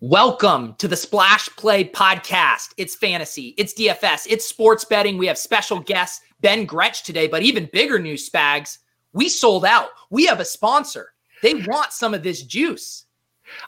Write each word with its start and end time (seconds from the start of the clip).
Welcome 0.00 0.76
to 0.78 0.86
the 0.86 0.94
Splash 0.94 1.48
Play 1.56 1.82
podcast. 1.82 2.72
It's 2.76 2.94
fantasy, 2.94 3.52
it's 3.58 3.74
DFS, 3.74 4.28
it's 4.30 4.46
sports 4.46 4.84
betting. 4.84 5.18
We 5.18 5.26
have 5.26 5.36
special 5.36 5.80
guests, 5.80 6.20
Ben 6.40 6.66
Gretch 6.66 7.02
today, 7.02 7.26
but 7.26 7.42
even 7.42 7.68
bigger 7.72 7.98
news, 7.98 8.30
Spags. 8.30 8.78
We 9.12 9.28
sold 9.28 9.64
out. 9.64 9.88
We 10.08 10.24
have 10.26 10.38
a 10.38 10.44
sponsor. 10.44 11.14
They 11.42 11.54
want 11.54 11.92
some 11.92 12.14
of 12.14 12.22
this 12.22 12.44
juice. 12.44 13.06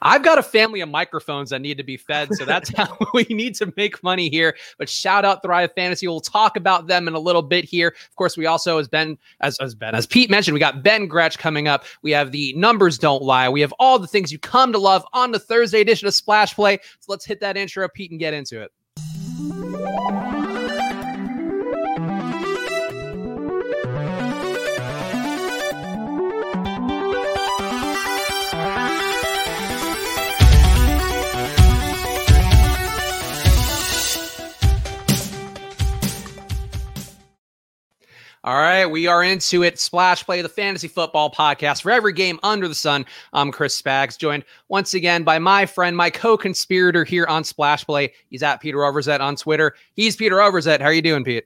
I've 0.03 0.23
got 0.23 0.39
a 0.39 0.43
family 0.43 0.81
of 0.81 0.89
microphones 0.89 1.51
that 1.51 1.61
need 1.61 1.77
to 1.79 1.85
be 1.85 1.97
fed, 1.97 2.35
so 2.35 2.45
that's 2.45 2.69
how 2.77 2.97
we 3.15 3.25
need 3.31 3.55
to 3.57 3.73
make 3.77 4.03
money 4.03 4.29
here. 4.29 4.57
But 4.79 4.89
shout 4.89 5.25
out 5.25 5.43
Thrive 5.43 5.73
Fantasy. 5.75 6.07
We'll 6.07 6.21
talk 6.21 6.57
about 6.57 6.87
them 6.87 7.09
in 7.09 7.15
a 7.15 7.19
little 7.19 7.43
bit 7.43 7.65
here. 7.65 7.89
Of 7.89 8.17
course, 8.17 8.37
we 8.37 8.47
also, 8.47 8.79
as 8.79 8.89
Ben, 8.89 9.19
as, 9.41 9.59
as 9.59 9.75
Ben, 9.75 9.95
as 9.95 10.07
Pete 10.07 10.31
mentioned, 10.31 10.55
we 10.55 10.61
got 10.61 10.83
Ben 10.83 11.07
Gretch 11.07 11.39
coming 11.39 11.69
up. 11.69 11.85
We 12.03 12.11
have 12.13 12.33
the 12.33 12.53
numbers 12.55 12.99
don't 12.99 13.23
lie. 13.23 13.49
We 13.49 13.61
have 13.61 13.75
all 13.79 13.99
the 13.99 14.07
things 14.07 14.33
you 14.33 14.39
come 14.39 14.73
to 14.73 14.79
love 14.79 15.05
on 15.13 15.33
the 15.33 15.39
Thursday 15.39 15.81
edition 15.81 16.09
of 16.09 16.15
Splash 16.15 16.55
Play. 16.55 16.79
So 17.01 17.07
let's 17.09 17.25
hit 17.25 17.41
that 17.41 17.57
intro, 17.57 17.89
Pete, 17.89 18.11
and 18.11 18.21
get 18.21 18.35
into 18.35 18.63
it. 18.63 18.73
All 38.43 38.57
right, 38.57 38.87
we 38.87 39.07
are 39.07 39.23
into 39.23 39.63
it. 39.65 39.79
Splash 39.79 40.25
Play, 40.25 40.41
the 40.41 40.49
fantasy 40.49 40.89
football 40.89 41.31
podcast 41.31 41.83
for 41.83 41.91
every 41.91 42.15
game 42.15 42.41
under 42.43 42.69
the 42.69 42.75
sun. 42.75 43.05
I'm 43.35 43.53
Chris 43.53 43.81
Spags, 43.81 44.17
joined 44.17 44.47
once 44.69 44.95
again 44.95 45.25
by 45.25 45.39
my 45.39 45.67
friend, 45.67 45.95
my 45.95 46.09
co-conspirator 46.09 47.05
here 47.05 47.27
on 47.27 47.45
Splash 47.45 47.85
Play. 47.85 48.15
He's 48.31 48.43
at 48.43 48.63
Peter 48.63 48.79
Overzet 48.79 49.21
on 49.21 49.37
Twitter. 49.37 49.75
He's 49.93 50.17
Peter 50.17 50.37
Overzet. 50.37 50.81
How 50.81 50.87
are 50.87 50.93
you 50.95 51.03
doing, 51.03 51.23
Pete? 51.23 51.45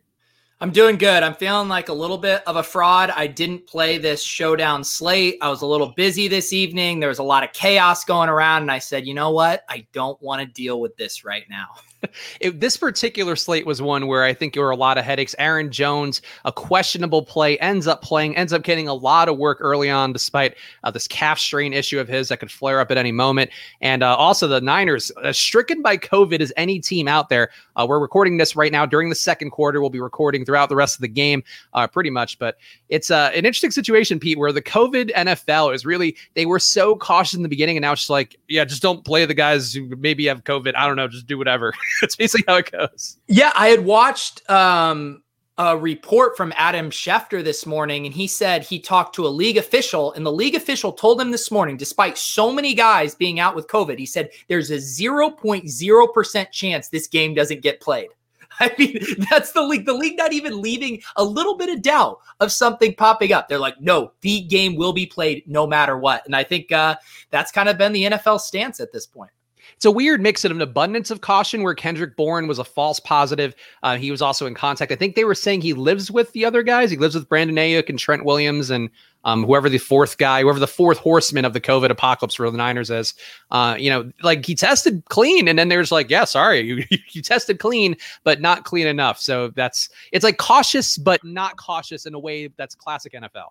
I'm 0.61 0.71
doing 0.71 0.97
good. 0.97 1.25
I'm 1.25 1.35
feeling 1.35 1.69
like 1.69 1.89
a 1.89 1.93
little 1.93 2.17
bit 2.17 2.47
of 2.47 2.55
a 2.55 2.63
fraud. 2.63 3.11
I 3.11 3.27
didn't 3.27 3.67
play 3.67 3.99
this 3.99 4.23
showdown 4.23 4.85
slate. 4.85 5.37
I 5.43 5.49
was 5.49 5.63
a 5.63 5.67
little 5.67 5.89
busy 5.97 6.29
this 6.29 6.53
evening. 6.53 7.01
There 7.01 7.09
was 7.09 7.19
a 7.19 7.25
lot 7.25 7.43
of 7.43 7.53
chaos 7.53 8.05
going 8.05 8.29
around, 8.29 8.63
and 8.63 8.71
I 8.71 8.79
said, 8.79 9.05
you 9.05 9.15
know 9.15 9.33
what? 9.33 9.65
I 9.69 9.85
don't 9.93 10.21
want 10.23 10.43
to 10.43 10.47
deal 10.47 10.81
with 10.81 10.97
this 10.97 11.25
right 11.25 11.45
now. 11.51 11.67
it, 12.41 12.61
this 12.61 12.77
particular 12.77 13.37
slate 13.37 13.67
was 13.67 13.81
one 13.83 14.07
where 14.07 14.25
I 14.25 14.33
think 14.35 14.55
there 14.55 14.63
were 14.63 14.71
a 14.71 14.77
lot 14.77 14.99
of 14.99 15.05
headaches. 15.05 15.35
Aaron 15.39 15.71
Jones, 15.71 16.23
a 16.45 16.53
questionable 16.53 17.23
play, 17.23 17.59
ends 17.59 17.87
up 17.87 18.03
playing, 18.03 18.37
ends 18.37 18.53
up 18.53 18.63
getting 18.63 18.89
a 18.89 18.95
lot 18.95 19.29
of 19.29 19.39
work 19.39 19.59
early 19.61 19.91
on, 19.91 20.13
despite 20.13 20.57
uh, 20.83 20.91
this 20.91 21.09
calf 21.09 21.39
strain 21.39 21.73
issue 21.73 21.99
of 22.01 22.09
his 22.09 22.29
that 22.29 22.39
could 22.39 22.51
flare 22.51 22.81
up 22.81 22.91
at 22.91 22.97
any 22.97 23.13
moment. 23.13 23.51
And 23.81 24.03
uh, 24.03 24.17
also 24.17 24.47
the 24.47 24.61
Niners, 24.61 25.11
uh, 25.23 25.33
stricken 25.33 25.83
by 25.83 25.97
COVID 25.97 26.41
as 26.41 26.53
any 26.57 26.81
team 26.81 27.09
out 27.09 27.29
there. 27.29 27.51
Uh, 27.77 27.87
we're 27.89 27.99
recording 27.99 28.37
this 28.37 28.57
right 28.57 28.73
now 28.73 28.87
during 28.87 29.09
the 29.09 29.15
second 29.15 29.51
quarter. 29.51 29.81
We'll 29.81 29.91
be 29.91 30.01
recording 30.01 30.45
throughout 30.45 30.69
the 30.69 30.77
rest 30.77 30.97
of 30.97 31.01
the 31.01 31.09
game, 31.09 31.43
uh, 31.73 31.87
pretty 31.87 32.11
much. 32.11 32.39
But 32.39 32.57
it's 32.89 33.11
uh, 33.11 33.31
an 33.35 33.45
interesting 33.45 33.71
situation, 33.71 34.21
Pete, 34.21 34.39
where 34.39 34.53
the 34.53 34.63
COVID 34.63 35.13
NFL 35.15 35.75
is 35.75 35.85
really 35.85 36.17
they 36.35 36.47
were 36.47 36.59
so 36.59 36.97
cautious 36.97 37.35
in 37.35 37.43
the 37.43 37.49
beginning, 37.49 37.77
and 37.77 37.83
now 37.83 37.93
it's 37.93 38.03
just 38.03 38.11
like, 38.11 38.37
yeah, 38.49 38.65
just 38.65 38.83
don't 38.83 39.05
play 39.05 39.25
the 39.27 39.35
guys 39.35 39.73
who 39.73 39.95
maybe 39.97 40.27
have 40.27 40.45
COVID. 40.45 40.75
I 40.77 40.87
don't 40.87 40.97
know, 40.97 41.09
just 41.09 41.27
do 41.27 41.39
whatever. 41.39 41.73
That's 42.01 42.17
basically 42.17 42.45
how 42.47 42.59
it 42.59 42.71
goes. 42.71 43.19
Yeah, 43.29 43.53
I 43.55 43.69
had 43.69 43.85
watched 43.85 44.49
um, 44.51 45.23
a 45.59 45.77
report 45.77 46.37
from 46.37 46.53
Adam 46.57 46.91
Schefter 46.91 47.43
this 47.43 47.67
morning, 47.67 48.07
and 48.07 48.15
he 48.15 48.27
said 48.27 48.63
he 48.63 48.81
talked 48.81 49.15
to 49.17 49.27
a 49.27 49.29
league 49.29 49.57
official, 49.57 50.13
and 50.15 50.27
the 50.27 50.33
league 50.33 50.55
official 50.55 50.93
told 50.93 51.21
him 51.21 51.31
this 51.31 51.51
morning, 51.51 51.77
despite 51.77 52.19
so 52.19 52.53
many 52.53 52.75
guys 52.75 53.15
being 53.15 53.39
out 53.39 53.55
with 53.55 53.69
COVID, 53.69 53.99
he 53.99 54.07
said 54.07 54.31
there's 54.49 54.71
a 54.71 54.77
0.0% 54.77 56.51
chance 56.51 56.89
this 56.89 57.07
game 57.07 57.35
doesn't 57.35 57.63
get 57.63 57.81
played. 57.81 58.09
I 58.61 58.73
mean, 58.79 58.99
that's 59.31 59.53
the 59.53 59.63
league. 59.63 59.85
The 59.87 59.95
league 59.95 60.17
not 60.17 60.33
even 60.33 60.61
leaving 60.61 61.03
a 61.17 61.25
little 61.25 61.57
bit 61.57 61.71
of 61.71 61.83
doubt 61.83 62.21
of 62.41 62.53
something 62.53 62.95
popping 62.95 63.33
up. 63.33 63.49
They're 63.49 63.59
like, 63.59 63.81
no, 63.81 64.13
the 64.21 64.43
game 64.43 64.77
will 64.77 64.93
be 64.93 65.07
played 65.07 65.43
no 65.47 65.67
matter 65.67 65.99
what. 65.99 66.25
And 66.27 66.37
I 66.37 66.45
think 66.45 66.71
uh, 66.71 66.95
that's 67.31 67.51
kind 67.51 67.69
of 67.69 67.79
been 67.79 67.93
the 67.93 68.05
NFL 68.05 68.41
stance 68.41 68.79
at 68.79 68.93
this 68.93 69.07
point 69.07 69.31
it's 69.77 69.85
a 69.85 69.91
weird 69.91 70.21
mix 70.21 70.45
of 70.45 70.51
an 70.51 70.61
abundance 70.61 71.11
of 71.11 71.21
caution 71.21 71.63
where 71.63 71.75
Kendrick 71.75 72.17
Bourne 72.17 72.47
was 72.47 72.59
a 72.59 72.65
false 72.65 73.01
positive. 73.01 73.55
Uh, 73.83 73.97
he 73.97 74.11
was 74.11 74.23
also 74.23 74.47
in 74.47 74.55
contact. 74.55 74.93
I 74.93 74.97
think 74.97 75.15
they 75.15 75.25
were 75.25 75.35
saying 75.35 75.61
he 75.61 75.73
lives 75.73 76.11
with 76.11 76.33
the 76.33 76.45
other 76.45 76.63
guys. 76.63 76.91
He 76.91 76.97
lives 76.97 77.15
with 77.15 77.29
Brandon 77.29 77.57
Aiyuk 77.57 77.89
and 77.89 77.99
Trent 77.99 78.25
Williams 78.25 78.71
and 78.71 78.91
um, 79.25 79.45
whoever 79.45 79.69
the 79.69 79.79
fourth 79.79 80.19
guy, 80.19 80.43
whoever 80.43 80.59
the 80.59 80.67
fourth 80.67 80.99
horseman 80.99 81.45
of 81.45 81.53
the 81.53 81.61
COVID 81.61 81.91
apocalypse 81.91 82.35
for 82.35 82.51
the 82.51 82.57
Niners 82.57 82.91
is. 82.91 83.15
Uh, 83.51 83.75
you 83.79 83.91
know, 83.91 84.11
like 84.23 84.45
he 84.45 84.55
tested 84.55 85.03
clean, 85.09 85.49
and 85.49 85.59
then 85.59 85.69
there's 85.69 85.91
like, 85.91 86.11
yeah, 86.11 86.25
sorry, 86.25 86.61
you, 86.91 86.99
you 87.11 87.23
tested 87.23 87.59
clean, 87.59 87.97
but 88.23 88.41
not 88.41 88.65
clean 88.65 88.87
enough. 88.87 89.19
So 89.19 89.49
that's 89.49 89.89
it's 90.13 90.25
like 90.25 90.39
cautious, 90.39 90.99
but 90.99 91.25
not 91.25 91.57
cautious 91.57 92.07
in 92.07 92.15
a 92.15 92.19
way 92.19 92.49
that's 92.57 92.75
classic 92.75 93.13
NFL. 93.13 93.49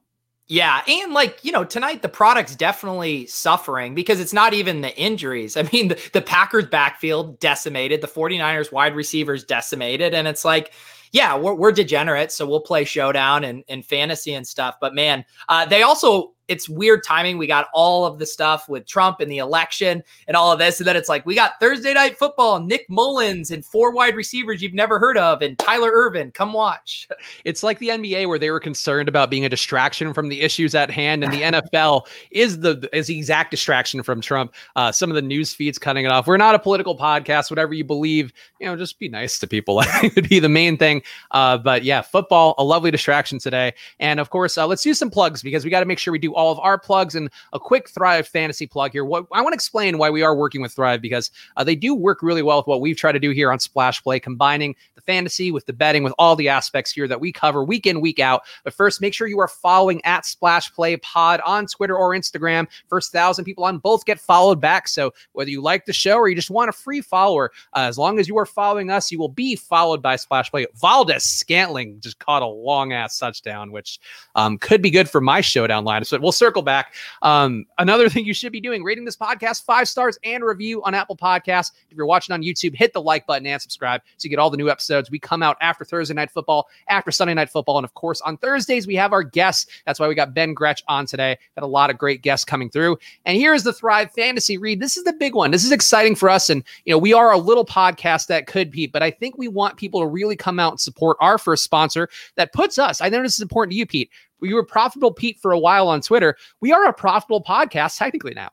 Yeah, 0.48 0.82
and 0.88 1.14
like, 1.14 1.40
you 1.44 1.52
know, 1.52 1.64
tonight 1.64 2.02
the 2.02 2.10
product's 2.10 2.56
definitely 2.56 3.28
suffering 3.28 3.96
because 3.96 4.20
it's 4.20 4.34
not 4.34 4.54
even 4.54 4.82
the 4.82 4.96
injuries. 4.98 5.56
I 5.58 5.64
mean, 5.72 5.88
the, 5.90 6.10
the 6.14 6.22
Packers 6.22 6.66
backfield 6.66 7.40
decimated, 7.40 8.02
the 8.02 8.08
49ers 8.08 8.72
wide 8.72 8.96
receivers 8.96 9.44
decimated, 9.44 10.14
and 10.14 10.28
it's 10.28 10.44
like, 10.44 10.74
yeah, 11.12 11.38
we're, 11.38 11.54
we're 11.54 12.28
so 12.30 12.46
we'll 12.48 12.60
play 12.60 12.84
showdown 12.84 13.44
and, 13.44 13.64
and 13.70 13.86
fantasy 13.86 14.34
and 14.34 14.46
stuff. 14.46 14.76
But 14.82 14.96
man, 14.96 15.24
uh, 15.48 15.66
they 15.66 15.84
also 15.84 16.33
it's 16.48 16.68
weird 16.68 17.04
timing. 17.04 17.38
We 17.38 17.48
got 17.48 17.68
all 17.74 18.06
of 18.06 18.20
the 18.20 18.26
stuff 18.26 18.68
with 18.68 18.86
Trump 18.86 19.20
and 19.20 19.32
the 19.32 19.38
election 19.38 20.04
and 20.28 20.36
all 20.36 20.52
of 20.52 20.60
this. 20.60 20.80
And 20.80 20.88
then 20.88 20.96
it's 20.96 21.10
like, 21.10 21.26
we 21.26 21.36
got 21.36 21.60
Thursday 21.60 21.94
night 21.94 22.18
football, 22.18 22.60
Nick 22.60 22.88
Mullens 22.90 23.52
and 23.52 23.66
four 23.66 23.92
wide 23.92 24.16
receivers 24.16 24.62
you've 24.62 24.74
never 24.74 25.00
heard 25.00 25.18
of, 25.18 25.42
and 25.42 25.58
Tyler 25.58 25.92
Irvin. 25.92 26.32
Come 26.32 26.54
watch. 26.54 27.08
It's 27.46 27.64
like 27.64 27.80
the 27.80 27.90
NBA 27.90 28.28
where 28.28 28.40
they 28.40 28.52
were 28.52 28.60
concerned 28.60 29.10
about 29.10 29.30
being 29.30 29.44
a 29.44 29.50
distraction 29.50 30.14
from 30.14 30.30
the 30.30 30.42
issues 30.42 30.76
at 30.76 30.90
hand. 30.90 31.24
And 31.24 31.34
the 31.34 31.42
NFL 31.42 32.08
is 32.32 32.60
the 32.60 32.90
is 32.94 33.08
the 33.08 33.18
exact 33.18 33.52
distraction 33.52 34.04
from 34.04 34.22
Trump. 34.22 34.54
Uh, 34.76 34.92
some 34.92 35.10
of 35.10 35.16
the 35.16 35.22
news 35.22 35.54
feeds 35.54 35.78
cutting 35.78 36.06
it 36.06 36.12
off. 36.12 36.28
We're 36.28 36.38
not 36.38 36.56
a 36.56 36.60
political 36.60 36.98
podcast, 36.98 37.50
whatever 37.50 37.74
you 37.74 37.84
believe, 37.84 38.32
you 38.60 38.68
know, 38.68 38.76
just 38.76 39.00
be 39.00 39.10
nice 39.10 39.40
to 39.40 39.48
people. 39.48 39.82
Would 40.04 40.30
be 40.30 40.40
the 40.40 40.50
main 40.50 40.78
thing. 40.78 41.02
Uh, 41.32 41.58
but 41.58 41.84
yeah, 41.84 42.02
football, 42.02 42.56
a 42.58 42.64
lovely 42.64 42.92
distraction 42.92 43.40
today. 43.40 43.74
And 44.00 44.20
of 44.20 44.30
course, 44.30 44.58
uh, 44.58 44.68
let's 44.68 44.84
do 44.84 44.94
some 44.94 45.10
plugs 45.10 45.42
because 45.42 45.64
we 45.64 45.72
got 45.72 45.80
to 45.82 45.86
make 45.86 46.00
sure 46.00 46.12
we 46.12 46.20
do 46.20 46.33
all 46.34 46.52
of 46.52 46.60
our 46.60 46.78
plugs 46.78 47.16
and 47.16 47.30
a 47.54 47.60
quick 47.60 47.90
Thrive 47.90 48.28
fantasy 48.28 48.68
plug 48.68 48.92
here. 48.92 49.06
What 49.06 49.26
I 49.32 49.42
want 49.42 49.54
to 49.54 49.56
explain 49.56 49.98
why 49.98 50.10
we 50.10 50.24
are 50.24 50.36
working 50.36 50.62
with 50.62 50.74
Thrive 50.74 51.02
because 51.02 51.32
uh, 51.58 51.64
they 51.64 51.76
do 51.76 51.96
work 51.96 52.22
really 52.22 52.42
well 52.42 52.58
with 52.58 52.68
what 52.68 52.82
we've 52.82 52.98
tried 52.98 53.14
to 53.14 53.20
do 53.20 53.32
here 53.32 53.52
on 53.52 53.60
Splash 53.60 54.02
Play, 54.04 54.20
combining 54.20 54.76
the 54.96 55.02
fantasy 55.02 55.52
with 55.52 55.66
the 55.66 55.74
betting 55.74 56.04
with 56.04 56.14
all 56.18 56.36
the 56.36 56.50
aspects 56.50 56.92
here 56.92 57.08
that 57.08 57.20
we 57.20 57.32
cover 57.32 57.64
week 57.64 57.86
in 57.86 58.02
week 58.02 58.20
out. 58.20 58.44
But 58.64 58.74
first, 58.74 59.02
make 59.02 59.14
sure 59.14 59.28
you 59.28 59.40
are 59.40 59.48
following 59.48 60.04
at 60.06 60.26
Splash 60.26 60.74
Play 60.74 60.98
Pod 60.98 61.42
on 61.46 61.68
Twitter 61.68 61.96
or 61.96 62.12
Instagram. 62.12 62.68
First 62.88 63.12
thousand 63.12 63.46
people 63.46 63.64
on 63.64 63.78
both 63.78 64.06
get 64.06 64.20
followed 64.20 64.60
back. 64.60 64.88
So 64.88 65.14
whether 65.34 65.50
you 65.50 65.62
like 65.62 65.86
the 65.86 65.94
show 65.94 66.18
or 66.18 66.28
you 66.28 66.36
just 66.36 66.50
want 66.50 66.70
a 66.70 66.74
free 66.74 67.02
follower, 67.02 67.52
uh, 67.74 67.82
as 67.82 67.98
long 67.98 68.20
as 68.20 68.28
you 68.28 68.38
are 68.38 68.46
following 68.46 68.90
us, 68.90 69.12
you 69.12 69.20
will 69.20 69.30
be 69.30 69.56
followed 69.56 70.02
by 70.02 70.16
Splash 70.16 70.52
Play. 70.52 70.66
Valdes-Scantling 70.76 72.00
just 72.00 72.20
caught 72.20 72.42
a 72.42 72.48
long 72.48 72.94
ass 72.94 73.18
touchdown, 73.18 73.72
which 73.72 74.00
um, 74.36 74.58
could 74.58 74.82
be 74.82 74.90
good 74.90 75.10
for 75.10 75.22
my 75.22 75.42
showdown 75.42 75.84
line. 75.84 76.04
So 76.04 76.18
we'll 76.24 76.32
circle 76.32 76.62
back. 76.62 76.94
Um, 77.22 77.66
another 77.78 78.10
thing 78.10 78.26
you 78.26 78.34
should 78.34 78.52
be 78.52 78.62
doing, 78.62 78.84
rating 78.84 79.06
this 79.06 79.18
podcast 79.18 79.66
five 79.66 79.88
stars 79.88 80.18
and 80.24 80.44
review 80.44 80.82
on 80.84 80.94
Apple 80.94 81.16
Podcasts. 81.16 81.72
If 81.90 81.98
you're 81.98 82.06
watching 82.06 82.34
on 82.34 82.42
YouTube, 82.42 82.76
hit 82.76 82.94
the 82.94 83.02
like 83.02 83.28
button 83.28 83.46
and 83.46 83.62
subscribe 83.62 84.02
so 84.18 84.26
you 84.26 84.30
get 84.30 84.40
all 84.40 84.50
the 84.50 84.58
new 84.58 84.70
episodes. 84.70 85.12
We 85.12 85.20
come 85.20 85.44
out 85.44 85.58
after 85.62 85.86
Thursday 85.86 86.14
night 86.14 86.32
football, 86.32 86.68
after 86.88 87.12
Sunday 87.12 87.34
night 87.34 87.50
football, 87.50 87.78
and 87.78 87.86
of 87.86 87.94
course 87.94 88.22
on 88.22 88.38
Thursdays 88.38 88.88
we 88.88 88.96
have 88.96 89.14
our 89.14 89.24
guests. 89.24 89.68
That's 89.86 90.00
why 90.00 90.08
we 90.08 90.16
got 90.16 90.34
Ben 90.34 90.54
Gretch 90.54 90.84
on 90.88 91.06
today. 91.06 91.38
Got 91.56 91.64
a 91.64 91.68
lot 91.68 91.90
of 91.90 91.98
great 91.98 92.22
guests 92.22 92.46
coming 92.46 92.70
through. 92.70 92.98
And 93.26 93.38
here 93.38 93.54
is 93.54 93.64
the 93.64 93.74
Thrive 93.74 94.12
Fantasy 94.12 94.58
read. 94.58 94.80
This 94.80 94.98
is 94.98 95.04
the 95.04 95.14
big 95.14 95.36
one. 95.36 95.52
This 95.52 95.64
is 95.64 95.72
exciting 95.72 96.16
for 96.16 96.30
us, 96.30 96.50
and 96.50 96.64
you 96.86 96.94
know 96.94 96.98
we 96.98 97.14
are 97.14 97.32
a 97.32 97.38
little 97.38 97.66
podcast 97.66 98.28
that 98.28 98.48
could 98.48 98.72
be, 98.72 98.88
but 98.88 99.04
I 99.04 99.12
think 99.12 99.38
we 99.38 99.48
want 99.48 99.78
people 99.78 100.00
to 100.00 100.08
really 100.08 100.36
come 100.36 100.60
out 100.60 100.74
and 100.74 100.80
support 100.80 101.18
our 101.20 101.38
first 101.38 101.64
sponsor 101.64 102.10
that 102.36 102.54
puts 102.54 102.80
us. 102.80 103.02
I 103.02 103.10
know 103.10 103.22
this 103.22 103.34
is 103.34 103.42
important 103.42 103.72
to 103.72 103.78
you, 103.78 103.86
Pete 103.86 104.10
we 104.40 104.54
were 104.54 104.66
profitable 104.66 105.12
Pete 105.14 105.40
for 105.42 105.52
a 105.52 105.60
while 105.60 105.88
on 105.88 106.02
Twitter. 106.02 106.36
We 106.62 106.72
are 106.72 106.86
a 106.86 106.94
profitable 106.94 107.44
podcast 107.44 107.98
technically 107.98 108.34
now. 108.34 108.50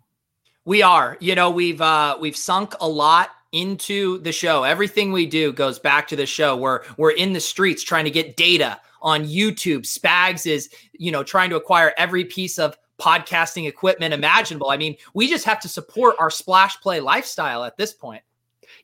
We 0.65 0.83
are. 0.83 1.17
You 1.21 1.35
know, 1.35 1.51
we've 1.51 1.81
uh 1.81 2.17
we've 2.21 2.37
sunk 2.37 2.75
a 2.81 2.89
lot 2.89 3.31
into 3.53 4.19
the 4.19 4.33
show. 4.33 4.63
Everything 4.63 5.13
we 5.13 5.27
do 5.27 5.53
goes 5.53 5.79
back 5.79 6.07
to 6.09 6.17
the 6.17 6.27
show. 6.27 6.57
We're 6.57 6.83
we're 6.97 7.13
in 7.13 7.33
the 7.33 7.41
streets 7.41 7.83
trying 7.83 8.05
to 8.05 8.11
get 8.11 8.37
data 8.37 8.81
on 9.03 9.25
YouTube. 9.25 9.83
Spags 9.83 10.47
is, 10.47 10.69
you 10.93 11.11
know, 11.11 11.23
trying 11.23 11.51
to 11.51 11.57
acquire 11.57 11.93
every 11.97 12.25
piece 12.25 12.59
of 12.59 12.77
podcasting 13.01 13.67
equipment 13.67 14.13
imaginable. 14.13 14.71
I 14.71 14.77
mean, 14.77 14.97
we 15.15 15.27
just 15.27 15.47
have 15.47 15.61
to 15.61 15.69
support 15.69 16.17
our 16.19 16.31
splash 16.31 16.81
play 16.81 17.01
lifestyle 17.01 17.65
at 17.65 17.77
this 17.77 17.95
point. 17.95 18.23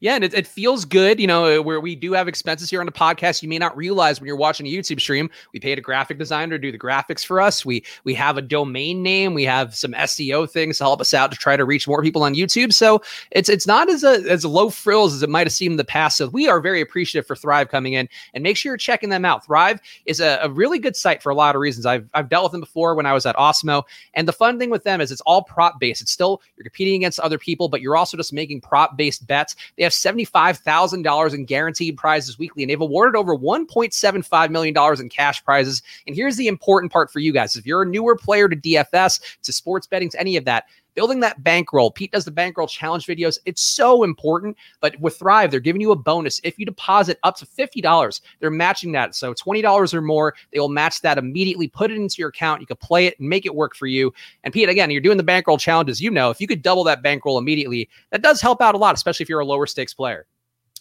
Yeah, 0.01 0.15
and 0.15 0.25
it, 0.25 0.35
it 0.35 0.47
feels 0.47 0.85
good, 0.85 1.19
you 1.19 1.27
know, 1.27 1.61
uh, 1.61 1.63
where 1.63 1.81
we 1.81 1.97
do 1.97 2.13
have 2.13 2.29
expenses 2.29 2.71
here 2.71 2.81
on 2.81 2.87
the 2.87 2.93
podcast. 2.93 3.43
You 3.43 3.49
may 3.49 3.59
not 3.59 3.77
realize 3.77 4.21
when 4.21 4.27
you're 4.27 4.37
watching 4.37 4.67
a 4.67 4.71
YouTube 4.71 5.01
stream, 5.01 5.31
we 5.53 5.61
paid 5.61 5.79
a 5.79 5.81
graphic 5.81 6.19
designer 6.19 6.57
to 6.57 6.59
do 6.59 6.73
the 6.73 6.79
graphics 6.79 7.25
for 7.25 7.41
us. 7.41 7.65
We 7.65 7.85
we 8.05 8.15
have 8.15 8.37
a 8.37 8.43
domain 8.43 9.03
name, 9.03 9.35
we 9.35 9.45
have 9.45 9.75
some 9.75 9.93
SEO 9.93 10.51
things 10.51 10.79
to 10.79 10.85
help 10.85 11.01
us 11.01 11.15
out 11.15 11.31
to 11.33 11.39
try 11.39 11.57
to 11.57 11.65
reach 11.65 11.89
more 11.89 12.03
people 12.03 12.23
on 12.23 12.35
YouTube. 12.35 12.73
So 12.73 13.03
it's 13.31 13.49
it's 13.49 13.67
not 13.67 13.89
as 13.89 14.05
a, 14.05 14.23
as 14.31 14.45
low 14.45 14.71
frills 14.71 15.15
as 15.15 15.23
it 15.23 15.31
might 15.31 15.47
have 15.47 15.53
seemed 15.53 15.73
in 15.73 15.79
the 15.79 15.85
past. 15.85 16.19
So 16.19 16.29
we 16.29 16.49
are 16.49 16.61
very 16.61 16.81
appreciative 16.81 17.27
for 17.27 17.37
Thrive 17.37 17.69
coming 17.69 17.95
in, 17.95 18.09
and 18.35 18.43
make 18.43 18.57
sure 18.57 18.71
you're 18.71 18.77
checking 18.77 19.11
them 19.11 19.25
out. 19.25 19.47
Thrive 19.47 19.81
is 20.05 20.21
a, 20.21 20.39
a 20.43 20.51
really 20.51 20.79
good 20.79 20.97
site 20.97 21.23
for 21.23 21.31
a 21.31 21.35
lot 21.35 21.55
of 21.55 21.61
reasons. 21.61 21.87
I've 21.87 22.09
I've 22.15 22.29
dealt 22.29 22.45
with 22.45 22.53
them 22.53 22.61
before 22.61 22.95
when 22.95 23.07
I 23.07 23.13
was 23.13 23.25
at 23.25 23.37
Awesemo, 23.37 23.83
and 24.15 24.29
the 24.29 24.33
fun 24.33 24.59
thing 24.59 24.71
with 24.71 24.85
them 24.85 25.01
is 25.01 25.11
it's 25.11 25.23
all 25.23 25.43
prop 25.43 25.81
based. 25.81 26.03
It's 26.03 26.13
still 26.13 26.43
you're 26.57 26.65
competing 26.65 26.97
against 26.97 27.19
other 27.21 27.39
people, 27.39 27.69
but 27.69 27.81
you're 27.81 27.97
also 27.97 28.17
just 28.17 28.33
making 28.33 28.61
prop 28.61 28.97
based 28.97 29.27
bets. 29.27 29.57
They 29.77 29.86
have 29.87 29.93
$75,000 29.93 31.35
in 31.35 31.45
guaranteed 31.45 31.97
prizes 31.97 32.39
weekly, 32.39 32.63
and 32.63 32.71
they've 32.71 32.81
awarded 32.81 33.17
over 33.17 33.37
$1.75 33.37 34.51
million 34.51 35.01
in 35.01 35.09
cash 35.09 35.45
prizes. 35.45 35.83
And 36.07 36.15
here's 36.15 36.37
the 36.37 36.49
important 36.49 36.93
part 36.93 37.11
for 37.11 37.21
you 37.21 37.33
guys 37.33 37.57
if 37.57 37.67
you're 37.67 37.83
a 37.83 37.87
newer 37.87 38.17
player 38.17 38.49
to 38.49 38.57
DFS, 38.57 39.21
to 39.43 39.53
sports 39.53 39.87
betting, 39.87 40.11
to 40.11 40.21
any 40.21 40.37
of 40.37 40.45
that, 40.45 40.65
building 40.97 41.21
that 41.21 41.45
bankroll. 41.45 41.93
Pete 41.93 42.11
does 42.11 42.25
the 42.25 42.31
bankroll 42.33 42.67
challenge 42.67 43.07
videos. 43.07 43.39
It's 43.45 43.63
so 43.63 44.03
important. 44.03 44.57
But 44.81 44.99
with 44.99 45.17
Thrive, 45.17 45.53
they're 45.53 45.61
giving 45.61 45.81
you 45.81 45.93
a 45.93 45.97
bonus. 45.97 46.41
If 46.43 46.59
you 46.59 46.67
deposit 46.67 47.21
up 47.23 47.37
to 47.37 47.47
$50, 47.47 48.21
they're 48.41 48.51
matching 48.51 48.91
that. 48.93 49.15
So 49.15 49.33
$20 49.33 49.95
or 49.95 50.01
more, 50.01 50.35
they 50.53 50.59
will 50.59 50.69
match 50.69 51.03
that 51.03 51.19
immediately. 51.19 51.69
Put 51.69 51.93
it 51.93 51.99
into 51.99 52.17
your 52.19 52.31
account. 52.31 52.61
You 52.61 52.67
can 52.67 52.79
play 52.79 53.07
it 53.07 53.21
and 53.21 53.29
make 53.29 53.47
it 53.47 53.55
work 53.55 53.77
for 53.77 53.87
you. 53.87 54.13
And 54.43 54.53
Pete, 54.53 54.69
again, 54.69 54.91
you're 54.91 55.01
doing 55.01 55.19
the 55.19 55.23
bankroll 55.23 55.59
challenges. 55.59 56.01
You 56.01 56.11
know, 56.11 56.31
if 56.31 56.41
you 56.41 56.49
could 56.49 56.63
double 56.63 56.83
that 56.85 57.03
bankroll 57.03 57.39
immediately, 57.39 57.89
that 58.11 58.23
does 58.23 58.41
help 58.41 58.61
out 58.61 58.75
a 58.75 58.79
lot, 58.79 58.97
especially 58.97 59.23
if 59.23 59.29
you're 59.29 59.41
a 59.41 59.47
lower 59.47 59.67
stakes 59.67 59.95
player. 59.95 60.27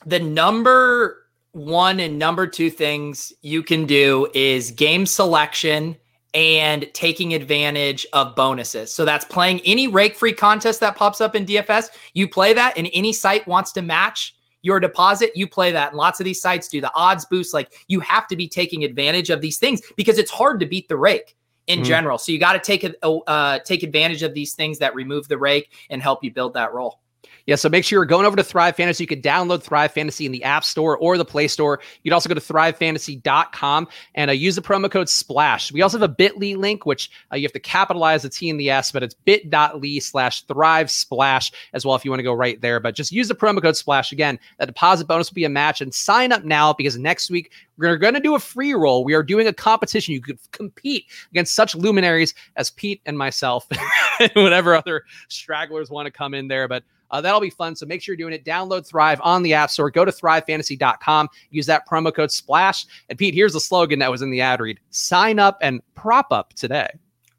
The 0.06 0.19
number 0.19 1.25
one 1.51 2.00
and 2.00 2.19
number 2.19 2.47
two 2.47 2.69
things 2.69 3.31
you 3.41 3.63
can 3.63 3.85
do 3.85 4.27
is 4.33 4.71
game 4.71 5.06
selection 5.06 5.97
and 6.35 6.87
taking 6.93 7.33
advantage 7.33 8.05
of 8.13 8.35
bonuses. 8.35 8.93
So 8.93 9.05
that's 9.05 9.25
playing 9.25 9.61
any 9.61 9.87
rake 9.87 10.15
free 10.15 10.33
contest 10.33 10.81
that 10.81 10.97
pops 10.97 11.21
up 11.21 11.33
in 11.33 11.45
DFS. 11.45 11.89
You 12.13 12.27
play 12.27 12.53
that, 12.53 12.77
and 12.77 12.89
any 12.93 13.13
site 13.13 13.47
wants 13.47 13.71
to 13.71 13.81
match 13.81 14.35
your 14.61 14.79
deposit, 14.79 15.31
you 15.35 15.47
play 15.47 15.71
that. 15.71 15.89
And 15.89 15.97
lots 15.97 16.19
of 16.19 16.25
these 16.25 16.41
sites 16.41 16.67
do 16.67 16.81
the 16.81 16.91
odds 16.93 17.23
boost. 17.25 17.53
Like 17.53 17.71
you 17.87 17.99
have 18.01 18.27
to 18.27 18.35
be 18.35 18.47
taking 18.47 18.83
advantage 18.83 19.29
of 19.29 19.39
these 19.39 19.59
things 19.59 19.79
because 19.95 20.17
it's 20.17 20.31
hard 20.31 20.59
to 20.59 20.65
beat 20.65 20.89
the 20.89 20.97
rake 20.97 21.37
in 21.67 21.79
mm-hmm. 21.79 21.87
general. 21.87 22.17
So 22.17 22.31
you 22.31 22.39
got 22.39 22.53
to 22.53 22.59
take 22.59 22.85
uh, 23.03 23.59
take 23.59 23.83
advantage 23.83 24.23
of 24.23 24.33
these 24.33 24.53
things 24.53 24.79
that 24.79 24.93
remove 24.95 25.27
the 25.27 25.37
rake 25.37 25.71
and 25.89 26.01
help 26.01 26.23
you 26.23 26.31
build 26.31 26.55
that 26.55 26.73
roll. 26.73 26.99
Yeah, 27.45 27.56
so 27.56 27.69
make 27.69 27.83
sure 27.86 27.97
you're 27.97 28.06
going 28.06 28.25
over 28.25 28.36
to 28.36 28.44
Thrive 28.44 28.75
Fantasy. 28.75 29.03
You 29.03 29.07
can 29.07 29.21
download 29.21 29.62
Thrive 29.62 29.92
Fantasy 29.92 30.25
in 30.25 30.31
the 30.31 30.44
App 30.44 30.63
Store 30.63 30.97
or 30.97 31.15
the 31.18 31.25
Play 31.25 31.47
Store. 31.47 31.80
You 32.01 32.09
can 32.09 32.13
also 32.13 32.27
go 32.27 32.33
to 32.33 32.42
thrivefantasy.com 32.42 33.88
and 34.15 34.31
uh, 34.31 34.33
use 34.33 34.56
the 34.56 34.63
promo 34.63 34.89
code 34.89 35.07
SPLASH. 35.07 35.71
We 35.71 35.83
also 35.83 36.00
have 36.00 36.09
a 36.09 36.13
bit.ly 36.13 36.56
link, 36.56 36.88
which 36.88 37.12
uh, 37.31 37.36
you 37.36 37.44
have 37.44 37.53
to 37.53 37.59
capitalize 37.59 38.24
the 38.24 38.30
T 38.30 38.50
and 38.50 38.59
the 38.59 38.71
S, 38.71 38.92
but 38.92 39.03
it's 39.03 39.13
bit.ly 39.13 40.00
slash 40.00 40.42
thrive 40.44 40.89
splash 40.89 41.51
as 41.74 41.86
well 41.86 41.95
if 41.95 42.03
you 42.03 42.09
want 42.09 42.19
to 42.19 42.24
go 42.24 42.33
right 42.33 42.59
there. 42.62 42.80
But 42.80 42.95
just 42.95 43.12
use 43.12 43.27
the 43.27 43.36
promo 43.36 43.62
code 43.62 43.75
SPLASH. 43.75 44.12
Again, 44.12 44.39
that 44.57 44.65
deposit 44.65 45.07
bonus 45.07 45.30
will 45.30 45.36
be 45.36 45.45
a 45.45 45.50
match 45.50 45.81
and 45.81 45.94
sign 45.94 46.31
up 46.31 46.44
now 46.45 46.74
because 46.74 46.97
next 46.97 47.30
week 47.30 47.51
we're 47.77 47.97
going 47.97 48.15
to 48.15 48.19
do 48.19 48.33
a 48.33 48.39
free 48.39 48.74
roll. 48.74 49.03
We 49.03 49.13
are 49.13 49.24
doing 49.24 49.45
a 49.45 49.53
competition. 49.53 50.15
You 50.15 50.21
could 50.21 50.39
compete 50.51 51.06
against 51.30 51.53
such 51.53 51.75
luminaries 51.75 52.33
as 52.56 52.71
Pete 52.71 53.01
and 53.06 53.19
myself 53.19 53.68
and 54.19 54.31
whatever 54.33 54.74
other 54.74 55.03
stragglers 55.27 55.92
want 55.92 56.07
to 56.07 56.12
come 56.12 56.33
in 56.33 56.47
there. 56.47 56.68
But 56.68 56.83
uh, 57.12 57.22
that'll 57.22 57.40
be 57.42 57.50
fun. 57.50 57.75
So 57.75 57.86
make 57.86 58.02
sure 58.02 58.13
you're 58.13 58.18
doing 58.18 58.34
it. 58.34 58.46
Download 58.46 58.86
Thrive 58.86 59.19
on 59.24 59.44
the 59.44 59.54
App 59.54 59.69
Store. 59.69 59.92
Go 59.92 60.06
to 60.06 60.12
thrivefantasy.com. 60.12 61.30
Use 61.50 61.66
that 61.66 61.88
promo 61.88 62.13
code 62.13 62.31
SPLASH. 62.31 62.86
And 63.10 63.18
Pete, 63.18 63.34
here's 63.34 63.54
the 63.54 63.60
slogan 63.60 64.00
that 64.00 64.12
was 64.12 64.22
in 64.22 64.31
the 64.31 64.42
ad 64.42 64.60
read 64.60 64.80
sign 64.90 65.40
up 65.40 65.57
and 65.62 65.81
prop 65.96 66.31
up 66.31 66.54
today. 66.54 66.88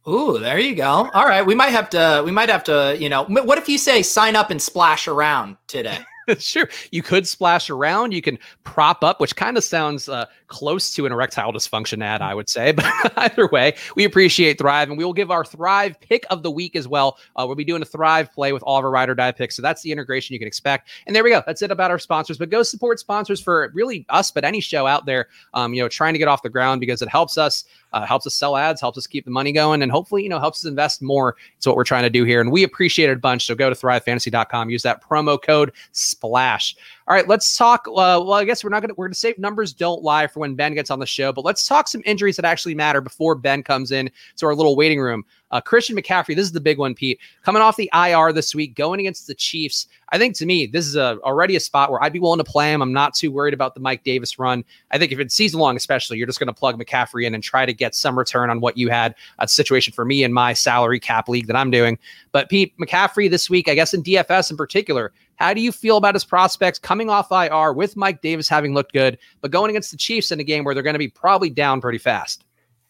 Ooh, 0.08 0.38
there 0.38 0.58
you 0.58 0.76
go. 0.76 1.10
All 1.12 1.26
right, 1.26 1.44
we 1.44 1.54
might 1.54 1.70
have 1.70 1.90
to. 1.90 2.22
We 2.24 2.30
might 2.30 2.48
have 2.48 2.62
to. 2.64 2.96
You 2.98 3.08
know, 3.08 3.24
what 3.24 3.58
if 3.58 3.68
you 3.68 3.76
say 3.76 4.02
sign 4.02 4.36
up 4.36 4.50
and 4.50 4.62
splash 4.62 5.08
around 5.08 5.56
today? 5.66 5.98
sure. 6.38 6.68
You 6.90 7.02
could 7.02 7.26
splash 7.26 7.70
around. 7.70 8.12
You 8.12 8.22
can 8.22 8.38
prop 8.64 9.04
up, 9.04 9.20
which 9.20 9.36
kind 9.36 9.56
of 9.56 9.64
sounds 9.64 10.08
uh, 10.08 10.26
close 10.48 10.94
to 10.94 11.06
an 11.06 11.12
erectile 11.12 11.52
dysfunction 11.52 12.02
ad, 12.02 12.22
I 12.22 12.34
would 12.34 12.48
say. 12.48 12.72
But 12.76 13.12
either 13.16 13.48
way, 13.48 13.74
we 13.94 14.04
appreciate 14.04 14.58
Thrive, 14.58 14.88
and 14.88 14.98
we 14.98 15.04
will 15.04 15.12
give 15.12 15.30
our 15.30 15.44
Thrive 15.44 15.98
pick 16.00 16.24
of 16.30 16.42
the 16.42 16.50
week 16.50 16.76
as 16.76 16.86
well. 16.86 17.18
Uh, 17.34 17.44
we'll 17.46 17.56
be 17.56 17.64
doing 17.64 17.82
a 17.82 17.86
Thrive 17.86 18.32
play 18.32 18.52
with 18.52 18.62
all 18.62 18.78
of 18.78 18.84
our 18.84 18.90
ride 18.90 19.08
or 19.08 19.14
die 19.14 19.32
picks. 19.32 19.56
So 19.56 19.62
that's 19.62 19.82
the 19.82 19.92
integration 19.92 20.34
you 20.34 20.38
can 20.38 20.48
expect. 20.48 20.88
And 21.06 21.16
there 21.16 21.24
we 21.24 21.30
go. 21.30 21.42
That's 21.46 21.62
it 21.62 21.70
about 21.70 21.90
our 21.90 21.98
sponsors. 21.98 22.38
But 22.38 22.50
go 22.50 22.62
support 22.62 22.98
sponsors 22.98 23.40
for 23.40 23.70
really 23.74 24.04
us, 24.08 24.30
but 24.30 24.44
any 24.44 24.60
show 24.60 24.86
out 24.86 25.06
there, 25.06 25.28
um, 25.54 25.74
you 25.74 25.82
know, 25.82 25.88
trying 25.88 26.12
to 26.14 26.18
get 26.18 26.28
off 26.28 26.42
the 26.42 26.50
ground 26.50 26.80
because 26.80 27.02
it 27.02 27.08
helps 27.08 27.38
us 27.38 27.64
uh, 27.92 28.04
helps 28.04 28.26
us 28.26 28.34
sell 28.34 28.56
ads, 28.56 28.80
helps 28.80 28.98
us 28.98 29.06
keep 29.06 29.24
the 29.24 29.30
money 29.30 29.52
going, 29.52 29.82
and 29.82 29.90
hopefully, 29.90 30.22
you 30.22 30.28
know, 30.28 30.38
helps 30.38 30.64
us 30.64 30.68
invest 30.68 31.00
more. 31.00 31.36
It's 31.56 31.66
what 31.66 31.76
we're 31.76 31.84
trying 31.84 32.02
to 32.02 32.10
do 32.10 32.24
here. 32.24 32.42
And 32.42 32.52
we 32.52 32.62
appreciate 32.62 33.08
it 33.08 33.14
a 33.14 33.20
bunch. 33.20 33.46
So 33.46 33.54
go 33.54 33.70
to 33.70 33.76
thrivefantasy.com, 33.76 34.68
use 34.68 34.82
that 34.82 35.02
promo 35.02 35.40
code 35.40 35.72
SPLASH. 36.16 36.76
All 37.06 37.14
right, 37.14 37.28
let's 37.28 37.56
talk. 37.56 37.86
Uh, 37.86 37.92
well, 37.92 38.32
I 38.32 38.44
guess 38.44 38.64
we're 38.64 38.70
not 38.70 38.82
to, 38.82 38.94
we're 38.96 39.08
to 39.08 39.14
save 39.14 39.38
numbers 39.38 39.72
don't 39.72 40.02
lie 40.02 40.26
for 40.26 40.40
when 40.40 40.54
Ben 40.54 40.74
gets 40.74 40.90
on 40.90 40.98
the 40.98 41.06
show, 41.06 41.32
but 41.32 41.44
let's 41.44 41.66
talk 41.66 41.88
some 41.88 42.02
injuries 42.04 42.36
that 42.36 42.44
actually 42.44 42.74
matter 42.74 43.00
before 43.00 43.34
Ben 43.34 43.62
comes 43.62 43.92
in 43.92 44.10
to 44.36 44.46
our 44.46 44.54
little 44.54 44.76
waiting 44.76 45.00
room. 45.00 45.24
Uh, 45.50 45.60
Christian 45.60 45.96
McCaffrey, 45.96 46.34
this 46.34 46.44
is 46.44 46.52
the 46.52 46.60
big 46.60 46.78
one, 46.78 46.94
Pete. 46.94 47.18
Coming 47.42 47.62
off 47.62 47.76
the 47.76 47.90
IR 47.94 48.32
this 48.32 48.54
week, 48.54 48.74
going 48.74 49.00
against 49.00 49.26
the 49.26 49.34
Chiefs. 49.34 49.86
I 50.10 50.18
think 50.18 50.36
to 50.36 50.46
me, 50.46 50.66
this 50.66 50.86
is 50.86 50.96
a, 50.96 51.18
already 51.22 51.56
a 51.56 51.60
spot 51.60 51.90
where 51.90 52.02
I'd 52.02 52.12
be 52.12 52.20
willing 52.20 52.38
to 52.38 52.44
play 52.44 52.72
him. 52.72 52.82
I'm 52.82 52.92
not 52.92 53.14
too 53.14 53.30
worried 53.30 53.54
about 53.54 53.74
the 53.74 53.80
Mike 53.80 54.04
Davis 54.04 54.38
run. 54.38 54.64
I 54.90 54.98
think 54.98 55.12
if 55.12 55.18
it's 55.18 55.34
season 55.34 55.60
long, 55.60 55.76
especially, 55.76 56.18
you're 56.18 56.26
just 56.26 56.38
going 56.38 56.48
to 56.48 56.52
plug 56.52 56.78
McCaffrey 56.78 57.24
in 57.24 57.34
and 57.34 57.42
try 57.42 57.66
to 57.66 57.72
get 57.72 57.94
some 57.94 58.18
return 58.18 58.50
on 58.50 58.60
what 58.60 58.76
you 58.76 58.88
had. 58.88 59.14
A 59.38 59.48
situation 59.48 59.92
for 59.92 60.04
me 60.04 60.24
in 60.24 60.32
my 60.32 60.52
salary 60.52 61.00
cap 61.00 61.28
league 61.28 61.46
that 61.46 61.56
I'm 61.56 61.70
doing. 61.70 61.98
But 62.32 62.48
Pete 62.48 62.76
McCaffrey 62.78 63.30
this 63.30 63.48
week, 63.50 63.68
I 63.68 63.74
guess 63.74 63.94
in 63.94 64.02
DFS 64.02 64.50
in 64.50 64.56
particular, 64.56 65.12
how 65.36 65.52
do 65.52 65.60
you 65.60 65.70
feel 65.70 65.98
about 65.98 66.14
his 66.14 66.24
prospects 66.24 66.78
coming 66.78 67.10
off 67.10 67.30
IR 67.30 67.72
with 67.72 67.96
Mike 67.96 68.22
Davis 68.22 68.48
having 68.48 68.74
looked 68.74 68.92
good, 68.92 69.18
but 69.42 69.50
going 69.50 69.70
against 69.70 69.90
the 69.90 69.96
Chiefs 69.96 70.30
in 70.30 70.40
a 70.40 70.44
game 70.44 70.64
where 70.64 70.74
they're 70.74 70.82
going 70.82 70.94
to 70.94 70.98
be 70.98 71.08
probably 71.08 71.50
down 71.50 71.80
pretty 71.80 71.98
fast? 71.98 72.45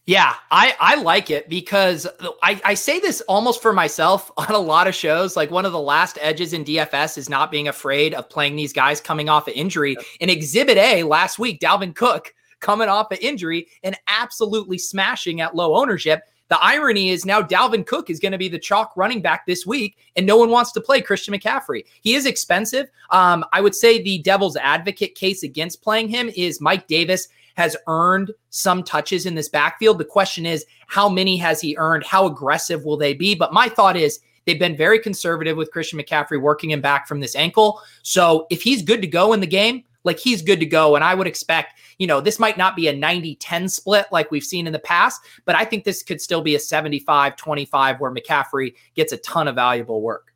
Yeah, 0.06 0.34
I, 0.52 0.76
I 0.78 0.94
like 1.02 1.30
it 1.30 1.48
because 1.48 2.06
I, 2.40 2.60
I 2.64 2.74
say 2.74 3.00
this 3.00 3.20
almost 3.22 3.60
for 3.60 3.72
myself 3.72 4.30
on 4.36 4.50
a 4.50 4.58
lot 4.58 4.86
of 4.86 4.94
shows. 4.94 5.36
Like 5.36 5.50
one 5.50 5.66
of 5.66 5.72
the 5.72 5.80
last 5.80 6.16
edges 6.20 6.52
in 6.52 6.64
DFS 6.64 7.18
is 7.18 7.28
not 7.28 7.50
being 7.50 7.66
afraid 7.66 8.14
of 8.14 8.30
playing 8.30 8.54
these 8.54 8.72
guys 8.72 9.00
coming 9.00 9.28
off 9.28 9.48
of 9.48 9.54
injury. 9.54 9.96
In 10.20 10.30
Exhibit 10.30 10.78
A 10.78 11.02
last 11.02 11.40
week, 11.40 11.60
Dalvin 11.60 11.94
Cook 11.94 12.32
coming 12.60 12.88
off 12.88 13.10
of 13.10 13.18
injury 13.18 13.66
and 13.82 13.96
absolutely 14.06 14.78
smashing 14.78 15.40
at 15.40 15.56
low 15.56 15.74
ownership. 15.74 16.22
The 16.48 16.58
irony 16.62 17.10
is 17.10 17.26
now 17.26 17.42
Dalvin 17.42 17.84
Cook 17.84 18.08
is 18.08 18.20
going 18.20 18.30
to 18.30 18.38
be 18.38 18.48
the 18.48 18.60
chalk 18.60 18.92
running 18.96 19.20
back 19.20 19.46
this 19.46 19.66
week, 19.66 19.96
and 20.14 20.24
no 20.24 20.36
one 20.36 20.50
wants 20.50 20.70
to 20.72 20.80
play 20.80 21.00
Christian 21.00 21.34
McCaffrey. 21.34 21.84
He 22.02 22.14
is 22.14 22.24
expensive. 22.24 22.88
Um, 23.10 23.44
I 23.52 23.60
would 23.60 23.74
say 23.74 24.00
the 24.00 24.18
devil's 24.18 24.56
advocate 24.56 25.16
case 25.16 25.42
against 25.42 25.82
playing 25.82 26.08
him 26.08 26.30
is 26.36 26.60
Mike 26.60 26.86
Davis 26.86 27.26
has 27.56 27.76
earned 27.86 28.32
some 28.50 28.82
touches 28.82 29.26
in 29.26 29.34
this 29.34 29.48
backfield. 29.48 29.98
The 29.98 30.04
question 30.04 30.46
is, 30.46 30.64
how 30.86 31.08
many 31.08 31.36
has 31.38 31.60
he 31.60 31.76
earned? 31.78 32.04
How 32.04 32.26
aggressive 32.26 32.84
will 32.84 32.96
they 32.96 33.14
be? 33.14 33.34
But 33.34 33.52
my 33.52 33.68
thought 33.68 33.96
is, 33.96 34.20
they've 34.44 34.58
been 34.58 34.76
very 34.76 34.98
conservative 34.98 35.56
with 35.56 35.70
Christian 35.70 35.98
McCaffrey 35.98 36.40
working 36.40 36.70
him 36.70 36.80
back 36.80 37.08
from 37.08 37.20
this 37.20 37.34
ankle. 37.34 37.80
So 38.02 38.46
if 38.50 38.62
he's 38.62 38.82
good 38.82 39.00
to 39.02 39.08
go 39.08 39.32
in 39.32 39.40
the 39.40 39.46
game, 39.46 39.84
like 40.04 40.18
he's 40.18 40.40
good 40.40 40.60
to 40.60 40.66
go. 40.66 40.94
And 40.94 41.04
I 41.04 41.14
would 41.14 41.26
expect, 41.26 41.80
you 41.98 42.06
know, 42.06 42.20
this 42.20 42.38
might 42.38 42.56
not 42.56 42.76
be 42.76 42.88
a 42.88 42.96
90 42.96 43.34
10 43.36 43.68
split 43.68 44.06
like 44.12 44.30
we've 44.30 44.44
seen 44.44 44.66
in 44.66 44.72
the 44.72 44.78
past, 44.78 45.20
but 45.44 45.56
I 45.56 45.64
think 45.64 45.84
this 45.84 46.02
could 46.02 46.20
still 46.20 46.42
be 46.42 46.54
a 46.54 46.60
75 46.60 47.36
25 47.36 48.00
where 48.00 48.14
McCaffrey 48.14 48.74
gets 48.94 49.12
a 49.12 49.18
ton 49.18 49.48
of 49.48 49.56
valuable 49.56 50.00
work. 50.00 50.32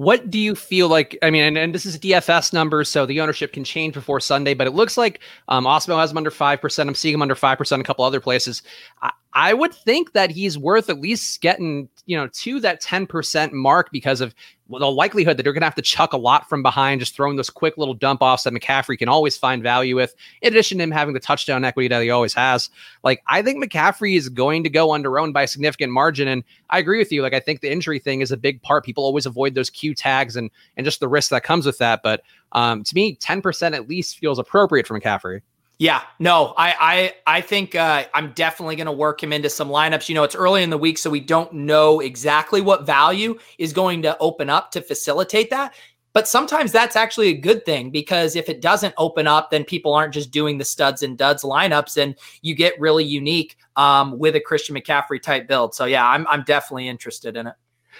What 0.00 0.30
do 0.30 0.38
you 0.38 0.54
feel 0.54 0.88
like? 0.88 1.18
I 1.20 1.28
mean, 1.28 1.42
and, 1.42 1.58
and, 1.58 1.74
this 1.74 1.84
is 1.84 1.98
DFS 1.98 2.54
numbers, 2.54 2.88
so 2.88 3.04
the 3.04 3.20
ownership 3.20 3.52
can 3.52 3.64
change 3.64 3.92
before 3.92 4.18
Sunday, 4.18 4.54
but 4.54 4.66
it 4.66 4.70
looks 4.70 4.96
like 4.96 5.20
um, 5.48 5.66
Awesemo 5.66 6.00
has 6.00 6.10
him 6.10 6.16
under 6.16 6.30
5%. 6.30 6.88
I'm 6.88 6.94
seeing 6.94 7.12
him 7.12 7.20
under 7.20 7.34
5% 7.34 7.80
a 7.80 7.84
couple 7.84 8.06
other 8.06 8.18
places. 8.18 8.62
I, 9.02 9.10
I 9.32 9.54
would 9.54 9.72
think 9.72 10.12
that 10.12 10.30
he's 10.30 10.58
worth 10.58 10.90
at 10.90 11.00
least 11.00 11.40
getting, 11.40 11.88
you 12.06 12.16
know, 12.16 12.28
to 12.28 12.60
that 12.60 12.82
10% 12.82 13.52
mark 13.52 13.90
because 13.92 14.20
of 14.20 14.34
the 14.68 14.90
likelihood 14.90 15.36
that 15.36 15.42
they're 15.42 15.52
going 15.52 15.62
to 15.62 15.66
have 15.66 15.74
to 15.76 15.82
chuck 15.82 16.12
a 16.12 16.16
lot 16.16 16.48
from 16.48 16.62
behind, 16.62 17.00
just 17.00 17.14
throwing 17.14 17.36
those 17.36 17.50
quick 17.50 17.76
little 17.76 17.94
dump 17.94 18.22
offs 18.22 18.44
that 18.44 18.52
McCaffrey 18.52 18.98
can 18.98 19.08
always 19.08 19.36
find 19.36 19.62
value 19.62 19.96
with, 19.96 20.14
in 20.42 20.52
addition 20.52 20.78
to 20.78 20.84
him 20.84 20.90
having 20.90 21.14
the 21.14 21.20
touchdown 21.20 21.64
equity 21.64 21.88
that 21.88 22.02
he 22.02 22.10
always 22.10 22.34
has. 22.34 22.70
Like, 23.04 23.22
I 23.28 23.42
think 23.42 23.62
McCaffrey 23.62 24.16
is 24.16 24.28
going 24.28 24.64
to 24.64 24.70
go 24.70 24.92
under 24.92 25.18
owned 25.18 25.32
by 25.32 25.42
a 25.42 25.48
significant 25.48 25.92
margin. 25.92 26.28
And 26.28 26.44
I 26.70 26.78
agree 26.78 26.98
with 26.98 27.12
you. 27.12 27.22
Like, 27.22 27.34
I 27.34 27.40
think 27.40 27.60
the 27.60 27.70
injury 27.70 27.98
thing 27.98 28.20
is 28.20 28.32
a 28.32 28.36
big 28.36 28.62
part. 28.62 28.84
People 28.84 29.04
always 29.04 29.26
avoid 29.26 29.54
those 29.54 29.70
Q 29.70 29.94
tags 29.94 30.36
and 30.36 30.50
and 30.76 30.84
just 30.84 31.00
the 31.00 31.08
risk 31.08 31.30
that 31.30 31.44
comes 31.44 31.66
with 31.66 31.78
that. 31.78 32.00
But 32.02 32.22
um, 32.52 32.82
to 32.84 32.94
me, 32.94 33.16
10% 33.16 33.74
at 33.74 33.88
least 33.88 34.18
feels 34.18 34.38
appropriate 34.38 34.86
for 34.86 34.98
McCaffrey. 34.98 35.42
Yeah, 35.80 36.02
no, 36.18 36.52
I 36.58 37.14
I 37.26 37.38
I 37.38 37.40
think 37.40 37.74
uh, 37.74 38.04
I'm 38.12 38.32
definitely 38.34 38.76
going 38.76 38.84
to 38.84 38.92
work 38.92 39.22
him 39.22 39.32
into 39.32 39.48
some 39.48 39.70
lineups. 39.70 40.10
You 40.10 40.14
know, 40.14 40.24
it's 40.24 40.34
early 40.34 40.62
in 40.62 40.68
the 40.68 40.76
week, 40.76 40.98
so 40.98 41.08
we 41.08 41.20
don't 41.20 41.50
know 41.54 42.00
exactly 42.00 42.60
what 42.60 42.84
value 42.84 43.38
is 43.56 43.72
going 43.72 44.02
to 44.02 44.14
open 44.18 44.50
up 44.50 44.72
to 44.72 44.82
facilitate 44.82 45.48
that. 45.48 45.74
But 46.12 46.28
sometimes 46.28 46.70
that's 46.70 46.96
actually 46.96 47.28
a 47.28 47.34
good 47.34 47.64
thing 47.64 47.90
because 47.90 48.36
if 48.36 48.50
it 48.50 48.60
doesn't 48.60 48.92
open 48.98 49.26
up, 49.26 49.50
then 49.50 49.64
people 49.64 49.94
aren't 49.94 50.12
just 50.12 50.30
doing 50.30 50.58
the 50.58 50.66
studs 50.66 51.02
and 51.02 51.16
duds 51.16 51.44
lineups, 51.44 51.96
and 51.96 52.14
you 52.42 52.54
get 52.54 52.78
really 52.78 53.04
unique 53.04 53.56
um, 53.76 54.18
with 54.18 54.36
a 54.36 54.40
Christian 54.40 54.76
McCaffrey 54.76 55.22
type 55.22 55.48
build. 55.48 55.74
So 55.74 55.86
yeah, 55.86 56.06
I'm 56.06 56.26
I'm 56.26 56.44
definitely 56.44 56.88
interested 56.88 57.38
in 57.38 57.46
it. 57.46 57.54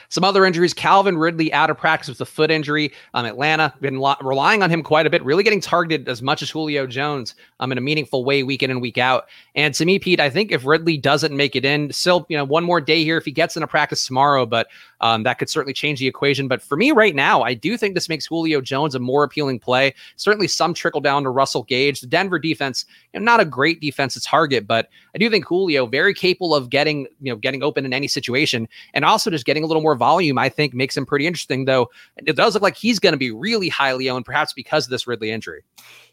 Some 0.09 0.25
other 0.25 0.45
injuries: 0.45 0.75
Calvin 0.75 1.19
Ridley 1.19 1.53
out 1.53 1.71
of 1.71 1.79
practice 1.79 2.09
with 2.09 2.21
a 2.21 2.27
foot 2.27 2.51
injury. 2.51 2.93
Um, 3.15 3.27
Atlanta 3.27 3.75
been 3.81 3.99
lo- 3.99 4.17
relying 4.23 4.63
on 4.63 4.71
him 4.71 4.83
quite 4.83 5.07
a 5.07 5.11
bit, 5.11 5.25
really 5.25 5.43
getting 5.43 5.61
targeted 5.61 6.09
as 6.09 6.23
much 6.23 6.43
as 6.43 6.51
Julio 6.51 6.87
Jones 6.87 7.35
um, 7.61 7.73
in 7.73 7.79
a 7.79 7.81
meaningful 7.81 8.25
way, 8.25 8.43
week 8.43 8.63
in 8.63 8.71
and 8.71 8.81
week 8.81 8.99
out. 8.99 9.27
And 9.55 9.75
to 9.75 9.85
me, 9.85 9.99
Pete, 9.99 10.21
I 10.21 10.31
think 10.31 10.53
if 10.53 10.65
Ridley 10.65 10.97
doesn't 10.97 11.37
make 11.37 11.57
it 11.57 11.65
in, 11.65 11.93
still, 11.93 12.27
you 12.29 12.37
know, 12.37 12.45
one 12.45 12.65
more 12.65 12.81
day 12.81 13.05
here 13.05 13.17
if 13.17 13.25
he 13.25 13.33
gets 13.33 13.57
into 13.57 13.67
practice 13.67 14.07
tomorrow, 14.07 14.47
but 14.47 14.69
um, 15.01 15.23
that 15.23 15.39
could 15.39 15.49
certainly 15.49 15.73
change 15.73 15.99
the 15.99 16.07
equation. 16.07 16.49
But 16.49 16.63
for 16.63 16.77
me 16.77 16.93
right 16.93 17.15
now, 17.15 17.43
I 17.43 17.55
do 17.55 17.77
think 17.77 17.95
this 17.95 18.09
makes 18.09 18.27
Julio 18.27 18.61
Jones 18.61 18.95
a 18.95 18.99
more 18.99 19.25
appealing 19.25 19.59
play. 19.59 19.95
Certainly 20.17 20.49
some 20.49 20.75
trickle 20.75 21.01
down 21.01 21.23
to 21.25 21.31
Russell 21.31 21.63
Gage. 21.65 22.01
The 22.01 22.07
Denver 22.07 22.39
defense, 22.39 22.85
you 23.13 23.21
know, 23.21 23.25
not 23.25 23.41
a 23.41 23.45
great 23.45 23.81
defense 23.81 24.15
to 24.15 24.21
target, 24.21 24.67
but 24.67 24.89
I 25.15 25.19
do 25.19 25.31
think 25.31 25.47
Julio 25.47 25.87
very 25.87 26.15
capable 26.15 26.55
of 26.55 26.71
getting, 26.71 27.07
you 27.21 27.33
know, 27.33 27.37
getting 27.37 27.63
open 27.63 27.85
in 27.85 27.93
any 27.93 28.09
situation 28.09 28.69
and 28.95 29.05
also 29.05 29.31
just 29.31 29.47
getting 29.47 29.65
a 29.65 29.67
little 29.67 29.83
more 29.83 29.90
volume, 29.95 30.39
I 30.39 30.49
think 30.49 30.75
makes 30.75 30.97
him 30.97 31.07
pretty 31.07 31.27
interesting, 31.27 31.65
though. 31.65 31.91
It 32.27 32.37
does 32.37 32.55
look 32.55 32.63
like 32.63 32.77
he's 32.77 32.99
going 32.99 33.13
to 33.13 33.19
be 33.19 33.31
really 33.31 33.69
highly 33.69 34.11
owned, 34.11 34.25
perhaps 34.25 34.53
because 34.53 34.87
of 34.87 34.91
this 34.91 35.07
Ridley 35.07 35.31
injury. 35.31 35.63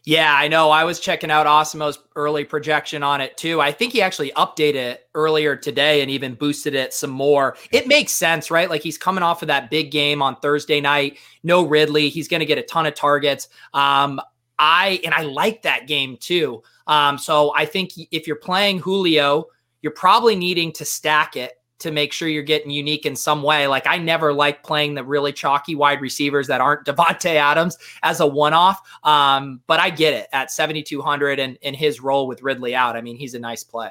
Yeah, 0.04 0.34
I 0.34 0.48
know. 0.48 0.70
I 0.70 0.84
was 0.84 1.00
checking 1.00 1.30
out 1.30 1.46
Awesemo's 1.46 1.98
early 2.16 2.44
projection 2.44 3.02
on 3.02 3.20
it 3.20 3.36
too. 3.36 3.60
I 3.60 3.72
think 3.72 3.92
he 3.92 4.00
actually 4.00 4.30
updated 4.32 4.74
it 4.74 5.08
earlier 5.14 5.56
today 5.56 6.00
and 6.00 6.10
even 6.10 6.34
boosted 6.34 6.74
it 6.74 6.94
some 6.94 7.10
more. 7.10 7.56
It 7.72 7.86
makes 7.86 8.12
sense, 8.12 8.50
right? 8.50 8.70
Like 8.70 8.82
he's 8.82 8.96
coming 8.96 9.22
off 9.22 9.42
of 9.42 9.48
that 9.48 9.70
big 9.70 9.90
game 9.90 10.22
on 10.22 10.36
Thursday 10.36 10.80
night. 10.80 11.18
No 11.42 11.66
Ridley. 11.66 12.08
He's 12.08 12.28
going 12.28 12.40
to 12.40 12.46
get 12.46 12.58
a 12.58 12.62
ton 12.62 12.86
of 12.86 12.94
targets. 12.94 13.48
Um, 13.74 14.20
I 14.58 15.00
and 15.04 15.14
I 15.14 15.22
like 15.22 15.62
that 15.62 15.86
game 15.86 16.16
too. 16.16 16.62
Um, 16.86 17.18
so 17.18 17.52
I 17.54 17.66
think 17.66 17.92
if 18.10 18.26
you're 18.26 18.36
playing 18.36 18.78
Julio, 18.78 19.46
you're 19.82 19.92
probably 19.92 20.36
needing 20.36 20.72
to 20.72 20.84
stack 20.84 21.36
it 21.36 21.57
to 21.80 21.90
make 21.90 22.12
sure 22.12 22.28
you're 22.28 22.42
getting 22.42 22.70
unique 22.70 23.06
in 23.06 23.14
some 23.14 23.42
way. 23.42 23.66
Like 23.66 23.86
I 23.86 23.98
never 23.98 24.32
like 24.32 24.62
playing 24.62 24.94
the 24.94 25.04
really 25.04 25.32
chalky 25.32 25.74
wide 25.74 26.00
receivers 26.00 26.46
that 26.48 26.60
aren't 26.60 26.84
Davante 26.86 27.34
Adams 27.34 27.78
as 28.02 28.20
a 28.20 28.26
one-off. 28.26 28.80
Um, 29.04 29.60
but 29.66 29.80
I 29.80 29.90
get 29.90 30.14
it 30.14 30.28
at 30.32 30.50
7,200 30.50 31.38
and 31.38 31.56
in 31.62 31.74
his 31.74 32.00
role 32.00 32.26
with 32.26 32.42
Ridley 32.42 32.74
out. 32.74 32.96
I 32.96 33.00
mean, 33.00 33.16
he's 33.16 33.34
a 33.34 33.38
nice 33.38 33.64
play. 33.64 33.90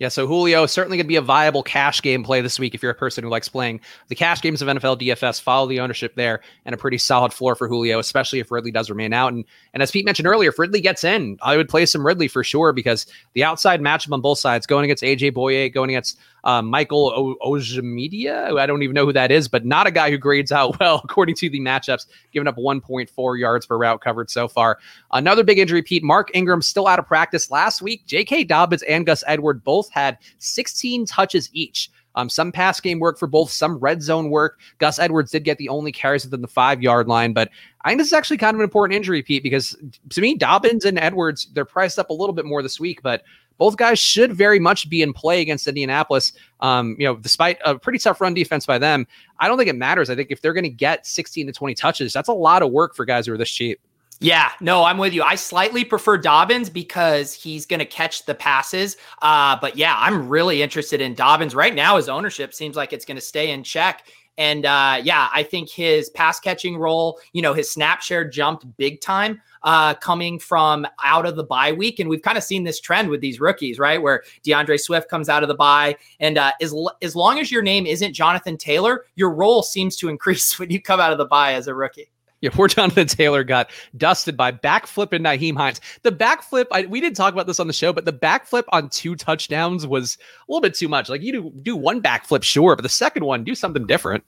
Yeah, 0.00 0.08
so 0.08 0.26
Julio 0.26 0.66
certainly 0.66 0.96
going 0.96 1.06
to 1.06 1.08
be 1.08 1.16
a 1.16 1.22
viable 1.22 1.62
cash 1.62 2.02
game 2.02 2.24
play 2.24 2.40
this 2.40 2.58
week 2.58 2.74
if 2.74 2.82
you're 2.82 2.90
a 2.90 2.96
person 2.96 3.22
who 3.22 3.30
likes 3.30 3.48
playing 3.48 3.80
the 4.08 4.16
cash 4.16 4.42
games 4.42 4.60
of 4.60 4.66
NFL 4.66 5.00
DFS. 5.00 5.40
Follow 5.40 5.68
the 5.68 5.78
ownership 5.78 6.16
there, 6.16 6.40
and 6.64 6.74
a 6.74 6.76
pretty 6.76 6.98
solid 6.98 7.32
floor 7.32 7.54
for 7.54 7.68
Julio, 7.68 8.00
especially 8.00 8.40
if 8.40 8.50
Ridley 8.50 8.72
does 8.72 8.90
remain 8.90 9.12
out. 9.12 9.32
And 9.32 9.44
and 9.72 9.84
as 9.84 9.92
Pete 9.92 10.04
mentioned 10.04 10.26
earlier, 10.26 10.50
if 10.50 10.58
Ridley 10.58 10.80
gets 10.80 11.04
in, 11.04 11.38
I 11.42 11.56
would 11.56 11.68
play 11.68 11.86
some 11.86 12.04
Ridley 12.04 12.26
for 12.26 12.42
sure 12.42 12.72
because 12.72 13.06
the 13.34 13.44
outside 13.44 13.80
matchup 13.80 14.12
on 14.12 14.20
both 14.20 14.40
sides, 14.40 14.66
going 14.66 14.84
against 14.84 15.04
AJ 15.04 15.32
Bouye, 15.32 15.72
going 15.72 15.90
against 15.90 16.18
uh, 16.44 16.60
Michael 16.60 17.12
o- 17.42 17.52
Ojemudia. 17.52 18.58
I 18.58 18.66
don't 18.66 18.82
even 18.82 18.94
know 18.94 19.06
who 19.06 19.12
that 19.12 19.30
is, 19.30 19.48
but 19.48 19.64
not 19.64 19.86
a 19.86 19.90
guy 19.90 20.10
who 20.10 20.18
grades 20.18 20.52
out 20.52 20.78
well 20.80 21.00
according 21.04 21.34
to 21.36 21.48
the 21.48 21.60
matchups, 21.60 22.06
giving 22.32 22.46
up 22.46 22.56
1.4 22.56 23.38
yards 23.38 23.66
per 23.66 23.78
route 23.78 24.00
covered 24.00 24.30
so 24.30 24.46
far. 24.48 24.78
Another 25.12 25.42
big 25.42 25.58
injury, 25.58 25.82
Pete. 25.82 26.02
Mark 26.02 26.30
Ingram 26.34 26.62
still 26.62 26.86
out 26.86 26.98
of 26.98 27.06
practice 27.06 27.50
last 27.50 27.80
week. 27.80 28.04
J.K. 28.06 28.44
Dobbins 28.44 28.82
and 28.82 29.06
Gus 29.06 29.24
Edward 29.26 29.64
both 29.64 29.83
had 29.90 30.18
16 30.38 31.06
touches 31.06 31.50
each. 31.52 31.90
Um, 32.16 32.28
some 32.28 32.52
pass 32.52 32.80
game 32.80 33.00
work 33.00 33.18
for 33.18 33.26
both, 33.26 33.50
some 33.50 33.76
red 33.78 34.02
zone 34.02 34.30
work. 34.30 34.60
Gus 34.78 34.98
Edwards 34.98 35.32
did 35.32 35.44
get 35.44 35.58
the 35.58 35.68
only 35.68 35.90
carries 35.90 36.24
within 36.24 36.42
the 36.42 36.48
five 36.48 36.80
yard 36.80 37.08
line, 37.08 37.32
but 37.32 37.50
I 37.84 37.88
think 37.88 37.98
this 37.98 38.06
is 38.06 38.12
actually 38.12 38.38
kind 38.38 38.54
of 38.54 38.60
an 38.60 38.64
important 38.64 38.96
injury, 38.96 39.22
Pete, 39.22 39.42
because 39.42 39.76
to 40.10 40.20
me, 40.20 40.36
Dobbins 40.36 40.84
and 40.84 40.98
Edwards, 40.98 41.48
they're 41.52 41.64
priced 41.64 41.98
up 41.98 42.10
a 42.10 42.14
little 42.14 42.32
bit 42.32 42.44
more 42.44 42.62
this 42.62 42.78
week, 42.78 43.02
but 43.02 43.22
both 43.58 43.76
guys 43.76 43.98
should 43.98 44.32
very 44.32 44.58
much 44.58 44.88
be 44.88 45.02
in 45.02 45.12
play 45.12 45.40
against 45.40 45.66
Indianapolis. 45.66 46.32
Um, 46.60 46.96
you 46.98 47.06
know, 47.06 47.16
despite 47.16 47.58
a 47.64 47.78
pretty 47.78 47.98
tough 47.98 48.20
run 48.20 48.34
defense 48.34 48.66
by 48.66 48.78
them, 48.78 49.06
I 49.38 49.48
don't 49.48 49.58
think 49.58 49.70
it 49.70 49.76
matters. 49.76 50.10
I 50.10 50.16
think 50.16 50.30
if 50.30 50.40
they're 50.40 50.52
going 50.52 50.64
to 50.64 50.70
get 50.70 51.06
16 51.06 51.46
to 51.46 51.52
20 51.52 51.74
touches, 51.74 52.12
that's 52.12 52.28
a 52.28 52.32
lot 52.32 52.62
of 52.62 52.70
work 52.72 52.94
for 52.94 53.04
guys 53.04 53.26
who 53.26 53.32
are 53.32 53.38
this 53.38 53.50
cheap. 53.50 53.80
Yeah, 54.20 54.52
no, 54.60 54.84
I'm 54.84 54.98
with 54.98 55.12
you. 55.12 55.22
I 55.22 55.34
slightly 55.34 55.84
prefer 55.84 56.16
Dobbins 56.16 56.70
because 56.70 57.34
he's 57.34 57.66
going 57.66 57.80
to 57.80 57.86
catch 57.86 58.24
the 58.26 58.34
passes. 58.34 58.96
Uh, 59.22 59.56
but 59.60 59.76
yeah, 59.76 59.96
I'm 59.98 60.28
really 60.28 60.62
interested 60.62 61.00
in 61.00 61.14
Dobbins 61.14 61.54
right 61.54 61.74
now. 61.74 61.96
His 61.96 62.08
ownership 62.08 62.54
seems 62.54 62.76
like 62.76 62.92
it's 62.92 63.04
going 63.04 63.16
to 63.16 63.20
stay 63.20 63.50
in 63.50 63.62
check. 63.64 64.06
And 64.36 64.66
uh, 64.66 65.00
yeah, 65.02 65.28
I 65.32 65.42
think 65.42 65.70
his 65.70 66.10
pass 66.10 66.40
catching 66.40 66.76
role, 66.76 67.20
you 67.32 67.42
know, 67.42 67.54
his 67.54 67.70
snap 67.70 68.02
share 68.02 68.28
jumped 68.28 68.64
big 68.76 69.00
time 69.00 69.40
uh, 69.62 69.94
coming 69.94 70.38
from 70.38 70.86
out 71.04 71.26
of 71.26 71.36
the 71.36 71.44
bye 71.44 71.72
week. 71.72 72.00
And 72.00 72.08
we've 72.08 72.22
kind 72.22 72.36
of 72.36 72.44
seen 72.44 72.64
this 72.64 72.80
trend 72.80 73.08
with 73.10 73.20
these 73.20 73.40
rookies, 73.40 73.78
right? 73.78 74.00
Where 74.00 74.24
D'Andre 74.42 74.76
Swift 74.76 75.08
comes 75.08 75.28
out 75.28 75.42
of 75.42 75.48
the 75.48 75.54
bye. 75.54 75.96
And 76.18 76.38
uh, 76.38 76.52
as, 76.60 76.74
as 77.02 77.14
long 77.14 77.38
as 77.38 77.52
your 77.52 77.62
name 77.62 77.86
isn't 77.86 78.12
Jonathan 78.12 78.56
Taylor, 78.56 79.04
your 79.14 79.30
role 79.32 79.62
seems 79.62 79.96
to 79.96 80.08
increase 80.08 80.58
when 80.58 80.70
you 80.70 80.80
come 80.80 81.00
out 81.00 81.12
of 81.12 81.18
the 81.18 81.26
bye 81.26 81.54
as 81.54 81.68
a 81.68 81.74
rookie. 81.74 82.08
Yeah, 82.44 82.50
poor 82.52 82.68
Jonathan 82.68 83.06
Taylor 83.06 83.42
got 83.42 83.70
dusted 83.96 84.36
by 84.36 84.52
backflip 84.52 85.14
and 85.14 85.24
Nyheim 85.24 85.56
Hines. 85.56 85.80
The 86.02 86.12
backflip, 86.12 86.66
I, 86.70 86.84
we 86.84 87.00
didn't 87.00 87.16
talk 87.16 87.32
about 87.32 87.46
this 87.46 87.58
on 87.58 87.68
the 87.68 87.72
show, 87.72 87.90
but 87.90 88.04
the 88.04 88.12
backflip 88.12 88.64
on 88.68 88.90
two 88.90 89.16
touchdowns 89.16 89.86
was 89.86 90.18
a 90.46 90.52
little 90.52 90.60
bit 90.60 90.74
too 90.74 90.86
much. 90.86 91.08
Like 91.08 91.22
you 91.22 91.32
do, 91.32 91.52
do 91.62 91.74
one 91.74 92.02
backflip, 92.02 92.42
sure, 92.42 92.76
but 92.76 92.82
the 92.82 92.90
second 92.90 93.24
one, 93.24 93.44
do 93.44 93.54
something 93.54 93.86
different. 93.86 94.24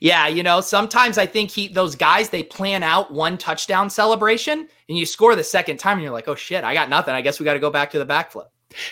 Yeah, 0.00 0.28
you 0.28 0.42
know, 0.42 0.60
sometimes 0.60 1.16
I 1.16 1.24
think 1.24 1.50
he 1.50 1.68
those 1.68 1.96
guys 1.96 2.28
they 2.28 2.42
plan 2.42 2.82
out 2.82 3.10
one 3.10 3.38
touchdown 3.38 3.88
celebration 3.88 4.68
and 4.90 4.98
you 4.98 5.06
score 5.06 5.34
the 5.34 5.42
second 5.42 5.78
time 5.78 5.94
and 5.94 6.02
you're 6.02 6.12
like, 6.12 6.28
"Oh 6.28 6.34
shit, 6.34 6.62
I 6.62 6.74
got 6.74 6.90
nothing. 6.90 7.14
I 7.14 7.22
guess 7.22 7.40
we 7.40 7.44
got 7.44 7.54
to 7.54 7.58
go 7.58 7.70
back 7.70 7.90
to 7.92 7.98
the 7.98 8.06
backflip." 8.06 8.48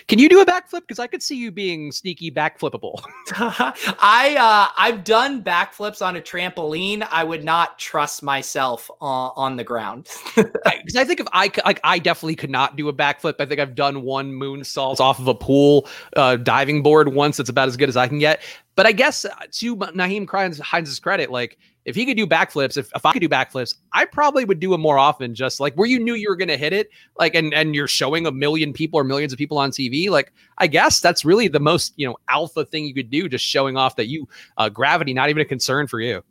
Can 0.07 0.19
you 0.19 0.29
do 0.29 0.41
a 0.41 0.45
backflip? 0.45 0.81
Because 0.81 0.99
I 0.99 1.07
could 1.07 1.21
see 1.21 1.35
you 1.35 1.51
being 1.51 1.91
sneaky 1.91 2.31
backflippable. 2.31 3.03
I 3.37 4.35
uh, 4.39 4.73
I've 4.77 5.03
done 5.03 5.43
backflips 5.43 6.05
on 6.05 6.15
a 6.15 6.21
trampoline. 6.21 7.07
I 7.11 7.23
would 7.23 7.43
not 7.43 7.77
trust 7.77 8.23
myself 8.23 8.89
uh, 9.01 9.05
on 9.05 9.57
the 9.57 9.63
ground 9.63 10.07
because 10.35 10.95
I, 10.95 11.03
think 11.03 11.19
if 11.19 11.27
I 11.33 11.51
like, 11.65 11.79
I 11.83 11.99
definitely 11.99 12.35
could 12.35 12.49
not 12.49 12.75
do 12.75 12.87
a 12.87 12.93
backflip. 12.93 13.35
I 13.39 13.45
think 13.45 13.59
I've 13.59 13.75
done 13.75 14.03
one 14.03 14.31
moonsault 14.31 14.99
off 14.99 15.19
of 15.19 15.27
a 15.27 15.35
pool 15.35 15.87
uh, 16.15 16.37
diving 16.37 16.81
board 16.81 17.13
once. 17.13 17.39
It's 17.39 17.49
about 17.49 17.67
as 17.67 17.77
good 17.77 17.89
as 17.89 17.97
I 17.97 18.07
can 18.07 18.19
get. 18.19 18.41
But 18.75 18.85
I 18.85 18.91
guess 18.91 19.25
uh, 19.25 19.33
to 19.51 19.75
Nyheim 19.75 20.59
Hines' 20.59 20.99
credit, 20.99 21.31
like 21.31 21.57
if 21.85 21.95
he 21.95 22.05
could 22.05 22.17
do 22.17 22.25
backflips, 22.25 22.77
if, 22.77 22.91
if 22.95 23.05
I 23.05 23.13
could 23.13 23.21
do 23.21 23.29
backflips, 23.29 23.75
I 23.93 24.05
probably 24.05 24.43
would 24.43 24.59
do 24.59 24.71
them 24.71 24.81
more 24.81 24.97
often. 24.97 25.35
Just 25.35 25.59
like 25.59 25.75
where 25.75 25.87
you 25.87 25.99
knew 25.99 26.15
you 26.15 26.29
were 26.29 26.35
going 26.35 26.49
to 26.49 26.57
hit 26.57 26.73
it, 26.73 26.89
like 27.17 27.35
and 27.35 27.53
and 27.53 27.75
you're 27.75 27.87
showing 27.87 28.25
a 28.25 28.31
million 28.31 28.73
people 28.73 28.99
or 28.99 29.03
millions 29.03 29.31
of 29.31 29.37
people 29.37 29.57
on 29.57 29.71
TV. 29.71 30.09
Like 30.09 30.33
I 30.57 30.67
guess 30.67 30.99
that's 30.99 31.23
really 31.23 31.47
the 31.47 31.59
most 31.59 31.93
you 31.95 32.07
know 32.07 32.17
alpha 32.29 32.65
thing 32.65 32.85
you 32.85 32.93
could 32.93 33.09
do, 33.09 33.29
just 33.29 33.45
showing 33.45 33.77
off 33.77 33.95
that 33.95 34.07
you 34.07 34.27
uh, 34.57 34.69
gravity 34.69 35.13
not 35.13 35.29
even 35.29 35.41
a 35.41 35.45
concern 35.45 35.87
for 35.87 36.01
you. 36.01 36.23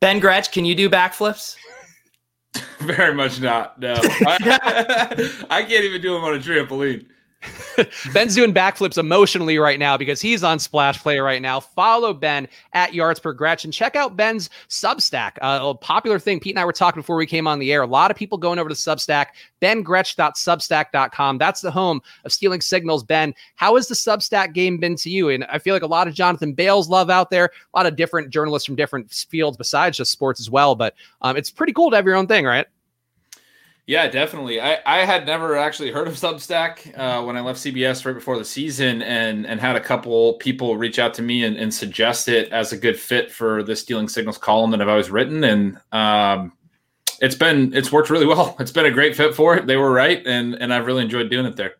Ben 0.00 0.18
Gretch, 0.18 0.50
can 0.52 0.64
you 0.64 0.74
do 0.74 0.88
backflips? 0.88 1.56
Very 2.80 3.14
much 3.14 3.40
not. 3.40 3.78
No, 3.80 3.94
I, 3.96 5.34
I 5.50 5.62
can't 5.62 5.84
even 5.84 6.00
do 6.00 6.14
them 6.14 6.24
on 6.24 6.34
a 6.34 6.38
trampoline. 6.38 7.06
Ben's 8.12 8.34
doing 8.34 8.54
backflips 8.54 8.98
emotionally 8.98 9.58
right 9.58 9.78
now 9.78 9.96
because 9.96 10.20
he's 10.20 10.44
on 10.44 10.58
Splash 10.58 11.00
Play 11.00 11.18
right 11.18 11.42
now. 11.42 11.60
Follow 11.60 12.12
Ben 12.12 12.48
at 12.72 12.94
Yards 12.94 13.20
Per 13.20 13.32
Gretchen. 13.32 13.72
Check 13.72 13.96
out 13.96 14.16
Ben's 14.16 14.50
Substack, 14.68 15.32
uh, 15.42 15.60
a 15.62 15.74
popular 15.74 16.18
thing. 16.18 16.40
Pete 16.40 16.54
and 16.54 16.60
I 16.60 16.64
were 16.64 16.72
talking 16.72 17.00
before 17.00 17.16
we 17.16 17.26
came 17.26 17.46
on 17.46 17.58
the 17.58 17.72
air. 17.72 17.82
A 17.82 17.86
lot 17.86 18.10
of 18.10 18.16
people 18.16 18.38
going 18.38 18.58
over 18.58 18.68
to 18.68 18.74
Substack. 18.74 19.26
BenGretch.substack.com. 19.60 21.38
That's 21.38 21.60
the 21.60 21.70
home 21.70 22.00
of 22.24 22.32
Stealing 22.32 22.60
Signals. 22.60 23.04
Ben, 23.04 23.34
how 23.54 23.76
has 23.76 23.88
the 23.88 23.94
Substack 23.94 24.52
game 24.52 24.78
been 24.78 24.96
to 24.96 25.10
you? 25.10 25.28
And 25.30 25.44
I 25.44 25.58
feel 25.58 25.74
like 25.74 25.82
a 25.82 25.86
lot 25.86 26.08
of 26.08 26.14
Jonathan 26.14 26.52
Bales 26.52 26.88
love 26.88 27.10
out 27.10 27.30
there. 27.30 27.46
A 27.46 27.78
lot 27.78 27.86
of 27.86 27.96
different 27.96 28.30
journalists 28.30 28.66
from 28.66 28.76
different 28.76 29.10
fields 29.12 29.56
besides 29.56 29.96
just 29.96 30.12
sports 30.12 30.40
as 30.40 30.50
well. 30.50 30.74
But 30.74 30.94
um, 31.22 31.36
it's 31.36 31.50
pretty 31.50 31.72
cool 31.72 31.90
to 31.90 31.96
have 31.96 32.06
your 32.06 32.16
own 32.16 32.26
thing, 32.26 32.44
right? 32.44 32.66
Yeah, 33.86 34.06
definitely. 34.08 34.60
I, 34.60 34.78
I 34.86 35.04
had 35.04 35.26
never 35.26 35.56
actually 35.56 35.90
heard 35.90 36.06
of 36.06 36.14
Substack 36.14 36.96
uh, 36.96 37.24
when 37.24 37.36
I 37.36 37.40
left 37.40 37.58
CBS 37.58 38.06
right 38.06 38.14
before 38.14 38.38
the 38.38 38.44
season, 38.44 39.02
and 39.02 39.44
and 39.44 39.60
had 39.60 39.74
a 39.74 39.80
couple 39.80 40.34
people 40.34 40.76
reach 40.76 41.00
out 41.00 41.14
to 41.14 41.22
me 41.22 41.42
and, 41.44 41.56
and 41.56 41.74
suggest 41.74 42.28
it 42.28 42.52
as 42.52 42.72
a 42.72 42.76
good 42.76 42.98
fit 42.98 43.32
for 43.32 43.64
the 43.64 43.74
Stealing 43.74 44.08
Signals 44.08 44.38
column 44.38 44.70
that 44.70 44.80
I've 44.80 44.88
always 44.88 45.10
written, 45.10 45.42
and 45.42 45.78
um, 45.90 46.52
it's 47.20 47.34
been 47.34 47.74
it's 47.74 47.90
worked 47.90 48.08
really 48.08 48.26
well. 48.26 48.56
It's 48.60 48.70
been 48.70 48.86
a 48.86 48.90
great 48.90 49.16
fit 49.16 49.34
for 49.34 49.56
it. 49.56 49.66
They 49.66 49.76
were 49.76 49.90
right, 49.90 50.24
and 50.26 50.54
and 50.54 50.72
I've 50.72 50.86
really 50.86 51.02
enjoyed 51.02 51.28
doing 51.28 51.46
it 51.46 51.56
there 51.56 51.74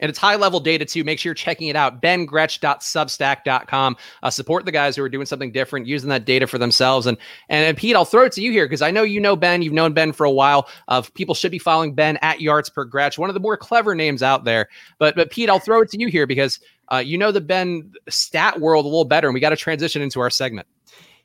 and 0.00 0.10
it's 0.10 0.18
high 0.18 0.36
level 0.36 0.60
data 0.60 0.84
too. 0.84 1.04
Make 1.04 1.18
sure 1.18 1.30
you're 1.30 1.34
checking 1.34 1.68
it 1.68 1.76
out. 1.76 2.02
BenGretch.substack.com. 2.02 3.96
Uh, 4.22 4.30
support 4.30 4.64
the 4.64 4.72
guys 4.72 4.96
who 4.96 5.02
are 5.02 5.08
doing 5.08 5.26
something 5.26 5.52
different, 5.52 5.86
using 5.86 6.08
that 6.10 6.24
data 6.24 6.46
for 6.46 6.58
themselves. 6.58 7.06
And 7.06 7.16
and, 7.48 7.64
and 7.64 7.76
Pete, 7.76 7.96
I'll 7.96 8.04
throw 8.04 8.24
it 8.24 8.32
to 8.32 8.42
you 8.42 8.52
here 8.52 8.66
because 8.66 8.82
I 8.82 8.90
know 8.90 9.02
you 9.02 9.20
know 9.20 9.36
Ben. 9.36 9.62
You've 9.62 9.72
known 9.72 9.92
Ben 9.92 10.12
for 10.12 10.24
a 10.24 10.30
while. 10.30 10.68
Uh, 10.88 11.02
people 11.14 11.34
should 11.34 11.52
be 11.52 11.58
following 11.58 11.94
Ben 11.94 12.18
at 12.22 12.40
Yards 12.40 12.68
Per 12.68 12.84
Gretch, 12.84 13.18
one 13.18 13.30
of 13.30 13.34
the 13.34 13.40
more 13.40 13.56
clever 13.56 13.94
names 13.94 14.22
out 14.22 14.44
there. 14.44 14.68
But 14.98 15.16
but 15.16 15.30
Pete, 15.30 15.48
I'll 15.48 15.58
throw 15.58 15.80
it 15.82 15.90
to 15.90 15.98
you 15.98 16.08
here 16.08 16.26
because 16.26 16.60
uh, 16.92 16.98
you 16.98 17.18
know 17.18 17.32
the 17.32 17.40
Ben 17.40 17.92
stat 18.08 18.60
world 18.60 18.84
a 18.84 18.88
little 18.88 19.04
better, 19.04 19.28
and 19.28 19.34
we 19.34 19.40
got 19.40 19.50
to 19.50 19.56
transition 19.56 20.02
into 20.02 20.20
our 20.20 20.30
segment. 20.30 20.66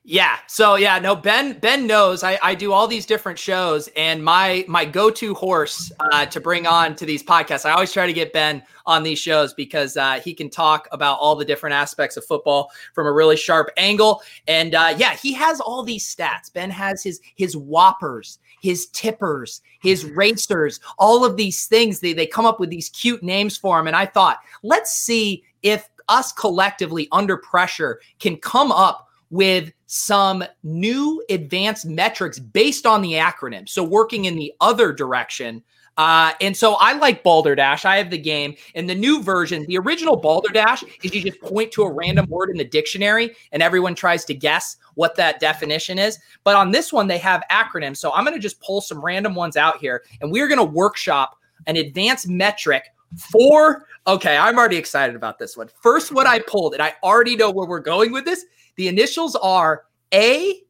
Yeah. 0.05 0.37
So 0.47 0.75
yeah, 0.75 0.97
no, 0.97 1.15
Ben 1.15 1.59
Ben 1.59 1.85
knows 1.85 2.23
I, 2.23 2.39
I 2.41 2.55
do 2.55 2.71
all 2.71 2.87
these 2.87 3.05
different 3.05 3.37
shows 3.37 3.89
and 3.97 4.23
my 4.23 4.63
my 4.67 4.85
go-to 4.85 5.33
horse 5.33 5.91
uh, 5.99 6.25
to 6.27 6.39
bring 6.39 6.65
on 6.65 6.95
to 6.95 7.05
these 7.05 7.21
podcasts. 7.21 7.65
I 7.65 7.71
always 7.71 7.91
try 7.91 8.07
to 8.07 8.13
get 8.13 8.31
Ben 8.31 8.63
on 8.85 9.03
these 9.03 9.19
shows 9.19 9.53
because 9.53 9.97
uh, 9.97 10.21
he 10.23 10.33
can 10.33 10.49
talk 10.49 10.87
about 10.93 11.19
all 11.19 11.35
the 11.35 11.43
different 11.45 11.75
aspects 11.75 12.15
of 12.15 12.25
football 12.25 12.71
from 12.93 13.07
a 13.07 13.11
really 13.11 13.35
sharp 13.35 13.69
angle. 13.75 14.23
And 14.47 14.73
uh, 14.73 14.95
yeah, 14.97 15.15
he 15.15 15.33
has 15.33 15.59
all 15.59 15.83
these 15.83 16.15
stats. 16.15 16.51
Ben 16.51 16.71
has 16.71 17.03
his 17.03 17.19
his 17.35 17.57
whoppers, 17.57 18.39
his 18.61 18.87
tippers, 18.87 19.61
his 19.81 20.05
racers, 20.05 20.79
all 20.97 21.25
of 21.25 21.35
these 21.35 21.67
things. 21.67 21.99
They 21.99 22.13
they 22.13 22.25
come 22.25 22.45
up 22.45 22.59
with 22.59 22.69
these 22.69 22.89
cute 22.89 23.21
names 23.21 23.57
for 23.57 23.77
him. 23.77 23.85
And 23.85 23.97
I 23.97 24.05
thought, 24.05 24.39
let's 24.63 24.91
see 24.91 25.43
if 25.61 25.89
us 26.07 26.31
collectively 26.31 27.09
under 27.11 27.35
pressure 27.37 27.99
can 28.17 28.37
come 28.37 28.71
up 28.71 29.07
with 29.29 29.71
some 29.91 30.43
new 30.61 31.23
advanced 31.31 31.83
metrics 31.83 32.37
based 32.37 32.85
on 32.85 33.01
the 33.01 33.13
acronym. 33.13 33.67
So 33.67 33.83
working 33.83 34.25
in 34.25 34.35
the 34.35 34.53
other 34.61 34.93
direction. 34.93 35.63
Uh, 35.97 36.31
and 36.41 36.55
so 36.55 36.75
I 36.75 36.93
like 36.93 37.23
Balderdash. 37.23 37.85
I 37.85 37.97
have 37.97 38.11
the 38.11 38.17
game. 38.19 38.53
And 38.75 38.87
the 38.87 38.93
new 38.93 39.23
version, 39.23 39.65
the 39.65 39.79
original 39.79 40.15
Balderdash, 40.15 40.83
is 41.01 41.15
you 41.15 41.23
just 41.23 41.41
point 41.41 41.71
to 41.71 41.81
a 41.81 41.91
random 41.91 42.27
word 42.29 42.51
in 42.51 42.57
the 42.57 42.63
dictionary 42.63 43.35
and 43.51 43.63
everyone 43.63 43.95
tries 43.95 44.25
to 44.25 44.35
guess 44.35 44.77
what 44.93 45.15
that 45.15 45.39
definition 45.39 45.97
is. 45.97 46.19
But 46.43 46.55
on 46.55 46.69
this 46.69 46.93
one, 46.93 47.07
they 47.07 47.17
have 47.17 47.43
acronyms. 47.49 47.97
So 47.97 48.13
I'm 48.13 48.23
going 48.23 48.37
to 48.37 48.41
just 48.41 48.61
pull 48.61 48.81
some 48.81 49.03
random 49.03 49.33
ones 49.33 49.57
out 49.57 49.77
here 49.79 50.03
and 50.21 50.31
we're 50.31 50.47
going 50.47 50.59
to 50.59 50.63
workshop 50.63 51.35
an 51.65 51.77
advanced 51.77 52.29
metric 52.29 52.93
for. 53.17 53.87
Okay, 54.05 54.37
I'm 54.37 54.59
already 54.59 54.77
excited 54.77 55.15
about 55.15 55.39
this 55.39 55.57
one. 55.57 55.67
First, 55.81 56.11
what 56.11 56.27
I 56.27 56.39
pulled, 56.39 56.73
and 56.73 56.83
I 56.83 56.93
already 57.01 57.35
know 57.35 57.49
where 57.49 57.67
we're 57.67 57.79
going 57.79 58.11
with 58.11 58.25
this 58.25 58.45
the 58.79 58.87
initials 58.87 59.35
are 59.35 59.83
A 60.13 60.61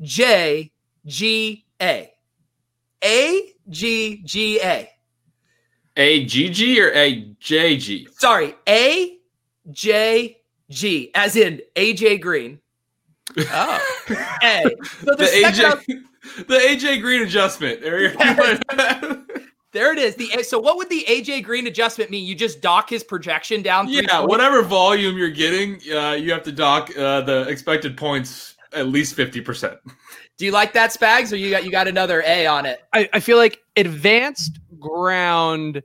J 0.00 0.70
G 1.04 1.66
A. 1.82 2.12
A 3.02 3.54
G 3.68 4.22
G 4.24 4.60
A. 4.62 4.88
A 5.96 6.24
G 6.26 6.48
G 6.50 6.80
or 6.80 6.92
A 6.92 7.34
J 7.40 7.76
G? 7.76 8.06
Sorry, 8.12 8.54
A 8.68 9.18
J 9.72 10.38
G, 10.70 11.10
as 11.12 11.34
in 11.34 11.60
AJ 11.74 12.20
Green. 12.20 12.60
Oh, 13.36 13.80
A. 14.44 14.62
So 15.00 15.16
the 15.16 15.24
AJ, 15.24 15.84
the 16.46 16.54
AJ 16.54 17.00
Green 17.02 17.22
adjustment. 17.22 17.82
There 19.72 19.92
it 19.92 19.98
is. 19.98 20.16
The 20.16 20.42
so 20.42 20.58
what 20.58 20.76
would 20.76 20.90
the 20.90 21.04
AJ 21.08 21.44
Green 21.44 21.66
adjustment 21.66 22.10
mean? 22.10 22.24
You 22.24 22.34
just 22.34 22.60
dock 22.60 22.90
his 22.90 23.04
projection 23.04 23.62
down. 23.62 23.88
Yeah, 23.88 24.20
whatever 24.20 24.62
volume 24.62 25.16
you're 25.16 25.30
getting, 25.30 25.80
uh, 25.92 26.12
you 26.12 26.32
have 26.32 26.42
to 26.44 26.52
dock 26.52 26.90
uh, 26.96 27.20
the 27.20 27.42
expected 27.48 27.96
points 27.96 28.56
at 28.72 28.88
least 28.88 29.14
fifty 29.14 29.40
percent. 29.40 29.78
Do 30.38 30.44
you 30.44 30.52
like 30.52 30.72
that, 30.72 30.90
Spags, 30.90 31.32
or 31.32 31.36
you 31.36 31.50
got 31.50 31.64
you 31.64 31.70
got 31.70 31.86
another 31.86 32.22
A 32.26 32.46
on 32.46 32.66
it? 32.66 32.82
I, 32.92 33.08
I 33.12 33.20
feel 33.20 33.36
like 33.36 33.62
advanced 33.76 34.58
ground 34.78 35.82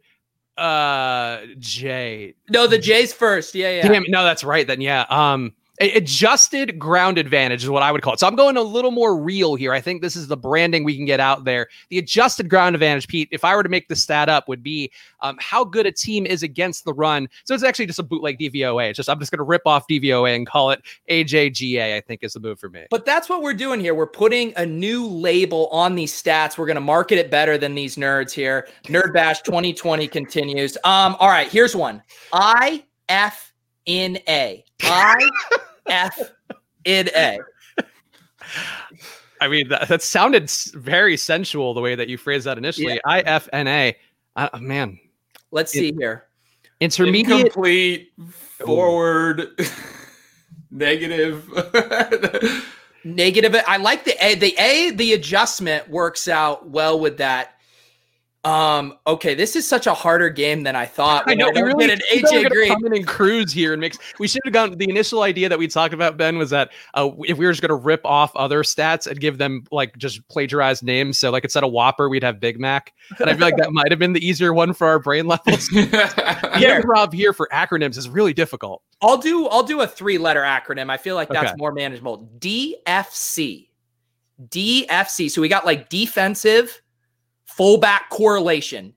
uh 0.58 1.42
J. 1.60 2.34
No, 2.50 2.66
the 2.66 2.80
J's 2.80 3.14
first. 3.14 3.54
Yeah, 3.54 3.70
yeah. 3.70 3.88
Damn, 3.88 4.06
no, 4.08 4.24
that's 4.24 4.44
right. 4.44 4.66
Then 4.66 4.82
yeah. 4.82 5.06
Um 5.10 5.54
adjusted 5.80 6.80
ground 6.80 7.18
advantage 7.18 7.64
is 7.64 7.70
what 7.70 7.84
I 7.84 7.92
would 7.92 8.02
call 8.02 8.14
it. 8.14 8.20
So 8.20 8.28
I'm 8.28 8.36
going 8.36 8.58
a 8.58 8.62
little 8.62 8.92
more 8.92 9.18
real 9.18 9.56
here. 9.56 9.74
I 9.74 9.82
think 9.82 10.02
this 10.02 10.16
is 10.16 10.28
the 10.28 10.38
branding 10.38 10.84
we 10.84 10.96
can 10.96 11.06
get 11.06 11.20
out 11.20 11.44
there. 11.44 11.68
The 11.90 11.98
adjusted 11.98 12.50
ground 12.50 12.76
advantage, 12.76 13.08
Pete, 13.08 13.28
if 13.32 13.44
I 13.44 13.56
were 13.56 13.64
to 13.64 13.70
make 13.70 13.88
the 13.88 13.96
stat 13.96 14.30
up, 14.30 14.48
would 14.48 14.64
be 14.64 14.92
um, 15.22 15.38
how 15.40 15.64
good 15.64 15.86
a 15.86 15.92
team 15.92 16.26
is 16.26 16.44
against 16.44 16.86
the 16.86 16.94
run. 16.94 17.28
So 17.44 17.54
it's 17.54 17.64
actually 17.64 17.88
just 17.88 18.00
a 18.00 18.04
bootleg 18.04 18.40
DVOA. 18.40 18.90
It's 18.90 18.98
just 18.98 19.10
I'm 19.10 19.20
just 19.20 19.32
going 19.32 19.40
to 19.40 19.44
rip 19.44 19.64
off 19.66 19.88
DVOA 19.88 20.36
and 20.36 20.48
call 20.48 20.72
it 20.72 20.82
AJGA. 21.10 21.96
I 21.96 22.02
think 22.02 22.24
is 22.24 22.34
the 22.34 22.40
move 22.40 22.60
for 22.60 22.70
me. 22.70 22.86
But 22.90 23.06
that's 23.06 23.28
what 23.28 23.42
we're 23.42 23.54
doing 23.54 23.80
here. 23.80 23.94
We're 23.94 24.08
putting 24.08 24.54
a 24.58 24.66
new 24.66 25.08
label 25.08 25.68
on 25.68 25.96
these 25.96 26.14
stats. 26.14 26.58
We're 26.58 26.68
going 26.68 26.76
to 26.76 26.82
market 26.82 27.18
it 27.18 27.30
better 27.30 27.58
than 27.58 27.76
these 27.76 27.96
nerds 27.96 28.32
here. 28.32 28.68
Nerd 28.84 29.14
Bash 29.14 29.42
2020 29.42 30.08
continues. 30.08 30.78
Um, 30.84 31.16
all 31.20 31.30
right, 31.30 31.50
here's 31.50 31.76
one. 31.76 32.02
I 32.32 32.84
F 33.10 33.45
in 33.86 34.20
A. 34.28 34.64
I 34.84 35.30
F 35.88 36.20
in 36.84 37.10
A. 37.16 37.40
I 39.42 39.48
mean, 39.48 39.68
that, 39.70 39.88
that 39.90 40.02
sounded 40.02 40.50
very 40.74 41.18
sensual 41.18 41.74
the 41.74 41.82
way 41.82 41.96
that 41.96 42.08
you 42.08 42.18
phrased 42.18 42.46
that 42.46 42.58
initially. 42.58 43.00
I 43.06 43.20
F 43.22 43.50
N 43.54 43.68
A. 43.68 43.96
Uh, 44.36 44.50
man, 44.60 45.00
let's 45.52 45.72
see 45.72 45.90
it, 45.90 45.96
here. 45.98 46.26
Intermediate, 46.80 47.54
complete, 47.54 48.12
forward, 48.30 49.50
negative, 50.72 51.48
negative. 53.04 53.56
I 53.68 53.78
like 53.78 54.04
the 54.04 54.16
A. 54.26 54.36
The 54.36 54.56
A, 54.58 54.92
the 54.92 55.14
adjustment 55.14 55.90
works 55.90 56.28
out 56.28 56.70
well 56.70 57.00
with 57.00 57.18
that 57.18 57.55
um. 58.46 58.98
Okay, 59.08 59.34
this 59.34 59.56
is 59.56 59.68
such 59.68 59.88
a 59.88 59.94
harder 59.94 60.30
game 60.30 60.64
than 60.64 60.76
I 60.76 60.86
thought. 60.86 61.24
I 61.28 61.34
know. 61.34 61.50
We 61.54 61.62
really 61.62 61.92
an 61.92 62.00
AJ 62.14 62.50
Green 62.50 62.70
come 62.70 62.86
in 62.86 62.96
and 62.96 63.08
cruise 63.08 63.52
here 63.52 63.74
and 63.74 63.82
mix. 63.82 63.98
We 64.20 64.28
should 64.28 64.42
have 64.46 64.54
gone. 64.54 64.78
The 64.78 64.90
initial 64.90 65.24
idea 65.24 65.50
that 65.50 65.60
we 65.60 65.68
talked 65.68 65.94
about 65.94 66.18
Ben 66.18 66.38
was 66.38 66.50
that 66.52 66.72
uh, 66.94 67.10
if 67.24 67.38
we 67.38 67.46
were 67.46 67.52
just 67.52 67.62
going 67.62 67.70
to 67.70 67.76
rip 67.76 68.06
off 68.06 68.36
other 68.36 68.64
stats 68.64 69.08
and 69.08 69.20
give 69.20 69.38
them 69.38 69.64
like 69.72 69.98
just 69.98 70.28
plagiarized 70.28 70.84
names. 70.84 71.20
So 71.20 71.32
like 71.32 71.44
instead 71.44 71.64
of 71.64 71.72
Whopper, 71.72 72.08
we'd 72.08 72.24
have 72.24 72.40
Big 72.40 72.60
Mac, 72.60 72.94
and 73.20 73.30
I 73.30 73.34
feel 73.34 73.42
like 73.42 73.58
that 73.58 73.72
might 73.72 73.92
have 73.92 74.00
been 74.00 74.14
the 74.14 74.26
easier 74.26 74.54
one 74.54 74.74
for 74.74 74.88
our 74.88 75.00
brain 75.00 75.28
levels. 75.28 75.70
yeah, 75.74 76.82
Rob 76.86 77.14
here 77.14 77.34
for 77.34 77.50
acronyms 77.52 77.98
is 77.98 78.08
really 78.08 78.34
difficult. 78.34 78.82
I'll 79.02 79.18
do. 79.18 79.48
I'll 79.48 79.64
do 79.64 79.82
a 79.82 79.88
three 79.88 80.18
letter 80.18 80.42
acronym. 80.42 80.90
I 80.90 80.98
feel 80.98 81.16
like 81.16 81.30
that's 81.30 81.52
okay. 81.52 81.56
more 81.58 81.72
manageable. 81.72 82.30
DFC. 82.40 83.70
DFC. 84.50 85.32
So 85.32 85.42
we 85.42 85.48
got 85.48 85.66
like 85.66 85.90
defensive 85.90 86.82
fullback 87.46 88.10
correlation. 88.10 88.94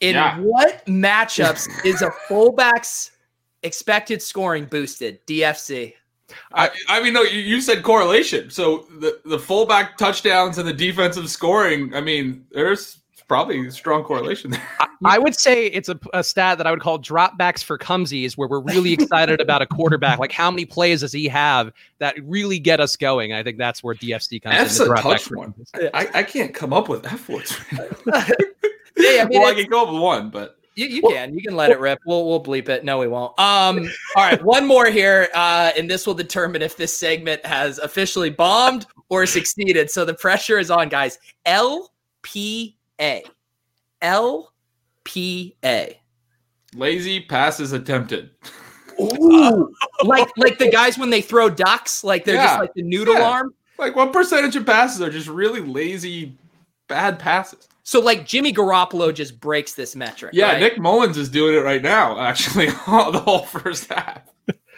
In 0.00 0.14
yeah. 0.14 0.38
what 0.38 0.86
matchups 0.86 1.68
is 1.84 2.02
a 2.02 2.10
fullback's 2.28 3.10
expected 3.62 4.22
scoring 4.22 4.64
boosted? 4.64 5.26
DFC. 5.26 5.94
I, 6.52 6.70
I 6.88 7.02
mean, 7.02 7.14
no, 7.14 7.22
you, 7.22 7.40
you 7.40 7.60
said 7.60 7.82
correlation. 7.82 8.50
So 8.50 8.86
the, 9.00 9.20
the 9.24 9.38
fullback 9.38 9.96
touchdowns 9.96 10.58
and 10.58 10.68
the 10.68 10.72
defensive 10.72 11.28
scoring, 11.28 11.94
I 11.94 12.00
mean, 12.00 12.46
there's 12.52 13.00
probably 13.28 13.66
a 13.66 13.70
strong 13.70 14.02
correlation 14.02 14.50
there. 14.50 14.68
I 15.04 15.18
would 15.18 15.36
say 15.36 15.66
it's 15.66 15.88
a, 15.88 15.98
a, 16.12 16.24
stat 16.24 16.58
that 16.58 16.66
I 16.66 16.70
would 16.70 16.80
call 16.80 16.98
dropbacks 16.98 17.62
for 17.62 17.78
cumsies, 17.78 18.36
where 18.36 18.48
we're 18.48 18.60
really 18.60 18.92
excited 18.92 19.40
about 19.40 19.62
a 19.62 19.66
quarterback. 19.66 20.18
Like, 20.18 20.32
how 20.32 20.50
many 20.50 20.64
plays 20.64 21.02
does 21.02 21.12
he 21.12 21.28
have 21.28 21.70
that 21.98 22.16
really 22.24 22.58
get 22.58 22.80
us 22.80 22.96
going? 22.96 23.32
I 23.32 23.42
think 23.44 23.58
that's 23.58 23.84
where 23.84 23.94
DFC 23.94 24.42
comes 24.42 24.56
F's 24.56 24.80
in. 24.80 24.90
a 24.90 24.96
tough 24.96 25.30
one. 25.30 25.54
I, 25.94 26.08
I 26.14 26.22
can't 26.24 26.52
come 26.52 26.72
up 26.72 26.88
with 26.88 27.06
F 27.06 27.28
words. 27.28 27.56
yeah, 27.72 29.22
I 29.22 29.24
mean, 29.26 29.40
well, 29.40 29.50
I 29.50 29.54
can 29.54 29.66
go 29.66 29.84
up 29.84 29.92
with 29.92 30.02
one, 30.02 30.30
but 30.30 30.58
you, 30.74 30.86
you 30.86 31.00
well, 31.02 31.12
can 31.12 31.34
you 31.34 31.42
can 31.42 31.54
let 31.54 31.68
well, 31.68 31.78
it 31.78 31.80
rip. 31.80 31.98
We'll 32.06 32.26
we'll 32.26 32.42
bleep 32.42 32.68
it. 32.68 32.84
No, 32.84 32.98
we 32.98 33.08
won't. 33.08 33.38
Um. 33.38 33.88
all 34.16 34.24
right, 34.24 34.42
one 34.42 34.66
more 34.66 34.86
here, 34.86 35.28
uh, 35.34 35.70
and 35.76 35.88
this 35.88 36.06
will 36.06 36.14
determine 36.14 36.62
if 36.62 36.76
this 36.76 36.96
segment 36.96 37.44
has 37.44 37.78
officially 37.78 38.30
bombed 38.30 38.86
or 39.10 39.26
succeeded. 39.26 39.90
So 39.90 40.04
the 40.04 40.14
pressure 40.14 40.58
is 40.58 40.70
on, 40.70 40.88
guys. 40.88 41.18
L 41.46 41.92
P 42.22 42.77
A. 43.00 43.24
L 44.02 44.52
P 45.04 45.56
A. 45.64 46.00
Lazy 46.74 47.20
passes 47.20 47.72
attempted. 47.72 48.30
Ooh, 49.00 49.72
like 50.04 50.28
like 50.36 50.58
the 50.58 50.70
guys 50.70 50.98
when 50.98 51.10
they 51.10 51.20
throw 51.20 51.48
ducks, 51.48 52.04
like 52.04 52.24
they're 52.24 52.34
yeah. 52.34 52.46
just 52.46 52.60
like 52.60 52.74
the 52.74 52.82
noodle 52.82 53.14
yeah. 53.14 53.28
arm. 53.28 53.54
Like 53.78 53.94
what 53.96 54.12
percentage 54.12 54.56
of 54.56 54.66
passes 54.66 55.00
are 55.00 55.10
just 55.10 55.28
really 55.28 55.60
lazy, 55.60 56.36
bad 56.88 57.18
passes? 57.18 57.68
So 57.84 58.00
like 58.00 58.26
Jimmy 58.26 58.52
Garoppolo 58.52 59.14
just 59.14 59.40
breaks 59.40 59.72
this 59.72 59.96
metric. 59.96 60.32
Yeah, 60.34 60.52
right? 60.52 60.60
Nick 60.60 60.78
Mullens 60.78 61.16
is 61.16 61.28
doing 61.28 61.54
it 61.54 61.60
right 61.60 61.80
now. 61.80 62.18
Actually, 62.18 62.66
the 62.66 63.22
whole 63.24 63.46
first 63.46 63.90
half. 63.90 64.22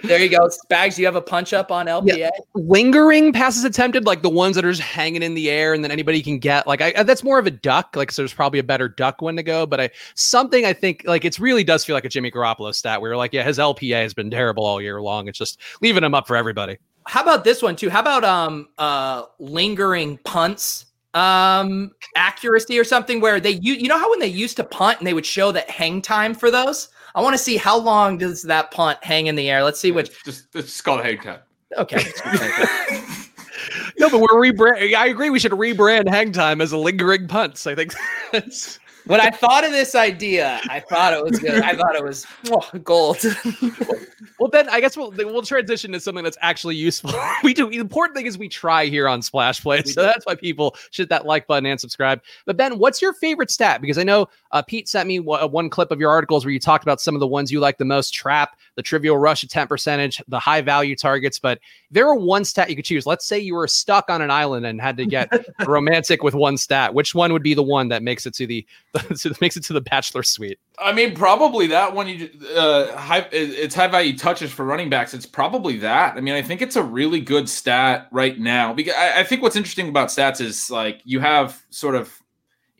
There 0.02 0.18
you 0.18 0.28
go. 0.28 0.48
Spags, 0.48 0.98
you 0.98 1.04
have 1.04 1.16
a 1.16 1.20
punch 1.20 1.52
up 1.52 1.70
on 1.70 1.86
LPA? 1.86 2.16
Yeah. 2.16 2.30
Lingering 2.54 3.32
passes 3.32 3.64
attempted, 3.64 4.06
like 4.06 4.22
the 4.22 4.30
ones 4.30 4.56
that 4.56 4.64
are 4.64 4.70
just 4.70 4.82
hanging 4.82 5.22
in 5.22 5.34
the 5.34 5.50
air 5.50 5.74
and 5.74 5.84
then 5.84 5.90
anybody 5.90 6.22
can 6.22 6.38
get. 6.38 6.66
Like 6.66 6.80
I, 6.80 7.02
that's 7.02 7.22
more 7.22 7.38
of 7.38 7.46
a 7.46 7.50
duck. 7.50 7.94
Like 7.96 8.10
so 8.10 8.22
there's 8.22 8.32
probably 8.32 8.58
a 8.58 8.64
better 8.64 8.88
duck 8.88 9.20
one 9.20 9.36
to 9.36 9.42
go. 9.42 9.66
But 9.66 9.80
I 9.80 9.90
something 10.14 10.64
I 10.64 10.72
think 10.72 11.02
like 11.06 11.24
it's 11.24 11.38
really 11.38 11.64
does 11.64 11.84
feel 11.84 11.94
like 11.94 12.04
a 12.04 12.08
Jimmy 12.08 12.30
Garoppolo 12.30 12.74
stat 12.74 13.00
where 13.00 13.16
like, 13.16 13.32
yeah, 13.32 13.42
his 13.42 13.58
LPA 13.58 14.02
has 14.02 14.14
been 14.14 14.30
terrible 14.30 14.64
all 14.64 14.80
year 14.80 15.00
long. 15.00 15.28
It's 15.28 15.38
just 15.38 15.60
leaving 15.82 16.04
him 16.04 16.14
up 16.14 16.26
for 16.26 16.36
everybody. 16.36 16.78
How 17.06 17.22
about 17.22 17.44
this 17.44 17.62
one 17.62 17.76
too? 17.76 17.90
How 17.90 18.00
about 18.00 18.24
um 18.24 18.68
uh 18.78 19.24
lingering 19.38 20.18
punts? 20.24 20.86
um 21.14 21.90
accuracy 22.14 22.78
or 22.78 22.84
something 22.84 23.20
where 23.20 23.40
they 23.40 23.58
you 23.62 23.74
you 23.74 23.88
know 23.88 23.98
how 23.98 24.08
when 24.10 24.20
they 24.20 24.28
used 24.28 24.56
to 24.56 24.62
punt 24.62 24.98
and 24.98 25.06
they 25.08 25.12
would 25.12 25.26
show 25.26 25.50
that 25.50 25.68
hang 25.68 26.00
time 26.00 26.32
for 26.32 26.52
those 26.52 26.88
I 27.14 27.22
want 27.22 27.34
to 27.34 27.38
see 27.38 27.56
how 27.56 27.78
long 27.78 28.18
does 28.18 28.42
that 28.42 28.70
punt 28.70 28.98
hang 29.02 29.26
in 29.26 29.34
the 29.34 29.50
air. 29.50 29.62
Let's 29.62 29.80
see 29.80 29.92
which. 29.92 30.22
Just 30.24 30.46
it's 30.54 30.68
just 30.68 30.84
called 30.84 31.00
a 31.00 31.02
hang 31.02 31.18
time. 31.18 31.40
Okay. 31.76 32.04
no, 33.98 34.10
but 34.10 34.20
we're 34.20 34.52
rebrand. 34.52 34.94
I 34.94 35.06
agree. 35.06 35.30
We 35.30 35.38
should 35.38 35.52
rebrand 35.52 36.08
hang 36.08 36.32
time 36.32 36.60
as 36.60 36.72
a 36.72 36.78
lingering 36.78 37.28
punts. 37.28 37.66
I 37.66 37.74
think 37.74 37.94
that's. 38.32 38.78
When 39.06 39.20
I 39.20 39.30
thought 39.30 39.64
of 39.64 39.72
this 39.72 39.94
idea, 39.94 40.60
I 40.68 40.80
thought 40.80 41.12
it 41.12 41.24
was 41.24 41.38
good. 41.38 41.62
I 41.62 41.74
thought 41.74 41.94
it 41.94 42.04
was 42.04 42.26
oh, 42.50 42.66
gold. 42.84 43.18
well, 44.38 44.48
then 44.50 44.68
I 44.68 44.80
guess 44.80 44.96
we'll 44.96 45.10
we'll 45.10 45.42
transition 45.42 45.92
to 45.92 46.00
something 46.00 46.24
that's 46.24 46.38
actually 46.40 46.76
useful. 46.76 47.12
we 47.42 47.54
do. 47.54 47.68
The 47.68 47.78
important 47.78 48.16
thing 48.16 48.26
is 48.26 48.38
we 48.38 48.48
try 48.48 48.86
here 48.86 49.08
on 49.08 49.22
Splash 49.22 49.62
Play, 49.62 49.82
so 49.82 50.02
that's 50.02 50.26
why 50.26 50.34
people 50.34 50.76
should 50.90 51.08
that 51.08 51.26
like 51.26 51.46
button 51.46 51.66
and 51.66 51.80
subscribe. 51.80 52.20
But 52.46 52.56
Ben, 52.56 52.78
what's 52.78 53.00
your 53.00 53.12
favorite 53.12 53.50
stat? 53.50 53.80
Because 53.80 53.98
I 53.98 54.02
know 54.02 54.28
uh, 54.52 54.62
Pete 54.62 54.88
sent 54.88 55.06
me 55.06 55.18
w- 55.18 55.46
one 55.46 55.70
clip 55.70 55.90
of 55.90 56.00
your 56.00 56.10
articles 56.10 56.44
where 56.44 56.52
you 56.52 56.60
talked 56.60 56.84
about 56.84 57.00
some 57.00 57.14
of 57.14 57.20
the 57.20 57.26
ones 57.26 57.50
you 57.50 57.60
like 57.60 57.78
the 57.78 57.84
most: 57.84 58.12
trap, 58.12 58.56
the 58.76 58.82
trivial 58.82 59.16
rush 59.16 59.42
attempt 59.42 59.70
percentage, 59.70 60.22
the 60.28 60.40
high 60.40 60.60
value 60.60 60.96
targets. 60.96 61.38
But 61.38 61.58
there 61.90 62.06
are 62.06 62.16
one 62.16 62.44
stat 62.44 62.70
you 62.70 62.76
could 62.76 62.84
choose. 62.84 63.06
Let's 63.06 63.26
say 63.26 63.38
you 63.38 63.54
were 63.54 63.68
stuck 63.68 64.10
on 64.10 64.22
an 64.22 64.30
island 64.30 64.66
and 64.66 64.80
had 64.80 64.96
to 64.98 65.06
get 65.06 65.32
romantic 65.66 66.22
with 66.22 66.34
one 66.34 66.56
stat. 66.56 66.94
Which 66.94 67.14
one 67.14 67.32
would 67.32 67.42
be 67.42 67.54
the 67.54 67.62
one 67.62 67.88
that 67.88 68.02
makes 68.02 68.26
it 68.26 68.34
to 68.34 68.46
the 68.46 68.66
makes 69.40 69.56
it 69.56 69.64
to 69.64 69.72
the 69.72 69.80
bachelor 69.80 70.22
suite? 70.22 70.58
I 70.78 70.92
mean, 70.92 71.14
probably 71.14 71.66
that 71.68 71.94
one. 71.94 72.08
You 72.08 72.30
uh, 72.56 72.96
high, 72.96 73.28
it's 73.32 73.74
high 73.74 73.86
value 73.86 74.16
touches 74.16 74.50
for 74.50 74.64
running 74.64 74.90
backs. 74.90 75.14
It's 75.14 75.26
probably 75.26 75.78
that. 75.78 76.16
I 76.16 76.20
mean, 76.20 76.34
I 76.34 76.42
think 76.42 76.62
it's 76.62 76.76
a 76.76 76.82
really 76.82 77.20
good 77.20 77.48
stat 77.48 78.08
right 78.10 78.38
now 78.38 78.72
because 78.72 78.94
I, 78.94 79.20
I 79.20 79.24
think 79.24 79.42
what's 79.42 79.56
interesting 79.56 79.88
about 79.88 80.08
stats 80.08 80.40
is 80.40 80.70
like 80.70 81.00
you 81.04 81.20
have 81.20 81.62
sort 81.70 81.94
of 81.94 82.20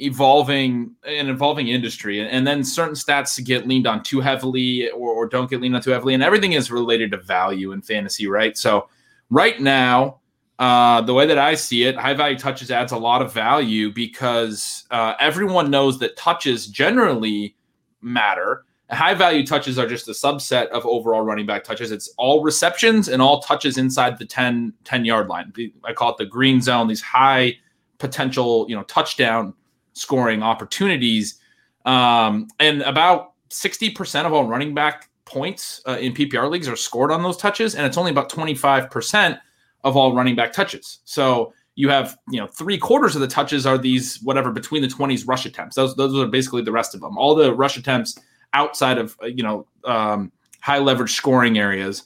evolving 0.01 0.93
an 1.05 1.29
evolving 1.29 1.69
industry 1.69 2.21
and, 2.21 2.47
then 2.47 2.65
certain 2.65 2.95
stats 2.95 3.43
get 3.45 3.69
leaned 3.69 3.87
on 3.87 4.03
too 4.03 4.21
heavily 4.21 4.91
or, 4.91 5.11
or, 5.11 5.29
don't 5.29 5.51
get 5.51 5.61
leaned 5.61 5.77
on 5.77 5.83
too 5.83 5.91
heavily 5.91 6.15
and 6.15 6.23
everything 6.23 6.53
is 6.53 6.71
related 6.71 7.11
to 7.11 7.19
value 7.19 7.73
in 7.73 7.83
fantasy 7.83 8.27
right 8.27 8.57
so 8.57 8.89
right 9.29 9.61
now 9.61 10.20
uh, 10.61 11.01
the 11.01 11.13
way 11.13 11.27
that 11.27 11.39
i 11.39 11.55
see 11.55 11.83
it 11.83 11.97
high 11.97 12.15
value 12.15 12.39
touches 12.39 12.71
adds 12.71 12.93
a 12.93 12.97
lot 12.97 13.21
of 13.21 13.33
value 13.33 13.93
because 13.93 14.85
uh, 14.93 15.15
everyone 15.19 15.71
knows 15.71 15.99
that 15.99 16.17
touches 16.17 16.69
generally 16.69 17.57
matter. 18.03 18.65
High 18.91 19.15
value 19.15 19.47
touches 19.47 19.79
are 19.79 19.87
just 19.87 20.09
a 20.09 20.13
subset 20.13 20.67
of 20.69 20.85
overall 20.85 21.23
running 21.23 21.47
back 21.47 21.63
touches. 21.63 21.93
It's 21.93 22.13
all 22.19 22.43
receptions 22.43 23.09
and 23.09 23.23
all 23.23 23.41
touches 23.41 23.79
inside 23.79 24.19
the 24.19 24.27
10 24.27 24.73
10 24.83 25.05
yard 25.05 25.29
line. 25.29 25.53
I 25.85 25.93
call 25.93 26.11
it 26.11 26.19
the 26.19 26.27
green 26.27 26.61
zone 26.61 26.89
these 26.89 27.03
high 27.03 27.57
potential 27.99 28.67
you 28.69 28.75
know 28.75 28.83
touchdown 28.85 29.55
scoring 29.93 30.43
opportunities. 30.43 31.39
Um, 31.85 32.49
and 32.59 32.83
about 32.83 33.33
60% 33.51 34.27
of 34.27 34.33
all 34.33 34.47
running 34.47 34.75
back 34.75 35.09
points 35.25 35.81
uh, 35.87 35.97
in 36.01 36.13
PPR 36.13 36.51
leagues 36.51 36.69
are 36.69 36.77
scored 36.77 37.13
on 37.13 37.23
those 37.23 37.37
touches, 37.37 37.75
and 37.75 37.87
it's 37.87 37.97
only 37.97 38.11
about 38.11 38.29
25% 38.29 39.39
of 39.85 39.97
all 39.97 40.15
running 40.15 40.37
back 40.37 40.53
touches. 40.53 40.99
So 41.05 41.53
you 41.75 41.89
have, 41.89 42.19
you 42.31 42.41
know, 42.41 42.47
three 42.47 42.79
quarters 42.79 43.15
of 43.15 43.21
the 43.21 43.29
touches 43.29 43.67
are 43.67 43.79
these 43.79 44.21
whatever 44.23 44.53
between 44.53 44.83
the 44.83 44.89
20s 44.89 45.27
rush 45.27 45.47
attempts. 45.47 45.77
Those 45.77 45.95
those 45.97 46.15
are 46.17 46.27
basically 46.27 46.63
the 46.63 46.73
rest 46.73 46.95
of 46.95 47.01
them. 47.01 47.17
All 47.17 47.35
the 47.35 47.55
rush 47.55 47.77
attempts 47.77 48.19
outside 48.53 48.99
of 48.99 49.17
uh, 49.23 49.27
you 49.27 49.43
know 49.43 49.67
um, 49.85 50.33
high 50.61 50.79
leverage 50.79 51.13
scoring 51.13 51.59
areas. 51.59 52.05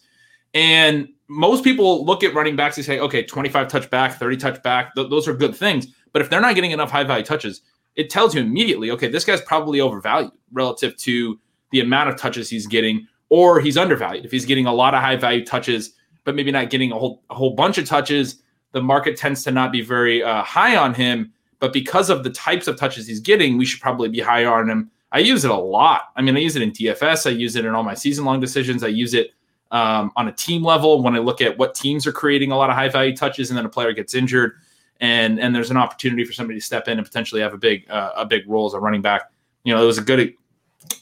And 0.53 1.09
most 1.29 1.65
people 1.65 2.05
look 2.05 2.23
at 2.23 2.35
running 2.35 2.55
backs 2.55 2.77
and 2.77 2.87
say, 2.87 3.01
okay, 3.01 3.25
25 3.25 3.69
touch 3.69 3.91
back, 3.91 4.19
30 4.19 4.37
touch 4.37 4.63
back. 4.63 4.95
Th- 4.95 5.11
those 5.11 5.27
are 5.27 5.35
good 5.35 5.57
things. 5.57 5.87
But 6.13 6.23
if 6.23 6.31
they're 6.31 6.41
not 6.41 6.55
getting 6.55 6.71
enough 6.71 6.91
high 6.91 7.05
value 7.05 7.25
touches, 7.25 7.63
it 7.97 8.11
tells 8.11 8.35
you 8.35 8.41
immediately, 8.41 8.91
okay, 8.93 9.09
this 9.09 9.25
guy's 9.25 9.41
probably 9.43 9.81
overvalued 9.81 10.33
relative 10.53 10.97
to 10.99 11.39
the 11.71 11.81
amount 11.81 12.09
of 12.09 12.17
touches 12.17 12.49
he's 12.49 12.67
getting, 12.67 13.07
or 13.31 13.61
he's 13.61 13.77
undervalued. 13.77 14.25
If 14.25 14.31
he's 14.31 14.45
getting 14.45 14.67
a 14.67 14.73
lot 14.73 14.95
of 14.95 15.01
high 15.01 15.17
value 15.17 15.45
touches, 15.45 15.95
but 16.25 16.35
maybe 16.35 16.51
not 16.51 16.71
getting 16.71 16.93
a 16.93 16.99
whole 16.99 17.23
a 17.31 17.35
whole 17.35 17.51
bunch 17.51 17.79
of 17.79 17.87
touches, 17.87 18.43
the 18.73 18.83
market 18.83 19.17
tends 19.17 19.45
to 19.45 19.51
not 19.51 19.73
be 19.73 19.81
very 19.81 20.23
uh, 20.23 20.43
high 20.43 20.77
on 20.77 20.95
him. 20.95 21.33
But 21.61 21.73
because 21.73 22.11
of 22.11 22.25
the 22.25 22.31
types 22.31 22.67
of 22.67 22.77
touches 22.77 23.07
he's 23.07 23.21
getting, 23.21 23.57
we 23.57 23.65
should 23.65 23.81
probably 23.81 24.09
be 24.09 24.21
higher 24.21 24.53
on 24.53 24.69
him. 24.69 24.91
I 25.13 25.21
use 25.21 25.45
it 25.45 25.51
a 25.51 25.57
lot. 25.57 26.11
I 26.17 26.23
mean, 26.23 26.37
I 26.37 26.41
use 26.41 26.57
it 26.57 26.63
in 26.63 26.73
DFS. 26.73 27.27
I 27.27 27.31
use 27.31 27.57
it 27.57 27.65
in 27.65 27.75
all 27.75 27.85
my 27.85 27.95
season 27.95 28.25
long 28.25 28.41
decisions. 28.41 28.83
I 28.83 28.89
use 28.89 29.15
it 29.15 29.31
um, 29.71 30.11
on 30.17 30.29
a 30.29 30.33
team 30.33 30.63
level 30.63 31.03
when 31.03 31.15
I 31.15 31.21
look 31.21 31.41
at 31.41 31.57
what 31.57 31.75
teams 31.75 32.07
are 32.07 32.13
creating 32.13 32.51
a 32.51 32.57
lot 32.57 32.69
of 32.69 32.77
high 32.77 32.89
value 32.89 33.17
touches, 33.17 33.51
and 33.51 33.57
then 33.57 33.65
a 33.65 33.69
player 33.69 33.93
gets 33.93 34.15
injured 34.15 34.55
and 35.01 35.41
and 35.41 35.55
there's 35.55 35.71
an 35.71 35.77
opportunity 35.77 36.25
for 36.25 36.33
somebody 36.33 36.59
to 36.59 36.65
step 36.65 36.89
in 36.89 36.99
and 36.99 37.07
potentially 37.07 37.41
have 37.41 37.55
a 37.55 37.59
big 37.59 37.89
uh, 37.91 38.13
a 38.17 38.27
big 38.27 38.49
role 38.49 38.67
as 38.67 38.75
a 38.75 38.81
running 38.81 39.03
back. 39.03 39.31
You 39.65 39.75
know, 39.75 39.83
it 39.83 39.87
was 39.87 39.99
a 39.99 40.03
good 40.03 40.35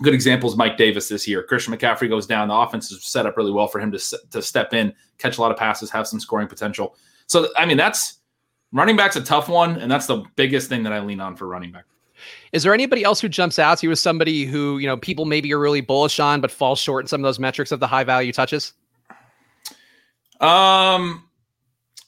good 0.03 0.15
examples. 0.15 0.57
Mike 0.57 0.77
Davis 0.77 1.09
this 1.09 1.27
year. 1.27 1.43
Christian 1.43 1.75
McCaffrey 1.75 2.09
goes 2.09 2.27
down. 2.27 2.49
The 2.49 2.55
offense 2.55 2.91
is 2.91 3.05
set 3.05 3.27
up 3.27 3.37
really 3.37 3.53
well 3.53 3.69
for 3.69 3.81
him 3.81 3.93
to 3.93 3.99
to 4.31 4.43
step 4.43 4.75
in, 4.75 4.93
catch 5.19 5.39
a 5.39 5.41
lot 5.41 5.51
of 5.51 5.57
passes, 5.57 5.91
have 5.91 6.07
some 6.07 6.21
scoring 6.21 6.49
potential. 6.49 6.97
So 7.27 7.49
I 7.57 7.67
mean, 7.67 7.77
that's 7.77 8.19
running 8.73 8.97
back's 8.97 9.17
a 9.17 9.23
tough 9.23 9.49
one, 9.49 9.77
and 9.77 9.91
that's 9.91 10.07
the 10.07 10.25
biggest 10.37 10.69
thing 10.69 10.83
that 10.85 10.93
I 10.93 11.01
lean 11.01 11.21
on 11.21 11.37
for 11.37 11.47
running 11.47 11.73
back. 11.73 11.85
Is 12.53 12.63
there 12.63 12.75
anybody 12.75 13.03
else 13.03 13.21
who 13.21 13.29
jumps 13.29 13.59
out 13.59 13.79
to 13.79 13.87
you 13.87 13.91
as 13.91 14.01
somebody 14.01 14.45
who 14.45 14.79
you 14.79 14.87
know 14.87 14.97
people 14.97 15.25
maybe 15.25 15.53
are 15.53 15.59
really 15.59 15.81
bullish 15.81 16.21
on, 16.21 16.41
but 16.41 16.51
falls 16.51 16.79
short 16.79 17.05
in 17.05 17.09
some 17.09 17.21
of 17.21 17.25
those 17.25 17.39
metrics 17.39 17.73
of 17.73 17.81
the 17.81 17.87
high 17.87 18.05
value 18.05 18.33
touches? 18.33 18.75
Um, 20.41 21.29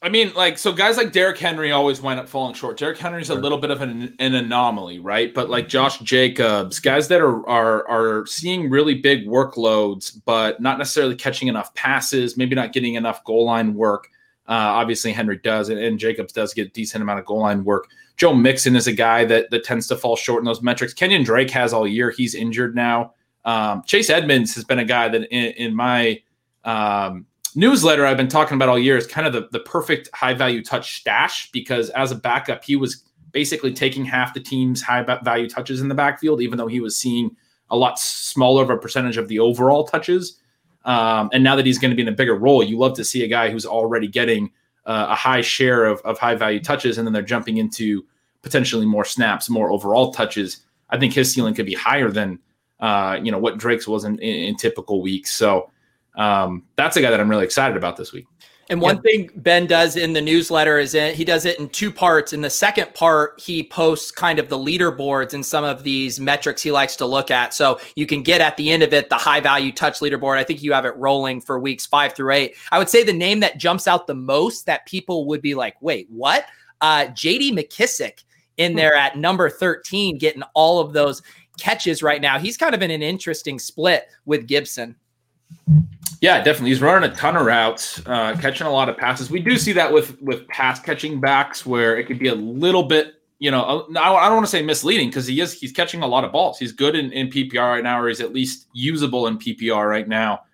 I 0.04 0.10
mean, 0.10 0.34
like, 0.34 0.58
so 0.58 0.70
guys 0.70 0.98
like 0.98 1.12
Derrick 1.12 1.38
Henry 1.38 1.72
always 1.72 2.02
wind 2.02 2.20
up 2.20 2.28
falling 2.28 2.52
short. 2.52 2.76
Derrick 2.76 2.98
Henry's 2.98 3.30
a 3.30 3.34
little 3.34 3.56
bit 3.56 3.70
of 3.70 3.80
an, 3.80 4.14
an 4.18 4.34
anomaly, 4.34 4.98
right? 4.98 5.32
But 5.32 5.48
like 5.48 5.66
Josh 5.66 5.98
Jacobs, 6.00 6.78
guys 6.78 7.08
that 7.08 7.22
are 7.22 7.48
are 7.48 7.88
are 7.88 8.26
seeing 8.26 8.68
really 8.68 8.96
big 8.96 9.26
workloads, 9.26 10.20
but 10.26 10.60
not 10.60 10.76
necessarily 10.76 11.16
catching 11.16 11.48
enough 11.48 11.72
passes, 11.74 12.36
maybe 12.36 12.54
not 12.54 12.74
getting 12.74 12.96
enough 12.96 13.24
goal 13.24 13.46
line 13.46 13.72
work. 13.72 14.10
Uh, 14.46 14.52
obviously, 14.52 15.10
Henry 15.10 15.38
does, 15.38 15.70
and, 15.70 15.80
and 15.80 15.98
Jacobs 15.98 16.34
does 16.34 16.52
get 16.52 16.66
a 16.66 16.70
decent 16.70 17.00
amount 17.00 17.18
of 17.18 17.24
goal 17.24 17.40
line 17.40 17.64
work. 17.64 17.88
Joe 18.18 18.34
Mixon 18.34 18.76
is 18.76 18.86
a 18.86 18.92
guy 18.92 19.24
that 19.24 19.48
that 19.52 19.64
tends 19.64 19.86
to 19.86 19.96
fall 19.96 20.16
short 20.16 20.42
in 20.42 20.44
those 20.44 20.60
metrics. 20.60 20.92
Kenyon 20.92 21.22
Drake 21.22 21.50
has 21.52 21.72
all 21.72 21.88
year; 21.88 22.10
he's 22.10 22.34
injured 22.34 22.74
now. 22.74 23.14
Um, 23.46 23.82
Chase 23.86 24.10
Edmonds 24.10 24.54
has 24.54 24.64
been 24.64 24.80
a 24.80 24.84
guy 24.84 25.08
that, 25.08 25.22
in, 25.30 25.52
in 25.52 25.74
my 25.74 26.20
um, 26.62 27.24
newsletter 27.54 28.04
I've 28.06 28.16
been 28.16 28.28
talking 28.28 28.56
about 28.56 28.68
all 28.68 28.78
year 28.78 28.96
is 28.96 29.06
kind 29.06 29.26
of 29.26 29.32
the, 29.32 29.48
the 29.52 29.60
perfect 29.60 30.08
high 30.14 30.34
value 30.34 30.62
touch 30.62 30.96
stash 30.96 31.50
because 31.50 31.90
as 31.90 32.10
a 32.10 32.16
backup, 32.16 32.64
he 32.64 32.76
was 32.76 33.04
basically 33.32 33.72
taking 33.72 34.04
half 34.04 34.32
the 34.34 34.40
team's 34.40 34.80
high 34.80 35.02
value 35.22 35.48
touches 35.48 35.80
in 35.80 35.88
the 35.88 35.94
backfield, 35.94 36.40
even 36.40 36.56
though 36.56 36.66
he 36.66 36.80
was 36.80 36.96
seeing 36.96 37.36
a 37.70 37.76
lot 37.76 37.98
smaller 37.98 38.62
of 38.62 38.70
a 38.70 38.76
percentage 38.76 39.16
of 39.16 39.28
the 39.28 39.38
overall 39.38 39.84
touches. 39.84 40.38
Um, 40.84 41.30
and 41.32 41.42
now 41.42 41.56
that 41.56 41.66
he's 41.66 41.78
going 41.78 41.90
to 41.90 41.96
be 41.96 42.02
in 42.02 42.08
a 42.08 42.12
bigger 42.12 42.36
role, 42.36 42.62
you 42.62 42.78
love 42.78 42.94
to 42.96 43.04
see 43.04 43.24
a 43.24 43.28
guy 43.28 43.50
who's 43.50 43.66
already 43.66 44.06
getting 44.06 44.50
uh, 44.86 45.06
a 45.10 45.14
high 45.14 45.40
share 45.40 45.86
of, 45.86 46.00
of 46.02 46.18
high 46.18 46.34
value 46.34 46.60
touches, 46.60 46.98
and 46.98 47.06
then 47.06 47.12
they're 47.12 47.22
jumping 47.22 47.56
into 47.56 48.04
potentially 48.42 48.84
more 48.84 49.04
snaps, 49.04 49.48
more 49.48 49.70
overall 49.70 50.12
touches. 50.12 50.58
I 50.90 50.98
think 50.98 51.14
his 51.14 51.32
ceiling 51.32 51.54
could 51.54 51.66
be 51.66 51.74
higher 51.74 52.10
than 52.10 52.38
uh, 52.80 53.18
you 53.22 53.32
know 53.32 53.38
what 53.38 53.56
Drake's 53.58 53.88
was 53.88 54.04
in, 54.04 54.18
in, 54.18 54.48
in 54.48 54.56
typical 54.56 55.00
weeks. 55.00 55.32
So 55.32 55.70
um, 56.16 56.64
that's 56.76 56.96
a 56.96 57.02
guy 57.02 57.10
that 57.10 57.20
I'm 57.20 57.28
really 57.28 57.44
excited 57.44 57.76
about 57.76 57.96
this 57.96 58.12
week. 58.12 58.26
And 58.70 58.80
one 58.80 59.02
thing 59.02 59.28
Ben 59.36 59.66
does 59.66 59.96
in 59.96 60.14
the 60.14 60.22
newsletter 60.22 60.78
is 60.78 60.92
that 60.92 61.14
he 61.14 61.24
does 61.24 61.44
it 61.44 61.58
in 61.58 61.68
two 61.68 61.92
parts. 61.92 62.32
In 62.32 62.40
the 62.40 62.48
second 62.48 62.94
part, 62.94 63.38
he 63.38 63.62
posts 63.62 64.10
kind 64.10 64.38
of 64.38 64.48
the 64.48 64.58
leaderboards 64.58 65.34
and 65.34 65.44
some 65.44 65.64
of 65.64 65.82
these 65.82 66.18
metrics 66.18 66.62
he 66.62 66.70
likes 66.70 66.96
to 66.96 67.06
look 67.06 67.30
at. 67.30 67.52
So 67.52 67.78
you 67.94 68.06
can 68.06 68.22
get 68.22 68.40
at 68.40 68.56
the 68.56 68.70
end 68.70 68.82
of 68.82 68.94
it 68.94 69.10
the 69.10 69.16
high 69.16 69.40
value 69.40 69.70
touch 69.70 70.00
leaderboard. 70.00 70.38
I 70.38 70.44
think 70.44 70.62
you 70.62 70.72
have 70.72 70.86
it 70.86 70.96
rolling 70.96 71.40
for 71.40 71.58
weeks 71.58 71.84
five 71.84 72.14
through 72.14 72.32
eight. 72.32 72.56
I 72.72 72.78
would 72.78 72.88
say 72.88 73.02
the 73.02 73.12
name 73.12 73.40
that 73.40 73.58
jumps 73.58 73.86
out 73.86 74.06
the 74.06 74.14
most 74.14 74.64
that 74.66 74.86
people 74.86 75.26
would 75.26 75.42
be 75.42 75.54
like, 75.54 75.76
wait, 75.82 76.06
what? 76.08 76.46
Uh, 76.80 77.06
JD 77.08 77.52
McKissic 77.52 78.24
in 78.56 78.72
hmm. 78.72 78.78
there 78.78 78.94
at 78.94 79.18
number 79.18 79.50
13, 79.50 80.16
getting 80.16 80.42
all 80.54 80.80
of 80.80 80.94
those 80.94 81.22
catches 81.58 82.02
right 82.02 82.20
now. 82.20 82.38
He's 82.38 82.56
kind 82.56 82.74
of 82.74 82.82
in 82.82 82.90
an 82.90 83.02
interesting 83.02 83.58
split 83.58 84.08
with 84.24 84.46
Gibson. 84.46 84.96
Yeah, 86.24 86.42
definitely. 86.42 86.70
He's 86.70 86.80
running 86.80 87.10
a 87.10 87.14
ton 87.14 87.36
of 87.36 87.44
routes, 87.44 88.00
uh, 88.06 88.34
catching 88.40 88.66
a 88.66 88.70
lot 88.70 88.88
of 88.88 88.96
passes. 88.96 89.28
We 89.28 89.40
do 89.40 89.58
see 89.58 89.72
that 89.72 89.92
with 89.92 90.18
with 90.22 90.48
pass 90.48 90.80
catching 90.80 91.20
backs, 91.20 91.66
where 91.66 91.98
it 91.98 92.06
could 92.06 92.18
be 92.18 92.28
a 92.28 92.34
little 92.34 92.84
bit, 92.84 93.16
you 93.40 93.50
know, 93.50 93.86
I 93.94 94.24
don't 94.24 94.36
want 94.36 94.46
to 94.46 94.50
say 94.50 94.62
misleading 94.62 95.10
because 95.10 95.26
he 95.26 95.38
is 95.42 95.52
he's 95.52 95.70
catching 95.72 96.00
a 96.00 96.06
lot 96.06 96.24
of 96.24 96.32
balls. 96.32 96.58
He's 96.58 96.72
good 96.72 96.96
in, 96.96 97.12
in 97.12 97.28
PPR 97.28 97.74
right 97.74 97.84
now, 97.84 98.00
or 98.00 98.08
he's 98.08 98.22
at 98.22 98.32
least 98.32 98.68
usable 98.72 99.26
in 99.26 99.36
PPR 99.36 99.86
right 99.86 100.08
now. 100.08 100.44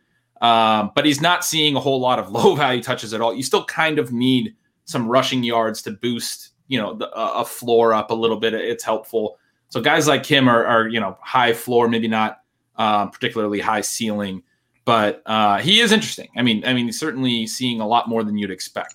Um, 0.40 0.90
but 0.96 1.04
he's 1.04 1.20
not 1.20 1.44
seeing 1.44 1.76
a 1.76 1.80
whole 1.80 2.00
lot 2.00 2.18
of 2.18 2.30
low 2.32 2.56
value 2.56 2.82
touches 2.82 3.14
at 3.14 3.20
all. 3.20 3.32
You 3.32 3.44
still 3.44 3.64
kind 3.66 4.00
of 4.00 4.10
need 4.10 4.56
some 4.86 5.06
rushing 5.06 5.44
yards 5.44 5.82
to 5.82 5.92
boost, 5.92 6.50
you 6.66 6.80
know, 6.80 6.94
the, 6.94 7.08
a 7.14 7.44
floor 7.44 7.94
up 7.94 8.10
a 8.10 8.14
little 8.14 8.38
bit. 8.38 8.54
It's 8.54 8.82
helpful. 8.82 9.38
So 9.68 9.80
guys 9.80 10.08
like 10.08 10.26
him 10.26 10.48
are, 10.48 10.66
are 10.66 10.88
you 10.88 10.98
know, 10.98 11.16
high 11.22 11.52
floor, 11.52 11.86
maybe 11.86 12.08
not 12.08 12.40
um, 12.74 13.12
particularly 13.12 13.60
high 13.60 13.82
ceiling 13.82 14.42
but 14.90 15.22
uh, 15.26 15.58
he 15.58 15.80
is 15.80 15.92
interesting. 15.92 16.28
I 16.36 16.42
mean, 16.42 16.64
I 16.66 16.74
mean, 16.74 16.90
certainly 16.92 17.46
seeing 17.46 17.80
a 17.80 17.86
lot 17.86 18.08
more 18.08 18.24
than 18.24 18.36
you'd 18.36 18.50
expect. 18.50 18.94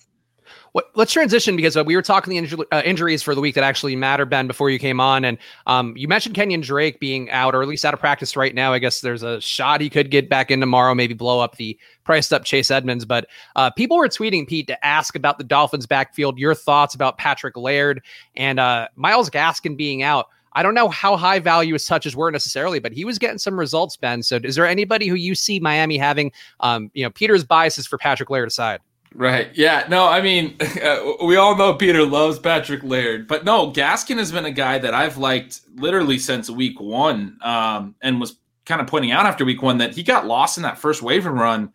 What, 0.72 0.90
let's 0.94 1.10
transition 1.10 1.56
because 1.56 1.74
uh, 1.74 1.84
we 1.84 1.96
were 1.96 2.02
talking 2.02 2.34
the 2.34 2.46
inju- 2.46 2.66
uh, 2.70 2.82
injuries 2.84 3.22
for 3.22 3.34
the 3.34 3.40
week 3.40 3.54
that 3.54 3.64
actually 3.64 3.96
matter, 3.96 4.26
Ben, 4.26 4.46
before 4.46 4.68
you 4.68 4.78
came 4.78 5.00
on, 5.00 5.24
and 5.24 5.38
um, 5.66 5.94
you 5.96 6.06
mentioned 6.06 6.34
Kenyon 6.34 6.60
Drake 6.60 7.00
being 7.00 7.30
out 7.30 7.54
or 7.54 7.62
at 7.62 7.68
least 7.68 7.86
out 7.86 7.94
of 7.94 8.00
practice 8.00 8.36
right 8.36 8.54
now. 8.54 8.74
I 8.74 8.78
guess 8.78 9.00
there's 9.00 9.22
a 9.22 9.40
shot 9.40 9.80
he 9.80 9.88
could 9.88 10.10
get 10.10 10.28
back 10.28 10.50
in 10.50 10.60
tomorrow, 10.60 10.94
maybe 10.94 11.14
blow 11.14 11.40
up 11.40 11.56
the 11.56 11.78
priced 12.04 12.30
up 12.30 12.44
Chase 12.44 12.70
Edmonds. 12.70 13.06
But 13.06 13.26
uh, 13.56 13.70
people 13.70 13.96
were 13.96 14.08
tweeting 14.08 14.46
Pete 14.46 14.66
to 14.66 14.86
ask 14.86 15.16
about 15.16 15.38
the 15.38 15.44
Dolphins' 15.44 15.86
backfield, 15.86 16.38
your 16.38 16.54
thoughts 16.54 16.94
about 16.94 17.16
Patrick 17.16 17.56
Laird 17.56 18.02
and 18.36 18.60
uh, 18.60 18.88
Myles 18.96 19.30
Gaskin 19.30 19.78
being 19.78 20.02
out. 20.02 20.26
I 20.56 20.62
don't 20.62 20.74
know 20.74 20.88
how 20.88 21.16
high 21.18 21.38
value 21.38 21.74
his 21.74 21.84
touches 21.84 22.16
were 22.16 22.30
necessarily, 22.30 22.78
but 22.78 22.92
he 22.92 23.04
was 23.04 23.18
getting 23.18 23.38
some 23.38 23.58
results, 23.58 23.96
Ben. 23.96 24.22
So 24.22 24.40
is 24.42 24.56
there 24.56 24.66
anybody 24.66 25.06
who 25.06 25.14
you 25.14 25.34
see 25.34 25.60
Miami 25.60 25.98
having? 25.98 26.32
Um, 26.60 26.90
you 26.94 27.04
know, 27.04 27.10
Peter's 27.10 27.44
biases 27.44 27.86
for 27.86 27.98
Patrick 27.98 28.30
Laird 28.30 28.48
aside. 28.48 28.80
Right. 29.14 29.50
Yeah. 29.54 29.86
No, 29.88 30.08
I 30.08 30.22
mean, 30.22 30.56
uh, 30.82 31.12
we 31.22 31.36
all 31.36 31.56
know 31.56 31.74
Peter 31.74 32.04
loves 32.04 32.38
Patrick 32.38 32.82
Laird, 32.82 33.28
but 33.28 33.44
no, 33.44 33.70
Gaskin 33.70 34.16
has 34.16 34.32
been 34.32 34.46
a 34.46 34.50
guy 34.50 34.78
that 34.78 34.94
I've 34.94 35.18
liked 35.18 35.60
literally 35.74 36.18
since 36.18 36.48
week 36.48 36.80
one 36.80 37.38
um, 37.42 37.94
and 38.00 38.18
was 38.18 38.38
kind 38.64 38.80
of 38.80 38.86
pointing 38.86 39.12
out 39.12 39.26
after 39.26 39.44
week 39.44 39.62
one 39.62 39.78
that 39.78 39.94
he 39.94 40.02
got 40.02 40.26
lost 40.26 40.56
in 40.56 40.62
that 40.62 40.78
first 40.78 41.02
waiver 41.02 41.30
run. 41.30 41.72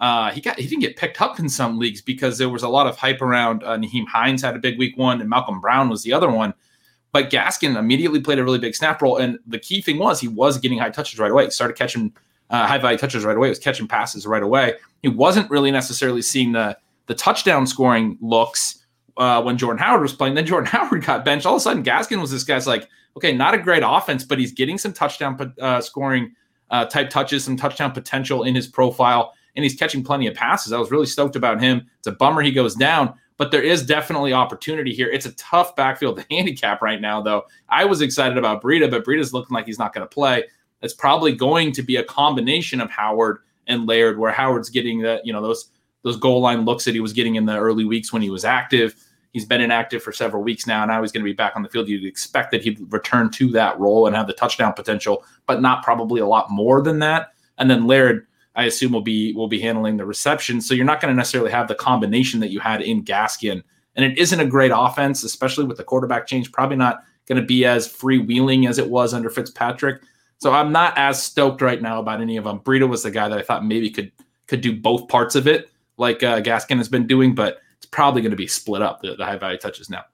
Uh, 0.00 0.32
he 0.32 0.40
got 0.40 0.58
he 0.58 0.66
didn't 0.66 0.82
get 0.82 0.96
picked 0.96 1.20
up 1.22 1.38
in 1.38 1.48
some 1.48 1.78
leagues 1.78 2.02
because 2.02 2.36
there 2.36 2.48
was 2.48 2.64
a 2.64 2.68
lot 2.68 2.88
of 2.88 2.96
hype 2.96 3.22
around 3.22 3.62
uh, 3.62 3.76
Nyheim 3.76 4.06
Hines 4.08 4.42
had 4.42 4.56
a 4.56 4.58
big 4.58 4.76
week 4.76 4.98
one 4.98 5.20
and 5.20 5.30
Malcolm 5.30 5.60
Brown 5.60 5.88
was 5.88 6.02
the 6.02 6.12
other 6.12 6.28
one. 6.28 6.52
But 7.14 7.30
Gaskin 7.30 7.78
immediately 7.78 8.20
played 8.20 8.40
a 8.40 8.44
really 8.44 8.58
big 8.58 8.74
snap 8.74 9.00
role, 9.00 9.18
and 9.18 9.38
the 9.46 9.60
key 9.60 9.80
thing 9.80 9.98
was 9.98 10.20
he 10.20 10.26
was 10.26 10.58
getting 10.58 10.78
high 10.78 10.90
touches 10.90 11.20
right 11.20 11.30
away. 11.30 11.44
He 11.44 11.50
started 11.50 11.76
catching 11.76 12.12
uh, 12.50 12.66
high 12.66 12.78
value 12.78 12.98
touches 12.98 13.24
right 13.24 13.36
away. 13.36 13.46
He 13.46 13.50
was 13.50 13.60
catching 13.60 13.86
passes 13.86 14.26
right 14.26 14.42
away. 14.42 14.74
He 15.00 15.06
wasn't 15.06 15.48
really 15.48 15.70
necessarily 15.70 16.22
seeing 16.22 16.50
the 16.50 16.76
the 17.06 17.14
touchdown 17.14 17.68
scoring 17.68 18.18
looks 18.20 18.84
uh, 19.16 19.40
when 19.44 19.56
Jordan 19.56 19.78
Howard 19.78 20.02
was 20.02 20.12
playing. 20.12 20.34
Then 20.34 20.44
Jordan 20.44 20.66
Howard 20.72 21.04
got 21.04 21.24
benched. 21.24 21.46
All 21.46 21.54
of 21.54 21.58
a 21.58 21.60
sudden, 21.60 21.84
Gaskin 21.84 22.20
was 22.20 22.32
this 22.32 22.42
guy's 22.42 22.66
like, 22.66 22.88
okay, 23.16 23.32
not 23.32 23.54
a 23.54 23.58
great 23.58 23.84
offense, 23.86 24.24
but 24.24 24.40
he's 24.40 24.50
getting 24.50 24.76
some 24.76 24.92
touchdown 24.92 25.54
uh, 25.60 25.80
scoring 25.80 26.34
uh, 26.70 26.84
type 26.86 27.10
touches, 27.10 27.44
some 27.44 27.56
touchdown 27.56 27.92
potential 27.92 28.42
in 28.42 28.56
his 28.56 28.66
profile, 28.66 29.34
and 29.54 29.62
he's 29.62 29.76
catching 29.76 30.02
plenty 30.02 30.26
of 30.26 30.34
passes. 30.34 30.72
I 30.72 30.78
was 30.78 30.90
really 30.90 31.06
stoked 31.06 31.36
about 31.36 31.62
him. 31.62 31.86
It's 31.98 32.08
a 32.08 32.12
bummer 32.12 32.42
he 32.42 32.50
goes 32.50 32.74
down, 32.74 33.14
but 33.36 33.50
there 33.50 33.62
is 33.62 33.84
definitely 33.84 34.32
opportunity 34.32 34.94
here. 34.94 35.08
It's 35.08 35.26
a 35.26 35.32
tough 35.32 35.74
backfield 35.76 36.16
to 36.20 36.26
handicap 36.30 36.82
right 36.82 37.00
now, 37.00 37.20
though. 37.20 37.44
I 37.68 37.84
was 37.84 38.00
excited 38.00 38.38
about 38.38 38.62
Breida, 38.62 38.90
but 38.90 39.04
Breida's 39.04 39.32
looking 39.32 39.54
like 39.54 39.66
he's 39.66 39.78
not 39.78 39.92
going 39.92 40.06
to 40.06 40.12
play. 40.12 40.44
It's 40.82 40.94
probably 40.94 41.32
going 41.32 41.72
to 41.72 41.82
be 41.82 41.96
a 41.96 42.04
combination 42.04 42.80
of 42.80 42.90
Howard 42.90 43.38
and 43.66 43.86
Laird, 43.86 44.18
where 44.18 44.32
Howard's 44.32 44.68
getting 44.68 45.00
that, 45.00 45.26
you 45.26 45.32
know, 45.32 45.40
those 45.40 45.70
those 46.02 46.18
goal 46.18 46.40
line 46.40 46.66
looks 46.66 46.84
that 46.84 46.94
he 46.94 47.00
was 47.00 47.14
getting 47.14 47.36
in 47.36 47.46
the 47.46 47.56
early 47.56 47.86
weeks 47.86 48.12
when 48.12 48.20
he 48.20 48.28
was 48.28 48.44
active. 48.44 48.94
He's 49.32 49.46
been 49.46 49.62
inactive 49.62 50.02
for 50.02 50.12
several 50.12 50.42
weeks 50.42 50.66
now. 50.66 50.82
And 50.82 50.90
now 50.90 51.00
he's 51.00 51.10
going 51.10 51.24
to 51.24 51.28
be 51.28 51.32
back 51.32 51.56
on 51.56 51.62
the 51.62 51.68
field. 51.68 51.88
You'd 51.88 52.04
expect 52.04 52.52
that 52.52 52.62
he'd 52.62 52.78
return 52.92 53.30
to 53.30 53.48
that 53.52 53.80
role 53.80 54.06
and 54.06 54.14
have 54.14 54.26
the 54.26 54.34
touchdown 54.34 54.74
potential, 54.74 55.24
but 55.46 55.62
not 55.62 55.82
probably 55.82 56.20
a 56.20 56.26
lot 56.26 56.50
more 56.50 56.82
than 56.82 56.98
that. 56.98 57.32
And 57.58 57.70
then 57.70 57.86
Laird, 57.86 58.26
I 58.54 58.64
assume, 58.64 58.92
will 58.92 59.00
be 59.00 59.32
will 59.32 59.48
be 59.48 59.60
handling 59.60 59.96
the 59.96 60.06
reception. 60.06 60.60
So 60.60 60.74
you're 60.74 60.84
not 60.84 61.00
going 61.00 61.12
to 61.12 61.16
necessarily 61.16 61.50
have 61.50 61.68
the 61.68 61.74
combination 61.74 62.40
that 62.40 62.50
you 62.50 62.60
had 62.60 62.82
in 62.82 63.04
Gaskin. 63.04 63.62
And 63.96 64.04
it 64.04 64.18
isn't 64.18 64.40
a 64.40 64.46
great 64.46 64.72
offense, 64.74 65.22
especially 65.22 65.64
with 65.64 65.76
the 65.76 65.84
quarterback 65.84 66.26
change. 66.26 66.52
Probably 66.52 66.76
not 66.76 67.04
going 67.26 67.40
to 67.40 67.46
be 67.46 67.64
as 67.64 67.88
freewheeling 67.88 68.68
as 68.68 68.78
it 68.78 68.90
was 68.90 69.14
under 69.14 69.30
Fitzpatrick. 69.30 70.02
So 70.38 70.52
I'm 70.52 70.72
not 70.72 70.96
as 70.98 71.22
stoked 71.22 71.62
right 71.62 71.80
now 71.80 72.00
about 72.00 72.20
any 72.20 72.36
of 72.36 72.44
them. 72.44 72.60
Breida 72.60 72.88
was 72.88 73.02
the 73.02 73.10
guy 73.10 73.28
that 73.28 73.38
I 73.38 73.42
thought 73.42 73.64
maybe 73.64 73.90
could 73.90 74.12
could 74.46 74.60
do 74.60 74.78
both 74.78 75.08
parts 75.08 75.34
of 75.36 75.46
it 75.46 75.70
like 75.96 76.22
uh, 76.22 76.40
Gaskin 76.40 76.78
has 76.78 76.88
been 76.88 77.06
doing, 77.06 77.34
but 77.34 77.60
it's 77.76 77.86
probably 77.86 78.20
going 78.20 78.30
to 78.30 78.36
be 78.36 78.46
split 78.46 78.82
up 78.82 79.00
the, 79.00 79.14
the 79.14 79.24
high 79.24 79.36
value 79.36 79.58
touches 79.58 79.88
now. 79.88 80.04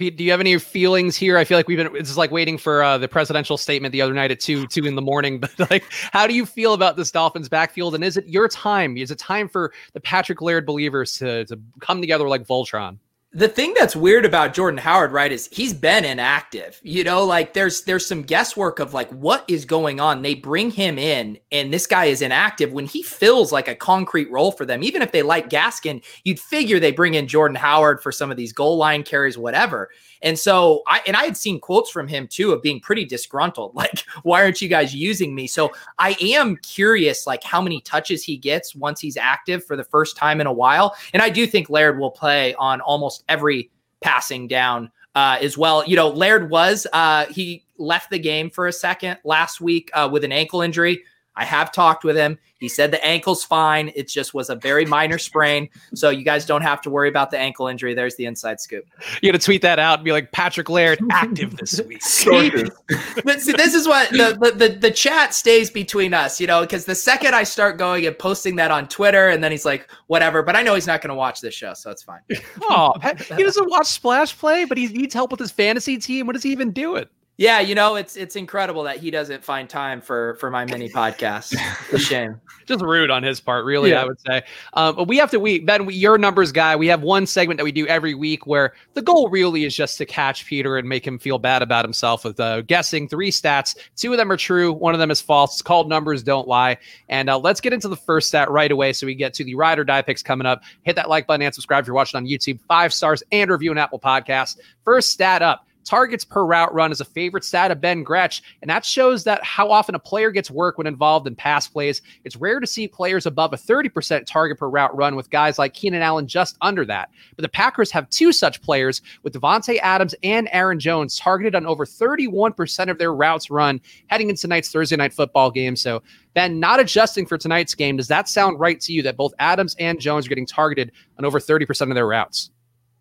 Pete, 0.00 0.16
do 0.16 0.24
you 0.24 0.30
have 0.30 0.40
any 0.40 0.56
feelings 0.58 1.14
here? 1.14 1.36
I 1.36 1.44
feel 1.44 1.58
like 1.58 1.68
we've 1.68 1.76
been 1.76 1.94
it's 1.94 2.16
like 2.16 2.30
waiting 2.30 2.56
for 2.56 2.82
uh, 2.82 2.96
the 2.96 3.06
presidential 3.06 3.58
statement 3.58 3.92
the 3.92 4.00
other 4.00 4.14
night 4.14 4.30
at 4.30 4.40
two 4.40 4.66
two 4.68 4.86
in 4.86 4.94
the 4.94 5.02
morning. 5.02 5.38
But 5.58 5.70
like, 5.70 5.84
how 5.90 6.26
do 6.26 6.32
you 6.32 6.46
feel 6.46 6.72
about 6.72 6.96
this 6.96 7.10
Dolphins 7.10 7.50
backfield? 7.50 7.94
And 7.94 8.02
is 8.02 8.16
it 8.16 8.26
your 8.26 8.48
time? 8.48 8.96
Is 8.96 9.10
it 9.10 9.18
time 9.18 9.46
for 9.46 9.74
the 9.92 10.00
Patrick 10.00 10.40
Laird 10.40 10.64
believers 10.64 11.18
to 11.18 11.44
to 11.44 11.60
come 11.80 12.00
together 12.00 12.26
like 12.30 12.46
Voltron? 12.46 12.96
The 13.32 13.48
thing 13.48 13.74
that's 13.78 13.94
weird 13.94 14.24
about 14.24 14.54
Jordan 14.54 14.78
Howard, 14.78 15.12
right, 15.12 15.30
is 15.30 15.48
he's 15.52 15.72
been 15.72 16.04
inactive. 16.04 16.80
You 16.82 17.04
know, 17.04 17.24
like 17.24 17.54
there's 17.54 17.82
there's 17.82 18.04
some 18.04 18.22
guesswork 18.22 18.80
of 18.80 18.92
like 18.92 19.08
what 19.10 19.44
is 19.46 19.64
going 19.64 20.00
on. 20.00 20.22
They 20.22 20.34
bring 20.34 20.72
him 20.72 20.98
in 20.98 21.38
and 21.52 21.72
this 21.72 21.86
guy 21.86 22.06
is 22.06 22.22
inactive 22.22 22.72
when 22.72 22.86
he 22.86 23.04
fills 23.04 23.52
like 23.52 23.68
a 23.68 23.74
concrete 23.76 24.30
role 24.32 24.50
for 24.50 24.66
them. 24.66 24.82
Even 24.82 25.00
if 25.00 25.12
they 25.12 25.22
like 25.22 25.48
Gaskin, 25.48 26.02
you'd 26.24 26.40
figure 26.40 26.80
they 26.80 26.90
bring 26.90 27.14
in 27.14 27.28
Jordan 27.28 27.54
Howard 27.54 28.02
for 28.02 28.10
some 28.10 28.32
of 28.32 28.36
these 28.36 28.52
goal 28.52 28.76
line 28.76 29.04
carries, 29.04 29.38
whatever. 29.38 29.90
And 30.22 30.38
so 30.38 30.82
I 30.86 31.00
and 31.06 31.16
I 31.16 31.24
had 31.24 31.36
seen 31.36 31.60
quotes 31.60 31.90
from 31.90 32.08
him 32.08 32.26
too 32.26 32.52
of 32.52 32.62
being 32.62 32.80
pretty 32.80 33.04
disgruntled, 33.04 33.74
like, 33.76 34.00
why 34.22 34.42
aren't 34.42 34.60
you 34.60 34.68
guys 34.68 34.94
using 34.94 35.34
me? 35.34 35.46
So 35.46 35.72
I 35.98 36.16
am 36.20 36.56
curious 36.56 37.26
like 37.26 37.42
how 37.44 37.62
many 37.62 37.80
touches 37.80 38.22
he 38.22 38.36
gets 38.36 38.74
once 38.74 39.00
he's 39.00 39.16
active 39.16 39.64
for 39.64 39.76
the 39.76 39.84
first 39.84 40.16
time 40.16 40.40
in 40.40 40.46
a 40.46 40.52
while. 40.52 40.94
And 41.12 41.22
I 41.22 41.30
do 41.30 41.46
think 41.46 41.70
Laird 41.70 41.98
will 41.98 42.10
play 42.10 42.54
on 42.54 42.80
almost 42.80 43.19
every 43.28 43.70
passing 44.00 44.48
down 44.48 44.90
uh, 45.14 45.38
as 45.40 45.58
well. 45.58 45.84
You 45.86 45.96
know, 45.96 46.08
Laird 46.08 46.50
was 46.50 46.86
uh, 46.92 47.26
he 47.26 47.64
left 47.78 48.10
the 48.10 48.18
game 48.18 48.50
for 48.50 48.66
a 48.66 48.72
second 48.72 49.18
last 49.24 49.60
week 49.60 49.90
uh, 49.94 50.08
with 50.10 50.24
an 50.24 50.32
ankle 50.32 50.62
injury. 50.62 51.02
I 51.40 51.44
have 51.44 51.72
talked 51.72 52.04
with 52.04 52.16
him. 52.16 52.38
He 52.58 52.68
said 52.68 52.90
the 52.90 53.02
ankle's 53.02 53.42
fine. 53.42 53.90
It 53.94 54.08
just 54.08 54.34
was 54.34 54.50
a 54.50 54.54
very 54.54 54.84
minor 54.84 55.16
sprain. 55.16 55.70
So 55.94 56.10
you 56.10 56.22
guys 56.22 56.44
don't 56.44 56.60
have 56.60 56.82
to 56.82 56.90
worry 56.90 57.08
about 57.08 57.30
the 57.30 57.38
ankle 57.38 57.66
injury. 57.66 57.94
There's 57.94 58.14
the 58.16 58.26
inside 58.26 58.60
scoop. 58.60 58.84
You 59.22 59.32
got 59.32 59.40
to 59.40 59.42
tweet 59.42 59.62
that 59.62 59.78
out 59.78 60.00
and 60.00 60.04
be 60.04 60.12
like, 60.12 60.32
Patrick 60.32 60.68
Laird 60.68 61.00
active 61.10 61.56
this 61.56 61.80
week. 61.88 62.02
see, 62.02 63.52
this 63.52 63.72
is 63.72 63.88
what 63.88 64.10
the, 64.10 64.54
the, 64.54 64.76
the, 64.78 64.90
chat 64.90 65.32
stays 65.32 65.70
between 65.70 66.12
us, 66.12 66.38
you 66.38 66.46
know, 66.46 66.60
because 66.60 66.84
the 66.84 66.94
second 66.94 67.34
I 67.34 67.44
start 67.44 67.78
going 67.78 68.04
and 68.04 68.18
posting 68.18 68.56
that 68.56 68.70
on 68.70 68.86
Twitter, 68.86 69.30
and 69.30 69.42
then 69.42 69.50
he's 69.50 69.64
like, 69.64 69.88
whatever. 70.08 70.42
But 70.42 70.56
I 70.56 70.62
know 70.62 70.74
he's 70.74 70.86
not 70.86 71.00
going 71.00 71.08
to 71.08 71.14
watch 71.14 71.40
this 71.40 71.54
show, 71.54 71.72
so 71.72 71.90
it's 71.90 72.02
fine. 72.02 72.20
oh, 72.64 72.92
he 73.34 73.42
doesn't 73.42 73.70
watch 73.70 73.86
Splash 73.86 74.38
Play, 74.38 74.66
but 74.66 74.76
he 74.76 74.88
needs 74.88 75.14
help 75.14 75.30
with 75.30 75.40
his 75.40 75.50
fantasy 75.50 75.96
team. 75.96 76.26
What 76.26 76.34
does 76.34 76.42
he 76.42 76.52
even 76.52 76.70
do 76.70 76.96
it? 76.96 77.10
Yeah, 77.40 77.60
you 77.60 77.74
know, 77.74 77.94
it's 77.96 78.16
it's 78.16 78.36
incredible 78.36 78.82
that 78.82 78.98
he 78.98 79.10
doesn't 79.10 79.42
find 79.42 79.66
time 79.66 80.02
for 80.02 80.34
for 80.34 80.50
my 80.50 80.66
mini 80.66 80.90
podcast. 80.90 81.56
It's 81.84 81.92
a 81.94 81.98
shame. 82.06 82.38
Just 82.66 82.84
rude 82.84 83.10
on 83.10 83.22
his 83.22 83.40
part, 83.40 83.64
really. 83.64 83.92
Yeah. 83.92 84.02
I 84.02 84.04
would 84.04 84.20
say. 84.20 84.42
Um, 84.74 84.94
but 84.94 85.08
we 85.08 85.16
have 85.16 85.30
to. 85.30 85.40
We 85.40 85.60
Ben, 85.60 85.86
we, 85.86 85.94
your 85.94 86.18
numbers 86.18 86.52
guy. 86.52 86.76
We 86.76 86.86
have 86.88 87.00
one 87.00 87.24
segment 87.24 87.56
that 87.56 87.64
we 87.64 87.72
do 87.72 87.86
every 87.86 88.12
week 88.12 88.46
where 88.46 88.74
the 88.92 89.00
goal 89.00 89.30
really 89.30 89.64
is 89.64 89.74
just 89.74 89.96
to 89.96 90.04
catch 90.04 90.44
Peter 90.44 90.76
and 90.76 90.86
make 90.86 91.06
him 91.06 91.18
feel 91.18 91.38
bad 91.38 91.62
about 91.62 91.82
himself 91.82 92.24
with 92.24 92.38
uh, 92.38 92.60
guessing 92.60 93.08
three 93.08 93.30
stats. 93.30 93.74
Two 93.96 94.12
of 94.12 94.18
them 94.18 94.30
are 94.30 94.36
true. 94.36 94.70
One 94.70 94.92
of 94.92 95.00
them 95.00 95.10
is 95.10 95.22
false. 95.22 95.54
It's 95.54 95.62
called 95.62 95.88
numbers 95.88 96.22
don't 96.22 96.46
lie. 96.46 96.76
And 97.08 97.30
uh, 97.30 97.38
let's 97.38 97.62
get 97.62 97.72
into 97.72 97.88
the 97.88 97.96
first 97.96 98.28
stat 98.28 98.50
right 98.50 98.70
away. 98.70 98.92
So 98.92 99.06
we 99.06 99.14
get 99.14 99.32
to 99.32 99.44
the 99.44 99.54
ride 99.54 99.78
or 99.78 99.84
die 99.84 100.02
picks 100.02 100.22
coming 100.22 100.46
up. 100.46 100.62
Hit 100.82 100.94
that 100.96 101.08
like 101.08 101.26
button 101.26 101.40
and 101.40 101.54
subscribe 101.54 101.84
if 101.84 101.86
you're 101.86 101.96
watching 101.96 102.18
on 102.18 102.26
YouTube. 102.26 102.60
Five 102.68 102.92
stars 102.92 103.22
and 103.32 103.50
review 103.50 103.72
an 103.72 103.78
Apple 103.78 103.98
Podcast. 103.98 104.58
First 104.84 105.08
stat 105.08 105.40
up. 105.40 105.64
Targets 105.90 106.24
per 106.24 106.44
route 106.44 106.72
run 106.72 106.92
is 106.92 107.00
a 107.00 107.04
favorite 107.04 107.42
stat 107.42 107.72
of 107.72 107.80
Ben 107.80 108.04
Gretch, 108.04 108.44
and 108.62 108.70
that 108.70 108.84
shows 108.84 109.24
that 109.24 109.42
how 109.42 109.72
often 109.72 109.96
a 109.96 109.98
player 109.98 110.30
gets 110.30 110.48
work 110.48 110.78
when 110.78 110.86
involved 110.86 111.26
in 111.26 111.34
pass 111.34 111.66
plays. 111.66 112.00
It's 112.22 112.36
rare 112.36 112.60
to 112.60 112.66
see 112.66 112.86
players 112.86 113.26
above 113.26 113.52
a 113.52 113.56
30% 113.56 114.24
target 114.24 114.56
per 114.56 114.68
route 114.68 114.96
run 114.96 115.16
with 115.16 115.30
guys 115.30 115.58
like 115.58 115.74
Keenan 115.74 116.00
Allen 116.00 116.28
just 116.28 116.56
under 116.60 116.84
that. 116.84 117.10
But 117.34 117.42
the 117.42 117.48
Packers 117.48 117.90
have 117.90 118.08
two 118.08 118.30
such 118.32 118.62
players 118.62 119.02
with 119.24 119.32
Davante 119.32 119.80
Adams 119.82 120.14
and 120.22 120.48
Aaron 120.52 120.78
Jones 120.78 121.18
targeted 121.18 121.56
on 121.56 121.66
over 121.66 121.84
31% 121.84 122.88
of 122.88 122.98
their 122.98 123.12
routes 123.12 123.50
run 123.50 123.80
heading 124.06 124.30
into 124.30 124.42
tonight's 124.42 124.70
Thursday 124.70 124.94
night 124.94 125.12
football 125.12 125.50
game. 125.50 125.74
So 125.74 126.04
Ben, 126.34 126.60
not 126.60 126.78
adjusting 126.78 127.26
for 127.26 127.36
tonight's 127.36 127.74
game, 127.74 127.96
does 127.96 128.06
that 128.06 128.28
sound 128.28 128.60
right 128.60 128.80
to 128.82 128.92
you 128.92 129.02
that 129.02 129.16
both 129.16 129.34
Adams 129.40 129.74
and 129.80 129.98
Jones 129.98 130.26
are 130.26 130.28
getting 130.28 130.46
targeted 130.46 130.92
on 131.18 131.24
over 131.24 131.40
30% 131.40 131.88
of 131.88 131.96
their 131.96 132.06
routes? 132.06 132.52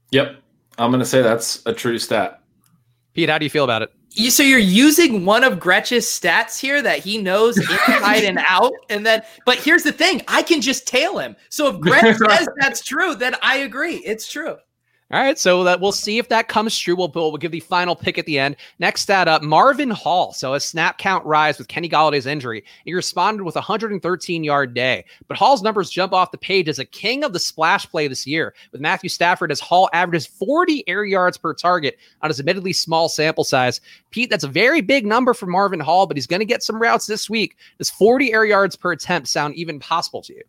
Yep. 0.10 0.38
I'm 0.80 0.89
going 0.89 1.02
to 1.02 1.06
say 1.06 1.21
that's 1.21 1.63
a 1.67 1.73
true 1.73 1.99
stat. 1.99 2.39
Pete, 3.19 3.29
how 3.29 3.38
do 3.38 3.45
you 3.45 3.49
feel 3.49 3.65
about 3.65 3.82
it? 3.82 3.91
You, 4.12 4.32
so 4.32 4.43
you're 4.43 4.60
using 4.60 5.25
one 5.25 5.43
of 5.43 5.60
Gretch's 5.60 6.05
stats 6.05 6.58
here 6.58 6.82
that 6.82 6.99
he 6.99 7.17
knows 7.17 7.58
inside 7.58 8.23
and 8.23 8.39
out, 8.47 8.71
and 8.89 9.05
then. 9.05 9.23
But 9.45 9.58
here's 9.58 9.84
the 9.84 9.91
thing: 9.91 10.21
I 10.29 10.41
can 10.41 10.62
just 10.62 10.88
tail 10.88 11.17
him. 11.17 11.36
So 11.49 11.67
if 11.67 11.82
Gretch 11.82 12.15
says 12.29 12.47
that's 12.62 12.82
true, 12.82 13.15
then 13.15 13.36
I 13.41 13.58
agree. 13.58 13.95
It's 14.05 14.32
true. 14.32 14.55
All 15.11 15.19
right, 15.19 15.39
so 15.39 15.63
that 15.63 15.81
we'll 15.81 15.91
see 15.91 16.19
if 16.19 16.29
that 16.29 16.49
comes 16.49 16.77
true. 16.77 16.95
We'll, 16.95 17.11
we'll 17.15 17.37
give 17.37 17.51
the 17.51 17.61
final 17.61 17.95
pick 17.95 18.19
at 18.19 18.27
the 18.27 18.37
end. 18.37 18.55
Next 18.77 19.01
stat 19.01 19.27
up, 19.27 19.41
Marvin 19.41 19.89
Hall. 19.89 20.33
So 20.33 20.53
a 20.53 20.59
snap 20.59 20.99
count 20.99 21.25
rise 21.25 21.57
with 21.57 21.67
Kenny 21.67 21.89
Golladay's 21.89 22.27
injury. 22.27 22.63
He 22.85 22.93
responded 22.93 23.43
with 23.43 23.55
a 23.55 23.59
113 23.59 24.43
yard 24.43 24.75
day, 24.75 25.03
but 25.27 25.35
Hall's 25.35 25.63
numbers 25.63 25.89
jump 25.89 26.13
off 26.13 26.29
the 26.29 26.37
page 26.37 26.69
as 26.69 26.77
a 26.77 26.85
king 26.85 27.23
of 27.23 27.33
the 27.33 27.39
splash 27.39 27.89
play 27.89 28.07
this 28.07 28.27
year. 28.27 28.53
With 28.71 28.81
Matthew 28.81 29.09
Stafford, 29.09 29.51
as 29.51 29.59
Hall 29.59 29.89
averages 29.93 30.27
40 30.27 30.87
air 30.87 31.03
yards 31.03 31.39
per 31.39 31.55
target 31.55 31.97
on 32.21 32.29
his 32.29 32.39
admittedly 32.39 32.73
small 32.73 33.09
sample 33.09 33.43
size. 33.43 33.81
Pete, 34.11 34.29
that's 34.29 34.43
a 34.43 34.47
very 34.47 34.81
big 34.81 35.07
number 35.07 35.33
for 35.33 35.47
Marvin 35.47 35.79
Hall, 35.79 36.05
but 36.05 36.17
he's 36.17 36.27
going 36.27 36.39
to 36.39 36.45
get 36.45 36.61
some 36.61 36.79
routes 36.79 37.07
this 37.07 37.27
week. 37.27 37.57
Does 37.79 37.89
40 37.89 38.31
air 38.31 38.45
yards 38.45 38.75
per 38.75 38.91
attempt 38.91 39.27
sound 39.27 39.55
even 39.55 39.79
possible 39.79 40.21
to 40.21 40.35
you? 40.35 40.43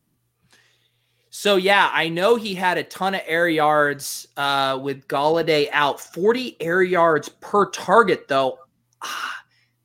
So 1.30 1.56
yeah, 1.56 1.90
I 1.92 2.08
know 2.08 2.34
he 2.34 2.54
had 2.54 2.76
a 2.76 2.82
ton 2.82 3.14
of 3.14 3.22
air 3.24 3.48
yards 3.48 4.26
uh, 4.36 4.78
with 4.82 5.06
Golladay 5.06 5.68
out. 5.70 6.00
Forty 6.00 6.56
air 6.60 6.82
yards 6.82 7.28
per 7.28 7.70
target, 7.70 8.26
though. 8.26 8.58
Ah, 9.02 9.36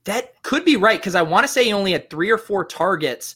that 0.06 0.42
could 0.42 0.66
be 0.66 0.76
right 0.76 1.00
because 1.00 1.16
I 1.16 1.22
want 1.22 1.46
to 1.46 1.52
say 1.52 1.66
he 1.66 1.74
only 1.74 1.92
had 1.92 2.10
three 2.10 2.32
or 2.32 2.40
four 2.40 2.66
targets. 2.66 3.36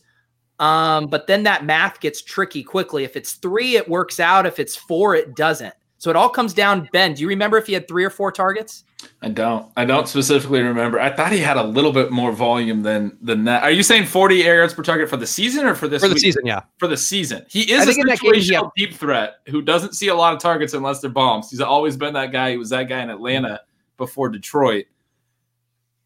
Um, 0.59 1.07
but 1.07 1.27
then 1.27 1.43
that 1.43 1.65
math 1.65 2.01
gets 2.01 2.21
tricky 2.21 2.63
quickly. 2.63 3.03
If 3.03 3.15
it's 3.15 3.33
three, 3.33 3.77
it 3.77 3.87
works 3.87 4.19
out. 4.19 4.45
If 4.45 4.59
it's 4.59 4.75
four, 4.75 5.15
it 5.15 5.35
doesn't. 5.35 5.73
So 5.99 6.09
it 6.09 6.15
all 6.15 6.29
comes 6.29 6.53
down. 6.53 6.87
Ben, 6.93 7.13
do 7.13 7.21
you 7.21 7.27
remember 7.27 7.57
if 7.57 7.67
he 7.67 7.73
had 7.73 7.85
three 7.85 8.05
or 8.05 8.09
four 8.09 8.31
targets? 8.31 8.85
I 9.21 9.27
don't. 9.27 9.69
I 9.75 9.83
don't 9.83 10.07
specifically 10.07 10.61
remember. 10.61 10.97
I 10.97 11.13
thought 11.13 11.33
he 11.33 11.39
had 11.39 11.57
a 11.57 11.63
little 11.63 11.91
bit 11.91 12.09
more 12.09 12.31
volume 12.31 12.83
than 12.83 13.17
than 13.21 13.43
that. 13.43 13.63
Are 13.63 13.71
you 13.71 13.83
saying 13.83 14.05
40 14.05 14.45
air 14.45 14.55
yards 14.55 14.73
per 14.73 14.81
target 14.81 15.09
for 15.09 15.17
the 15.17 15.27
season 15.27 15.65
or 15.65 15.75
for 15.75 15.89
this? 15.89 16.01
For 16.01 16.07
the 16.07 16.13
week? 16.13 16.21
season, 16.21 16.45
yeah. 16.45 16.61
For 16.77 16.87
the 16.87 16.95
season, 16.95 17.45
he 17.49 17.69
is 17.69 17.85
a 17.85 17.91
situational 17.91 18.71
deep 18.77 18.93
threat 18.93 19.39
who 19.49 19.61
doesn't 19.61 19.93
see 19.93 20.07
a 20.07 20.15
lot 20.15 20.33
of 20.33 20.39
targets 20.39 20.73
unless 20.73 21.01
they're 21.01 21.09
bombs. 21.09 21.49
He's 21.49 21.59
always 21.59 21.97
been 21.97 22.13
that 22.13 22.31
guy. 22.31 22.51
He 22.51 22.57
was 22.57 22.69
that 22.69 22.83
guy 22.83 23.01
in 23.01 23.09
Atlanta 23.09 23.61
before 23.97 24.29
Detroit. 24.29 24.85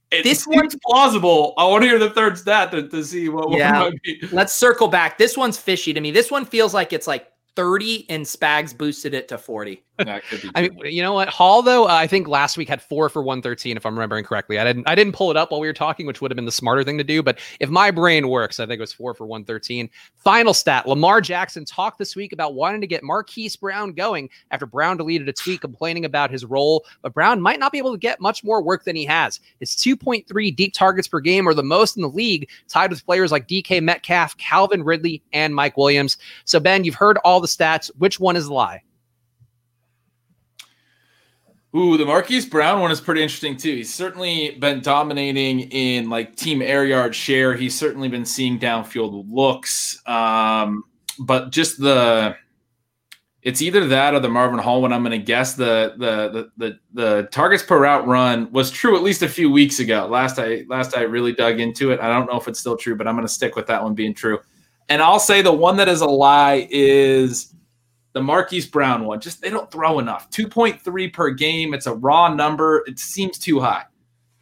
It 0.10 0.24
this 0.24 0.48
one's 0.48 0.76
plausible. 0.84 1.54
I 1.58 1.66
want 1.68 1.84
to 1.84 1.88
hear 1.90 2.00
the 2.00 2.10
third 2.10 2.38
stat 2.38 2.72
to, 2.72 2.88
to 2.88 3.04
see 3.04 3.30
what, 3.30 3.50
what 3.50 3.60
yeah. 3.60 3.90
Let's 4.32 4.54
circle 4.54 4.88
back. 4.88 5.20
This 5.20 5.38
one's 5.38 5.58
fishy 5.58 5.94
to 5.94 6.02
me. 6.02 6.10
This 6.12 6.32
one 6.32 6.46
feels 6.46 6.74
like 6.74 6.94
it's 6.94 7.08
like 7.08 7.33
30 7.56 8.06
and 8.10 8.26
Spags 8.26 8.78
boosted 8.78 9.14
it 9.14 9.28
to 9.28 9.38
40. 9.38 9.84
I 10.56 10.62
mean, 10.64 10.78
you 10.86 11.04
know 11.04 11.14
what? 11.14 11.30
Hall 11.30 11.62
though, 11.62 11.88
I 11.88 12.08
think 12.08 12.28
last 12.28 12.58
week 12.58 12.68
had 12.68 12.82
four 12.82 13.10
for 13.10 13.22
113, 13.22 13.78
if 13.78 13.86
I'm 13.86 13.94
remembering 13.94 14.26
correctly. 14.26 14.58
I 14.58 14.64
didn't 14.64 14.88
I 14.88 14.96
didn't 14.96 15.14
pull 15.14 15.30
it 15.30 15.38
up 15.38 15.52
while 15.52 15.60
we 15.62 15.68
were 15.68 15.74
talking, 15.74 16.08
which 16.08 16.20
would 16.20 16.32
have 16.32 16.36
been 16.36 16.46
the 16.46 16.52
smarter 16.52 16.84
thing 16.84 16.98
to 16.98 17.04
do. 17.04 17.22
But 17.22 17.40
if 17.60 17.70
my 17.70 17.92
brain 17.92 18.28
works, 18.28 18.60
I 18.60 18.66
think 18.66 18.80
it 18.80 18.82
was 18.82 18.94
four 18.94 19.14
for 19.14 19.28
113. 19.28 19.90
Final 20.16 20.54
stat: 20.54 20.88
Lamar 20.88 21.22
Jackson 21.22 21.64
talked 21.64 22.00
this 22.00 22.16
week 22.16 22.34
about 22.34 22.56
wanting 22.56 22.82
to 22.82 22.88
get 22.88 23.04
Marquise 23.04 23.56
Brown 23.56 23.94
going 23.94 24.30
after 24.50 24.66
Brown 24.66 24.98
deleted 24.98 25.30
a 25.30 25.34
tweet 25.34 25.62
complaining 25.62 26.06
about 26.06 26.32
his 26.32 26.44
role, 26.44 26.86
but 27.04 27.14
Brown 27.14 27.40
might 27.40 27.60
not 27.60 27.72
be 27.72 27.78
able 27.78 27.92
to 27.92 28.00
get 28.00 28.20
much 28.20 28.44
more 28.44 28.64
work 28.64 28.86
than 28.86 28.96
he 28.96 29.06
has. 29.06 29.40
His 29.60 29.72
2.3 29.76 30.56
deep 30.56 30.74
targets 30.74 31.08
per 31.08 31.20
game 31.20 31.48
are 31.48 31.54
the 31.54 31.62
most 31.62 31.98
in 31.98 32.02
the 32.02 32.10
league, 32.10 32.50
tied 32.68 32.90
with 32.90 33.06
players 33.06 33.32
like 33.32 33.48
DK 33.48 33.82
Metcalf, 33.82 34.38
Calvin 34.38 34.84
Ridley, 34.84 35.22
and 35.34 35.54
Mike 35.54 35.78
Williams. 35.78 36.18
So 36.46 36.60
Ben, 36.60 36.84
you've 36.84 36.96
heard 36.96 37.18
all 37.20 37.40
the 37.40 37.48
stats. 37.48 37.92
Which 37.98 38.20
one 38.20 38.36
is 38.36 38.48
the 38.48 38.54
lie? 38.54 38.82
Ooh, 41.76 41.98
the 41.98 42.06
Marquise 42.06 42.46
Brown 42.46 42.82
one 42.82 42.92
is 42.92 43.02
pretty 43.02 43.24
interesting 43.24 43.58
too. 43.58 43.76
He's 43.76 43.94
certainly 43.94 44.52
been 44.60 44.82
dominating 44.82 45.62
in 45.72 46.08
like 46.08 46.36
team 46.36 46.62
air 46.62 46.86
yard 46.86 47.16
share. 47.16 47.56
He's 47.56 47.78
certainly 47.78 48.10
been 48.10 48.26
seeing 48.26 48.60
downfield 48.60 49.26
looks. 49.28 50.00
Um, 50.08 50.84
but 51.20 51.52
just 51.52 51.80
the 51.80 52.36
it's 53.42 53.62
either 53.62 53.88
that 53.88 54.14
or 54.14 54.20
the 54.20 54.30
Marvin 54.30 54.60
Hall 54.60 54.82
one. 54.82 54.94
I'm 54.94 55.04
going 55.04 55.20
to 55.20 55.26
guess 55.26 55.56
the, 55.56 55.96
the 55.98 56.30
the 56.30 56.52
the 56.58 56.80
the 56.94 57.28
targets 57.32 57.64
per 57.64 57.80
route 57.80 58.08
run 58.08 58.52
was 58.52 58.70
true 58.70 58.96
at 58.96 59.02
least 59.02 59.24
a 59.24 59.28
few 59.28 59.50
weeks 59.50 59.80
ago. 59.80 60.08
Last 60.08 60.38
I 60.40 60.66
last 60.70 60.96
I 60.96 61.02
really 61.02 61.34
dug 61.34 61.60
into 61.60 61.92
it. 61.92 62.00
I 62.00 62.08
don't 62.08 62.28
know 62.28 62.40
if 62.40 62.48
it's 62.48 62.60
still 62.60 62.78
true, 62.78 62.96
but 62.96 63.08
I'm 63.08 63.16
going 63.16 63.28
to 63.28 63.34
stick 63.34 63.56
with 63.56 63.68
that 63.68 63.84
one 63.84 63.96
being 63.96 64.14
true. 64.14 64.40
And 64.90 65.02
I'll 65.02 65.20
say 65.20 65.42
the 65.42 65.52
one 65.52 65.78
that 65.78 65.90
is 65.90 66.02
a 66.02 66.06
lie 66.06 66.68
is 66.70 67.53
the 68.14 68.22
Marquise 68.22 68.68
Brown 68.68 69.06
one. 69.06 69.20
Just 69.20 69.42
they 69.42 69.50
don't 69.50 69.72
throw 69.72 70.00
enough. 70.00 70.30
2.3 70.32 71.14
per 71.14 71.32
game. 71.32 71.74
It's 71.74 71.88
a 71.88 71.94
raw 71.94 72.34
number. 72.34 72.84
It 72.88 73.00
seems 73.00 73.38
too 73.38 73.60
high. 73.60 73.84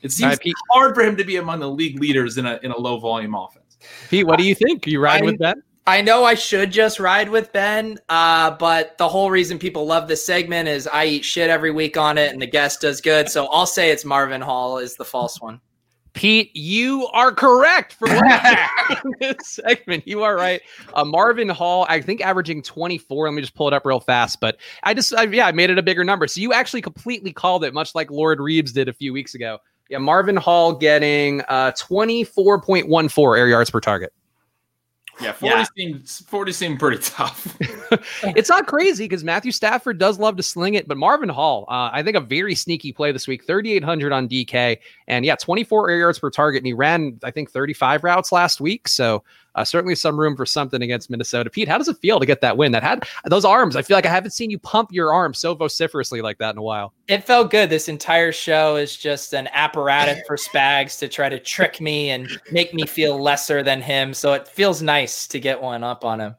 It 0.02 0.12
seems 0.12 0.38
right, 0.44 0.54
hard 0.72 0.96
for 0.96 1.02
him 1.02 1.16
to 1.18 1.24
be 1.24 1.38
among 1.38 1.60
the 1.60 1.70
league 1.70 2.00
leaders 2.00 2.38
in 2.38 2.46
a 2.46 2.60
in 2.64 2.72
a 2.72 2.78
low 2.78 3.00
volume 3.00 3.36
offense. 3.36 3.78
Pete, 4.10 4.26
what 4.26 4.38
do 4.38 4.46
you 4.46 4.56
think? 4.56 4.86
You 4.88 5.00
ride 5.00 5.22
I, 5.22 5.26
with 5.26 5.40
Ben? 5.40 5.64
I 5.88 6.02
know 6.02 6.24
I 6.24 6.36
should 6.36 6.72
just 6.72 7.00
ride 7.00 7.30
with 7.30 7.52
Ben, 7.54 7.98
uh, 8.10 8.52
but 8.52 8.98
the 8.98 9.10
whole 9.10 9.32
reason 9.32 9.58
people 9.58 9.86
love 9.86 10.08
this 10.08 10.24
segment 10.24 10.68
is 10.68 10.88
I 10.88 11.06
eat 11.06 11.26
shit 11.26 11.50
every 11.50 11.72
week 11.72 11.98
on 11.98 12.18
it, 12.18 12.32
and 12.32 12.42
the 12.42 12.48
guest 12.48 12.82
does 12.82 13.02
good. 13.02 13.30
So 13.30 13.48
I'll 13.48 13.66
say 13.66 13.92
it's 13.92 14.06
Marvin 14.06 14.42
Hall 14.42 14.78
is 14.78 14.96
the 14.96 15.06
false 15.06 15.42
one. 15.42 15.60
Pete, 16.14 16.52
you 16.56 17.08
are 17.14 17.32
correct 17.32 17.94
for 17.94 18.08
this 19.20 19.36
segment. 19.48 20.08
You 20.08 20.24
are 20.24 20.36
right. 20.36 20.62
Uh, 20.94 21.06
Marvin 21.06 21.50
Hall, 21.50 21.86
I 21.90 22.02
think 22.02 22.22
averaging 22.22 22.64
24. 22.64 23.28
Let 23.28 23.34
me 23.34 23.42
just 23.42 23.56
pull 23.56 23.68
it 23.68 23.74
up 23.74 23.86
real 23.86 24.00
fast. 24.00 24.40
But 24.42 24.58
I 24.84 24.94
just, 24.94 25.14
I, 25.14 25.24
yeah, 25.24 25.48
I 25.48 25.52
made 25.52 25.70
it 25.70 25.78
a 25.78 25.84
bigger 25.84 26.04
number. 26.04 26.28
So 26.28 26.42
you 26.42 26.54
actually 26.54 26.82
completely 26.82 27.32
called 27.32 27.64
it, 27.64 27.74
much 27.74 27.96
like 27.96 28.12
Lord 28.12 28.40
Reeves 28.40 28.74
did 28.74 28.90
a 28.90 28.94
few 28.94 29.14
weeks 29.14 29.36
ago. 29.36 29.60
Yeah, 29.90 29.98
Marvin 29.98 30.38
Hall 30.38 30.74
getting 30.74 31.42
uh, 31.50 31.72
24.14 31.78 33.38
air 33.38 33.48
yards 33.48 33.70
per 33.70 33.80
target. 33.80 34.14
Yeah, 35.22 35.34
40 35.34 35.56
yeah. 35.56 35.66
seemed 35.78 36.10
40 36.10 36.52
seemed 36.52 36.80
pretty 36.80 37.02
tough. 37.02 37.58
it's 38.36 38.50
not 38.50 38.68
crazy 38.68 39.06
because 39.06 39.24
Matthew 39.24 39.52
Stafford 39.52 39.98
does 39.98 40.20
love 40.20 40.38
to 40.38 40.44
sling 40.44 40.76
it, 40.76 40.88
but 40.88 40.98
Marvin 40.98 41.30
Hall, 41.30 41.66
uh, 41.68 41.90
I 41.92 42.04
think 42.04 42.16
a 42.16 42.22
very 42.22 42.56
sneaky 42.56 42.92
play 42.92 43.12
this 43.12 43.28
week, 43.28 43.46
3,800 43.46 44.12
on 44.12 44.28
DK, 44.28 44.78
and 45.08 45.26
yeah, 45.26 45.36
24 45.36 45.90
air 45.90 46.00
yards 46.00 46.20
per 46.20 46.30
target, 46.30 46.60
and 46.60 46.68
he 46.68 46.74
ran 46.74 47.20
I 47.24 47.32
think 47.32 47.52
35 47.52 48.04
routes 48.04 48.32
last 48.32 48.62
week. 48.62 48.88
So 48.88 49.24
uh, 49.56 49.64
certainly 49.64 49.96
some 49.96 50.20
room 50.20 50.36
for 50.36 50.46
something 50.46 50.82
against 50.82 51.10
Minnesota. 51.10 51.50
Pete, 51.50 51.68
how 51.68 51.78
does 51.78 51.88
it 51.88 51.98
feel 51.98 52.20
to 52.20 52.26
get 52.26 52.42
that 52.42 52.58
win? 52.58 52.72
That 52.72 52.84
had 52.84 53.04
those 53.26 53.46
arms. 53.46 53.76
I 53.76 53.82
feel 53.82 53.98
like 53.98 54.06
I 54.06 54.10
haven't 54.10 54.32
seen 54.32 54.50
you 54.50 54.60
pump 54.60 54.90
your 54.92 55.14
arms 55.14 55.40
so 55.40 55.54
vociferously 55.54 56.22
like 56.22 56.38
that 56.38 56.52
in 56.52 56.58
a 56.58 56.62
while. 56.62 56.94
It 57.08 57.24
felt 57.24 57.52
good. 57.52 57.70
This 57.70 57.88
entire 57.88 58.32
show 58.32 58.76
is 58.76 58.96
just 58.96 59.34
an 59.34 59.50
apparatus 59.54 60.22
for 60.26 60.38
Spags 60.38 60.98
to 61.00 61.08
try 61.08 61.30
to 61.30 61.40
trick 61.40 61.82
me 61.82 62.12
and 62.12 62.30
make 62.52 62.74
me 62.74 62.86
feel 62.86 63.22
lesser 63.22 63.64
than 63.64 63.82
him. 63.82 64.14
So 64.14 64.34
it 64.34 64.48
feels 64.48 64.82
nice 64.82 65.28
to 65.28 65.40
get 65.40 65.62
one 65.62 65.84
up 65.84 66.06
on 66.06 66.22
him. 66.22 66.36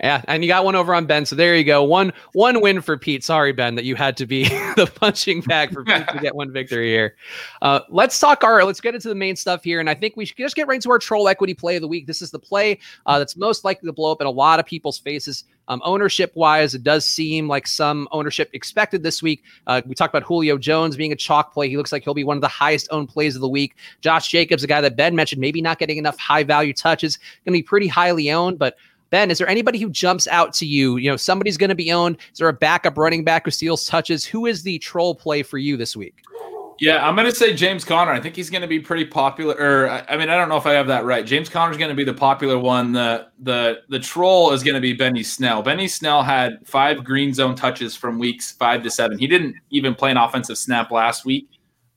Yeah, 0.00 0.22
and 0.28 0.42
you 0.42 0.48
got 0.48 0.64
one 0.64 0.74
over 0.74 0.94
on 0.94 1.06
Ben. 1.06 1.24
So 1.26 1.36
there 1.36 1.56
you 1.56 1.64
go. 1.64 1.82
One 1.82 2.12
one 2.32 2.60
win 2.60 2.80
for 2.80 2.96
Pete. 2.96 3.24
Sorry, 3.24 3.52
Ben, 3.52 3.74
that 3.74 3.84
you 3.84 3.96
had 3.96 4.16
to 4.18 4.26
be 4.26 4.44
the 4.76 4.90
punching 4.94 5.42
bag 5.42 5.72
for 5.72 5.84
Pete 5.84 6.06
to 6.08 6.18
get 6.18 6.34
one 6.34 6.52
victory 6.52 6.88
here. 6.88 7.16
Uh, 7.62 7.80
let's 7.88 8.18
talk 8.18 8.44
our. 8.44 8.64
Let's 8.64 8.80
get 8.80 8.94
into 8.94 9.08
the 9.08 9.14
main 9.14 9.36
stuff 9.36 9.64
here, 9.64 9.80
and 9.80 9.88
I 9.88 9.94
think 9.94 10.16
we 10.16 10.24
should 10.24 10.36
just 10.36 10.56
get 10.56 10.66
right 10.66 10.76
into 10.76 10.90
our 10.90 10.98
troll 10.98 11.28
equity 11.28 11.54
play 11.54 11.76
of 11.76 11.82
the 11.82 11.88
week. 11.88 12.06
This 12.06 12.22
is 12.22 12.30
the 12.30 12.38
play 12.38 12.78
uh, 13.06 13.18
that's 13.18 13.36
most 13.36 13.64
likely 13.64 13.86
to 13.86 13.92
blow 13.92 14.12
up 14.12 14.20
in 14.20 14.26
a 14.26 14.30
lot 14.30 14.60
of 14.60 14.66
people's 14.66 14.98
faces. 14.98 15.44
Um, 15.68 15.80
ownership 15.84 16.32
wise, 16.34 16.74
it 16.74 16.82
does 16.82 17.06
seem 17.06 17.48
like 17.48 17.66
some 17.66 18.06
ownership 18.12 18.50
expected 18.52 19.02
this 19.02 19.22
week. 19.22 19.42
Uh, 19.66 19.80
we 19.86 19.94
talked 19.94 20.14
about 20.14 20.26
Julio 20.26 20.58
Jones 20.58 20.96
being 20.96 21.12
a 21.12 21.16
chalk 21.16 21.54
play. 21.54 21.68
He 21.68 21.76
looks 21.76 21.90
like 21.90 22.04
he'll 22.04 22.14
be 22.14 22.24
one 22.24 22.36
of 22.36 22.42
the 22.42 22.48
highest 22.48 22.88
owned 22.90 23.08
plays 23.08 23.34
of 23.34 23.40
the 23.40 23.48
week. 23.48 23.76
Josh 24.02 24.28
Jacobs, 24.28 24.62
a 24.62 24.66
guy 24.66 24.80
that 24.82 24.96
Ben 24.96 25.14
mentioned, 25.16 25.40
maybe 25.40 25.62
not 25.62 25.78
getting 25.78 25.96
enough 25.96 26.18
high 26.18 26.44
value 26.44 26.74
touches, 26.74 27.16
going 27.16 27.52
to 27.56 27.58
be 27.58 27.62
pretty 27.62 27.88
highly 27.88 28.30
owned, 28.30 28.58
but 28.58 28.76
Ben, 29.14 29.30
is 29.30 29.38
there 29.38 29.46
anybody 29.46 29.78
who 29.78 29.90
jumps 29.90 30.26
out 30.26 30.52
to 30.54 30.66
you? 30.66 30.96
You 30.96 31.08
know, 31.08 31.16
somebody's 31.16 31.56
going 31.56 31.68
to 31.68 31.76
be 31.76 31.92
owned. 31.92 32.16
Is 32.32 32.40
there 32.40 32.48
a 32.48 32.52
backup 32.52 32.98
running 32.98 33.22
back 33.22 33.44
who 33.44 33.52
steals 33.52 33.84
touches? 33.84 34.24
Who 34.24 34.46
is 34.46 34.64
the 34.64 34.80
troll 34.80 35.14
play 35.14 35.44
for 35.44 35.56
you 35.56 35.76
this 35.76 35.94
week? 35.94 36.24
Yeah, 36.80 37.06
I'm 37.06 37.14
going 37.14 37.30
to 37.30 37.32
say 37.32 37.54
James 37.54 37.84
Conner. 37.84 38.10
I 38.10 38.18
think 38.18 38.34
he's 38.34 38.50
going 38.50 38.62
to 38.62 38.66
be 38.66 38.80
pretty 38.80 39.04
popular. 39.04 39.54
Or 39.54 39.88
I 39.88 40.16
mean, 40.16 40.30
I 40.30 40.36
don't 40.36 40.48
know 40.48 40.56
if 40.56 40.66
I 40.66 40.72
have 40.72 40.88
that 40.88 41.04
right. 41.04 41.24
James 41.24 41.48
Conner 41.48 41.70
is 41.70 41.78
going 41.78 41.90
to 41.90 41.94
be 41.94 42.02
the 42.02 42.12
popular 42.12 42.58
one. 42.58 42.90
The 42.90 43.28
the 43.38 43.82
the 43.88 44.00
troll 44.00 44.50
is 44.50 44.64
going 44.64 44.74
to 44.74 44.80
be 44.80 44.94
Benny 44.94 45.22
Snell. 45.22 45.62
Benny 45.62 45.86
Snell 45.86 46.24
had 46.24 46.66
five 46.66 47.04
green 47.04 47.32
zone 47.32 47.54
touches 47.54 47.94
from 47.94 48.18
weeks 48.18 48.50
five 48.50 48.82
to 48.82 48.90
seven. 48.90 49.16
He 49.16 49.28
didn't 49.28 49.54
even 49.70 49.94
play 49.94 50.10
an 50.10 50.16
offensive 50.16 50.58
snap 50.58 50.90
last 50.90 51.24
week, 51.24 51.46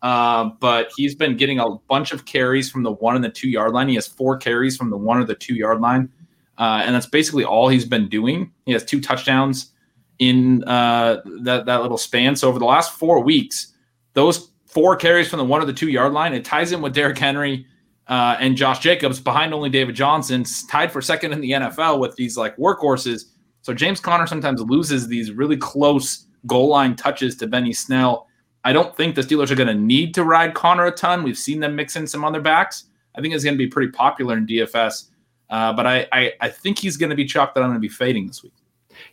uh, 0.03 0.51
but 0.59 0.91
he's 0.95 1.15
been 1.15 1.35
getting 1.35 1.57
a 1.57 1.67
bunch 1.89 2.11
of 2.11 2.25
carries 2.25 2.69
from 2.69 2.83
the 2.83 2.91
one 2.91 3.15
and 3.15 3.25
the 3.25 3.29
two 3.29 3.49
yard 3.49 3.71
line. 3.71 3.89
He 3.89 3.95
has 3.95 4.05
four 4.05 4.37
carries 4.37 4.77
from 4.77 4.91
the 4.91 4.97
one 4.97 5.17
or 5.17 5.25
the 5.25 5.33
two 5.33 5.55
yard 5.55 5.81
line 5.81 6.11
uh, 6.57 6.81
and 6.85 6.95
that's 6.95 7.05
basically 7.05 7.43
all 7.43 7.67
he's 7.67 7.85
been 7.85 8.09
doing. 8.09 8.51
He 8.65 8.73
has 8.73 8.83
two 8.83 9.01
touchdowns 9.01 9.71
in 10.19 10.63
uh, 10.63 11.21
that 11.41 11.65
that 11.65 11.81
little 11.81 11.97
span. 11.97 12.35
So 12.35 12.49
over 12.49 12.59
the 12.59 12.65
last 12.65 12.93
four 12.93 13.21
weeks, 13.21 13.73
those 14.13 14.51
four 14.65 14.95
carries 14.95 15.29
from 15.29 15.39
the 15.39 15.45
one 15.45 15.61
or 15.61 15.65
the 15.65 15.73
two 15.73 15.89
yard 15.89 16.13
line, 16.13 16.33
it 16.33 16.45
ties 16.45 16.71
in 16.71 16.81
with 16.81 16.93
Derrick 16.93 17.17
Henry 17.17 17.65
uh, 18.07 18.37
and 18.39 18.55
Josh 18.55 18.79
Jacobs 18.79 19.19
behind 19.19 19.53
only 19.53 19.69
David 19.69 19.95
Johnson, 19.95 20.45
tied 20.69 20.91
for 20.91 21.01
second 21.01 21.33
in 21.33 21.41
the 21.41 21.51
NFL 21.51 21.99
with 21.99 22.15
these 22.15 22.37
like 22.37 22.55
workhorses. 22.57 23.25
So 23.61 23.73
James 23.73 23.99
Conner 23.99 24.27
sometimes 24.27 24.61
loses 24.61 25.07
these 25.07 25.31
really 25.31 25.57
close 25.57 26.25
goal 26.45 26.69
line 26.69 26.95
touches 26.95 27.35
to 27.37 27.47
Benny 27.47 27.73
Snell. 27.73 28.27
I 28.63 28.73
don't 28.73 28.95
think 28.95 29.15
the 29.15 29.21
Steelers 29.21 29.51
are 29.51 29.55
going 29.55 29.67
to 29.67 29.73
need 29.73 30.13
to 30.15 30.23
ride 30.23 30.53
Conner 30.53 30.85
a 30.85 30.91
ton. 30.91 31.23
We've 31.23 31.37
seen 31.37 31.59
them 31.59 31.75
mix 31.75 31.95
in 31.95 32.07
some 32.07 32.23
other 32.23 32.41
backs. 32.41 32.85
I 33.15 33.21
think 33.21 33.33
it's 33.33 33.43
going 33.43 33.55
to 33.55 33.57
be 33.57 33.67
pretty 33.67 33.91
popular 33.91 34.37
in 34.37 34.45
DFS. 34.45 35.09
Uh, 35.49 35.73
but 35.73 35.85
I, 35.85 36.07
I, 36.11 36.33
I 36.41 36.49
think 36.49 36.79
he's 36.79 36.97
going 36.97 37.09
to 37.09 37.15
be 37.15 37.25
chalk 37.25 37.53
that 37.53 37.61
I'm 37.61 37.69
going 37.69 37.77
to 37.77 37.79
be 37.79 37.89
fading 37.89 38.27
this 38.27 38.43
week. 38.43 38.53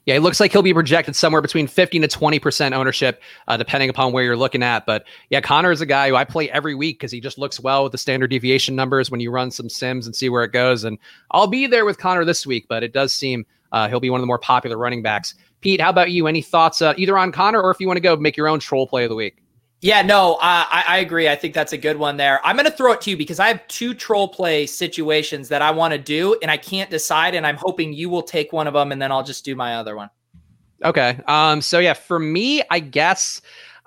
Yeah, 0.07 0.15
it 0.15 0.21
looks 0.21 0.41
like 0.41 0.53
he'll 0.53 0.63
be 0.63 0.75
projected 0.75 1.17
somewhere 1.17 1.43
between 1.43 1.67
15 1.67 2.03
to 2.03 2.09
20% 2.09 2.73
ownership, 2.73 3.23
uh, 3.49 3.57
depending 3.57 3.91
upon 3.91 4.13
where 4.13 4.25
you're 4.25 4.37
looking 4.37 4.63
at. 4.63 4.87
But 4.87 5.05
yeah, 5.31 5.41
Connor 5.41 5.73
is 5.73 5.81
a 5.81 5.87
guy 5.87 6.09
who 6.09 6.17
I 6.17 6.25
play 6.25 6.51
every 6.51 6.75
week 6.75 6.99
because 6.99 7.13
he 7.13 7.21
just 7.21 7.39
looks 7.39 7.61
well 7.61 7.83
with 7.83 7.93
the 7.93 7.99
standard 7.99 8.29
deviation 8.29 8.75
numbers 8.75 9.11
when 9.11 9.21
you 9.21 9.31
run 9.31 9.51
some 9.51 9.69
sims 9.69 10.07
and 10.07 10.15
see 10.15 10.29
where 10.29 10.45
it 10.45 10.53
goes. 10.53 10.85
And 10.85 10.99
I'll 11.31 11.47
be 11.47 11.67
there 11.67 11.85
with 11.85 11.99
Connor 11.99 12.25
this 12.25 12.47
week, 12.47 12.67
but 12.69 12.83
it 12.83 12.93
does 12.93 13.13
seem 13.13 13.45
uh, 13.73 13.89
he'll 13.89 14.01
be 14.01 14.11
one 14.11 14.21
of 14.21 14.23
the 14.23 14.29
more 14.29 14.39
popular 14.39 14.79
running 14.79 15.03
backs. 15.03 15.35
Pete, 15.61 15.81
how 15.81 15.91
about 15.91 16.11
you? 16.11 16.27
Any 16.27 16.43
thoughts 16.43 16.83
uh, 16.83 16.95
either 16.97 17.17
on 17.19 17.33
Connor 17.33 17.61
or 17.61 17.71
if 17.71 17.81
you 17.81 17.87
want 17.87 17.97
to 17.97 18.03
go 18.03 18.17
make 18.17 18.37
your 18.37 18.49
own 18.49 18.61
troll 18.61 18.87
play 18.87 19.05
of 19.05 19.09
the 19.09 19.17
week? 19.17 19.44
Yeah, 19.85 20.01
no, 20.01 20.37
uh, 20.37 20.39
I, 20.41 20.85
I 20.89 20.99
agree. 21.01 21.29
I 21.29 21.37
think 21.37 21.53
that's 21.53 21.75
a 21.75 21.77
good 21.77 21.99
one 21.99 22.17
there. 22.17 22.41
I'm 22.43 22.57
going 22.57 22.65
to 22.65 22.75
throw 22.75 22.93
it 22.93 23.03
to 23.03 23.11
you 23.11 23.19
because 23.19 23.39
I 23.39 23.49
have 23.49 23.69
two 23.69 23.93
troll 23.93 24.27
play 24.27 24.65
situations 24.65 25.47
that 25.51 25.61
I 25.61 25.71
want 25.73 25.93
to 25.93 25.99
do, 25.99 26.39
and 26.41 26.51
I 26.51 26.57
can't 26.57 26.89
decide. 26.89 27.35
And 27.35 27.47
I'm 27.47 27.59
hoping 27.59 27.93
you 27.93 28.09
will 28.09 28.23
take 28.23 28.51
one 28.51 28.67
of 28.67 28.73
them, 28.73 28.93
and 28.93 29.03
then 29.03 29.13
I'll 29.13 29.23
just 29.23 29.45
do 29.45 29.55
my 29.55 29.77
other 29.77 29.95
one. 29.95 30.09
Okay. 30.83 31.21
Um. 31.27 31.61
So 31.61 31.81
yeah, 31.81 31.93
for 31.93 32.19
me, 32.19 32.63
I 32.71 32.79
guess 32.81 33.43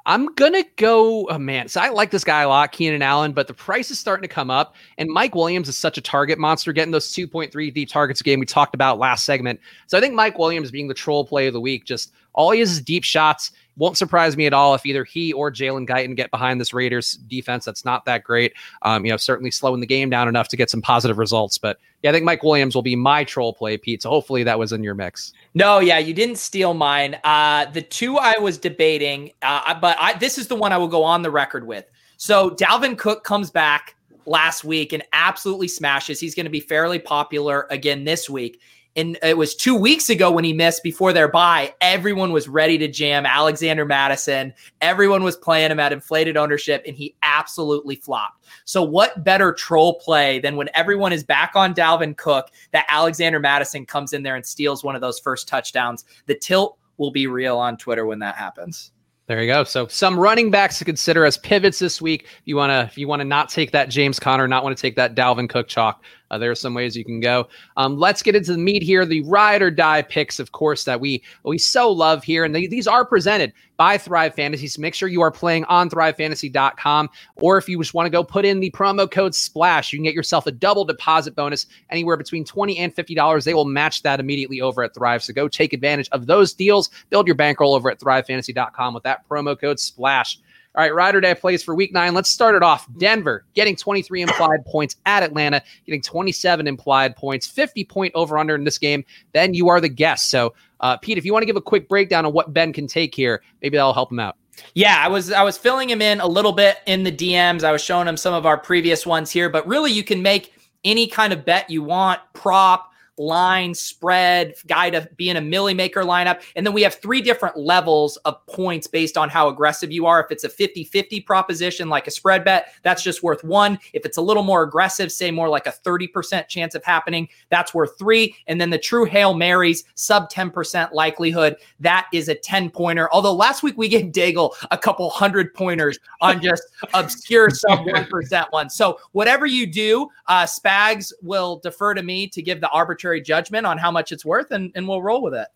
I'm 0.06 0.28
gonna 0.36 0.64
go. 0.76 1.26
Oh 1.32 1.40
man, 1.40 1.68
so 1.68 1.82
I 1.82 1.90
like 1.90 2.12
this 2.12 2.24
guy 2.24 2.44
a 2.44 2.48
lot, 2.48 2.72
Keenan 2.72 3.02
Allen, 3.02 3.32
but 3.32 3.48
the 3.48 3.56
price 3.56 3.90
is 3.90 3.98
starting 3.98 4.22
to 4.22 4.34
come 4.34 4.52
up. 4.52 4.76
And 5.00 5.10
Mike 5.10 5.34
Williams 5.34 5.68
is 5.68 5.78
such 5.80 5.98
a 5.98 6.02
target 6.02 6.38
monster, 6.38 6.74
getting 6.74 6.92
those 6.92 7.12
2.3 7.12 7.74
deep 7.74 7.90
targets 7.90 8.22
a 8.22 8.24
game 8.24 8.40
we 8.40 8.46
talked 8.46 8.76
about 8.76 9.00
last 9.00 9.26
segment. 9.26 9.60
So 9.88 9.98
I 9.98 10.02
think 10.02 10.14
Mike 10.14 10.38
Williams 10.38 10.70
being 10.70 10.90
the 10.90 10.94
troll 10.94 11.26
play 11.26 11.48
of 11.48 11.54
the 11.54 11.62
week, 11.62 11.86
just 11.86 12.14
all 12.34 12.52
he 12.52 12.62
is 12.62 12.72
is 12.74 12.82
deep 12.82 13.04
shots. 13.04 13.52
Won't 13.78 13.98
surprise 13.98 14.36
me 14.36 14.46
at 14.48 14.54
all 14.54 14.74
if 14.74 14.86
either 14.86 15.04
he 15.04 15.32
or 15.34 15.52
Jalen 15.52 15.88
Guyton 15.88 16.16
get 16.16 16.32
behind 16.32 16.60
this 16.60 16.74
Raiders 16.74 17.14
defense 17.28 17.64
that's 17.64 17.86
not 17.86 18.06
that 18.06 18.24
great. 18.24 18.54
Um, 18.82 19.06
you 19.06 19.12
know, 19.12 19.18
certainly 19.18 19.52
slowing 19.52 19.80
the 19.80 19.88
game 19.88 20.10
down 20.10 20.28
enough 20.28 20.48
to 20.50 20.58
get 20.58 20.70
some 20.70 20.82
positive 20.82 21.18
results. 21.18 21.58
But 21.58 21.78
yeah, 22.02 22.10
I 22.10 22.14
think 22.14 22.26
Mike 22.26 22.44
Williams 22.44 22.74
will 22.74 22.82
be 22.82 22.96
my 22.96 23.24
troll 23.24 23.54
play, 23.54 23.78
Pete. 23.78 24.02
So 24.02 24.10
hopefully 24.10 24.44
that 24.44 24.58
was 24.58 24.72
in 24.72 24.84
your 24.84 24.96
mix. 24.96 25.34
No, 25.54 25.80
yeah, 25.80 26.00
you 26.00 26.14
didn't 26.14 26.38
steal 26.38 26.74
mine. 26.74 27.18
Uh, 27.24 27.66
the 27.66 27.82
two 27.82 28.18
I 28.18 28.38
was 28.40 28.58
debating, 28.58 29.32
uh, 29.42 29.80
but 29.80 29.96
I, 30.00 30.14
this 30.18 30.38
is 30.38 30.48
the 30.48 30.56
one 30.56 30.74
I 30.74 30.78
will 30.78 30.88
go 30.88 31.04
on 31.04 31.22
the 31.22 31.32
record 31.32 31.68
with. 31.68 31.86
So 32.18 32.50
Dalvin 32.52 32.98
Cook 32.98 33.24
comes 33.24 33.52
back 33.52 33.96
last 34.26 34.64
week 34.64 34.92
and 34.92 35.04
absolutely 35.14 35.68
smashes. 35.68 36.20
He's 36.20 36.36
going 36.36 36.46
to 36.46 36.52
be 36.52 36.60
fairly 36.60 37.00
popular 37.00 37.68
again 37.70 38.04
this 38.04 38.30
week 38.30 38.60
and 38.98 39.18
it 39.22 39.38
was 39.38 39.56
two 39.56 39.76
weeks 39.76 40.10
ago 40.10 40.32
when 40.32 40.44
he 40.44 40.54
missed 40.54 40.82
before 40.82 41.14
their 41.14 41.28
bye. 41.28 41.74
Everyone 41.82 42.32
was 42.32 42.48
ready 42.48 42.80
to 42.80 42.88
jam 42.88 43.28
Alexander 43.28 43.86
Mattison. 43.86 44.54
Everyone 44.82 45.24
was 45.24 45.38
playing 45.38 45.72
him 45.72 45.80
at 45.80 45.94
inflated 45.94 46.36
ownership, 46.36 46.84
and 46.88 46.96
he 46.96 47.16
absolutely 47.22 47.96
flopped. 47.96 48.44
So, 48.66 48.82
what 48.82 49.24
better 49.24 49.54
troll 49.54 50.00
play 50.00 50.40
than 50.40 50.56
when 50.56 50.70
everyone 50.74 51.14
is 51.14 51.24
back 51.24 51.52
on 51.56 51.76
Dalvin 51.76 52.18
Cook 52.18 52.50
that 52.72 52.88
Alexander 52.90 53.40
Mattison 53.40 53.86
comes 53.86 54.14
in 54.14 54.24
there 54.24 54.36
and 54.36 54.46
steals 54.46 54.84
one 54.84 54.96
of 54.96 55.02
those 55.02 55.20
first 55.20 55.48
touchdowns? 55.48 56.04
The 56.26 56.36
tilt 56.36 56.80
will 56.98 57.12
be 57.12 57.28
real 57.28 57.58
on 57.58 57.78
Twitter 57.78 58.08
when 58.08 58.20
that 58.20 58.36
happens. 58.36 58.92
There 59.28 59.42
you 59.42 59.52
go. 59.52 59.66
So 59.66 59.88
some 59.88 60.18
running 60.18 60.52
backs 60.52 60.80
to 60.80 60.86
consider 60.86 61.26
as 61.26 61.38
pivots 61.38 61.80
this 61.80 62.02
week. 62.02 62.24
If 62.24 62.42
you 62.46 62.56
want 62.56 62.72
to, 62.72 62.84
if 62.84 62.98
you 62.98 63.10
want 63.10 63.20
to 63.20 63.26
not 63.26 63.50
take 63.50 63.72
that 63.72 63.90
James 63.90 64.20
Conner, 64.20 64.48
not 64.48 64.64
want 64.64 64.76
to 64.76 64.82
take 64.82 64.96
that 64.96 65.16
Dalvin 65.16 65.50
Cook 65.50 65.68
chalk, 65.68 66.02
uh, 66.32 66.38
there 66.38 66.52
are 66.52 66.56
some 66.56 66.74
ways 66.74 66.96
you 66.96 67.06
can 67.06 67.20
go. 67.20 67.48
Um, 67.78 67.98
let's 67.98 68.22
get 68.22 68.36
into 68.36 68.52
the 68.52 68.58
meat 68.58 68.84
here. 68.84 69.06
The 69.06 69.22
ride 69.22 69.62
or 69.62 69.72
die 69.72 70.02
picks, 70.02 70.40
of 70.40 70.52
course, 70.52 70.84
that 70.86 71.00
we 71.00 71.24
we 71.44 71.58
so 71.58 71.92
love 71.92 72.24
here, 72.24 72.44
and 72.44 72.54
they, 72.54 72.68
these 72.68 72.88
are 72.88 73.06
presented 73.06 73.54
by 73.78 73.98
Thrive 73.98 74.34
Fantasy. 74.34 74.68
So 74.68 74.82
make 74.82 74.96
sure 74.96 75.08
you 75.08 75.22
are 75.22 75.32
playing 75.32 75.64
on 75.66 75.90
ThriveFantasy.com, 75.90 77.10
or 77.36 77.58
if 77.60 77.70
you 77.70 77.78
just 77.78 77.94
want 77.94 78.08
to 78.08 78.10
go 78.10 78.24
put 78.24 78.44
in 78.44 78.60
the 78.60 78.72
promo 78.72 79.10
code 79.10 79.36
Splash, 79.36 79.94
you 79.94 80.00
can 80.00 80.04
get 80.04 80.16
yourself 80.16 80.48
a 80.48 80.52
double 80.52 80.84
deposit 80.84 81.36
bonus 81.36 81.68
anywhere 81.90 82.18
between 82.18 82.44
twenty 82.44 82.78
and 82.78 82.94
fifty 82.94 83.16
dollars. 83.16 83.46
They 83.46 83.54
will 83.54 83.66
match 83.66 84.04
that 84.04 84.20
immediately 84.20 84.62
over 84.62 84.84
at 84.84 84.94
Thrive. 84.94 85.24
So 85.24 85.34
go 85.34 85.48
take 85.48 85.74
advantage 85.74 86.10
of 86.12 86.28
those 86.28 86.54
deals. 86.54 86.90
Build 87.10 87.28
your 87.28 87.36
bankroll 87.36 87.74
over 87.74 87.90
at 87.90 88.00
ThriveFantasy.com 88.00 88.94
with 88.94 89.04
that 89.04 89.28
promo 89.30 89.60
code 89.60 89.80
Splash. 89.80 90.40
All 90.76 90.84
right, 90.84 90.94
Rider 90.94 91.20
Day 91.20 91.34
plays 91.34 91.64
for 91.64 91.74
week 91.74 91.92
nine. 91.92 92.14
Let's 92.14 92.30
start 92.30 92.56
it 92.56 92.62
off. 92.62 92.88
Denver 92.98 93.46
getting 93.56 93.76
23 93.76 94.22
implied 94.22 94.64
points 94.66 94.96
at 95.06 95.24
Atlanta, 95.24 95.62
getting 95.86 96.02
27 96.02 96.68
implied 96.68 97.16
points, 97.16 97.48
50 97.48 97.84
point 97.86 98.12
over 98.14 98.38
under 98.38 98.54
in 98.54 98.64
this 98.64 98.78
game. 98.78 99.04
Then 99.34 99.54
you 99.54 99.70
are 99.70 99.82
the 99.82 99.90
guest. 99.90 100.30
So, 100.30 100.54
uh, 100.80 100.98
Pete, 100.98 101.18
if 101.18 101.26
you 101.26 101.34
want 101.34 101.42
to 101.42 101.48
give 101.48 101.56
a 101.56 101.62
quick 101.62 101.90
breakdown 101.90 102.26
of 102.26 102.34
what 102.34 102.54
Ben 102.54 102.74
can 102.74 102.86
take 102.86 103.16
here, 103.16 103.42
maybe 103.62 103.78
that'll 103.78 103.94
help 103.94 104.12
him 104.12 104.20
out. 104.20 104.36
Yeah, 104.74 104.98
I 105.00 105.08
was 105.08 105.32
I 105.32 105.44
was 105.44 105.58
filling 105.58 105.90
him 105.90 106.02
in 106.02 106.20
a 106.20 106.28
little 106.28 106.52
bit 106.52 106.78
in 106.86 107.04
the 107.04 107.12
DMs. 107.12 107.64
I 107.64 107.72
was 107.72 107.84
showing 107.84 108.08
him 108.08 108.18
some 108.18 108.34
of 108.34 108.46
our 108.46 108.58
previous 108.58 109.06
ones 109.06 109.32
here, 109.32 109.50
but 109.50 109.68
really 109.68 109.92
you 109.92 110.04
can 110.04 110.22
make 110.22 110.54
any 110.84 111.08
kind 111.08 111.34
of 111.34 111.46
bet 111.46 111.70
you 111.70 111.84
want, 111.84 112.20
prop, 112.34 112.92
line, 113.18 113.74
spread, 113.74 114.56
guy 114.68 114.90
to 114.90 115.10
be 115.16 115.30
in 115.30 115.38
a 115.38 115.42
milli 115.42 115.76
maker 115.76 116.04
lineup. 116.04 116.42
And 116.56 116.66
then 116.66 116.74
we 116.74 116.82
have 116.84 116.96
three 116.96 117.22
different 117.22 117.58
levels 117.58 118.18
of 118.18 118.46
points 118.48 118.88
based 118.88 119.18
on 119.18 119.30
how 119.30 119.48
aggressive 119.48 119.92
you 119.92 120.06
are. 120.06 120.24
If 120.24 120.32
it's 120.32 120.44
a 120.44 120.50
50 120.50 120.84
50 120.84 121.22
proposition, 121.22 121.90
like 121.90 122.08
a 122.08 122.12
spread 122.12 122.44
bet, 122.44 122.74
that's 122.84 123.04
just 123.04 123.24
worth 123.24 123.44
one. 123.44 123.80
If 123.94 124.06
it's 124.06 124.18
a 124.18 124.22
little 124.22 124.44
more 124.44 124.64
aggressive, 124.64 125.12
say 125.12 125.32
more 125.32 125.50
like 125.50 125.68
a 125.68 125.72
30% 125.72 126.48
chance 126.48 126.76
of 126.76 126.84
happening, 126.84 127.28
that's 127.50 127.74
worth 127.74 127.98
three. 127.98 128.36
And 128.48 128.60
then 128.62 128.70
the 128.70 128.78
true 128.78 129.06
Hail 129.06 129.34
Marys, 129.34 129.84
sub 129.96 130.30
10% 130.30 130.94
likelihood, 130.94 131.58
that 131.80 132.08
is 132.14 132.30
a 132.30 132.36
10 132.36 132.70
pointer. 132.70 133.10
Although 133.12 133.34
last 133.34 133.64
week 133.64 133.78
we 133.78 133.88
gave 133.88 134.12
Daigle 134.12 134.54
a 134.72 134.78
couple 134.78 135.10
hundred 135.10 135.54
pointers 135.54 136.00
on 136.22 136.42
just 136.48 136.64
obscure 136.94 137.50
sub 137.50 137.80
1% 137.80 138.52
ones. 138.52 138.76
So 138.76 139.00
whatever 139.12 139.46
you 139.46 139.66
do, 139.66 140.10
uh, 140.28 140.44
Spags 140.44 141.12
will 141.22 141.58
defer 141.60 141.94
to 141.94 142.04
me 142.04 142.28
to 142.28 142.42
give 142.42 142.62
the 142.62 142.70
arbitrary 142.70 143.07
arbitrary 143.08 143.22
judgment 143.22 143.66
on 143.66 143.78
how 143.78 143.92
much 143.92 144.12
it's 144.12 144.26
worth, 144.26 144.52
and, 144.52 144.72
and 144.76 144.88
we'll 144.88 145.02
roll 145.02 145.22
with 145.22 145.34
it. 145.34 145.48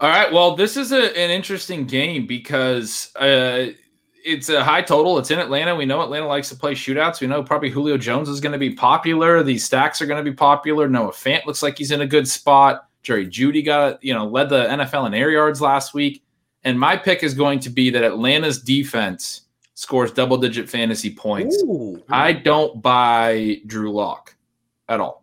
All 0.00 0.08
right. 0.08 0.32
Well, 0.32 0.56
this 0.56 0.76
is 0.76 0.92
a, 0.92 1.16
an 1.16 1.30
interesting 1.30 1.86
game 1.86 2.26
because 2.26 3.14
uh, 3.16 3.68
it's 4.24 4.48
a 4.48 4.64
high 4.64 4.82
total. 4.82 5.18
It's 5.18 5.30
in 5.30 5.38
Atlanta. 5.38 5.76
We 5.76 5.86
know 5.86 6.02
Atlanta 6.02 6.26
likes 6.26 6.48
to 6.48 6.56
play 6.56 6.74
shootouts. 6.74 7.20
We 7.20 7.28
know 7.28 7.42
probably 7.42 7.70
Julio 7.70 7.96
Jones 7.96 8.28
is 8.28 8.40
going 8.40 8.52
to 8.52 8.58
be 8.58 8.74
popular. 8.74 9.42
These 9.42 9.64
stacks 9.64 10.02
are 10.02 10.06
going 10.06 10.22
to 10.22 10.28
be 10.28 10.34
popular. 10.34 10.88
Noah 10.88 11.12
Fant 11.12 11.46
looks 11.46 11.62
like 11.62 11.78
he's 11.78 11.92
in 11.92 12.00
a 12.00 12.06
good 12.06 12.26
spot. 12.26 12.88
Jerry 13.02 13.26
Jeudy 13.26 13.64
got 13.64 14.02
you 14.02 14.14
know 14.14 14.26
led 14.26 14.48
the 14.48 14.64
NFL 14.64 15.06
in 15.06 15.14
air 15.14 15.30
yards 15.30 15.60
last 15.60 15.94
week. 15.94 16.22
And 16.64 16.78
my 16.78 16.96
pick 16.96 17.24
is 17.24 17.34
going 17.34 17.58
to 17.60 17.70
be 17.70 17.90
that 17.90 18.04
Atlanta's 18.04 18.60
defense 18.60 19.42
scores 19.74 20.12
double 20.12 20.36
digit 20.36 20.68
fantasy 20.68 21.12
points. 21.12 21.60
Ooh. 21.64 22.00
I 22.08 22.32
don't 22.32 22.80
buy 22.80 23.60
Drew 23.66 23.92
Lock 23.92 24.36
at 24.88 25.00
all. 25.00 25.21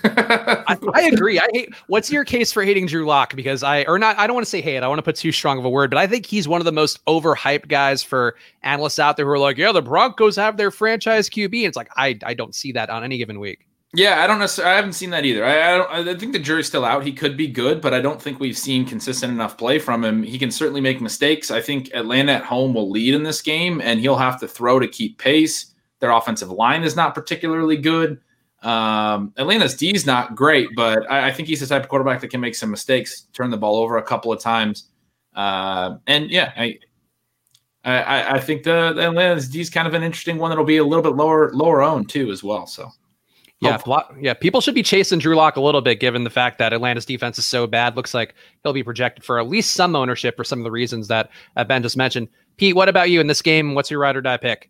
I, 0.04 0.76
I, 0.94 1.02
agree. 1.02 1.38
I 1.38 1.48
hate. 1.52 1.74
What's 1.86 2.10
your 2.10 2.24
case 2.24 2.52
for 2.52 2.62
hating 2.62 2.86
Drew 2.86 3.06
Lock? 3.06 3.34
Because 3.34 3.62
I, 3.62 3.84
or 3.84 3.98
not, 3.98 4.18
I 4.18 4.26
don't 4.26 4.34
want 4.34 4.44
to 4.46 4.50
say 4.50 4.60
hate. 4.60 4.82
I 4.82 4.88
want 4.88 4.98
to 4.98 5.02
put 5.02 5.16
too 5.16 5.32
strong 5.32 5.58
of 5.58 5.64
a 5.64 5.70
word, 5.70 5.90
but 5.90 5.98
I 5.98 6.06
think 6.06 6.26
he's 6.26 6.48
one 6.48 6.60
of 6.60 6.64
the 6.64 6.72
most 6.72 7.04
overhyped 7.06 7.68
guys 7.68 8.02
for 8.02 8.36
analysts 8.62 8.98
out 8.98 9.16
there 9.16 9.26
who 9.26 9.32
are 9.32 9.38
like, 9.38 9.58
yeah, 9.58 9.72
the 9.72 9.82
Broncos 9.82 10.36
have 10.36 10.56
their 10.56 10.70
franchise 10.70 11.28
QB. 11.28 11.54
And 11.58 11.66
it's 11.66 11.76
like, 11.76 11.90
I, 11.96 12.18
I 12.24 12.34
don't 12.34 12.54
see 12.54 12.72
that 12.72 12.90
on 12.90 13.04
any 13.04 13.18
given 13.18 13.40
week. 13.40 13.66
Yeah, 13.94 14.22
I 14.22 14.26
don't 14.26 14.38
necessarily. 14.38 14.72
I 14.72 14.76
haven't 14.76 14.92
seen 14.92 15.10
that 15.10 15.24
either. 15.24 15.44
I, 15.44 15.74
I, 15.74 15.78
don't. 15.78 16.08
I 16.08 16.18
think 16.18 16.32
the 16.32 16.38
jury's 16.38 16.66
still 16.66 16.84
out. 16.84 17.04
He 17.04 17.12
could 17.12 17.36
be 17.36 17.46
good, 17.46 17.80
but 17.80 17.94
I 17.94 18.00
don't 18.00 18.20
think 18.20 18.38
we've 18.38 18.58
seen 18.58 18.84
consistent 18.84 19.32
enough 19.32 19.56
play 19.56 19.78
from 19.78 20.04
him. 20.04 20.22
He 20.22 20.38
can 20.38 20.50
certainly 20.50 20.80
make 20.82 21.00
mistakes. 21.00 21.50
I 21.50 21.62
think 21.62 21.90
Atlanta 21.94 22.32
at 22.32 22.44
home 22.44 22.74
will 22.74 22.90
lead 22.90 23.14
in 23.14 23.22
this 23.22 23.40
game, 23.40 23.80
and 23.80 23.98
he'll 23.98 24.16
have 24.16 24.38
to 24.40 24.48
throw 24.48 24.80
to 24.80 24.88
keep 24.88 25.18
pace. 25.18 25.72
Their 26.00 26.10
offensive 26.10 26.50
line 26.50 26.82
is 26.82 26.94
not 26.94 27.14
particularly 27.14 27.78
good. 27.78 28.20
Um, 28.62 29.32
Atlanta's 29.36 29.74
D 29.74 29.94
is 29.94 30.06
not 30.06 30.34
great, 30.34 30.68
but 30.74 31.08
I, 31.10 31.28
I, 31.28 31.32
think 31.32 31.46
he's 31.46 31.60
the 31.60 31.66
type 31.66 31.82
of 31.82 31.88
quarterback 31.88 32.20
that 32.22 32.28
can 32.28 32.40
make 32.40 32.54
some 32.54 32.70
mistakes, 32.70 33.26
turn 33.32 33.50
the 33.50 33.56
ball 33.56 33.76
over 33.76 33.98
a 33.98 34.02
couple 34.02 34.32
of 34.32 34.40
times. 34.40 34.88
Uh, 35.34 35.98
and 36.06 36.30
yeah, 36.30 36.52
I, 36.56 36.78
I, 37.84 38.36
I 38.36 38.40
think 38.40 38.64
the, 38.64 38.92
the 38.94 39.08
Atlanta's 39.08 39.48
D 39.48 39.60
is 39.60 39.70
kind 39.70 39.86
of 39.86 39.94
an 39.94 40.02
interesting 40.02 40.38
one 40.38 40.50
that'll 40.50 40.64
be 40.64 40.78
a 40.78 40.84
little 40.84 41.02
bit 41.02 41.14
lower 41.14 41.52
lower 41.52 41.82
owned 41.82 42.08
too 42.08 42.30
as 42.30 42.42
well. 42.42 42.66
So. 42.66 42.90
Yeah, 43.60 43.78
yeah. 44.20 44.34
People 44.34 44.60
should 44.60 44.74
be 44.74 44.82
chasing 44.82 45.18
Drew 45.18 45.34
Lock 45.34 45.56
a 45.56 45.62
little 45.62 45.80
bit, 45.80 45.98
given 45.98 46.24
the 46.24 46.30
fact 46.30 46.58
that 46.58 46.74
Atlanta's 46.74 47.06
defense 47.06 47.38
is 47.38 47.46
so 47.46 47.66
bad. 47.66 47.96
Looks 47.96 48.12
like 48.12 48.34
he'll 48.62 48.74
be 48.74 48.82
projected 48.82 49.24
for 49.24 49.38
at 49.38 49.48
least 49.48 49.72
some 49.72 49.96
ownership 49.96 50.36
for 50.36 50.44
some 50.44 50.58
of 50.58 50.64
the 50.64 50.70
reasons 50.70 51.08
that 51.08 51.30
uh, 51.56 51.64
Ben 51.64 51.82
just 51.82 51.96
mentioned. 51.96 52.28
Pete, 52.58 52.76
what 52.76 52.90
about 52.90 53.08
you 53.08 53.18
in 53.18 53.28
this 53.28 53.40
game? 53.40 53.74
What's 53.74 53.90
your 53.90 54.00
ride 54.00 54.14
or 54.14 54.20
die 54.20 54.36
pick? 54.36 54.68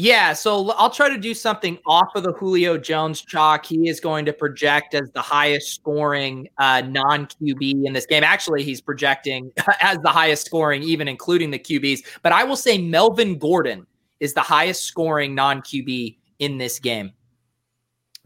Yeah, 0.00 0.32
so 0.32 0.70
I'll 0.76 0.90
try 0.90 1.08
to 1.08 1.18
do 1.18 1.34
something 1.34 1.76
off 1.84 2.14
of 2.14 2.22
the 2.22 2.32
Julio 2.34 2.78
Jones 2.78 3.20
chalk. 3.20 3.66
He 3.66 3.88
is 3.88 3.98
going 3.98 4.26
to 4.26 4.32
project 4.32 4.94
as 4.94 5.10
the 5.10 5.20
highest 5.20 5.74
scoring 5.74 6.46
uh, 6.56 6.82
non 6.86 7.26
QB 7.26 7.84
in 7.84 7.94
this 7.94 8.06
game. 8.06 8.22
Actually, 8.22 8.62
he's 8.62 8.80
projecting 8.80 9.50
as 9.80 9.98
the 10.04 10.10
highest 10.10 10.46
scoring, 10.46 10.84
even 10.84 11.08
including 11.08 11.50
the 11.50 11.58
QBs. 11.58 12.06
But 12.22 12.30
I 12.30 12.44
will 12.44 12.54
say 12.54 12.78
Melvin 12.78 13.38
Gordon 13.38 13.88
is 14.20 14.34
the 14.34 14.40
highest 14.40 14.84
scoring 14.84 15.34
non 15.34 15.62
QB 15.62 16.16
in 16.38 16.58
this 16.58 16.78
game. 16.78 17.10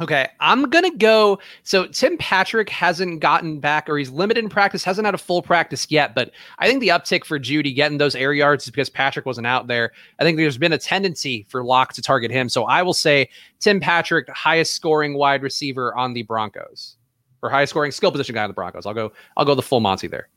Okay, 0.03 0.26
I'm 0.40 0.68
gonna 0.68 0.90
go. 0.96 1.38
So 1.62 1.86
Tim 1.86 2.18
Patrick 2.18 2.68
hasn't 2.68 3.20
gotten 3.20 3.61
back, 3.61 3.88
or 3.88 3.96
he's 3.96 4.11
limited 4.11 4.42
in 4.42 4.50
practice, 4.50 4.82
hasn't 4.82 5.05
had 5.05 5.14
a 5.14 5.18
full 5.18 5.42
practice 5.42 5.86
yet. 5.90 6.12
But 6.12 6.32
I 6.59 6.66
think 6.66 6.80
the 6.80 6.88
uptick 6.88 7.24
for 7.24 7.38
Jeudy 7.38 7.72
getting 7.72 7.98
those 7.98 8.16
air 8.16 8.32
yards 8.32 8.64
is 8.64 8.70
because 8.70 8.90
Patrick 8.90 9.26
wasn't 9.26 9.46
out 9.46 9.68
there. 9.68 9.92
I 10.18 10.24
think 10.24 10.38
there's 10.38 10.59
been 10.59 10.72
a 10.72 10.78
tendency 10.78 11.46
for 11.48 11.62
Lock 11.62 11.92
to 11.92 12.03
target 12.03 12.32
him. 12.32 12.48
So 12.48 12.64
I 12.64 12.82
will 12.82 12.94
say 12.94 13.28
Tim 13.61 13.78
Patrick, 13.78 14.28
highest 14.28 14.72
scoring 14.72 15.14
wide 15.14 15.44
receiver 15.44 15.96
on 15.96 16.14
the 16.14 16.22
Broncos, 16.22 16.96
or 17.40 17.48
highest 17.48 17.70
scoring 17.70 17.92
skill 17.92 18.11
position 18.11 18.34
guy 18.34 18.42
on 18.42 18.50
the 18.50 18.55
Broncos. 18.55 18.86
I'll 18.86 18.94
go. 18.94 19.12
I'll 19.36 19.44
go 19.44 19.55
the 19.55 19.62
full 19.62 19.78
Monty 19.78 20.09
there. 20.09 20.28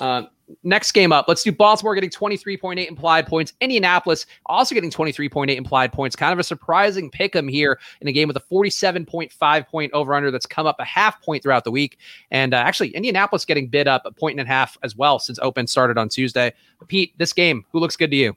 Uh, 0.00 0.22
next 0.62 0.92
game 0.92 1.12
up, 1.12 1.26
let's 1.28 1.42
do 1.42 1.52
Baltimore 1.52 1.94
getting 1.94 2.10
23.8 2.10 2.86
implied 2.86 3.26
points. 3.26 3.52
Indianapolis 3.60 4.26
also 4.46 4.74
getting 4.74 4.90
23.8 4.90 5.54
implied 5.54 5.92
points. 5.92 6.16
Kind 6.16 6.32
of 6.32 6.38
a 6.38 6.44
surprising 6.44 7.10
pick 7.10 7.34
'em 7.34 7.48
here 7.48 7.78
in 8.00 8.08
a 8.08 8.12
game 8.12 8.28
with 8.28 8.36
a 8.36 8.40
47.5 8.40 9.68
point 9.68 9.92
over 9.92 10.14
under 10.14 10.30
that's 10.30 10.46
come 10.46 10.66
up 10.66 10.76
a 10.80 10.84
half 10.84 11.20
point 11.22 11.42
throughout 11.42 11.64
the 11.64 11.70
week. 11.70 11.98
And 12.30 12.54
uh, 12.54 12.58
actually, 12.58 12.90
Indianapolis 12.90 13.44
getting 13.44 13.68
bid 13.68 13.88
up 13.88 14.02
a 14.04 14.12
point 14.12 14.38
and 14.38 14.46
a 14.46 14.50
half 14.50 14.76
as 14.82 14.96
well 14.96 15.18
since 15.18 15.38
open 15.40 15.66
started 15.66 15.98
on 15.98 16.08
Tuesday. 16.08 16.52
Pete, 16.88 17.16
this 17.18 17.32
game, 17.32 17.64
who 17.72 17.78
looks 17.78 17.96
good 17.96 18.10
to 18.10 18.16
you? 18.16 18.36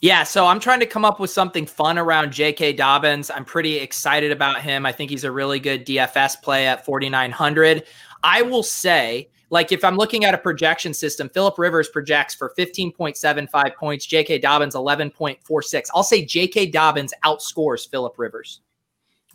Yeah, 0.00 0.24
so 0.24 0.46
I'm 0.46 0.60
trying 0.60 0.80
to 0.80 0.86
come 0.86 1.06
up 1.06 1.18
with 1.18 1.30
something 1.30 1.64
fun 1.64 1.96
around 1.96 2.30
J.K. 2.30 2.74
Dobbins. 2.74 3.30
I'm 3.30 3.46
pretty 3.46 3.76
excited 3.76 4.30
about 4.30 4.60
him. 4.60 4.84
I 4.84 4.92
think 4.92 5.10
he's 5.10 5.24
a 5.24 5.32
really 5.32 5.58
good 5.58 5.86
DFS 5.86 6.42
play 6.42 6.66
at 6.66 6.84
4,900. 6.84 7.84
I 8.22 8.42
will 8.42 8.62
say 8.62 9.30
like 9.50 9.72
if 9.72 9.84
I'm 9.84 9.96
looking 9.96 10.24
at 10.24 10.34
a 10.34 10.38
projection 10.38 10.92
system, 10.92 11.28
Philip 11.28 11.58
Rivers 11.58 11.88
projects 11.88 12.34
for 12.34 12.52
15.75 12.58 13.74
points, 13.76 14.06
J.K. 14.06 14.38
Dobbins 14.38 14.74
11.46. 14.74 15.86
I'll 15.94 16.02
say 16.02 16.24
J.K. 16.24 16.66
Dobbins 16.66 17.14
outscores 17.24 17.88
Philip 17.88 18.18
Rivers. 18.18 18.60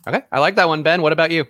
Okay, 0.06 0.22
I 0.32 0.40
like 0.40 0.56
that 0.56 0.68
one, 0.68 0.82
Ben. 0.82 1.00
What 1.00 1.12
about 1.12 1.30
you? 1.30 1.46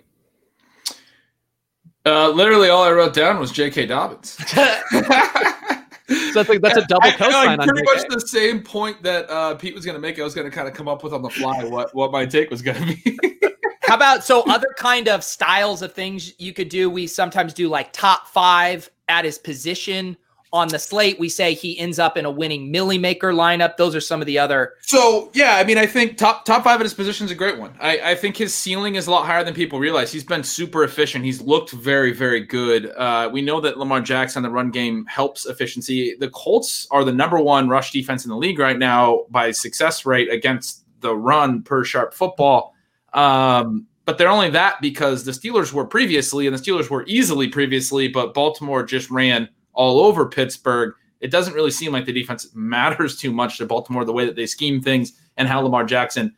Uh, 2.05 2.29
literally, 2.29 2.69
all 2.69 2.83
I 2.83 2.91
wrote 2.91 3.13
down 3.13 3.39
was 3.39 3.51
J.K. 3.51 3.87
Dobbins. 3.87 4.37
so 6.07 6.33
that's, 6.33 6.49
like, 6.49 6.61
that's 6.61 6.77
a 6.77 6.85
double 6.87 7.09
cosign 7.09 7.59
on 7.59 7.67
pretty 7.67 7.83
much 7.83 8.05
the 8.09 8.19
same 8.19 8.61
point 8.61 9.01
that 9.03 9.29
uh, 9.29 9.55
Pete 9.55 9.73
was 9.73 9.85
going 9.85 9.95
to 9.95 10.01
make. 10.01 10.19
I 10.19 10.23
was 10.23 10.35
going 10.35 10.49
to 10.49 10.55
kind 10.55 10.67
of 10.67 10.73
come 10.73 10.87
up 10.87 11.03
with 11.03 11.13
on 11.13 11.21
the 11.21 11.29
fly 11.29 11.63
what 11.63 11.95
what 11.95 12.11
my 12.11 12.25
take 12.25 12.49
was 12.49 12.61
going 12.61 12.77
to 12.77 12.95
be. 12.95 13.19
How 13.93 13.97
about 13.97 14.23
so 14.23 14.41
other 14.49 14.73
kind 14.75 15.07
of 15.07 15.23
styles 15.23 15.83
of 15.83 15.93
things 15.93 16.33
you 16.39 16.51
could 16.51 16.67
do? 16.67 16.89
We 16.89 17.05
sometimes 17.05 17.53
do 17.53 17.69
like 17.69 17.93
top 17.93 18.27
five 18.27 18.89
at 19.07 19.23
his 19.23 19.37
position 19.37 20.17
on 20.51 20.67
the 20.69 20.79
slate. 20.79 21.19
We 21.19 21.29
say 21.29 21.53
he 21.53 21.77
ends 21.77 21.99
up 21.99 22.17
in 22.17 22.25
a 22.25 22.31
winning 22.31 22.71
millie 22.71 22.97
Maker 22.97 23.33
lineup. 23.33 23.77
Those 23.77 23.93
are 23.93 24.01
some 24.01 24.19
of 24.19 24.25
the 24.25 24.39
other. 24.39 24.73
So 24.81 25.29
yeah, 25.35 25.57
I 25.57 25.63
mean, 25.63 25.77
I 25.77 25.85
think 25.85 26.17
top 26.17 26.43
top 26.43 26.63
five 26.63 26.79
at 26.79 26.83
his 26.85 26.95
position 26.95 27.25
is 27.25 27.31
a 27.31 27.35
great 27.35 27.59
one. 27.59 27.75
I, 27.79 27.99
I 27.99 28.15
think 28.15 28.35
his 28.35 28.51
ceiling 28.51 28.95
is 28.95 29.05
a 29.05 29.11
lot 29.11 29.27
higher 29.27 29.43
than 29.43 29.53
people 29.53 29.77
realize. 29.77 30.11
He's 30.11 30.23
been 30.23 30.43
super 30.43 30.83
efficient. 30.83 31.23
He's 31.23 31.39
looked 31.39 31.69
very 31.69 32.13
very 32.13 32.43
good. 32.43 32.91
Uh, 32.97 33.29
we 33.31 33.43
know 33.43 33.61
that 33.61 33.77
Lamar 33.77 34.01
Jackson, 34.01 34.41
the 34.41 34.49
run 34.49 34.71
game, 34.71 35.05
helps 35.05 35.45
efficiency. 35.45 36.15
The 36.19 36.31
Colts 36.31 36.87
are 36.89 37.03
the 37.03 37.13
number 37.13 37.39
one 37.39 37.69
rush 37.69 37.91
defense 37.91 38.25
in 38.25 38.31
the 38.31 38.37
league 38.37 38.57
right 38.57 38.79
now 38.79 39.25
by 39.29 39.51
success 39.51 40.03
rate 40.03 40.31
against 40.31 40.83
the 41.01 41.15
run 41.15 41.61
per 41.61 41.83
sharp 41.83 42.15
football. 42.15 42.72
Um, 43.13 43.87
but 44.05 44.17
they're 44.17 44.29
only 44.29 44.49
that 44.49 44.81
because 44.81 45.23
the 45.23 45.31
Steelers 45.31 45.71
were 45.71 45.85
previously, 45.85 46.47
and 46.47 46.57
the 46.57 46.61
Steelers 46.61 46.89
were 46.89 47.05
easily 47.07 47.47
previously, 47.47 48.07
but 48.07 48.33
Baltimore 48.33 48.83
just 48.83 49.09
ran 49.09 49.47
all 49.73 50.01
over 50.01 50.25
Pittsburgh. 50.25 50.93
It 51.21 51.31
doesn't 51.31 51.53
really 51.53 51.71
seem 51.71 51.93
like 51.93 52.05
the 52.05 52.11
defense 52.11 52.49
matters 52.53 53.17
too 53.17 53.31
much 53.31 53.57
to 53.57 53.65
Baltimore, 53.65 54.05
the 54.05 54.13
way 54.13 54.25
that 54.25 54.35
they 54.35 54.45
scheme 54.45 54.81
things 54.81 55.13
and 55.37 55.47
how 55.47 55.61
Lamar 55.61 55.85
Jackson, 55.85 56.35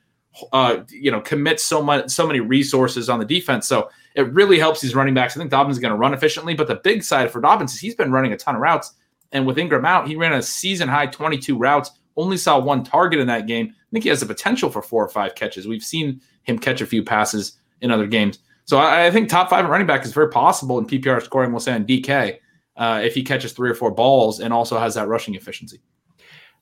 uh, 0.53 0.77
you 0.89 1.11
know, 1.11 1.21
commits 1.21 1.63
so 1.63 1.81
much, 1.81 2.09
so 2.09 2.27
many 2.27 2.39
resources 2.39 3.09
on 3.09 3.19
the 3.19 3.25
defense. 3.25 3.67
So 3.67 3.89
it 4.15 4.31
really 4.33 4.59
helps 4.59 4.81
these 4.81 4.95
running 4.95 5.13
backs. 5.13 5.35
I 5.35 5.39
think 5.39 5.51
Dobbins 5.51 5.77
is 5.77 5.81
going 5.81 5.91
to 5.91 5.97
run 5.97 6.13
efficiently, 6.13 6.53
but 6.53 6.67
the 6.67 6.75
big 6.75 7.03
side 7.03 7.31
for 7.31 7.41
Dobbins 7.41 7.73
is 7.73 7.79
he's 7.79 7.95
been 7.95 8.11
running 8.11 8.31
a 8.31 8.37
ton 8.37 8.55
of 8.55 8.61
routes. 8.61 8.93
And 9.31 9.45
with 9.45 9.57
Ingram 9.57 9.85
out, 9.85 10.07
he 10.07 10.15
ran 10.15 10.33
a 10.33 10.41
season 10.41 10.87
high 10.87 11.07
22 11.07 11.57
routes, 11.57 11.91
only 12.17 12.37
saw 12.37 12.59
one 12.59 12.83
target 12.83 13.19
in 13.19 13.27
that 13.27 13.47
game. 13.47 13.67
I 13.71 13.91
think 13.91 14.03
he 14.03 14.09
has 14.09 14.19
the 14.19 14.25
potential 14.25 14.69
for 14.69 14.81
four 14.81 15.03
or 15.03 15.09
five 15.09 15.35
catches. 15.35 15.67
We've 15.67 15.83
seen 15.83 16.21
him 16.43 16.59
catch 16.59 16.81
a 16.81 16.85
few 16.85 17.03
passes 17.03 17.59
in 17.81 17.91
other 17.91 18.07
games. 18.07 18.39
So 18.65 18.77
I, 18.77 19.07
I 19.07 19.11
think 19.11 19.29
top 19.29 19.49
five 19.49 19.67
running 19.69 19.87
back 19.87 20.05
is 20.05 20.13
very 20.13 20.29
possible 20.29 20.77
in 20.79 20.85
PPR 20.85 21.21
scoring. 21.23 21.51
We'll 21.51 21.59
say 21.59 21.73
on 21.73 21.85
DK 21.85 22.37
uh, 22.77 23.01
if 23.03 23.13
he 23.13 23.23
catches 23.23 23.53
three 23.53 23.69
or 23.69 23.75
four 23.75 23.91
balls 23.91 24.39
and 24.39 24.53
also 24.53 24.77
has 24.77 24.95
that 24.95 25.07
rushing 25.07 25.35
efficiency. 25.35 25.81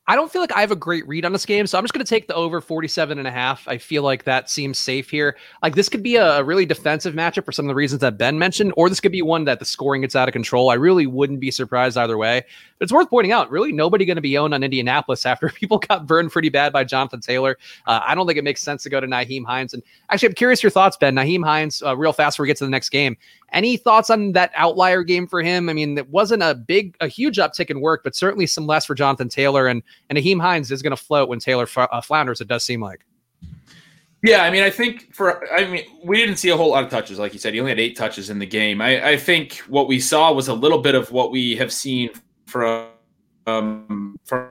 I 0.05 0.15
don't 0.15 0.29
feel 0.29 0.41
like 0.41 0.51
I 0.51 0.59
have 0.59 0.71
a 0.71 0.75
great 0.75 1.07
read 1.07 1.23
on 1.23 1.31
this 1.31 1.45
game, 1.45 1.65
so 1.65 1.77
I'm 1.77 1.83
just 1.85 1.93
going 1.93 2.05
to 2.05 2.09
take 2.09 2.27
the 2.27 2.35
over 2.35 2.59
47 2.59 3.17
and 3.17 3.25
a 3.25 3.31
half. 3.31 3.65
I 3.69 3.77
feel 3.77 4.03
like 4.03 4.25
that 4.25 4.49
seems 4.49 4.77
safe 4.77 5.09
here. 5.09 5.37
Like 5.61 5.75
this 5.75 5.87
could 5.87 6.03
be 6.03 6.17
a 6.17 6.43
really 6.43 6.65
defensive 6.65 7.13
matchup 7.13 7.45
for 7.45 7.53
some 7.53 7.65
of 7.65 7.69
the 7.69 7.75
reasons 7.75 8.01
that 8.01 8.17
Ben 8.17 8.37
mentioned, 8.37 8.73
or 8.75 8.89
this 8.89 8.99
could 8.99 9.13
be 9.13 9.21
one 9.21 9.45
that 9.45 9.59
the 9.59 9.65
scoring 9.65 10.01
gets 10.01 10.13
out 10.13 10.27
of 10.27 10.33
control. 10.33 10.69
I 10.69 10.73
really 10.73 11.07
wouldn't 11.07 11.39
be 11.39 11.51
surprised 11.51 11.97
either 11.97 12.17
way. 12.17 12.43
But 12.79 12.83
it's 12.83 12.91
worth 12.91 13.09
pointing 13.09 13.31
out, 13.31 13.49
really 13.49 13.71
nobody 13.71 14.03
going 14.03 14.17
to 14.17 14.21
be 14.21 14.37
owned 14.37 14.53
on 14.53 14.61
Indianapolis 14.61 15.25
after 15.25 15.47
people 15.47 15.77
got 15.77 16.05
burned 16.05 16.31
pretty 16.31 16.49
bad 16.49 16.73
by 16.73 16.83
Jonathan 16.83 17.21
Taylor. 17.21 17.57
Uh, 17.85 18.01
I 18.05 18.13
don't 18.13 18.27
think 18.27 18.37
it 18.37 18.43
makes 18.43 18.61
sense 18.61 18.83
to 18.83 18.89
go 18.89 18.99
to 18.99 19.07
Nyheim 19.07 19.45
Hines. 19.45 19.73
And 19.73 19.81
actually, 20.09 20.29
I'm 20.29 20.35
curious 20.35 20.61
your 20.61 20.69
thoughts, 20.69 20.97
Ben. 20.97 21.15
Nyheim 21.15 21.45
Hines, 21.45 21.81
uh, 21.81 21.95
real 21.95 22.11
fast 22.11 22.35
before 22.35 22.43
we 22.43 22.47
get 22.47 22.57
to 22.57 22.65
the 22.65 22.71
next 22.71 22.89
game. 22.89 23.15
Any 23.53 23.77
thoughts 23.77 24.09
on 24.09 24.31
that 24.31 24.51
outlier 24.55 25.03
game 25.03 25.27
for 25.27 25.41
him? 25.41 25.69
I 25.69 25.73
mean, 25.73 25.97
it 25.97 26.09
wasn't 26.09 26.41
a 26.41 26.55
big, 26.55 26.95
a 26.99 27.07
huge 27.07 27.37
uptick 27.37 27.69
in 27.69 27.81
work, 27.81 28.03
but 28.03 28.15
certainly 28.15 28.47
some 28.47 28.65
less 28.65 28.85
for 28.85 28.95
Jonathan 28.95 29.29
Taylor. 29.29 29.67
And 29.67 29.83
and 30.09 30.17
Nyheim 30.17 30.41
Hines 30.41 30.71
is 30.71 30.81
going 30.81 30.95
to 30.95 31.01
float 31.01 31.29
when 31.29 31.39
Taylor 31.39 31.63
f- 31.63 31.77
uh, 31.91 32.01
flounders. 32.01 32.41
It 32.41 32.47
does 32.47 32.63
seem 32.63 32.81
like. 32.81 33.05
Yeah, 34.23 34.43
I 34.43 34.49
mean, 34.49 34.63
I 34.63 34.69
think 34.69 35.13
for 35.13 35.51
I 35.53 35.65
mean, 35.65 35.83
we 36.03 36.17
didn't 36.17 36.37
see 36.37 36.49
a 36.49 36.57
whole 36.57 36.71
lot 36.71 36.83
of 36.83 36.89
touches, 36.89 37.19
like 37.19 37.33
you 37.33 37.39
said. 37.39 37.53
He 37.53 37.59
only 37.59 37.71
had 37.71 37.79
eight 37.79 37.97
touches 37.97 38.29
in 38.29 38.39
the 38.39 38.45
game. 38.45 38.81
I, 38.81 39.11
I 39.11 39.17
think 39.17 39.57
what 39.67 39.87
we 39.87 39.99
saw 39.99 40.31
was 40.31 40.47
a 40.47 40.53
little 40.53 40.79
bit 40.79 40.95
of 40.95 41.11
what 41.11 41.29
we 41.29 41.55
have 41.57 41.71
seen 41.71 42.09
from 42.47 42.87
um 43.45 44.17
from. 44.23 44.49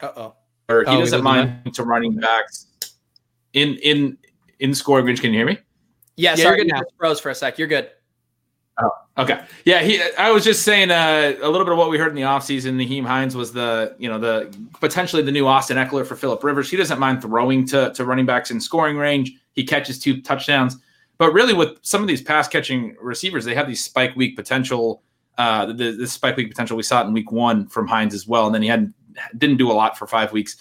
Uh 0.00 0.12
oh. 0.16 0.34
Or 0.68 0.84
he 0.84 0.96
oh, 0.96 1.00
doesn't 1.00 1.24
mind 1.24 1.74
to 1.74 1.82
running 1.82 2.14
backs 2.14 2.68
in 3.52 3.74
in 3.82 4.16
in 4.60 4.72
scoring 4.72 5.04
range. 5.04 5.20
Can 5.20 5.32
you 5.32 5.38
hear 5.40 5.46
me? 5.46 5.58
Yeah, 6.20 6.30
yeah 6.30 6.44
sorry, 6.44 6.56
you're 6.58 6.64
good 6.66 6.72
now. 6.72 6.82
Froze 6.98 7.20
for 7.20 7.30
a 7.30 7.34
sec. 7.34 7.58
You're 7.58 7.68
good. 7.68 7.90
Oh, 8.78 8.90
okay. 9.18 9.44
Yeah, 9.64 9.82
he. 9.82 10.02
I 10.18 10.30
was 10.30 10.44
just 10.44 10.62
saying 10.62 10.90
uh, 10.90 11.34
a 11.42 11.48
little 11.48 11.64
bit 11.64 11.72
of 11.72 11.78
what 11.78 11.90
we 11.90 11.98
heard 11.98 12.10
in 12.10 12.14
the 12.14 12.22
offseason. 12.22 12.76
Nyheim 12.76 13.04
Hines 13.04 13.34
was 13.34 13.52
the, 13.52 13.94
you 13.98 14.08
know, 14.08 14.18
the 14.18 14.54
potentially 14.80 15.22
the 15.22 15.32
new 15.32 15.46
Austin 15.46 15.76
Ekeler 15.76 16.06
for 16.06 16.16
Philip 16.16 16.42
Rivers. 16.44 16.70
He 16.70 16.76
doesn't 16.76 16.98
mind 16.98 17.22
throwing 17.22 17.66
to, 17.68 17.92
to 17.94 18.04
running 18.04 18.26
backs 18.26 18.50
in 18.50 18.60
scoring 18.60 18.96
range. 18.96 19.32
He 19.52 19.64
catches 19.64 19.98
two 19.98 20.22
touchdowns. 20.22 20.76
But 21.18 21.32
really, 21.32 21.52
with 21.52 21.78
some 21.82 22.00
of 22.00 22.08
these 22.08 22.22
pass 22.22 22.48
catching 22.48 22.96
receivers, 23.00 23.44
they 23.44 23.54
have 23.54 23.66
these 23.66 23.84
spike 23.84 24.14
week 24.16 24.36
potential. 24.36 25.02
Uh, 25.36 25.66
the, 25.66 25.92
the 25.92 26.06
spike 26.06 26.36
week 26.36 26.50
potential 26.50 26.76
we 26.76 26.82
saw 26.82 27.02
it 27.02 27.06
in 27.06 27.12
week 27.12 27.32
one 27.32 27.66
from 27.66 27.86
Hines 27.86 28.14
as 28.14 28.26
well, 28.26 28.46
and 28.46 28.54
then 28.54 28.62
he 28.62 28.68
had 28.68 28.92
didn't 29.36 29.56
do 29.56 29.70
a 29.70 29.74
lot 29.74 29.98
for 29.98 30.06
five 30.06 30.32
weeks 30.32 30.56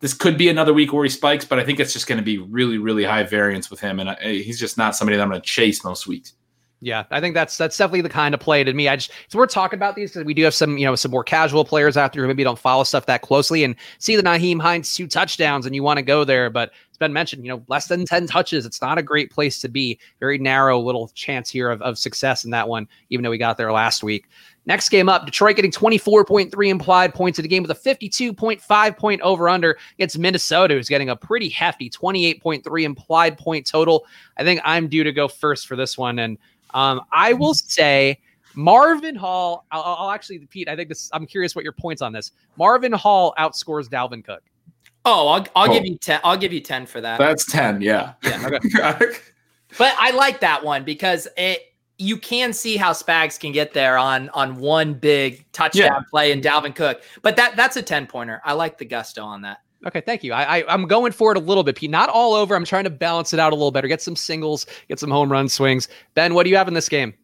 this 0.00 0.14
could 0.14 0.38
be 0.38 0.48
another 0.48 0.72
week 0.72 0.92
where 0.92 1.04
he 1.04 1.10
spikes, 1.10 1.44
but 1.44 1.58
I 1.58 1.64
think 1.64 1.80
it's 1.80 1.92
just 1.92 2.06
going 2.06 2.18
to 2.18 2.24
be 2.24 2.38
really, 2.38 2.78
really 2.78 3.04
high 3.04 3.24
variance 3.24 3.70
with 3.70 3.80
him, 3.80 3.98
and 4.00 4.10
I, 4.10 4.16
he's 4.34 4.58
just 4.58 4.78
not 4.78 4.94
somebody 4.94 5.16
that 5.16 5.22
I'm 5.22 5.28
going 5.28 5.40
to 5.40 5.46
chase 5.46 5.84
most 5.84 6.06
weeks. 6.06 6.34
Yeah, 6.80 7.04
I 7.10 7.20
think 7.20 7.34
that's 7.34 7.58
that's 7.58 7.76
definitely 7.76 8.02
the 8.02 8.08
kind 8.08 8.34
of 8.34 8.40
play 8.40 8.62
to 8.62 8.72
me. 8.72 8.88
I 8.88 8.94
just 8.94 9.10
so 9.26 9.36
we're 9.36 9.46
talking 9.46 9.76
about 9.76 9.96
these 9.96 10.12
because 10.12 10.24
we 10.24 10.32
do 10.32 10.44
have 10.44 10.54
some 10.54 10.78
you 10.78 10.84
know 10.84 10.94
some 10.94 11.10
more 11.10 11.24
casual 11.24 11.64
players 11.64 11.96
out 11.96 12.12
there 12.12 12.22
who 12.22 12.28
maybe 12.28 12.44
don't 12.44 12.58
follow 12.58 12.84
stuff 12.84 13.06
that 13.06 13.22
closely 13.22 13.64
and 13.64 13.74
see 13.98 14.14
the 14.14 14.22
Nyheim 14.22 14.60
Hines 14.60 14.94
two 14.94 15.08
touchdowns 15.08 15.66
and 15.66 15.74
you 15.74 15.82
want 15.82 15.96
to 15.96 16.04
go 16.04 16.22
there, 16.22 16.50
but 16.50 16.70
it's 16.88 16.98
been 16.98 17.12
mentioned 17.12 17.44
you 17.44 17.50
know 17.50 17.64
less 17.66 17.88
than 17.88 18.06
ten 18.06 18.28
touches. 18.28 18.64
It's 18.64 18.80
not 18.80 18.96
a 18.96 19.02
great 19.02 19.32
place 19.32 19.60
to 19.60 19.68
be. 19.68 19.98
Very 20.20 20.38
narrow 20.38 20.78
little 20.78 21.08
chance 21.14 21.50
here 21.50 21.68
of, 21.68 21.82
of 21.82 21.98
success 21.98 22.44
in 22.44 22.52
that 22.52 22.68
one, 22.68 22.86
even 23.10 23.24
though 23.24 23.30
we 23.30 23.38
got 23.38 23.56
there 23.56 23.72
last 23.72 24.04
week. 24.04 24.26
Next 24.68 24.90
game 24.90 25.08
up, 25.08 25.24
Detroit 25.24 25.56
getting 25.56 25.72
24.3 25.72 26.68
implied 26.68 27.14
points 27.14 27.38
in 27.38 27.42
the 27.42 27.48
game 27.48 27.62
with 27.62 27.70
a 27.70 27.74
52.5 27.74 28.96
point 28.98 29.20
over 29.22 29.48
under 29.48 29.78
against 29.94 30.18
Minnesota, 30.18 30.74
who's 30.74 30.90
getting 30.90 31.08
a 31.08 31.16
pretty 31.16 31.48
hefty 31.48 31.88
28.3 31.88 32.82
implied 32.82 33.38
point 33.38 33.66
total. 33.66 34.04
I 34.36 34.44
think 34.44 34.60
I'm 34.64 34.86
due 34.86 35.04
to 35.04 35.10
go 35.10 35.26
first 35.26 35.66
for 35.66 35.74
this 35.74 35.96
one. 35.96 36.18
And 36.18 36.36
um, 36.74 37.00
I 37.12 37.32
will 37.32 37.54
say 37.54 38.20
Marvin 38.54 39.16
Hall, 39.16 39.64
I'll, 39.70 39.82
I'll, 39.82 40.10
actually, 40.10 40.40
Pete, 40.40 40.68
I 40.68 40.76
think 40.76 40.90
this, 40.90 41.08
I'm 41.14 41.26
curious 41.26 41.56
what 41.56 41.64
your 41.64 41.72
points 41.72 42.02
on 42.02 42.12
this. 42.12 42.32
Marvin 42.58 42.92
Hall 42.92 43.32
outscores 43.38 43.88
Dalvin 43.88 44.22
Cook. 44.22 44.42
Oh, 45.06 45.28
I'll, 45.28 45.46
I'll 45.56 45.70
oh. 45.70 45.72
give 45.72 45.86
you 45.86 45.96
10. 45.96 46.20
I'll 46.22 46.36
give 46.36 46.52
you 46.52 46.60
10 46.60 46.84
for 46.84 47.00
that. 47.00 47.18
That's 47.18 47.50
10. 47.50 47.80
Yeah. 47.80 48.12
Yeah. 48.22 48.46
Okay. 48.46 49.16
but 49.78 49.94
I 49.98 50.10
like 50.10 50.40
that 50.40 50.62
one 50.62 50.84
because 50.84 51.26
it, 51.38 51.62
you 51.98 52.16
can 52.16 52.52
see 52.52 52.76
how 52.76 52.92
Spags 52.92 53.38
can 53.38 53.52
get 53.52 53.74
there 53.74 53.98
on 53.98 54.28
on 54.30 54.56
one 54.56 54.94
big 54.94 55.44
touchdown 55.52 55.84
yeah. 55.84 56.00
play 56.08 56.32
in 56.32 56.40
Dalvin 56.40 56.74
Cook. 56.74 57.02
But 57.22 57.36
that 57.36 57.56
that's 57.56 57.76
a 57.76 57.82
10 57.82 58.06
pointer. 58.06 58.40
I 58.44 58.52
like 58.52 58.78
the 58.78 58.84
gusto 58.84 59.22
on 59.22 59.42
that. 59.42 59.58
Okay, 59.86 60.00
thank 60.00 60.24
you. 60.24 60.32
I, 60.32 60.60
I 60.60 60.74
am 60.74 60.86
going 60.86 61.12
for 61.12 61.30
it 61.30 61.36
a 61.36 61.40
little 61.40 61.62
bit, 61.62 61.76
Pete. 61.76 61.90
Not 61.90 62.08
all 62.08 62.34
over. 62.34 62.56
I'm 62.56 62.64
trying 62.64 62.84
to 62.84 62.90
balance 62.90 63.32
it 63.32 63.38
out 63.38 63.52
a 63.52 63.54
little 63.54 63.70
better. 63.70 63.86
Get 63.86 64.02
some 64.02 64.16
singles, 64.16 64.66
get 64.88 64.98
some 64.98 65.10
home 65.10 65.30
run 65.30 65.48
swings. 65.48 65.88
Ben, 66.14 66.34
what 66.34 66.44
do 66.44 66.50
you 66.50 66.56
have 66.56 66.66
in 66.66 66.74
this 66.74 66.88
game? 66.88 67.14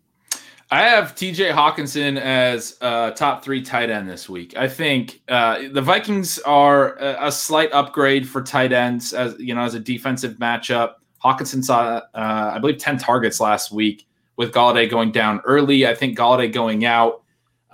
I 0.70 0.82
have 0.82 1.14
TJ 1.14 1.52
Hockenson 1.52 2.18
as 2.18 2.76
a 2.80 3.12
top 3.14 3.44
three 3.44 3.60
tight 3.60 3.90
end 3.90 4.08
this 4.08 4.28
week. 4.28 4.56
I 4.56 4.68
think 4.68 5.20
uh, 5.28 5.62
the 5.72 5.82
Vikings 5.82 6.38
are 6.40 6.96
a, 6.96 7.26
a, 7.26 7.32
slight 7.32 7.70
upgrade 7.72 8.28
for 8.28 8.42
tight 8.42 8.72
ends 8.72 9.12
as 9.12 9.36
you 9.38 9.54
know 9.54 9.62
as 9.62 9.74
a 9.74 9.80
defensive 9.80 10.36
matchup. 10.36 10.94
Hockenson 11.22 11.62
saw, 11.62 12.00
uh, 12.14 12.52
I 12.54 12.58
believe, 12.58 12.78
ten 12.78 12.98
targets 12.98 13.40
last 13.40 13.72
week 13.72 14.06
with 14.36 14.52
Golladay 14.52 14.88
going 14.88 15.12
down 15.12 15.40
early. 15.44 15.86
I 15.86 15.94
think 15.94 16.18
Golladay 16.18 16.52
going 16.52 16.84
out 16.84 17.22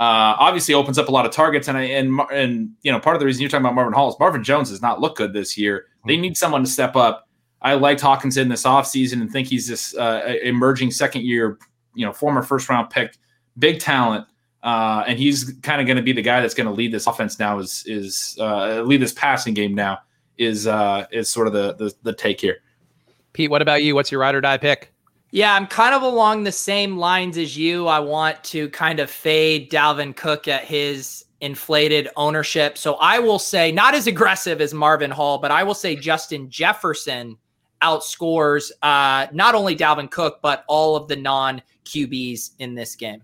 uh, 0.01 0.35
obviously 0.39 0.73
opens 0.73 0.99
up 0.99 1.09
a 1.09 1.11
lot 1.11 1.27
of 1.27 1.33
targets. 1.33 1.69
And 1.69 1.77
I, 1.77 1.83
and 1.83 2.21
and 2.33 2.71
you 2.83 2.91
know 2.91 2.99
part 2.99 3.17
of 3.17 3.21
the 3.21 3.27
reason 3.27 3.43
you're 3.43 3.51
talking 3.51 3.65
about 3.65 3.75
Marvin 3.75 3.93
Hall 3.93 4.09
is 4.09 4.17
Marvin 4.19 4.43
Jones 4.43 4.71
does 4.71 4.83
not 4.83 5.01
look 5.01 5.17
good 5.17 5.33
this 5.33 5.59
year. 5.59 5.87
They 6.07 6.17
need 6.17 6.37
someone 6.37 6.65
to 6.65 6.71
step 6.71 6.97
up. 6.97 7.29
I 7.63 7.75
liked 7.75 8.01
Hockenson 8.01 8.49
this 8.49 8.63
offseason 8.63 9.21
and 9.21 9.31
think 9.31 9.49
he's 9.49 9.69
this 9.69 9.95
uh, 9.95 10.37
emerging 10.43 10.93
second 10.93 11.25
year, 11.25 11.59
you 11.95 12.07
know, 12.07 12.13
former 12.13 12.43
first 12.43 12.71
round 12.71 12.89
pick, 12.89 13.19
big 13.59 13.81
talent. 13.81 14.27
Uh, 14.63 15.05
and 15.07 15.19
he's 15.19 15.55
kind 15.63 15.81
of 15.81 15.87
going 15.87 15.97
to 15.97 16.03
be 16.03 16.13
the 16.13 16.23
guy 16.23 16.41
that's 16.41 16.55
going 16.55 16.67
to 16.67 16.73
lead 16.73 16.93
this 16.93 17.07
offense 17.07 17.39
now. 17.39 17.59
Is 17.59 17.85
is 17.87 18.37
uh, 18.41 18.81
lead 18.83 19.03
this 19.03 19.13
passing 19.13 19.53
game 19.53 19.75
now? 19.75 19.99
Is 20.39 20.67
uh, 20.67 21.07
is 21.13 21.29
sort 21.29 21.47
of 21.47 21.53
the, 21.53 21.75
the 21.75 21.95
the 22.03 22.13
take 22.15 22.41
here. 22.41 22.59
Pete, 23.35 23.51
what 23.51 23.63
about 23.63 23.83
you? 23.83 23.95
What's 23.95 24.11
your 24.11 24.21
ride 24.21 24.35
or 24.35 24.41
die 24.41 24.57
pick? 24.57 24.93
Yeah, 25.33 25.55
I'm 25.55 25.69
kind 25.69 25.95
of 25.95 26.03
along 26.03 26.43
the 26.43 26.53
same 26.53 26.99
lines 26.99 27.39
as 27.39 27.57
you. 27.57 27.87
I 27.87 28.01
want 28.01 28.43
to 28.45 28.69
kind 28.71 28.99
of 28.99 29.09
fade 29.09 29.71
Dalvin 29.71 30.17
Cook 30.17 30.49
at 30.49 30.65
his 30.65 31.25
inflated 31.41 32.09
ownership. 32.17 32.77
So 32.77 32.95
I 32.95 33.21
will 33.21 33.39
say, 33.39 33.71
not 33.71 33.95
as 33.95 34.07
aggressive 34.07 34.61
as 34.61 34.75
Marvin 34.75 35.11
Hall, 35.11 35.39
but 35.39 35.53
I 35.53 35.63
will 35.63 35.75
say 35.75 35.95
Justin 35.95 36.51
Jefferson 36.51 37.37
outscores 37.81 38.71
uh, 38.83 39.29
not 39.33 39.55
only 39.55 39.77
Dalvin 39.77 40.11
Cook, 40.11 40.41
but 40.43 40.65
all 40.67 40.97
of 40.97 41.07
the 41.07 41.17
non 41.17 41.63
QBs 41.85 42.51
in 42.59 42.75
this 42.75 42.97
game. 42.97 43.23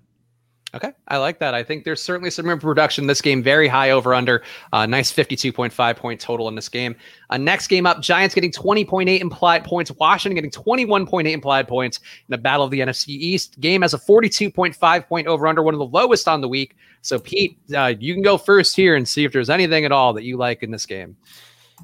Okay, 0.76 0.92
I 1.08 1.16
like 1.16 1.38
that. 1.38 1.54
I 1.54 1.62
think 1.62 1.84
there's 1.84 2.02
certainly 2.02 2.28
some 2.28 2.46
room 2.46 2.60
for 2.60 2.66
production 2.66 3.06
this 3.06 3.22
game. 3.22 3.42
Very 3.42 3.66
high 3.66 3.92
over 3.92 4.12
under. 4.12 4.42
Uh, 4.74 4.84
nice 4.84 5.10
52.5 5.10 5.96
point 5.96 6.20
total 6.20 6.48
in 6.48 6.54
this 6.54 6.68
game. 6.68 6.94
Uh, 7.30 7.38
next 7.38 7.68
game 7.68 7.86
up, 7.86 8.02
Giants 8.02 8.34
getting 8.34 8.52
20.8 8.52 9.18
implied 9.18 9.64
points. 9.64 9.90
Washington 9.92 10.34
getting 10.34 10.50
21.8 10.50 11.32
implied 11.32 11.66
points 11.66 11.96
in 11.98 12.28
the 12.28 12.36
battle 12.36 12.66
of 12.66 12.70
the 12.70 12.80
NFC 12.80 13.08
East. 13.08 13.58
Game 13.58 13.80
has 13.80 13.94
a 13.94 13.98
42.5 13.98 15.06
point 15.06 15.26
over 15.26 15.46
under, 15.46 15.62
one 15.62 15.72
of 15.72 15.78
the 15.78 15.86
lowest 15.86 16.28
on 16.28 16.42
the 16.42 16.48
week. 16.48 16.76
So, 17.00 17.18
Pete, 17.18 17.58
uh, 17.74 17.94
you 17.98 18.12
can 18.12 18.22
go 18.22 18.36
first 18.36 18.76
here 18.76 18.96
and 18.96 19.08
see 19.08 19.24
if 19.24 19.32
there's 19.32 19.48
anything 19.48 19.86
at 19.86 19.92
all 19.92 20.12
that 20.12 20.24
you 20.24 20.36
like 20.36 20.62
in 20.62 20.70
this 20.70 20.84
game. 20.84 21.16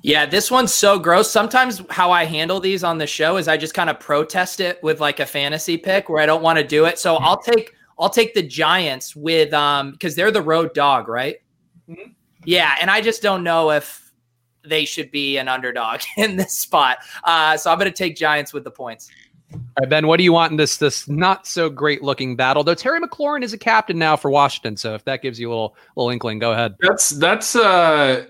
Yeah, 0.03 0.27
this 0.27 0.51
one's 0.51 0.75
so 0.75 0.99
gross. 0.99 1.31
Sometimes 1.31 1.83
how 1.89 2.11
I 2.11 2.25
handle 2.25 2.61
these 2.61 2.85
on 2.85 2.99
the 2.99 3.07
show 3.07 3.37
is 3.37 3.49
I 3.49 3.57
just 3.57 3.73
kind 3.73 3.89
of 3.89 4.01
protest 4.01 4.61
it 4.61 4.83
with 4.83 5.01
like 5.01 5.21
a 5.21 5.27
fantasy 5.27 5.79
pick 5.79 6.09
where 6.09 6.21
I 6.21 6.27
don't 6.27 6.43
want 6.43 6.59
to 6.59 6.65
do 6.65 6.87
it. 6.87 6.99
So 6.99 7.17
I'll 7.17 7.41
take 7.41 7.75
I'll 7.99 8.11
take 8.11 8.35
the 8.35 8.43
Giants 8.43 9.15
with 9.15 9.53
um 9.53 9.93
because 9.93 10.15
they're 10.15 10.31
the 10.31 10.43
road 10.43 10.75
dog, 10.75 11.09
right? 11.09 11.37
Mm-hmm. 11.89 12.13
Yeah, 12.45 12.77
and 12.81 12.91
I 12.91 13.01
just 13.01 13.23
don't 13.23 13.45
know 13.45 13.71
if 13.71 14.13
they 14.65 14.85
should 14.85 15.11
be 15.11 15.39
an 15.39 15.49
underdog 15.49 16.01
in 16.17 16.37
this 16.37 16.59
spot. 16.59 16.99
Uh, 17.25 17.57
so 17.57 17.71
I'm 17.71 17.79
going 17.79 17.91
to 17.91 17.97
take 17.97 18.17
Giants 18.17 18.53
with 18.53 18.65
the 18.65 18.71
points. 18.71 19.11
All 19.53 19.61
right, 19.81 19.89
Ben, 19.89 20.07
what 20.07 20.17
do 20.17 20.25
you 20.25 20.33
want 20.33 20.51
in 20.51 20.57
this 20.57 20.79
this 20.79 21.09
not 21.09 21.47
so 21.47 21.69
great 21.69 22.03
looking 22.03 22.37
battle? 22.37 22.65
Though 22.65 22.75
Terry 22.75 23.01
McLaurin 23.01 23.43
is 23.43 23.53
a 23.53 23.59
captain 23.59 23.99
now 23.99 24.17
for 24.17 24.31
Washington, 24.31 24.77
so 24.77 24.95
if 24.95 25.05
that 25.05 25.21
gives 25.21 25.39
you 25.39 25.49
a 25.49 25.51
little 25.51 25.77
little 25.95 26.11
inkling, 26.11 26.39
go 26.39 26.53
ahead. 26.53 26.75
That's 26.81 27.11
that's 27.11 27.55
uh 27.55 28.27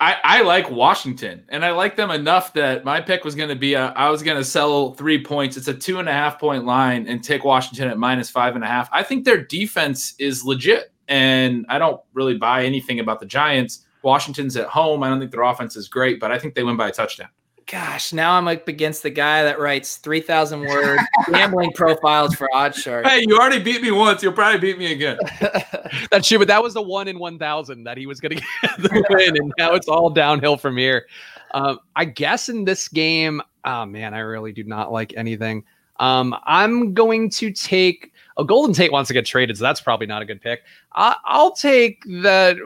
I, 0.00 0.16
I 0.24 0.42
like 0.42 0.70
Washington 0.70 1.44
and 1.50 1.62
I 1.62 1.72
like 1.72 1.94
them 1.94 2.10
enough 2.10 2.54
that 2.54 2.86
my 2.86 3.02
pick 3.02 3.22
was 3.22 3.34
going 3.34 3.50
to 3.50 3.54
be 3.54 3.74
a, 3.74 3.88
I 3.88 4.08
was 4.08 4.22
going 4.22 4.38
to 4.38 4.44
sell 4.44 4.94
three 4.94 5.22
points. 5.22 5.58
It's 5.58 5.68
a 5.68 5.74
two 5.74 5.98
and 5.98 6.08
a 6.08 6.12
half 6.12 6.40
point 6.40 6.64
line 6.64 7.06
and 7.06 7.22
take 7.22 7.44
Washington 7.44 7.88
at 7.88 7.98
minus 7.98 8.30
five 8.30 8.54
and 8.54 8.64
a 8.64 8.66
half. 8.66 8.88
I 8.92 9.02
think 9.02 9.26
their 9.26 9.44
defense 9.44 10.14
is 10.18 10.42
legit 10.42 10.90
and 11.08 11.66
I 11.68 11.78
don't 11.78 12.00
really 12.14 12.38
buy 12.38 12.64
anything 12.64 12.98
about 12.98 13.20
the 13.20 13.26
Giants. 13.26 13.84
Washington's 14.02 14.56
at 14.56 14.68
home. 14.68 15.02
I 15.02 15.10
don't 15.10 15.18
think 15.18 15.32
their 15.32 15.42
offense 15.42 15.76
is 15.76 15.86
great, 15.86 16.18
but 16.18 16.32
I 16.32 16.38
think 16.38 16.54
they 16.54 16.62
win 16.62 16.78
by 16.78 16.88
a 16.88 16.92
touchdown. 16.92 17.28
Gosh, 17.70 18.12
now 18.12 18.32
I'm 18.32 18.48
up 18.48 18.66
against 18.66 19.04
the 19.04 19.10
guy 19.10 19.44
that 19.44 19.60
writes 19.60 19.98
3,000 19.98 20.62
word 20.62 20.98
gambling 21.30 21.70
profiles 21.70 22.34
for 22.34 22.48
OddsShark. 22.52 23.06
Hey, 23.06 23.24
you 23.24 23.36
already 23.36 23.62
beat 23.62 23.80
me 23.80 23.92
once. 23.92 24.24
You'll 24.24 24.32
probably 24.32 24.58
beat 24.58 24.76
me 24.76 24.90
again. 24.90 25.18
That's 26.10 26.26
true, 26.26 26.38
but 26.38 26.48
that 26.48 26.60
was 26.60 26.74
the 26.74 26.82
one 26.82 27.06
in 27.06 27.20
1,000 27.20 27.84
that 27.84 27.96
he 27.96 28.06
was 28.06 28.18
going 28.18 28.36
to 28.38 28.42
get 28.62 28.76
the 28.78 29.06
win, 29.08 29.36
and 29.36 29.52
now 29.56 29.74
it's 29.74 29.86
all 29.86 30.10
downhill 30.10 30.56
from 30.56 30.76
here. 30.76 31.06
Um, 31.52 31.78
I 31.94 32.06
guess 32.06 32.48
in 32.48 32.64
this 32.64 32.88
game, 32.88 33.40
oh 33.64 33.86
man, 33.86 34.14
I 34.14 34.18
really 34.18 34.50
do 34.50 34.64
not 34.64 34.90
like 34.90 35.14
anything. 35.16 35.62
Um, 36.00 36.34
I'm 36.46 36.92
going 36.92 37.30
to 37.30 37.52
take. 37.52 38.12
Oh, 38.36 38.42
Golden 38.42 38.74
Tate 38.74 38.90
wants 38.90 39.08
to 39.08 39.14
get 39.14 39.26
traded, 39.26 39.58
so 39.58 39.62
that's 39.62 39.80
probably 39.80 40.08
not 40.08 40.22
a 40.22 40.24
good 40.24 40.40
pick. 40.40 40.62
I, 40.92 41.14
I'll 41.24 41.52
take 41.52 42.02
that. 42.22 42.56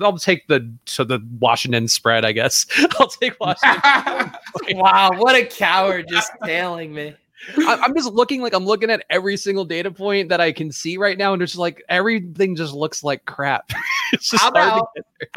I'll 0.00 0.18
take 0.18 0.46
the 0.48 0.72
so 0.86 1.04
the 1.04 1.20
Washington 1.40 1.88
spread, 1.88 2.24
I 2.24 2.32
guess. 2.32 2.66
I'll 2.98 3.08
take 3.08 3.38
Washington. 3.40 4.32
wow, 4.78 5.10
what 5.16 5.36
a 5.36 5.44
coward 5.44 6.06
just 6.08 6.32
tailing 6.44 6.94
me. 6.94 7.14
I, 7.58 7.84
am 7.84 7.94
just 7.94 8.12
looking 8.12 8.40
like 8.40 8.54
I'm 8.54 8.64
looking 8.64 8.90
at 8.90 9.04
every 9.10 9.36
single 9.36 9.64
data 9.64 9.90
point 9.90 10.28
that 10.28 10.40
I 10.40 10.52
can 10.52 10.70
see 10.70 10.96
right 10.96 11.18
now, 11.18 11.32
and 11.32 11.42
it's 11.42 11.52
just 11.52 11.60
like 11.60 11.82
everything 11.88 12.54
just 12.54 12.72
looks 12.72 13.02
like 13.02 13.24
crap. 13.24 13.70
it's 14.12 14.30
just 14.30 14.42
How 14.42 14.48
about, 14.50 14.88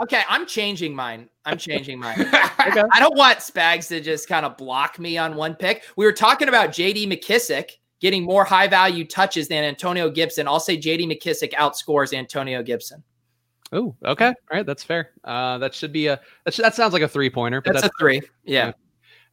okay, 0.01 0.21
I'm 0.29 0.45
changing 0.45 0.95
mine. 0.95 1.29
I'm 1.45 1.57
changing 1.57 1.99
mine. 1.99 2.21
okay. 2.21 2.83
I 2.91 2.99
don't 2.99 3.17
want 3.17 3.39
Spags 3.39 3.87
to 3.89 4.01
just 4.01 4.27
kind 4.27 4.45
of 4.45 4.57
block 4.57 4.99
me 4.99 5.17
on 5.17 5.35
one 5.35 5.55
pick. 5.55 5.83
We 5.95 6.05
were 6.05 6.13
talking 6.13 6.47
about 6.47 6.69
JD 6.69 7.07
McKissic 7.07 7.71
getting 7.99 8.23
more 8.23 8.43
high 8.43 8.67
value 8.67 9.05
touches 9.05 9.47
than 9.47 9.63
Antonio 9.63 10.09
Gibson. 10.09 10.47
I'll 10.47 10.59
say 10.59 10.77
JD 10.77 11.11
McKissic 11.11 11.53
outscores 11.53 12.13
Antonio 12.13 12.61
Gibson. 12.61 13.03
Oh, 13.71 13.95
okay. 14.05 14.27
All 14.27 14.33
right, 14.51 14.65
that's 14.65 14.83
fair. 14.83 15.11
Uh, 15.23 15.57
that 15.57 15.73
should 15.73 15.91
be 15.91 16.07
a 16.07 16.19
that, 16.43 16.53
should, 16.53 16.65
that 16.65 16.75
sounds 16.75 16.93
like 16.93 17.01
a 17.01 17.07
three 17.07 17.29
pointer. 17.29 17.61
That's, 17.65 17.81
that's, 17.81 17.93
a 17.93 17.99
three. 17.99 18.21
Yeah. 18.43 18.67
yeah. 18.67 18.71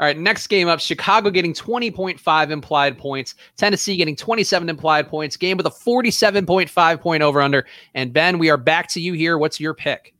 All 0.00 0.06
right, 0.06 0.18
next 0.18 0.48
game 0.48 0.66
up 0.66 0.80
Chicago 0.80 1.30
getting 1.30 1.52
20.5 1.52 2.50
implied 2.50 2.98
points, 2.98 3.36
Tennessee 3.56 3.96
getting 3.96 4.16
27 4.16 4.68
implied 4.68 5.06
points, 5.06 5.36
game 5.36 5.56
with 5.56 5.66
a 5.66 5.70
47.5 5.70 7.00
point 7.00 7.22
over 7.22 7.40
under. 7.40 7.66
And 7.94 8.12
Ben, 8.12 8.38
we 8.38 8.50
are 8.50 8.56
back 8.56 8.88
to 8.88 9.00
you 9.00 9.12
here. 9.12 9.38
What's 9.38 9.60
your 9.60 9.74
pick? 9.74 10.14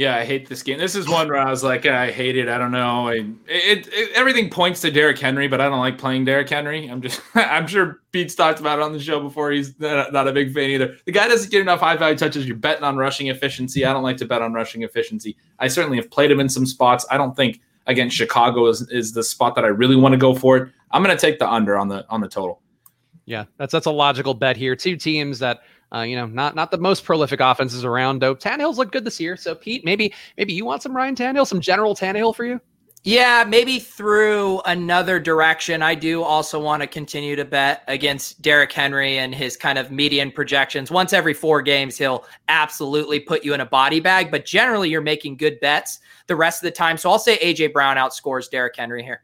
Yeah, 0.00 0.16
I 0.16 0.24
hate 0.24 0.48
this 0.48 0.62
game. 0.62 0.78
This 0.78 0.94
is 0.94 1.06
one 1.10 1.28
where 1.28 1.36
I 1.36 1.50
was 1.50 1.62
like, 1.62 1.84
I 1.84 2.10
hate 2.10 2.34
it. 2.34 2.48
I 2.48 2.56
don't 2.56 2.70
know. 2.70 3.08
I, 3.08 3.16
it, 3.46 3.86
it, 3.92 4.10
everything 4.14 4.48
points 4.48 4.80
to 4.80 4.90
Derrick 4.90 5.18
Henry, 5.18 5.46
but 5.46 5.60
I 5.60 5.68
don't 5.68 5.78
like 5.78 5.98
playing 5.98 6.24
Derrick 6.24 6.48
Henry. 6.48 6.86
I'm 6.86 7.02
just, 7.02 7.20
I'm 7.34 7.66
sure 7.66 8.00
Pete's 8.10 8.34
talked 8.34 8.60
about 8.60 8.78
it 8.78 8.82
on 8.82 8.94
the 8.94 8.98
show 8.98 9.20
before. 9.20 9.50
He's 9.50 9.78
not, 9.78 10.10
not 10.10 10.26
a 10.26 10.32
big 10.32 10.54
fan 10.54 10.70
either. 10.70 10.96
The 11.04 11.12
guy 11.12 11.28
doesn't 11.28 11.50
get 11.50 11.60
enough 11.60 11.80
high 11.80 11.98
value 11.98 12.16
touches. 12.16 12.46
You're 12.46 12.56
betting 12.56 12.82
on 12.82 12.96
rushing 12.96 13.26
efficiency. 13.26 13.84
I 13.84 13.92
don't 13.92 14.02
like 14.02 14.16
to 14.16 14.24
bet 14.24 14.40
on 14.40 14.54
rushing 14.54 14.84
efficiency. 14.84 15.36
I 15.58 15.68
certainly 15.68 15.98
have 15.98 16.10
played 16.10 16.30
him 16.30 16.40
in 16.40 16.48
some 16.48 16.64
spots. 16.64 17.04
I 17.10 17.18
don't 17.18 17.36
think 17.36 17.60
against 17.86 18.16
Chicago 18.16 18.68
is, 18.68 18.80
is 18.90 19.12
the 19.12 19.22
spot 19.22 19.54
that 19.56 19.66
I 19.66 19.68
really 19.68 19.96
want 19.96 20.14
to 20.14 20.18
go 20.18 20.34
for 20.34 20.56
it. 20.56 20.72
I'm 20.92 21.02
going 21.02 21.14
to 21.14 21.20
take 21.20 21.38
the 21.40 21.46
under 21.46 21.76
on 21.76 21.88
the 21.88 22.06
on 22.08 22.22
the 22.22 22.28
total. 22.28 22.62
Yeah, 23.26 23.44
that's 23.58 23.72
that's 23.72 23.84
a 23.84 23.90
logical 23.90 24.32
bet 24.32 24.56
here. 24.56 24.74
Two 24.74 24.96
teams 24.96 25.40
that 25.40 25.60
uh, 25.94 26.00
you 26.02 26.16
know, 26.16 26.26
not 26.26 26.54
not 26.54 26.70
the 26.70 26.78
most 26.78 27.04
prolific 27.04 27.40
offenses 27.40 27.84
around. 27.84 28.20
Though 28.20 28.34
Tannehill's 28.34 28.78
looked 28.78 28.92
good 28.92 29.04
this 29.04 29.20
year. 29.20 29.36
So 29.36 29.54
Pete, 29.54 29.84
maybe 29.84 30.14
maybe 30.36 30.52
you 30.52 30.64
want 30.64 30.82
some 30.82 30.96
Ryan 30.96 31.14
Tannehill, 31.14 31.46
some 31.46 31.60
general 31.60 31.94
Tannehill 31.94 32.34
for 32.34 32.44
you. 32.44 32.60
Yeah, 33.02 33.46
maybe 33.48 33.78
through 33.78 34.60
another 34.66 35.18
direction. 35.18 35.80
I 35.80 35.94
do 35.94 36.22
also 36.22 36.60
want 36.60 36.82
to 36.82 36.86
continue 36.86 37.34
to 37.34 37.46
bet 37.46 37.82
against 37.88 38.42
Derrick 38.42 38.70
Henry 38.70 39.16
and 39.16 39.34
his 39.34 39.56
kind 39.56 39.78
of 39.78 39.90
median 39.90 40.30
projections. 40.30 40.90
Once 40.90 41.14
every 41.14 41.32
four 41.32 41.62
games, 41.62 41.96
he'll 41.96 42.26
absolutely 42.48 43.18
put 43.18 43.42
you 43.42 43.54
in 43.54 43.60
a 43.62 43.66
body 43.66 44.00
bag, 44.00 44.30
but 44.30 44.44
generally 44.44 44.90
you're 44.90 45.00
making 45.00 45.38
good 45.38 45.58
bets 45.60 45.98
the 46.26 46.36
rest 46.36 46.62
of 46.62 46.66
the 46.66 46.72
time. 46.72 46.98
So 46.98 47.10
I'll 47.10 47.18
say 47.18 47.38
AJ 47.38 47.72
Brown 47.72 47.96
outscores 47.96 48.50
Derrick 48.50 48.76
Henry 48.76 49.02
here. 49.02 49.22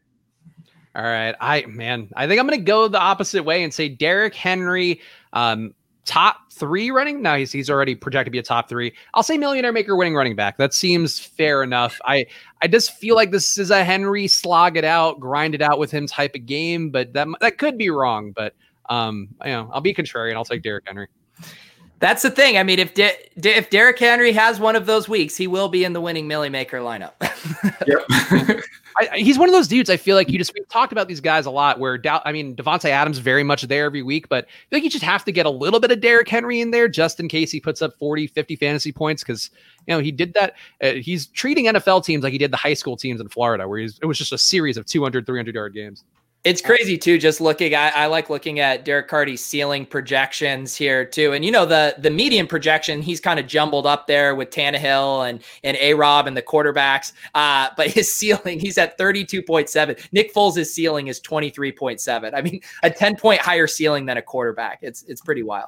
All 0.95 1.03
right. 1.03 1.35
I 1.39 1.63
man, 1.67 2.09
I 2.15 2.25
think 2.25 2.39
I'm 2.39 2.47
gonna 2.47 2.57
go 2.57 2.87
the 2.87 2.99
opposite 2.99 3.43
way 3.43 3.63
and 3.63 3.71
say 3.71 3.89
Derrick 3.89 4.33
Henry 4.33 5.01
um 5.33 5.75
top 6.07 6.51
three 6.51 6.89
running. 6.89 7.21
Now 7.21 7.35
he's 7.35 7.51
he's 7.51 7.69
already 7.69 7.93
projected 7.93 8.27
to 8.27 8.31
be 8.31 8.39
a 8.39 8.43
top 8.43 8.67
three. 8.67 8.93
I'll 9.13 9.21
say 9.21 9.37
millionaire 9.37 9.73
maker 9.73 9.95
winning 9.95 10.15
running 10.15 10.35
back. 10.35 10.57
That 10.57 10.73
seems 10.73 11.19
fair 11.19 11.61
enough. 11.61 11.99
I 12.05 12.25
I 12.61 12.67
just 12.67 12.93
feel 12.93 13.15
like 13.15 13.29
this 13.29 13.57
is 13.59 13.69
a 13.69 13.83
Henry 13.83 14.27
slog 14.27 14.77
it 14.77 14.85
out, 14.85 15.19
grind 15.19 15.53
it 15.53 15.61
out 15.61 15.77
with 15.77 15.91
him 15.91 16.07
type 16.07 16.33
of 16.33 16.45
game, 16.47 16.89
but 16.89 17.13
that 17.13 17.27
that 17.41 17.59
could 17.59 17.77
be 17.77 17.89
wrong. 17.89 18.31
But 18.31 18.55
um, 18.89 19.27
you 19.43 19.51
know, 19.51 19.69
I'll 19.71 19.81
be 19.81 19.93
contrarian. 19.93 20.35
I'll 20.35 20.45
take 20.45 20.63
Derrick 20.63 20.85
Henry. 20.87 21.07
That's 21.99 22.21
the 22.21 22.29
thing. 22.29 22.57
I 22.57 22.63
mean, 22.63 22.79
if 22.79 22.93
De- 22.93 23.17
De- 23.39 23.57
if 23.57 23.69
Derrick 23.69 23.97
Henry 23.97 24.31
has 24.31 24.59
one 24.59 24.75
of 24.75 24.85
those 24.85 25.09
weeks, 25.09 25.35
he 25.35 25.47
will 25.47 25.67
be 25.67 25.83
in 25.83 25.93
the 25.93 26.01
winning 26.01 26.27
Millie 26.27 26.49
Maker 26.49 26.79
lineup. 26.79 27.13
yep. 27.87 28.61
I, 28.99 29.17
he's 29.17 29.37
one 29.37 29.47
of 29.47 29.53
those 29.53 29.67
dudes. 29.67 29.89
I 29.89 29.97
feel 29.97 30.15
like 30.15 30.29
you 30.29 30.37
just 30.37 30.53
we've 30.53 30.67
talked 30.69 30.91
about 30.91 31.07
these 31.07 31.21
guys 31.21 31.45
a 31.45 31.51
lot. 31.51 31.79
Where 31.79 31.97
Dow, 31.97 32.21
I 32.25 32.31
mean, 32.31 32.55
Davante 32.55 32.89
Adams 32.89 33.19
very 33.19 33.43
much 33.43 33.63
there 33.63 33.85
every 33.85 34.01
week, 34.01 34.27
but 34.29 34.45
I 34.45 34.47
feel 34.47 34.77
like 34.77 34.83
you 34.83 34.89
just 34.89 35.03
have 35.03 35.23
to 35.25 35.31
get 35.31 35.45
a 35.45 35.49
little 35.49 35.79
bit 35.79 35.91
of 35.91 36.01
Derrick 36.01 36.27
Henry 36.27 36.61
in 36.61 36.71
there 36.71 36.87
just 36.87 37.19
in 37.19 37.27
case 37.27 37.51
he 37.51 37.59
puts 37.59 37.81
up 37.81 37.97
40, 37.99 38.27
50 38.27 38.55
fantasy 38.55 38.91
points 38.91 39.23
because 39.23 39.51
you 39.85 39.93
know 39.93 39.99
he 39.99 40.11
did 40.11 40.33
that. 40.33 40.55
Uh, 40.81 40.93
he's 40.93 41.27
treating 41.27 41.65
NFL 41.65 42.03
teams 42.05 42.23
like 42.23 42.31
he 42.31 42.39
did 42.39 42.51
the 42.51 42.57
high 42.57 42.73
school 42.73 42.97
teams 42.97 43.21
in 43.21 43.27
Florida, 43.29 43.67
where 43.67 43.79
it 43.79 44.05
was 44.05 44.17
just 44.17 44.33
a 44.33 44.37
series 44.37 44.77
of 44.77 44.85
200, 44.85 45.25
300 45.25 45.53
yard 45.53 45.73
games. 45.73 46.03
It's 46.47 46.61
crazy 46.61 46.97
too. 46.97 47.17
Just 47.17 47.41
looking, 47.41 47.75
I, 47.75 47.89
I, 47.89 48.05
like 48.05 48.29
looking 48.29 48.61
at 48.61 48.85
Derek 48.85 49.09
Carty's 49.09 49.43
ceiling 49.43 49.85
projections 49.85 50.77
here 50.77 51.03
too. 51.03 51.33
And 51.33 51.43
you 51.43 51.51
know 51.51 51.65
the 51.65 51.95
the 51.97 52.09
median 52.09 52.47
projection, 52.47 53.01
he's 53.01 53.19
kind 53.19 53.37
of 53.37 53.47
jumbled 53.47 53.85
up 53.85 54.07
there 54.07 54.33
with 54.33 54.49
Tannehill 54.49 55.29
and 55.29 55.43
and 55.65 55.75
A 55.81 55.93
Rob 55.93 56.25
and 56.25 56.37
the 56.37 56.41
quarterbacks. 56.41 57.11
Uh, 57.35 57.67
but 57.75 57.87
his 57.87 58.15
ceiling, 58.15 58.61
he's 58.61 58.77
at 58.77 58.97
thirty 58.97 59.25
two 59.25 59.43
point 59.43 59.67
seven. 59.67 59.97
Nick 60.13 60.33
Foles' 60.33 60.65
ceiling 60.67 61.07
is 61.07 61.19
twenty 61.19 61.49
three 61.49 61.73
point 61.73 61.99
seven. 61.99 62.33
I 62.33 62.41
mean, 62.41 62.61
a 62.81 62.89
ten 62.89 63.17
point 63.17 63.41
higher 63.41 63.67
ceiling 63.67 64.05
than 64.05 64.15
a 64.15 64.21
quarterback. 64.21 64.79
It's 64.83 65.03
it's 65.03 65.19
pretty 65.19 65.43
wild. 65.43 65.67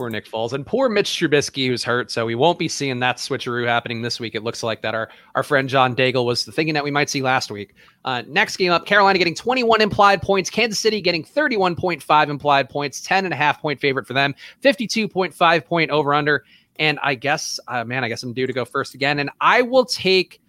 Poor 0.00 0.08
Nick 0.08 0.24
Foles 0.24 0.54
and 0.54 0.64
poor 0.64 0.88
Mitch 0.88 1.10
Trubisky, 1.10 1.66
who's 1.66 1.84
hurt. 1.84 2.10
So 2.10 2.24
we 2.24 2.34
won't 2.34 2.58
be 2.58 2.68
seeing 2.68 3.00
that 3.00 3.18
switcheroo 3.18 3.66
happening 3.66 4.00
this 4.00 4.18
week. 4.18 4.34
It 4.34 4.42
looks 4.42 4.62
like 4.62 4.80
that 4.80 4.94
our, 4.94 5.10
our 5.34 5.42
friend 5.42 5.68
John 5.68 5.94
Daigle 5.94 6.24
was 6.24 6.42
thinking 6.42 6.72
that 6.72 6.82
we 6.82 6.90
might 6.90 7.10
see 7.10 7.20
last 7.20 7.50
week. 7.50 7.74
Uh, 8.06 8.22
next 8.26 8.56
game 8.56 8.72
up, 8.72 8.86
Carolina 8.86 9.18
getting 9.18 9.34
21 9.34 9.82
implied 9.82 10.22
points, 10.22 10.48
Kansas 10.48 10.80
City 10.80 11.02
getting 11.02 11.22
31.5 11.22 12.28
implied 12.30 12.70
points, 12.70 13.02
10 13.02 13.26
and 13.26 13.34
a 13.34 13.36
half 13.36 13.60
point 13.60 13.78
favorite 13.78 14.06
for 14.06 14.14
them, 14.14 14.34
52.5 14.62 15.64
point 15.66 15.90
over 15.90 16.14
under. 16.14 16.44
And 16.78 16.98
I 17.02 17.14
guess, 17.14 17.60
uh, 17.68 17.84
man, 17.84 18.02
I 18.02 18.08
guess 18.08 18.22
I'm 18.22 18.32
due 18.32 18.46
to 18.46 18.54
go 18.54 18.64
first 18.64 18.94
again. 18.94 19.18
And 19.18 19.28
I 19.42 19.60
will 19.60 19.84
take 19.84 20.40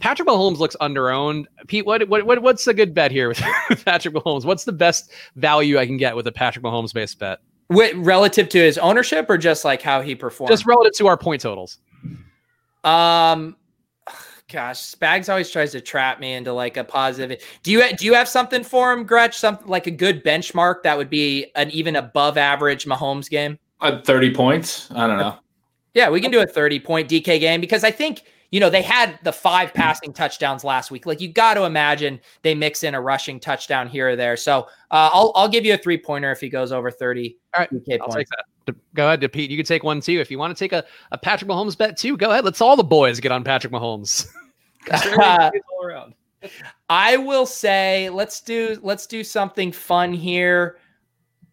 Patrick 0.00 0.28
Mahomes 0.28 0.58
looks 0.58 0.76
underowned. 0.82 1.46
Pete, 1.66 1.86
what, 1.86 2.06
what, 2.10 2.26
what 2.26 2.42
what's 2.42 2.66
a 2.66 2.74
good 2.74 2.92
bet 2.92 3.10
here 3.10 3.28
with 3.28 3.38
Patrick 3.86 4.12
Mahomes? 4.12 4.44
What's 4.44 4.64
the 4.64 4.72
best 4.72 5.12
value 5.36 5.78
I 5.78 5.86
can 5.86 5.96
get 5.96 6.14
with 6.14 6.26
a 6.26 6.32
Patrick 6.32 6.62
Mahomes 6.62 6.92
based 6.92 7.18
bet? 7.18 7.40
Relative 7.68 8.48
to 8.50 8.58
his 8.58 8.78
ownership 8.78 9.26
or 9.28 9.38
just 9.38 9.64
like 9.64 9.82
how 9.82 10.00
he 10.00 10.14
performed? 10.14 10.50
Just 10.50 10.66
relative 10.66 10.92
to 10.98 11.06
our 11.06 11.16
point 11.16 11.42
totals. 11.42 11.78
Um, 12.84 13.56
Gosh, 14.52 14.94
Spags 14.94 15.30
always 15.30 15.50
tries 15.50 15.72
to 15.72 15.80
trap 15.80 16.20
me 16.20 16.34
into 16.34 16.52
like 16.52 16.76
a 16.76 16.84
positive. 16.84 17.42
Do 17.62 17.70
you 17.70 17.96
do 17.96 18.04
you 18.04 18.12
have 18.12 18.28
something 18.28 18.62
for 18.62 18.92
him, 18.92 19.04
Gretch? 19.04 19.38
Something 19.38 19.66
like 19.66 19.86
a 19.86 19.90
good 19.90 20.22
benchmark 20.22 20.82
that 20.82 20.98
would 20.98 21.08
be 21.08 21.46
an 21.54 21.70
even 21.70 21.96
above 21.96 22.36
average 22.36 22.84
Mahomes 22.84 23.30
game? 23.30 23.58
At 23.80 24.04
30 24.04 24.34
points. 24.34 24.90
I 24.90 25.06
don't 25.06 25.16
know. 25.16 25.38
Yeah, 25.94 26.10
we 26.10 26.20
can 26.20 26.30
do 26.30 26.40
a 26.40 26.46
30 26.46 26.80
point 26.80 27.08
DK 27.08 27.40
game 27.40 27.62
because 27.62 27.82
I 27.82 27.90
think, 27.90 28.24
you 28.52 28.60
know, 28.60 28.68
they 28.68 28.82
had 28.82 29.18
the 29.24 29.32
five 29.32 29.72
passing 29.72 30.12
touchdowns 30.12 30.62
last 30.62 30.90
week. 30.90 31.06
Like 31.06 31.22
you 31.22 31.32
got 31.32 31.54
to 31.54 31.64
imagine 31.64 32.20
they 32.42 32.54
mix 32.54 32.84
in 32.84 32.94
a 32.94 33.00
rushing 33.00 33.40
touchdown 33.40 33.88
here 33.88 34.10
or 34.10 34.16
there. 34.16 34.36
So 34.36 34.68
uh, 34.90 35.10
I'll, 35.12 35.32
I'll 35.34 35.48
give 35.48 35.64
you 35.64 35.72
a 35.72 35.78
three 35.78 35.96
pointer 35.96 36.30
if 36.30 36.38
he 36.38 36.50
goes 36.50 36.70
over 36.70 36.90
30 36.90 37.38
All 37.56 37.62
right, 37.62 37.72
DK 37.72 37.98
I'll 38.00 38.08
points. 38.08 38.30
Go 38.94 39.06
ahead, 39.06 39.32
Pete. 39.32 39.50
You 39.50 39.56
can 39.56 39.66
take 39.66 39.82
one 39.82 40.00
too. 40.00 40.20
If 40.20 40.30
you 40.30 40.38
want 40.38 40.56
to 40.56 40.64
take 40.64 40.72
a, 40.72 40.84
a 41.10 41.18
Patrick 41.18 41.50
Mahomes 41.50 41.76
bet 41.76 41.96
too, 41.96 42.16
go 42.16 42.30
ahead. 42.30 42.44
Let's 42.44 42.60
all 42.60 42.76
the 42.76 42.84
boys 42.84 43.18
get 43.20 43.32
on 43.32 43.42
Patrick 43.42 43.72
Mahomes. 43.72 44.28
all 44.92 45.50
around. 45.82 46.14
I 46.90 47.16
will 47.16 47.46
say 47.46 48.10
let's 48.10 48.40
do 48.40 48.78
let's 48.82 49.06
do 49.06 49.24
something 49.24 49.72
fun 49.72 50.12
here. 50.12 50.76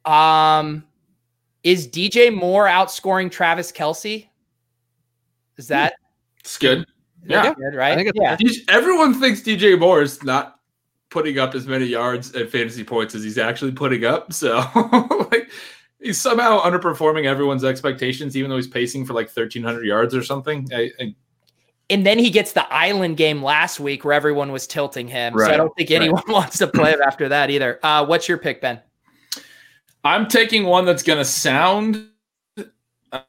Um 0.04 0.84
is 1.64 1.88
DJ 1.88 2.34
Moore 2.34 2.66
outscoring 2.66 3.32
Travis 3.32 3.72
Kelce? 3.72 4.28
Is 5.58 5.70
hmm. 5.70 5.88
That? 6.58 6.72
It's 6.72 6.86
good. 6.86 6.86
Yeah, 7.26 7.54
good, 7.54 7.76
right? 7.76 8.12
yeah. 8.16 8.38
Everyone 8.70 9.14
thinks 9.14 9.42
DJ 9.42 9.78
Moore 9.78 10.02
is 10.02 10.24
not 10.24 10.60
putting 11.10 11.40
up 11.40 11.56
as 11.56 11.68
many 11.68 11.86
yards 11.86 12.34
and 12.34 12.50
fantasy 12.50 12.84
points 12.84 13.16
as 13.16 13.24
he's 13.24 13.38
actually 13.38 13.72
putting 13.72 14.06
up. 14.06 14.32
So, 14.32 14.64
like, 15.32 15.50
he's 16.00 16.20
somehow 16.20 16.62
underperforming 16.62 17.26
everyone's 17.26 17.64
expectations, 17.64 18.38
even 18.38 18.50
though 18.50 18.56
he's 18.56 18.68
pacing 18.68 19.06
for 19.06 19.14
like 19.14 19.28
1,300 19.28 19.86
yards 19.86 20.16
or 20.16 20.24
something. 20.24 20.68
I, 20.74 20.92
I, 21.00 21.16
and 21.90 22.06
then 22.06 22.20
he 22.20 22.30
gets 22.30 22.54
the 22.54 22.72
island 22.72 23.18
game 23.18 23.44
last 23.44 23.80
week 23.80 24.06
where 24.06 24.14
everyone 24.14 24.52
was 24.52 24.68
tilting 24.68 25.08
him. 25.08 25.34
Right, 25.34 25.48
so 25.48 25.54
I 25.54 25.58
don't 25.58 25.76
think 25.76 25.92
anyone 25.92 26.24
right. 26.28 26.34
wants 26.34 26.60
to 26.60 26.68
play 26.68 26.92
him 26.92 27.02
after 27.02 27.30
that 27.30 27.50
either. 27.50 27.80
Uh, 27.82 28.06
what's 28.06 28.30
your 28.30 28.38
pick, 28.38 28.62
Ben? 28.62 28.80
I'm 30.04 30.28
taking 30.28 30.66
one 30.66 30.86
that's 30.86 31.04
going 31.04 31.18
to 31.18 31.26
sound 31.26 32.08
uh, 33.12 33.22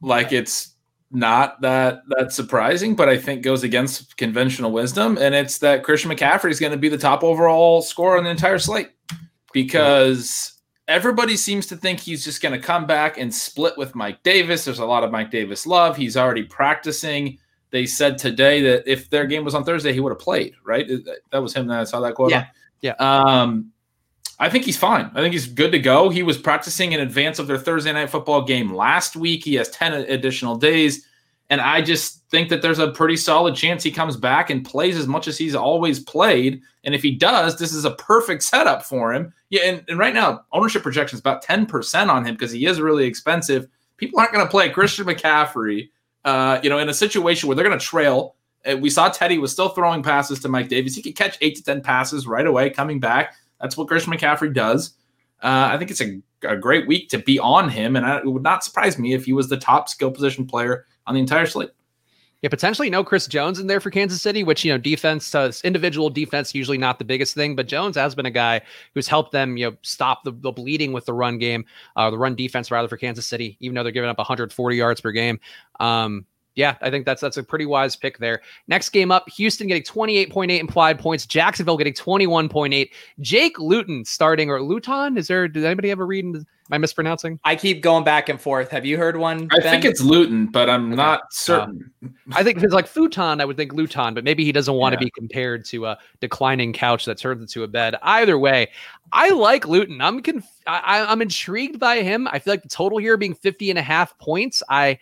like 0.00 0.32
it's 0.32 0.73
not 1.14 1.60
that 1.60 2.02
that 2.08 2.32
surprising, 2.32 2.96
but 2.96 3.08
I 3.08 3.16
think 3.16 3.42
goes 3.42 3.62
against 3.62 4.16
conventional 4.16 4.72
wisdom, 4.72 5.16
and 5.18 5.34
it's 5.34 5.58
that 5.58 5.84
Christian 5.84 6.10
McCaffrey 6.10 6.50
is 6.50 6.58
going 6.58 6.72
to 6.72 6.78
be 6.78 6.88
the 6.88 6.98
top 6.98 7.22
overall 7.22 7.80
scorer 7.82 8.18
on 8.18 8.24
the 8.24 8.30
entire 8.30 8.58
slate 8.58 8.90
because 9.52 10.60
everybody 10.88 11.36
seems 11.36 11.66
to 11.68 11.76
think 11.76 12.00
he's 12.00 12.24
just 12.24 12.42
going 12.42 12.52
to 12.52 12.58
come 12.58 12.84
back 12.86 13.16
and 13.16 13.32
split 13.32 13.78
with 13.78 13.94
Mike 13.94 14.22
Davis. 14.24 14.64
There's 14.64 14.80
a 14.80 14.84
lot 14.84 15.04
of 15.04 15.12
Mike 15.12 15.30
Davis 15.30 15.66
love. 15.66 15.96
He's 15.96 16.16
already 16.16 16.42
practicing. 16.42 17.38
They 17.70 17.86
said 17.86 18.18
today 18.18 18.60
that 18.62 18.90
if 18.90 19.08
their 19.08 19.26
game 19.26 19.44
was 19.44 19.54
on 19.54 19.64
Thursday, 19.64 19.92
he 19.92 20.00
would 20.00 20.10
have 20.10 20.18
played. 20.18 20.54
Right? 20.64 20.90
That 21.30 21.38
was 21.38 21.54
him 21.54 21.68
that 21.68 21.80
I 21.80 21.84
saw 21.84 22.00
that 22.00 22.14
quote. 22.14 22.30
Yeah. 22.30 22.40
On. 22.40 22.46
Yeah. 22.82 22.94
Um, 22.98 23.72
I 24.38 24.48
think 24.48 24.64
he's 24.64 24.76
fine. 24.76 25.10
I 25.14 25.20
think 25.20 25.32
he's 25.32 25.46
good 25.46 25.72
to 25.72 25.78
go. 25.78 26.08
He 26.08 26.22
was 26.22 26.38
practicing 26.38 26.92
in 26.92 27.00
advance 27.00 27.38
of 27.38 27.46
their 27.46 27.58
Thursday 27.58 27.92
night 27.92 28.10
football 28.10 28.42
game 28.42 28.74
last 28.74 29.16
week. 29.16 29.44
He 29.44 29.54
has 29.54 29.68
10 29.70 29.92
additional 29.92 30.56
days. 30.56 31.06
And 31.50 31.60
I 31.60 31.82
just 31.82 32.28
think 32.30 32.48
that 32.48 32.62
there's 32.62 32.78
a 32.78 32.90
pretty 32.90 33.16
solid 33.16 33.54
chance 33.54 33.82
he 33.82 33.90
comes 33.90 34.16
back 34.16 34.50
and 34.50 34.64
plays 34.64 34.96
as 34.96 35.06
much 35.06 35.28
as 35.28 35.36
he's 35.36 35.54
always 35.54 36.00
played. 36.00 36.62
And 36.84 36.94
if 36.94 37.02
he 37.02 37.12
does, 37.12 37.58
this 37.58 37.72
is 37.72 37.84
a 37.84 37.92
perfect 37.92 38.42
setup 38.42 38.82
for 38.82 39.12
him. 39.12 39.32
Yeah. 39.50 39.62
And, 39.64 39.84
and 39.88 39.98
right 39.98 40.14
now, 40.14 40.44
ownership 40.52 40.82
projection 40.82 41.16
is 41.16 41.20
about 41.20 41.44
10% 41.44 42.08
on 42.08 42.24
him 42.24 42.34
because 42.34 42.50
he 42.50 42.66
is 42.66 42.80
really 42.80 43.04
expensive. 43.04 43.68
People 43.98 44.18
aren't 44.18 44.32
going 44.32 44.44
to 44.44 44.50
play 44.50 44.70
Christian 44.70 45.04
McCaffrey, 45.04 45.90
uh, 46.24 46.58
you 46.62 46.70
know, 46.70 46.78
in 46.78 46.88
a 46.88 46.94
situation 46.94 47.46
where 47.46 47.54
they're 47.54 47.66
going 47.66 47.78
to 47.78 47.84
trail. 47.84 48.34
Uh, 48.68 48.76
we 48.78 48.88
saw 48.88 49.08
Teddy 49.08 49.38
was 49.38 49.52
still 49.52 49.68
throwing 49.68 50.02
passes 50.02 50.40
to 50.40 50.48
Mike 50.48 50.68
Davis. 50.68 50.96
He 50.96 51.02
could 51.02 51.14
catch 51.14 51.36
eight 51.42 51.56
to 51.56 51.62
10 51.62 51.82
passes 51.82 52.26
right 52.26 52.46
away 52.46 52.70
coming 52.70 52.98
back. 52.98 53.34
That's 53.60 53.76
what 53.76 53.88
Christian 53.88 54.12
McCaffrey 54.12 54.52
does. 54.52 54.94
Uh, 55.42 55.70
I 55.72 55.78
think 55.78 55.90
it's 55.90 56.00
a, 56.00 56.20
a, 56.42 56.56
great 56.56 56.86
week 56.86 57.10
to 57.10 57.18
be 57.18 57.38
on 57.38 57.68
him, 57.68 57.96
and 57.96 58.06
I, 58.06 58.18
it 58.18 58.26
would 58.26 58.42
not 58.42 58.64
surprise 58.64 58.98
me 58.98 59.12
if 59.12 59.26
he 59.26 59.32
was 59.34 59.48
the 59.48 59.58
top 59.58 59.88
skill 59.88 60.10
position 60.10 60.46
player 60.46 60.86
on 61.06 61.14
the 61.14 61.20
entire 61.20 61.44
slate. 61.44 61.70
Yeah, 62.40 62.50
potentially 62.50 62.90
no 62.90 63.02
Chris 63.02 63.26
Jones 63.26 63.58
in 63.58 63.66
there 63.66 63.80
for 63.80 63.90
Kansas 63.90 64.20
City, 64.20 64.44
which 64.44 64.66
you 64.66 64.72
know 64.72 64.76
defense, 64.76 65.34
uh, 65.34 65.50
individual 65.64 66.10
defense, 66.10 66.54
usually 66.54 66.76
not 66.76 66.98
the 66.98 67.04
biggest 67.04 67.34
thing, 67.34 67.56
but 67.56 67.68
Jones 67.68 67.96
has 67.96 68.14
been 68.14 68.26
a 68.26 68.30
guy 68.30 68.60
who's 68.92 69.08
helped 69.08 69.32
them, 69.32 69.56
you 69.56 69.70
know, 69.70 69.76
stop 69.80 70.24
the, 70.24 70.30
the 70.30 70.52
bleeding 70.52 70.92
with 70.92 71.06
the 71.06 71.14
run 71.14 71.38
game, 71.38 71.64
uh, 71.96 72.10
the 72.10 72.18
run 72.18 72.34
defense 72.34 72.70
rather 72.70 72.86
for 72.86 72.98
Kansas 72.98 73.26
City, 73.26 73.56
even 73.60 73.74
though 73.74 73.82
they're 73.82 73.92
giving 73.92 74.10
up 74.10 74.18
140 74.18 74.76
yards 74.76 75.00
per 75.00 75.10
game. 75.10 75.40
Um, 75.80 76.26
yeah, 76.54 76.76
I 76.80 76.90
think 76.90 77.04
that's 77.04 77.20
that's 77.20 77.36
a 77.36 77.42
pretty 77.42 77.66
wise 77.66 77.96
pick 77.96 78.18
there. 78.18 78.42
Next 78.68 78.90
game 78.90 79.10
up, 79.10 79.28
Houston 79.30 79.66
getting 79.66 79.82
28.8 79.82 80.58
implied 80.58 80.98
points, 80.98 81.26
Jacksonville 81.26 81.76
getting 81.76 81.94
21.8. 81.94 82.90
Jake 83.20 83.58
Luton 83.58 84.04
starting 84.04 84.50
or 84.50 84.62
Luton? 84.62 85.18
Is 85.18 85.28
there 85.28 85.48
did 85.48 85.64
anybody 85.64 85.90
ever 85.90 86.06
read? 86.06 86.24
Am 86.70 86.72
I 86.72 86.78
mispronouncing? 86.78 87.38
I 87.44 87.56
keep 87.56 87.82
going 87.82 88.04
back 88.04 88.30
and 88.30 88.40
forth. 88.40 88.70
Have 88.70 88.86
you 88.86 88.96
heard 88.96 89.18
one? 89.18 89.48
I 89.52 89.60
ben? 89.60 89.70
think 89.70 89.84
it's 89.84 90.00
Luton, 90.00 90.46
but 90.46 90.70
I'm 90.70 90.86
okay. 90.86 90.96
not 90.96 91.30
certain. 91.30 91.90
Um, 92.02 92.14
I 92.32 92.42
think 92.42 92.56
if 92.56 92.64
it's 92.64 92.72
like 92.72 92.86
futon, 92.86 93.42
I 93.42 93.44
would 93.44 93.58
think 93.58 93.74
Luton, 93.74 94.14
but 94.14 94.24
maybe 94.24 94.46
he 94.46 94.52
doesn't 94.52 94.72
want 94.72 94.94
yeah. 94.94 95.00
to 95.00 95.04
be 95.04 95.10
compared 95.10 95.66
to 95.66 95.84
a 95.86 95.98
declining 96.20 96.72
couch 96.72 97.04
that 97.04 97.18
turns 97.18 97.42
into 97.42 97.64
a 97.64 97.68
bed. 97.68 97.96
Either 98.00 98.38
way, 98.38 98.68
I 99.12 99.28
like 99.30 99.68
Luton. 99.68 100.00
I'm 100.00 100.22
conf- 100.22 100.62
I, 100.66 101.04
I'm 101.06 101.20
intrigued 101.20 101.78
by 101.78 102.00
him. 102.00 102.26
I 102.28 102.38
feel 102.38 102.54
like 102.54 102.62
the 102.62 102.68
total 102.70 102.96
here 102.96 103.18
being 103.18 103.34
50 103.34 103.68
and 103.68 103.78
a 103.78 103.82
half 103.82 104.16
points. 104.18 104.62
I 104.70 104.98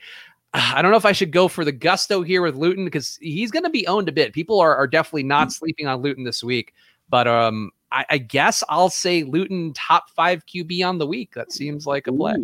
I 0.54 0.82
don't 0.82 0.90
know 0.90 0.96
if 0.96 1.06
I 1.06 1.12
should 1.12 1.32
go 1.32 1.48
for 1.48 1.64
the 1.64 1.72
gusto 1.72 2.22
here 2.22 2.42
with 2.42 2.56
Luton 2.56 2.84
because 2.84 3.18
he's 3.20 3.50
going 3.50 3.64
to 3.64 3.70
be 3.70 3.86
owned 3.86 4.08
a 4.08 4.12
bit. 4.12 4.32
People 4.32 4.60
are, 4.60 4.76
are 4.76 4.86
definitely 4.86 5.24
not 5.24 5.48
mm. 5.48 5.52
sleeping 5.52 5.86
on 5.86 6.02
Luton 6.02 6.24
this 6.24 6.42
week, 6.42 6.74
but 7.08 7.26
um, 7.26 7.70
I, 7.90 8.04
I, 8.10 8.18
guess 8.18 8.62
I'll 8.68 8.90
say 8.90 9.22
Luton 9.22 9.72
top 9.74 10.10
five 10.10 10.44
QB 10.46 10.86
on 10.86 10.98
the 10.98 11.06
week. 11.06 11.34
That 11.34 11.52
seems 11.52 11.86
like 11.86 12.06
a 12.06 12.12
play. 12.12 12.34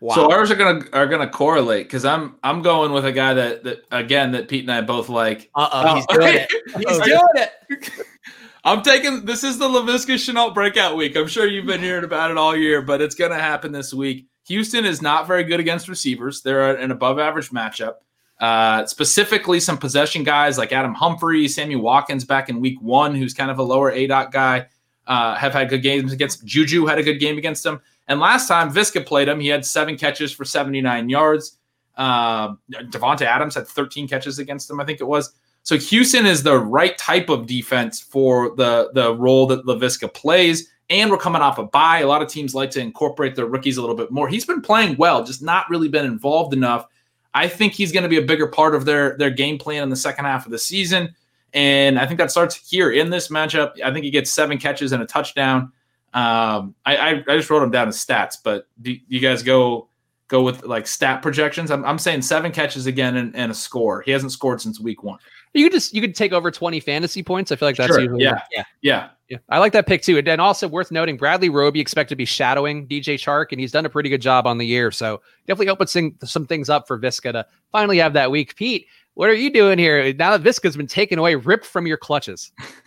Wow. 0.00 0.14
So 0.14 0.30
ours 0.30 0.50
are 0.50 0.56
gonna 0.56 0.84
are 0.92 1.06
gonna 1.06 1.28
correlate 1.28 1.86
because 1.86 2.04
I'm 2.04 2.36
I'm 2.42 2.60
going 2.60 2.92
with 2.92 3.06
a 3.06 3.12
guy 3.12 3.32
that 3.32 3.64
that 3.64 3.78
again 3.90 4.32
that 4.32 4.46
Pete 4.46 4.62
and 4.62 4.70
I 4.70 4.82
both 4.82 5.08
like. 5.08 5.50
Uh 5.54 5.68
oh, 5.72 5.94
he's 5.94 6.06
doing 6.06 6.34
it. 6.34 6.50
He's 6.76 6.98
doing 7.06 7.20
it. 7.36 7.90
I'm 8.64 8.82
taking 8.82 9.24
this 9.24 9.42
is 9.42 9.58
the 9.58 9.68
Laviska 9.68 10.16
Shenault 10.16 10.52
breakout 10.52 10.96
week. 10.96 11.16
I'm 11.16 11.28
sure 11.28 11.46
you've 11.46 11.66
been 11.66 11.80
hearing 11.80 12.04
about 12.04 12.30
it 12.30 12.36
all 12.36 12.54
year, 12.54 12.82
but 12.82 13.00
it's 13.00 13.14
gonna 13.14 13.38
happen 13.38 13.72
this 13.72 13.94
week. 13.94 14.26
Houston 14.48 14.84
is 14.84 15.02
not 15.02 15.26
very 15.26 15.44
good 15.44 15.60
against 15.60 15.88
receivers. 15.88 16.42
They're 16.42 16.76
an 16.76 16.90
above 16.90 17.18
average 17.18 17.50
matchup. 17.50 17.94
Uh, 18.38 18.84
specifically, 18.86 19.58
some 19.60 19.78
possession 19.78 20.22
guys 20.22 20.58
like 20.58 20.72
Adam 20.72 20.94
Humphrey, 20.94 21.48
Sammy 21.48 21.76
Watkins 21.76 22.24
back 22.24 22.48
in 22.48 22.60
week 22.60 22.80
one, 22.80 23.14
who's 23.14 23.34
kind 23.34 23.50
of 23.50 23.58
a 23.58 23.62
lower 23.62 23.90
A 23.90 24.06
dot 24.06 24.30
guy, 24.30 24.66
uh, 25.06 25.34
have 25.36 25.52
had 25.52 25.68
good 25.68 25.82
games 25.82 26.12
against 26.12 26.44
Juju, 26.44 26.86
had 26.86 26.98
a 26.98 27.02
good 27.02 27.18
game 27.18 27.38
against 27.38 27.64
him. 27.64 27.80
And 28.08 28.20
last 28.20 28.46
time 28.46 28.72
Viska 28.72 29.04
played 29.04 29.28
him, 29.28 29.40
he 29.40 29.48
had 29.48 29.64
seven 29.64 29.96
catches 29.96 30.32
for 30.32 30.44
79 30.44 31.08
yards. 31.08 31.58
Uh, 31.96 32.54
Davante 32.70 33.22
Adams 33.22 33.54
had 33.54 33.66
13 33.66 34.06
catches 34.06 34.38
against 34.38 34.70
him, 34.70 34.80
I 34.80 34.84
think 34.84 35.00
it 35.00 35.04
was. 35.04 35.32
So 35.62 35.76
Houston 35.76 36.26
is 36.26 36.42
the 36.44 36.58
right 36.58 36.96
type 36.96 37.28
of 37.28 37.46
defense 37.46 38.00
for 38.00 38.54
the 38.54 38.90
the 38.92 39.12
role 39.16 39.48
that 39.48 39.66
Laviska 39.66 40.12
plays 40.14 40.70
and 40.90 41.10
we're 41.10 41.18
coming 41.18 41.42
off 41.42 41.58
a 41.58 41.64
bye. 41.64 42.00
A 42.00 42.06
lot 42.06 42.22
of 42.22 42.28
teams 42.28 42.54
like 42.54 42.70
to 42.70 42.80
incorporate 42.80 43.34
their 43.34 43.46
rookies 43.46 43.76
a 43.76 43.80
little 43.80 43.96
bit 43.96 44.10
more. 44.10 44.28
He's 44.28 44.44
been 44.44 44.60
playing 44.60 44.96
well, 44.96 45.24
just 45.24 45.42
not 45.42 45.68
really 45.68 45.88
been 45.88 46.04
involved 46.04 46.54
enough. 46.54 46.86
I 47.34 47.48
think 47.48 47.74
he's 47.74 47.92
going 47.92 48.04
to 48.04 48.08
be 48.08 48.18
a 48.18 48.22
bigger 48.22 48.46
part 48.46 48.74
of 48.74 48.84
their 48.84 49.16
their 49.18 49.30
game 49.30 49.58
plan 49.58 49.82
in 49.82 49.90
the 49.90 49.96
second 49.96 50.24
half 50.24 50.46
of 50.46 50.52
the 50.52 50.58
season, 50.58 51.14
and 51.52 51.98
I 51.98 52.06
think 52.06 52.18
that 52.18 52.30
starts 52.30 52.54
here 52.54 52.92
in 52.92 53.10
this 53.10 53.28
matchup. 53.28 53.80
I 53.82 53.92
think 53.92 54.04
he 54.04 54.10
gets 54.10 54.32
seven 54.32 54.58
catches 54.58 54.92
and 54.92 55.02
a 55.02 55.06
touchdown. 55.06 55.72
Um, 56.14 56.74
I, 56.86 56.96
I, 56.96 57.10
I 57.28 57.36
just 57.36 57.50
wrote 57.50 57.62
him 57.62 57.70
down 57.70 57.88
as 57.88 58.02
stats, 58.02 58.36
but 58.42 58.68
do 58.80 58.96
you 59.08 59.20
guys 59.20 59.42
go 59.42 59.88
go 60.28 60.42
with 60.42 60.64
like 60.64 60.86
stat 60.86 61.20
projections? 61.20 61.70
I'm, 61.70 61.84
I'm 61.84 61.98
saying 61.98 62.22
seven 62.22 62.52
catches 62.52 62.86
again 62.86 63.16
and, 63.16 63.36
and 63.36 63.52
a 63.52 63.54
score. 63.54 64.00
He 64.00 64.12
hasn't 64.12 64.32
scored 64.32 64.62
since 64.62 64.80
week 64.80 65.02
one. 65.02 65.18
You 65.56 65.64
could 65.64 65.72
just 65.72 65.94
you 65.94 66.00
could 66.00 66.14
take 66.14 66.32
over 66.32 66.50
20 66.50 66.80
fantasy 66.80 67.22
points. 67.22 67.50
I 67.50 67.56
feel 67.56 67.68
like 67.68 67.76
that's 67.76 67.88
sure. 67.88 68.00
usually 68.00 68.24
yeah. 68.24 68.42
yeah. 68.52 68.64
Yeah. 68.82 69.08
Yeah. 69.28 69.38
I 69.48 69.58
like 69.58 69.72
that 69.72 69.86
pick 69.86 70.02
too. 70.02 70.18
And 70.18 70.40
also 70.40 70.68
worth 70.68 70.92
noting, 70.92 71.16
Bradley 71.16 71.48
Roby 71.48 71.80
expect 71.80 72.10
to 72.10 72.16
be 72.16 72.24
shadowing 72.24 72.86
DJ 72.86 73.14
Chark, 73.14 73.46
and 73.50 73.60
he's 73.60 73.72
done 73.72 73.84
a 73.84 73.88
pretty 73.88 74.08
good 74.08 74.20
job 74.20 74.46
on 74.46 74.58
the 74.58 74.66
year. 74.66 74.90
So 74.92 75.20
definitely 75.46 75.70
opens 75.70 75.96
some 76.24 76.46
things 76.46 76.70
up 76.70 76.86
for 76.86 76.98
Viska 76.98 77.32
to 77.32 77.46
finally 77.72 77.98
have 77.98 78.12
that 78.12 78.30
week. 78.30 78.54
Pete, 78.54 78.86
what 79.14 79.28
are 79.28 79.34
you 79.34 79.50
doing 79.50 79.78
here 79.78 80.12
now 80.12 80.36
that 80.36 80.42
Viska's 80.42 80.76
been 80.76 80.86
taken 80.86 81.18
away, 81.18 81.34
ripped 81.34 81.66
from 81.66 81.86
your 81.86 81.96
clutches? 81.96 82.52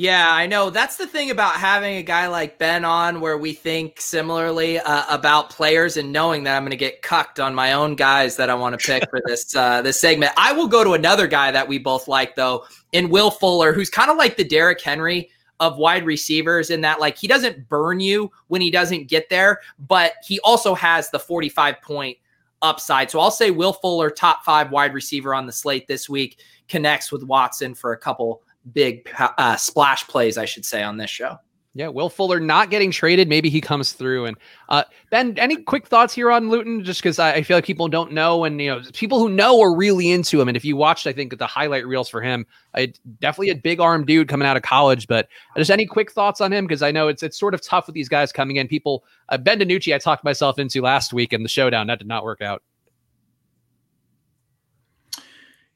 Yeah, 0.00 0.32
I 0.32 0.46
know. 0.46 0.70
That's 0.70 0.96
the 0.96 1.06
thing 1.06 1.30
about 1.30 1.56
having 1.56 1.98
a 1.98 2.02
guy 2.02 2.26
like 2.26 2.56
Ben 2.56 2.86
on 2.86 3.20
where 3.20 3.36
we 3.36 3.52
think 3.52 4.00
similarly 4.00 4.78
uh, 4.78 5.04
about 5.10 5.50
players 5.50 5.98
and 5.98 6.10
knowing 6.10 6.44
that 6.44 6.56
I'm 6.56 6.62
going 6.62 6.70
to 6.70 6.76
get 6.78 7.02
cucked 7.02 7.38
on 7.38 7.54
my 7.54 7.74
own 7.74 7.96
guys 7.96 8.34
that 8.36 8.48
I 8.48 8.54
want 8.54 8.80
to 8.80 8.86
pick 8.86 9.10
for 9.10 9.20
this 9.26 9.54
uh, 9.56 9.82
this 9.82 10.00
segment. 10.00 10.32
I 10.38 10.54
will 10.54 10.68
go 10.68 10.82
to 10.84 10.94
another 10.94 11.26
guy 11.26 11.50
that 11.50 11.68
we 11.68 11.76
both 11.76 12.08
like 12.08 12.34
though, 12.34 12.64
in 12.92 13.10
Will 13.10 13.30
Fuller, 13.30 13.74
who's 13.74 13.90
kind 13.90 14.10
of 14.10 14.16
like 14.16 14.38
the 14.38 14.42
Derrick 14.42 14.80
Henry 14.80 15.28
of 15.60 15.76
wide 15.76 16.06
receivers 16.06 16.70
in 16.70 16.80
that 16.80 16.98
like 16.98 17.18
he 17.18 17.28
doesn't 17.28 17.68
burn 17.68 18.00
you 18.00 18.32
when 18.48 18.62
he 18.62 18.70
doesn't 18.70 19.06
get 19.06 19.28
there, 19.28 19.60
but 19.86 20.14
he 20.26 20.40
also 20.40 20.74
has 20.74 21.10
the 21.10 21.18
45 21.18 21.82
point 21.82 22.16
upside. 22.62 23.10
So 23.10 23.20
I'll 23.20 23.30
say 23.30 23.50
Will 23.50 23.74
Fuller, 23.74 24.08
top 24.08 24.46
five 24.46 24.72
wide 24.72 24.94
receiver 24.94 25.34
on 25.34 25.44
the 25.44 25.52
slate 25.52 25.86
this 25.86 26.08
week, 26.08 26.38
connects 26.68 27.12
with 27.12 27.22
Watson 27.22 27.74
for 27.74 27.92
a 27.92 27.98
couple 27.98 28.40
big 28.72 29.08
uh, 29.18 29.56
splash 29.56 30.06
plays, 30.08 30.38
I 30.38 30.44
should 30.44 30.64
say, 30.64 30.82
on 30.82 30.96
this 30.96 31.10
show. 31.10 31.38
Yeah, 31.74 31.86
Will 31.86 32.08
Fuller 32.08 32.40
not 32.40 32.68
getting 32.68 32.90
traded. 32.90 33.28
Maybe 33.28 33.48
he 33.48 33.60
comes 33.60 33.92
through. 33.92 34.26
And 34.26 34.36
uh, 34.70 34.82
Ben, 35.10 35.38
any 35.38 35.56
quick 35.56 35.86
thoughts 35.86 36.12
here 36.12 36.28
on 36.28 36.48
Luton? 36.48 36.82
Just 36.82 37.00
because 37.00 37.20
I, 37.20 37.34
I, 37.34 37.42
feel 37.44 37.56
like 37.56 37.64
people 37.64 37.86
don't 37.86 38.10
know, 38.10 38.42
and 38.42 38.60
you 38.60 38.68
know, 38.68 38.82
people 38.92 39.20
who 39.20 39.28
know 39.28 39.60
are 39.60 39.72
really 39.72 40.10
into 40.10 40.40
him. 40.40 40.48
And 40.48 40.56
if 40.56 40.64
you 40.64 40.74
watched, 40.74 41.06
I 41.06 41.12
think 41.12 41.38
the 41.38 41.46
highlight 41.46 41.86
reels 41.86 42.08
for 42.08 42.20
him, 42.20 42.44
I 42.74 42.92
definitely 43.20 43.50
a 43.50 43.54
big 43.54 43.78
arm 43.78 44.04
dude 44.04 44.26
coming 44.26 44.48
out 44.48 44.56
of 44.56 44.64
college. 44.64 45.06
But 45.06 45.28
just 45.56 45.70
any 45.70 45.86
quick 45.86 46.10
thoughts 46.10 46.40
on 46.40 46.52
him? 46.52 46.66
Because 46.66 46.82
I 46.82 46.90
know 46.90 47.06
it's 47.06 47.22
it's 47.22 47.38
sort 47.38 47.54
of 47.54 47.62
tough 47.62 47.86
with 47.86 47.94
these 47.94 48.08
guys 48.08 48.32
coming 48.32 48.56
in. 48.56 48.66
People, 48.66 49.04
uh, 49.28 49.38
Ben 49.38 49.60
DiNucci, 49.60 49.94
I 49.94 49.98
talked 49.98 50.24
myself 50.24 50.58
into 50.58 50.82
last 50.82 51.12
week 51.12 51.32
in 51.32 51.44
the 51.44 51.48
showdown. 51.48 51.86
That 51.86 52.00
did 52.00 52.08
not 52.08 52.24
work 52.24 52.42
out. 52.42 52.64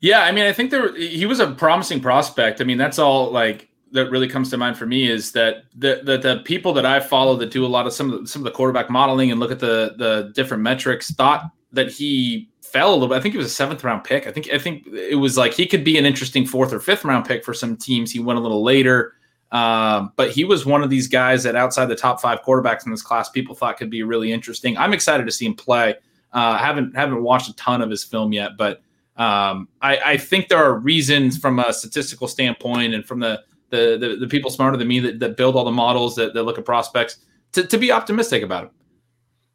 Yeah, 0.04 0.20
I 0.20 0.32
mean, 0.32 0.44
I 0.44 0.52
think 0.52 0.70
there 0.70 0.94
he 0.94 1.24
was 1.24 1.40
a 1.40 1.52
promising 1.52 1.98
prospect. 1.98 2.60
I 2.60 2.64
mean, 2.64 2.76
that's 2.76 2.98
all 2.98 3.30
like 3.30 3.70
that 3.92 4.10
really 4.10 4.28
comes 4.28 4.50
to 4.50 4.58
mind 4.58 4.76
for 4.76 4.84
me 4.84 5.10
is 5.10 5.32
that 5.32 5.64
the, 5.74 6.02
the 6.04 6.18
the 6.18 6.42
people 6.44 6.74
that 6.74 6.84
I 6.84 7.00
follow 7.00 7.36
that 7.36 7.50
do 7.50 7.64
a 7.64 7.66
lot 7.66 7.86
of 7.86 7.94
some 7.94 8.12
of 8.12 8.20
the, 8.20 8.28
some 8.28 8.40
of 8.42 8.44
the 8.44 8.50
quarterback 8.50 8.90
modeling 8.90 9.30
and 9.30 9.40
look 9.40 9.50
at 9.50 9.60
the 9.60 9.94
the 9.96 10.30
different 10.34 10.62
metrics 10.62 11.10
thought 11.10 11.50
that 11.72 11.90
he 11.90 12.50
fell 12.60 12.92
a 12.92 12.92
little 12.92 13.08
bit. 13.08 13.14
I 13.14 13.20
think 13.20 13.34
it 13.34 13.38
was 13.38 13.46
a 13.46 13.50
seventh 13.50 13.82
round 13.82 14.04
pick. 14.04 14.26
I 14.26 14.30
think 14.30 14.50
I 14.52 14.58
think 14.58 14.86
it 14.88 15.18
was 15.18 15.38
like 15.38 15.54
he 15.54 15.64
could 15.64 15.84
be 15.84 15.96
an 15.96 16.04
interesting 16.04 16.44
fourth 16.44 16.74
or 16.74 16.80
fifth 16.80 17.06
round 17.06 17.24
pick 17.24 17.42
for 17.42 17.54
some 17.54 17.74
teams. 17.74 18.12
He 18.12 18.20
went 18.20 18.38
a 18.38 18.42
little 18.42 18.62
later, 18.62 19.14
um, 19.52 20.12
but 20.16 20.32
he 20.32 20.44
was 20.44 20.66
one 20.66 20.82
of 20.82 20.90
these 20.90 21.08
guys 21.08 21.44
that 21.44 21.56
outside 21.56 21.86
the 21.86 21.96
top 21.96 22.20
five 22.20 22.42
quarterbacks 22.42 22.84
in 22.84 22.90
this 22.90 23.00
class, 23.00 23.30
people 23.30 23.54
thought 23.54 23.78
could 23.78 23.88
be 23.88 24.02
really 24.02 24.32
interesting. 24.32 24.76
I'm 24.76 24.92
excited 24.92 25.24
to 25.24 25.32
see 25.32 25.46
him 25.46 25.54
play. 25.54 25.94
Uh, 26.30 26.58
haven't 26.58 26.94
haven't 26.94 27.22
watched 27.22 27.48
a 27.48 27.56
ton 27.56 27.80
of 27.80 27.88
his 27.88 28.04
film 28.04 28.34
yet, 28.34 28.58
but 28.58 28.82
um, 29.16 29.68
I, 29.80 29.98
I 30.04 30.16
think 30.16 30.48
there 30.48 30.58
are 30.58 30.78
reasons 30.78 31.38
from 31.38 31.58
a 31.58 31.72
statistical 31.72 32.28
standpoint 32.28 32.94
and 32.94 33.04
from 33.04 33.20
the 33.20 33.42
the, 33.70 33.96
the, 33.98 34.16
the 34.20 34.28
people 34.28 34.50
smarter 34.50 34.76
than 34.76 34.86
me 34.86 35.00
that, 35.00 35.18
that 35.18 35.36
build 35.36 35.56
all 35.56 35.64
the 35.64 35.72
models 35.72 36.14
that, 36.14 36.32
that 36.34 36.44
look 36.44 36.58
at 36.58 36.64
prospects 36.64 37.18
to, 37.52 37.66
to 37.66 37.76
be 37.76 37.90
optimistic 37.90 38.42
about 38.42 38.64
it. 38.64 38.70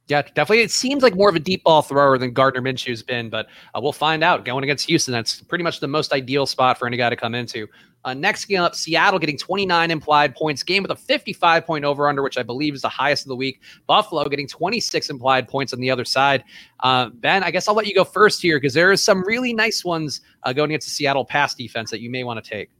Yeah, 0.10 0.24
definitely. 0.24 0.62
It 0.62 0.72
seems 0.72 1.04
like 1.04 1.16
more 1.16 1.30
of 1.30 1.36
a 1.36 1.40
deep 1.40 1.64
ball 1.64 1.84
thrower 1.84 2.18
than 2.18 2.34
Gardner 2.34 2.62
Minshew's 2.62 3.04
been, 3.04 3.30
but 3.30 3.46
uh, 3.76 3.80
we'll 3.80 3.94
find 3.94 4.24
out. 4.24 4.44
Going 4.44 4.64
against 4.64 4.88
Houston, 4.88 5.12
that's 5.12 5.40
pretty 5.42 5.64
much 5.64 5.80
the 5.80 5.88
most 5.88 6.12
ideal 6.12 6.48
spot 6.48 6.80
for 6.80 6.88
any 6.88 6.98
guy 6.98 7.12
to 7.12 7.16
come 7.16 7.36
into. 7.36 7.68
Uh, 8.04 8.16
next 8.16 8.46
game 8.46 8.62
up, 8.62 8.74
Seattle 8.74 9.20
getting 9.20 9.38
29 9.38 9.92
implied 9.92 10.34
points. 10.36 10.64
Game 10.64 10.82
with 10.82 10.90
a 10.90 10.96
55 10.96 11.64
point 11.64 11.86
over 11.86 12.10
under, 12.10 12.24
which 12.24 12.40
I 12.40 12.44
believe 12.44 12.74
is 12.74 12.82
the 12.82 12.90
highest 12.90 13.26
of 13.26 13.30
the 13.30 13.36
week. 13.36 13.62
Buffalo 13.86 14.28
getting 14.28 14.48
26 14.48 15.12
implied 15.12 15.48
points 15.48 15.74
on 15.74 15.80
the 15.80 15.92
other 15.92 16.06
side. 16.06 16.44
Uh, 16.80 17.10
ben, 17.10 17.44
I 17.44 17.52
guess 17.52 17.68
I'll 17.68 17.76
let 17.76 17.86
you 17.86 17.94
go 17.94 18.04
first 18.04 18.42
here 18.42 18.58
because 18.58 18.74
there 18.74 18.92
are 18.92 18.98
some 18.98 19.24
really 19.28 19.54
nice 19.54 19.86
ones 19.86 20.22
uh, 20.42 20.54
going 20.54 20.72
against 20.72 20.88
the 20.88 20.92
Seattle 20.92 21.24
pass 21.26 21.54
defense 21.54 21.92
that 21.92 22.02
you 22.02 22.10
may 22.10 22.24
want 22.24 22.44
to 22.44 22.50
take. 22.50 22.72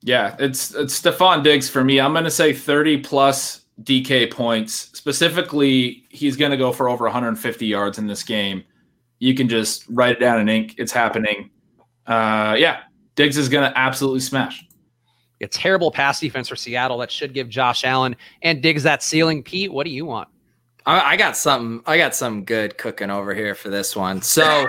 Yeah, 0.00 0.34
it's 0.38 0.74
it's 0.74 0.98
Stefon 0.98 1.42
Diggs 1.42 1.68
for 1.68 1.84
me. 1.84 2.00
I'm 2.00 2.12
going 2.12 2.24
to 2.24 2.30
say 2.30 2.54
30 2.54 3.02
plus 3.02 3.66
DK 3.82 4.30
points. 4.30 4.90
Specifically, 4.96 6.04
he's 6.10 6.36
going 6.36 6.50
to 6.50 6.56
go 6.56 6.72
for 6.72 6.88
over 6.88 7.04
150 7.04 7.66
yards 7.66 7.98
in 7.98 8.06
this 8.06 8.22
game. 8.22 8.64
You 9.18 9.34
can 9.34 9.48
just 9.48 9.84
write 9.88 10.12
it 10.12 10.20
down 10.20 10.40
in 10.40 10.48
ink. 10.48 10.74
It's 10.78 10.92
happening. 10.92 11.50
Uh, 12.06 12.56
yeah, 12.58 12.80
Diggs 13.14 13.36
is 13.36 13.48
going 13.48 13.70
to 13.70 13.78
absolutely 13.78 14.20
smash. 14.20 14.64
A 15.42 15.46
terrible 15.46 15.90
pass 15.90 16.20
defense 16.20 16.48
for 16.48 16.56
Seattle 16.56 16.98
that 16.98 17.10
should 17.10 17.32
give 17.32 17.48
Josh 17.48 17.84
Allen 17.84 18.14
and 18.42 18.62
Diggs 18.62 18.82
that 18.82 19.02
ceiling. 19.02 19.42
Pete, 19.42 19.72
what 19.72 19.84
do 19.84 19.90
you 19.90 20.04
want? 20.04 20.28
I, 20.84 21.12
I 21.12 21.16
got 21.16 21.36
something. 21.36 21.82
I 21.86 21.96
got 21.96 22.14
some 22.14 22.44
good 22.44 22.76
cooking 22.76 23.10
over 23.10 23.34
here 23.34 23.54
for 23.54 23.70
this 23.70 23.96
one. 23.96 24.20
So 24.22 24.66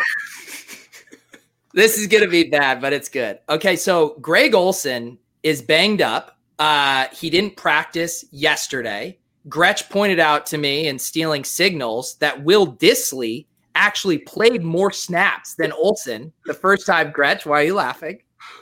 this 1.74 1.98
is 1.98 2.08
going 2.08 2.24
to 2.24 2.30
be 2.30 2.46
bad, 2.46 2.82
but 2.82 2.94
it's 2.94 3.10
good. 3.10 3.40
Okay, 3.50 3.76
so 3.76 4.16
Greg 4.22 4.54
Olsen 4.54 5.18
is 5.44 5.62
banged 5.62 6.02
up. 6.02 6.38
Uh, 6.62 7.08
he 7.12 7.32
didn't 7.32 7.58
practice 7.58 8.24
yesterday. 8.30 9.18
Gretch 9.50 9.90
pointed 9.90 10.20
out 10.20 10.46
to 10.46 10.60
me 10.60 10.86
in 10.86 11.00
stealing 11.00 11.44
signals 11.44 12.18
that 12.18 12.44
Will 12.44 12.76
Dissly 12.76 13.48
actually 13.74 14.20
played 14.20 14.62
more 14.62 14.92
snaps 14.92 15.56
than 15.56 15.72
Olsen 15.72 16.32
the 16.46 16.54
first 16.54 16.86
time. 16.86 17.10
Gretch, 17.10 17.48
why 17.48 17.62
are 17.62 17.64
you 17.64 17.74
laughing? 17.74 18.20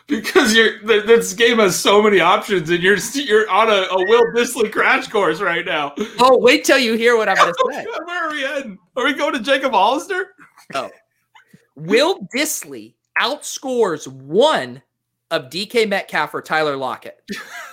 Because 0.07 0.55
you're 0.55 0.81
this 0.85 1.33
game 1.33 1.57
has 1.57 1.77
so 1.77 2.01
many 2.01 2.21
options, 2.21 2.69
and 2.69 2.81
you're 2.81 2.95
you're 3.15 3.49
on 3.49 3.67
a, 3.67 3.85
a 3.91 3.97
Will 4.07 4.23
Dissly 4.33 4.71
crash 4.71 5.09
course 5.09 5.41
right 5.41 5.65
now. 5.65 5.93
Oh, 6.19 6.37
wait 6.37 6.63
till 6.63 6.79
you 6.79 6.93
hear 6.93 7.17
what 7.17 7.27
I'm 7.27 7.35
going 7.35 7.53
to 7.53 7.73
say. 7.73 7.85
Where 8.05 8.27
are 8.27 8.31
we 8.31 8.41
heading? 8.43 8.77
Are 8.95 9.03
we 9.03 9.13
going 9.13 9.33
to 9.33 9.41
Jacob 9.41 9.73
Hollister? 9.73 10.35
Oh, 10.73 10.89
Will 11.75 12.25
Dissly 12.33 12.93
outscores 13.19 14.07
one 14.07 14.83
of 15.31 15.49
DK 15.49 15.87
Metcalf 15.87 16.33
or 16.33 16.41
Tyler 16.41 16.77
Lockett. 16.77 17.21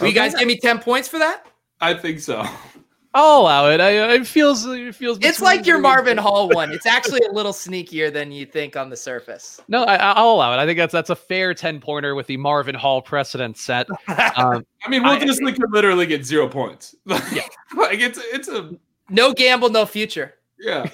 Will 0.00 0.08
you 0.08 0.14
guys 0.14 0.34
give 0.34 0.48
me 0.48 0.56
10 0.56 0.78
points 0.80 1.08
for 1.08 1.18
that? 1.18 1.46
I 1.80 1.94
think 1.94 2.20
so. 2.20 2.44
I'll 3.12 3.40
allow 3.40 3.68
it. 3.70 3.80
I, 3.80 4.14
it 4.14 4.26
feels 4.26 4.64
it 4.66 4.94
feels. 4.94 5.18
It's 5.20 5.40
like 5.40 5.66
your 5.66 5.78
Marvin 5.78 6.16
Hall 6.16 6.48
one. 6.48 6.70
It's 6.70 6.86
actually 6.86 7.22
a 7.28 7.32
little 7.32 7.52
sneakier 7.52 8.12
than 8.12 8.30
you 8.30 8.46
think 8.46 8.76
on 8.76 8.88
the 8.88 8.96
surface. 8.96 9.60
No, 9.66 9.82
I, 9.82 10.20
will 10.20 10.34
allow 10.34 10.52
it. 10.52 10.58
I 10.58 10.66
think 10.66 10.78
that's 10.78 10.92
that's 10.92 11.10
a 11.10 11.16
fair 11.16 11.52
ten 11.52 11.80
pointer 11.80 12.14
with 12.14 12.28
the 12.28 12.36
Marvin 12.36 12.76
Hall 12.76 13.02
precedent 13.02 13.56
set. 13.56 13.88
Um, 14.36 14.64
I 14.84 14.88
mean, 14.88 15.02
Will 15.02 15.16
Dissly 15.16 15.54
could 15.54 15.72
literally 15.72 16.06
get 16.06 16.24
zero 16.24 16.48
points. 16.48 16.94
yeah, 17.06 17.42
like 17.76 17.98
it's 17.98 18.18
it's 18.32 18.48
a 18.48 18.70
no 19.08 19.32
gamble, 19.32 19.70
no 19.70 19.84
future. 19.84 20.34
Yeah, 20.58 20.88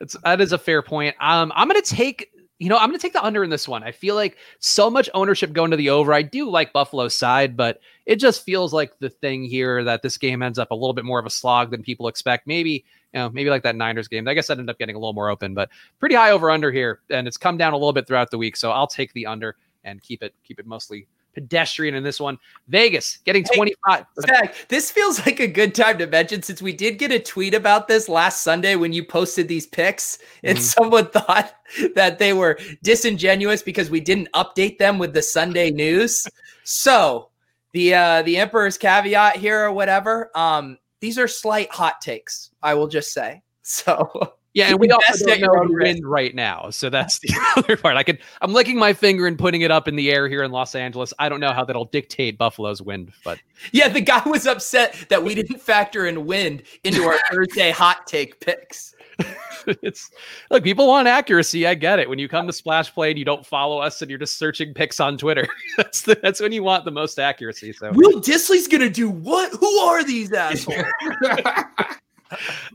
it's 0.00 0.16
that 0.22 0.40
is 0.40 0.52
a 0.52 0.58
fair 0.58 0.82
point. 0.82 1.16
Um, 1.20 1.50
I'm 1.54 1.66
gonna 1.66 1.82
take 1.82 2.30
you 2.60 2.68
know, 2.68 2.76
I'm 2.76 2.90
going 2.90 2.98
to 2.98 3.02
take 3.02 3.14
the 3.14 3.24
under 3.24 3.42
in 3.42 3.48
this 3.48 3.66
one. 3.66 3.82
I 3.82 3.90
feel 3.90 4.14
like 4.14 4.36
so 4.58 4.90
much 4.90 5.08
ownership 5.14 5.54
going 5.54 5.70
to 5.70 5.78
the 5.78 5.88
over. 5.88 6.12
I 6.12 6.20
do 6.20 6.48
like 6.48 6.74
Buffalo's 6.74 7.16
side, 7.16 7.56
but 7.56 7.80
it 8.04 8.16
just 8.16 8.44
feels 8.44 8.74
like 8.74 8.92
the 8.98 9.08
thing 9.08 9.44
here 9.44 9.82
that 9.82 10.02
this 10.02 10.18
game 10.18 10.42
ends 10.42 10.58
up 10.58 10.70
a 10.70 10.74
little 10.74 10.92
bit 10.92 11.06
more 11.06 11.18
of 11.18 11.24
a 11.24 11.30
slog 11.30 11.70
than 11.70 11.82
people 11.82 12.06
expect. 12.06 12.46
Maybe, 12.46 12.84
you 13.14 13.20
know, 13.20 13.30
maybe 13.30 13.48
like 13.48 13.62
that 13.62 13.76
Niners 13.76 14.08
game. 14.08 14.28
I 14.28 14.34
guess 14.34 14.48
that 14.48 14.58
ended 14.58 14.68
up 14.68 14.78
getting 14.78 14.94
a 14.94 14.98
little 14.98 15.14
more 15.14 15.30
open, 15.30 15.54
but 15.54 15.70
pretty 15.98 16.14
high 16.14 16.32
over 16.32 16.50
under 16.50 16.70
here, 16.70 17.00
and 17.08 17.26
it's 17.26 17.38
come 17.38 17.56
down 17.56 17.72
a 17.72 17.76
little 17.76 17.94
bit 17.94 18.06
throughout 18.06 18.30
the 18.30 18.38
week. 18.38 18.58
So 18.58 18.70
I'll 18.72 18.86
take 18.86 19.14
the 19.14 19.24
under 19.24 19.56
and 19.84 20.02
keep 20.02 20.22
it 20.22 20.34
keep 20.44 20.58
it 20.60 20.66
mostly 20.66 21.06
pedestrian 21.34 21.94
in 21.94 22.02
this 22.02 22.20
one. 22.20 22.38
Vegas 22.68 23.18
getting 23.24 23.44
25. 23.44 24.06
Zach, 24.20 24.54
this 24.68 24.90
feels 24.90 25.24
like 25.26 25.40
a 25.40 25.46
good 25.46 25.74
time 25.74 25.98
to 25.98 26.06
mention 26.06 26.42
since 26.42 26.62
we 26.62 26.72
did 26.72 26.98
get 26.98 27.12
a 27.12 27.18
tweet 27.18 27.54
about 27.54 27.88
this 27.88 28.08
last 28.08 28.42
Sunday 28.42 28.76
when 28.76 28.92
you 28.92 29.04
posted 29.04 29.48
these 29.48 29.66
picks, 29.66 30.18
and 30.42 30.58
mm-hmm. 30.58 30.64
someone 30.64 31.06
thought 31.10 31.54
that 31.94 32.18
they 32.18 32.32
were 32.32 32.58
disingenuous 32.82 33.62
because 33.62 33.90
we 33.90 34.00
didn't 34.00 34.28
update 34.32 34.78
them 34.78 34.98
with 34.98 35.14
the 35.14 35.22
Sunday 35.22 35.70
news. 35.70 36.26
so 36.64 37.28
the 37.72 37.94
uh 37.94 38.22
the 38.22 38.36
emperor's 38.36 38.76
caveat 38.76 39.36
here 39.36 39.64
or 39.64 39.72
whatever. 39.72 40.30
Um, 40.34 40.78
these 41.00 41.18
are 41.18 41.28
slight 41.28 41.70
hot 41.70 42.00
takes, 42.00 42.50
I 42.62 42.74
will 42.74 42.88
just 42.88 43.12
say. 43.12 43.42
So 43.62 44.34
yeah, 44.54 44.68
and 44.68 44.80
we 44.80 44.90
also 44.90 45.26
don't 45.26 45.40
know 45.40 45.64
who 45.64 45.78
win 45.78 46.04
right 46.04 46.34
now, 46.34 46.70
so 46.70 46.90
that's 46.90 47.20
the 47.20 47.30
other 47.56 47.76
part. 47.76 47.96
I 47.96 48.02
could, 48.02 48.18
I'm 48.40 48.52
licking 48.52 48.78
my 48.78 48.92
finger 48.92 49.26
and 49.26 49.38
putting 49.38 49.60
it 49.62 49.70
up 49.70 49.86
in 49.86 49.96
the 49.96 50.10
air 50.10 50.28
here 50.28 50.42
in 50.42 50.50
Los 50.50 50.74
Angeles. 50.74 51.14
I 51.18 51.28
don't 51.28 51.40
know 51.40 51.52
how 51.52 51.64
that'll 51.64 51.84
dictate 51.86 52.36
Buffalo's 52.36 52.82
wind, 52.82 53.12
but 53.24 53.38
yeah, 53.72 53.88
the 53.88 54.00
guy 54.00 54.22
was 54.26 54.46
upset 54.46 55.06
that 55.08 55.22
we 55.22 55.34
didn't 55.34 55.60
factor 55.60 56.06
in 56.06 56.26
wind 56.26 56.64
into 56.82 57.04
our 57.04 57.18
Thursday 57.30 57.70
hot 57.70 58.06
take 58.06 58.40
picks. 58.40 58.94
it's 59.66 60.10
like 60.50 60.62
people 60.62 60.86
want 60.88 61.06
accuracy. 61.06 61.66
I 61.66 61.74
get 61.74 61.98
it. 61.98 62.08
When 62.08 62.18
you 62.18 62.28
come 62.28 62.46
to 62.46 62.52
Splash 62.52 62.92
Play 62.92 63.10
and 63.10 63.18
you 63.18 63.24
don't 63.24 63.44
follow 63.44 63.78
us 63.78 64.02
and 64.02 64.10
you're 64.10 64.18
just 64.18 64.38
searching 64.38 64.74
picks 64.74 65.00
on 65.00 65.16
Twitter, 65.16 65.46
that's 65.76 66.02
the, 66.02 66.18
that's 66.22 66.40
when 66.40 66.52
you 66.52 66.62
want 66.62 66.84
the 66.84 66.90
most 66.90 67.18
accuracy. 67.18 67.72
So 67.72 67.92
Will 67.92 68.20
Dissly's 68.20 68.66
gonna 68.66 68.90
do 68.90 69.10
what? 69.10 69.52
Who 69.52 69.78
are 69.78 70.02
these 70.04 70.32
assholes? 70.32 70.84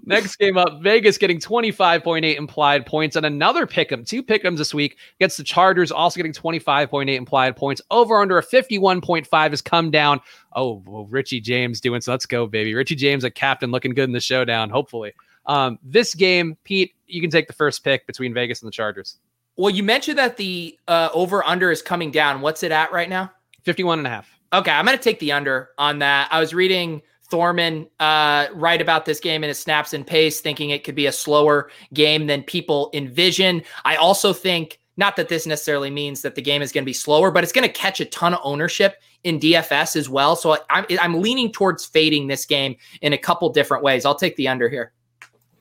Next 0.05 0.35
game 0.37 0.57
up, 0.57 0.81
Vegas 0.81 1.17
getting 1.17 1.39
25.8 1.39 2.35
implied 2.35 2.85
points 2.85 3.15
and 3.15 3.25
another 3.25 3.65
pick 3.65 3.91
'em, 3.91 4.03
two 4.03 4.21
pick 4.21 4.43
'ems 4.43 4.59
this 4.59 4.73
week 4.73 4.97
against 5.19 5.37
the 5.37 5.43
Chargers, 5.43 5.91
also 5.91 6.17
getting 6.17 6.33
25.8 6.33 7.15
implied 7.15 7.55
points. 7.55 7.81
Over 7.91 8.21
under 8.21 8.37
a 8.37 8.43
51.5 8.43 9.51
has 9.51 9.61
come 9.61 9.91
down. 9.91 10.19
Oh, 10.55 10.83
well, 10.85 11.05
Richie 11.05 11.41
James 11.41 11.81
doing 11.81 12.01
so. 12.01 12.11
Let's 12.11 12.25
go, 12.25 12.47
baby. 12.47 12.73
Richie 12.73 12.95
James, 12.95 13.23
a 13.23 13.31
captain, 13.31 13.71
looking 13.71 13.93
good 13.93 14.05
in 14.05 14.13
the 14.13 14.19
showdown, 14.19 14.69
hopefully. 14.69 15.13
Um, 15.45 15.79
this 15.83 16.15
game, 16.15 16.57
Pete, 16.63 16.93
you 17.07 17.21
can 17.21 17.29
take 17.29 17.47
the 17.47 17.53
first 17.53 17.83
pick 17.83 18.07
between 18.07 18.33
Vegas 18.33 18.61
and 18.61 18.67
the 18.67 18.71
Chargers. 18.71 19.19
Well, 19.57 19.69
you 19.69 19.83
mentioned 19.83 20.17
that 20.17 20.37
the 20.37 20.77
uh, 20.87 21.09
over 21.13 21.43
under 21.43 21.71
is 21.71 21.81
coming 21.81 22.11
down. 22.11 22.41
What's 22.41 22.63
it 22.63 22.71
at 22.71 22.91
right 22.91 23.09
now? 23.09 23.31
51 23.63 23.99
and 23.99 24.07
a 24.07 24.09
half. 24.09 24.29
Okay, 24.53 24.71
I'm 24.71 24.85
going 24.85 24.97
to 24.97 25.03
take 25.03 25.19
the 25.19 25.31
under 25.31 25.69
on 25.77 25.99
that. 25.99 26.29
I 26.31 26.39
was 26.39 26.53
reading 26.53 27.01
Thorman 27.29 27.87
uh, 27.99 28.47
right 28.53 28.81
about 28.81 29.05
this 29.05 29.19
game 29.19 29.43
in 29.43 29.47
his 29.47 29.59
snaps 29.59 29.93
and 29.93 30.05
pace, 30.05 30.41
thinking 30.41 30.69
it 30.69 30.83
could 30.83 30.95
be 30.95 31.07
a 31.07 31.11
slower 31.11 31.69
game 31.93 32.27
than 32.27 32.43
people 32.43 32.89
envision. 32.93 33.63
I 33.83 33.95
also 33.95 34.31
think 34.33 34.79
not 34.97 35.15
that 35.15 35.27
this 35.27 35.45
necessarily 35.45 35.89
means 35.89 36.21
that 36.21 36.35
the 36.35 36.41
game 36.41 36.61
is 36.61 36.71
going 36.71 36.83
to 36.83 36.85
be 36.85 36.93
slower, 36.93 37.31
but 37.31 37.43
it's 37.43 37.51
going 37.51 37.67
to 37.67 37.73
catch 37.73 37.99
a 37.99 38.05
ton 38.05 38.33
of 38.33 38.39
ownership 38.43 39.01
in 39.23 39.39
DFS 39.39 39.95
as 39.95 40.07
well. 40.07 40.35
So 40.35 40.57
I'm, 40.69 40.85
I'm 41.01 41.19
leaning 41.19 41.51
towards 41.51 41.85
fading 41.85 42.27
this 42.27 42.45
game 42.45 42.75
in 43.01 43.11
a 43.11 43.17
couple 43.17 43.49
different 43.49 43.83
ways. 43.83 44.05
I'll 44.05 44.15
take 44.15 44.35
the 44.35 44.47
under 44.47 44.69
here. 44.69 44.93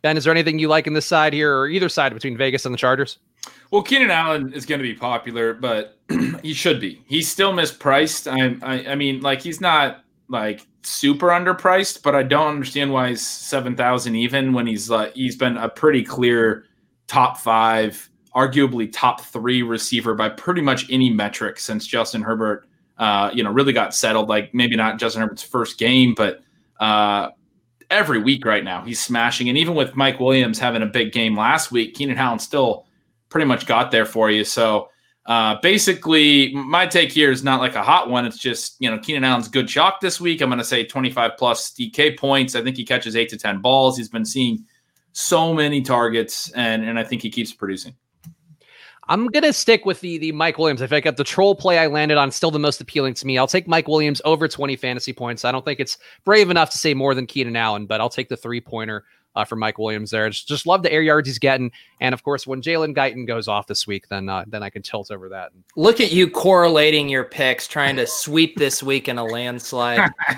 Ben, 0.02 0.18
is 0.18 0.24
there 0.24 0.32
anything 0.32 0.58
you 0.58 0.68
like 0.68 0.86
in 0.86 0.92
this 0.92 1.06
side 1.06 1.32
here 1.32 1.56
or 1.56 1.66
either 1.66 1.88
side 1.88 2.12
between 2.12 2.36
Vegas 2.36 2.66
and 2.66 2.74
the 2.74 2.78
Chargers? 2.78 3.18
Well, 3.70 3.82
Keenan 3.82 4.10
Allen 4.10 4.52
is 4.52 4.66
going 4.66 4.80
to 4.80 4.82
be 4.82 4.94
popular, 4.94 5.54
but 5.54 5.98
he 6.42 6.52
should 6.52 6.78
be. 6.78 7.02
He's 7.06 7.28
still 7.28 7.52
mispriced. 7.52 8.30
I, 8.30 8.56
I, 8.66 8.92
I 8.92 8.94
mean, 8.94 9.20
like 9.20 9.40
he's 9.40 9.60
not 9.60 10.04
like 10.28 10.66
super 10.84 11.28
underpriced, 11.28 12.02
but 12.02 12.14
I 12.14 12.22
don't 12.22 12.48
understand 12.48 12.92
why 12.92 13.10
he's 13.10 13.26
seven 13.26 13.76
thousand 13.76 14.16
even 14.16 14.52
when 14.52 14.66
he's 14.66 14.90
like 14.90 15.14
he's 15.14 15.36
been 15.36 15.56
a 15.56 15.68
pretty 15.68 16.02
clear 16.02 16.64
top 17.06 17.38
five, 17.38 18.10
arguably 18.34 18.90
top 18.92 19.20
three 19.20 19.62
receiver 19.62 20.14
by 20.14 20.28
pretty 20.28 20.60
much 20.60 20.90
any 20.90 21.10
metric 21.10 21.58
since 21.58 21.86
Justin 21.86 22.22
Herbert, 22.22 22.66
uh, 22.98 23.30
you 23.32 23.42
know, 23.42 23.50
really 23.50 23.72
got 23.72 23.94
settled. 23.94 24.28
Like 24.28 24.54
maybe 24.54 24.76
not 24.76 24.98
Justin 24.98 25.22
Herbert's 25.22 25.42
first 25.42 25.78
game, 25.78 26.14
but 26.14 26.40
uh, 26.80 27.30
every 27.90 28.18
week 28.18 28.44
right 28.44 28.64
now 28.64 28.84
he's 28.84 29.00
smashing. 29.00 29.48
And 29.48 29.58
even 29.58 29.74
with 29.74 29.96
Mike 29.96 30.20
Williams 30.20 30.58
having 30.58 30.82
a 30.82 30.86
big 30.86 31.12
game 31.12 31.36
last 31.36 31.70
week, 31.70 31.94
Keenan 31.94 32.18
Allen 32.18 32.38
still 32.38 32.86
pretty 33.28 33.46
much 33.46 33.66
got 33.66 33.90
there 33.90 34.06
for 34.06 34.30
you. 34.30 34.44
So 34.44 34.88
uh, 35.26 35.58
basically, 35.62 36.52
my 36.54 36.86
take 36.86 37.10
here 37.10 37.30
is 37.30 37.42
not 37.42 37.60
like 37.60 37.74
a 37.74 37.82
hot 37.82 38.10
one. 38.10 38.26
It's 38.26 38.38
just, 38.38 38.76
you 38.78 38.90
know, 38.90 38.98
Keenan 38.98 39.24
Allen's 39.24 39.48
good 39.48 39.66
chalk 39.66 40.00
this 40.00 40.20
week. 40.20 40.42
I'm 40.42 40.50
going 40.50 40.58
to 40.58 40.64
say 40.64 40.84
25 40.84 41.32
plus 41.38 41.72
DK 41.72 42.18
points. 42.18 42.54
I 42.54 42.62
think 42.62 42.76
he 42.76 42.84
catches 42.84 43.16
eight 43.16 43.30
to 43.30 43.38
10 43.38 43.60
balls. 43.60 43.96
He's 43.96 44.10
been 44.10 44.26
seeing 44.26 44.64
so 45.12 45.54
many 45.54 45.80
targets, 45.80 46.50
and, 46.52 46.84
and 46.84 46.98
I 46.98 47.04
think 47.04 47.22
he 47.22 47.30
keeps 47.30 47.52
producing. 47.52 47.94
I'm 49.06 49.26
gonna 49.26 49.52
stick 49.52 49.84
with 49.84 50.00
the 50.00 50.16
the 50.16 50.32
Mike 50.32 50.56
Williams. 50.56 50.80
I 50.80 50.86
think 50.86 51.04
the 51.16 51.24
troll 51.24 51.54
play 51.54 51.78
I 51.78 51.88
landed 51.88 52.16
on 52.16 52.30
still 52.30 52.50
the 52.50 52.58
most 52.58 52.80
appealing 52.80 53.12
to 53.14 53.26
me. 53.26 53.36
I'll 53.36 53.46
take 53.46 53.68
Mike 53.68 53.86
Williams 53.86 54.22
over 54.24 54.48
20 54.48 54.76
fantasy 54.76 55.12
points. 55.12 55.44
I 55.44 55.52
don't 55.52 55.62
think 55.62 55.78
it's 55.78 55.98
brave 56.24 56.48
enough 56.48 56.70
to 56.70 56.78
say 56.78 56.94
more 56.94 57.14
than 57.14 57.26
Keenan 57.26 57.54
Allen, 57.54 57.84
but 57.84 58.00
I'll 58.00 58.08
take 58.08 58.30
the 58.30 58.36
three 58.36 58.62
pointer 58.62 59.04
uh, 59.34 59.44
for 59.44 59.56
Mike 59.56 59.78
Williams 59.78 60.10
there. 60.10 60.28
Just, 60.28 60.48
just 60.48 60.66
love 60.66 60.82
the 60.82 60.92
air 60.92 61.02
yards 61.02 61.28
he's 61.28 61.38
getting, 61.38 61.70
and 62.00 62.12
of 62.12 62.22
course, 62.22 62.46
when 62.46 62.62
Jalen 62.62 62.94
Guyton 62.94 63.26
goes 63.26 63.48
off 63.48 63.66
this 63.66 63.86
week, 63.86 64.08
then 64.08 64.28
uh, 64.28 64.44
then 64.46 64.62
I 64.62 64.70
can 64.70 64.82
tilt 64.82 65.10
over 65.10 65.28
that. 65.30 65.52
Look 65.76 66.00
at 66.00 66.12
you 66.12 66.28
correlating 66.30 67.08
your 67.08 67.24
picks, 67.24 67.66
trying 67.66 67.96
to 67.96 68.06
sweep 68.06 68.56
this 68.56 68.82
week 68.82 69.08
in 69.08 69.18
a 69.18 69.24
landslide. 69.24 70.10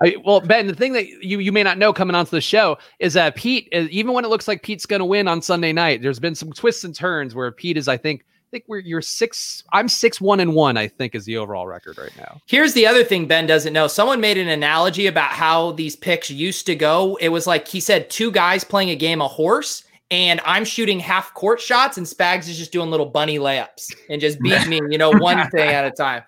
I, 0.00 0.16
well, 0.24 0.40
Ben, 0.40 0.66
the 0.66 0.74
thing 0.74 0.92
that 0.92 1.08
you 1.22 1.38
you 1.38 1.52
may 1.52 1.62
not 1.62 1.78
know 1.78 1.92
coming 1.92 2.16
onto 2.16 2.30
the 2.30 2.40
show 2.40 2.78
is 2.98 3.14
that 3.14 3.36
Pete, 3.36 3.68
even 3.72 4.12
when 4.12 4.24
it 4.24 4.28
looks 4.28 4.48
like 4.48 4.62
Pete's 4.62 4.86
going 4.86 5.00
to 5.00 5.06
win 5.06 5.28
on 5.28 5.42
Sunday 5.42 5.72
night, 5.72 6.02
there's 6.02 6.20
been 6.20 6.34
some 6.34 6.52
twists 6.52 6.84
and 6.84 6.94
turns 6.94 7.34
where 7.34 7.50
Pete 7.52 7.76
is, 7.76 7.88
I 7.88 7.96
think 7.96 8.24
think 8.52 8.64
we're 8.68 8.78
you're 8.78 9.02
six. 9.02 9.64
I'm 9.72 9.88
six 9.88 10.20
one 10.20 10.38
and 10.38 10.54
one. 10.54 10.76
I 10.76 10.86
think 10.86 11.16
is 11.16 11.24
the 11.24 11.38
overall 11.38 11.66
record 11.66 11.98
right 11.98 12.16
now. 12.16 12.40
Here's 12.46 12.74
the 12.74 12.86
other 12.86 13.02
thing 13.02 13.26
Ben 13.26 13.46
doesn't 13.46 13.72
know. 13.72 13.88
Someone 13.88 14.20
made 14.20 14.38
an 14.38 14.48
analogy 14.48 15.08
about 15.08 15.30
how 15.30 15.72
these 15.72 15.96
picks 15.96 16.30
used 16.30 16.66
to 16.66 16.76
go. 16.76 17.16
It 17.16 17.30
was 17.30 17.48
like 17.48 17.66
he 17.66 17.80
said 17.80 18.10
two 18.10 18.30
guys 18.30 18.62
playing 18.62 18.90
a 18.90 18.96
game 18.96 19.20
of 19.22 19.32
horse, 19.32 19.84
and 20.10 20.40
I'm 20.44 20.64
shooting 20.64 21.00
half 21.00 21.32
court 21.34 21.60
shots, 21.60 21.96
and 21.96 22.06
Spags 22.06 22.48
is 22.48 22.58
just 22.58 22.70
doing 22.70 22.90
little 22.90 23.06
bunny 23.06 23.38
layups 23.38 23.92
and 24.10 24.20
just 24.20 24.38
beat 24.40 24.66
me, 24.68 24.80
you 24.90 24.98
know, 24.98 25.10
one 25.10 25.48
thing 25.50 25.70
at 25.70 25.84
a 25.84 25.90
time. 25.90 26.22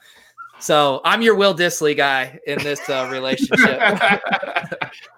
So 0.65 1.03
I'm 1.05 1.21
your 1.21 1.35
Will 1.35 1.55
Dissly 1.55 1.95
guy 1.95 2.41
in 2.47 2.59
this 2.61 2.89
uh, 2.89 3.07
relationship. 3.13 3.83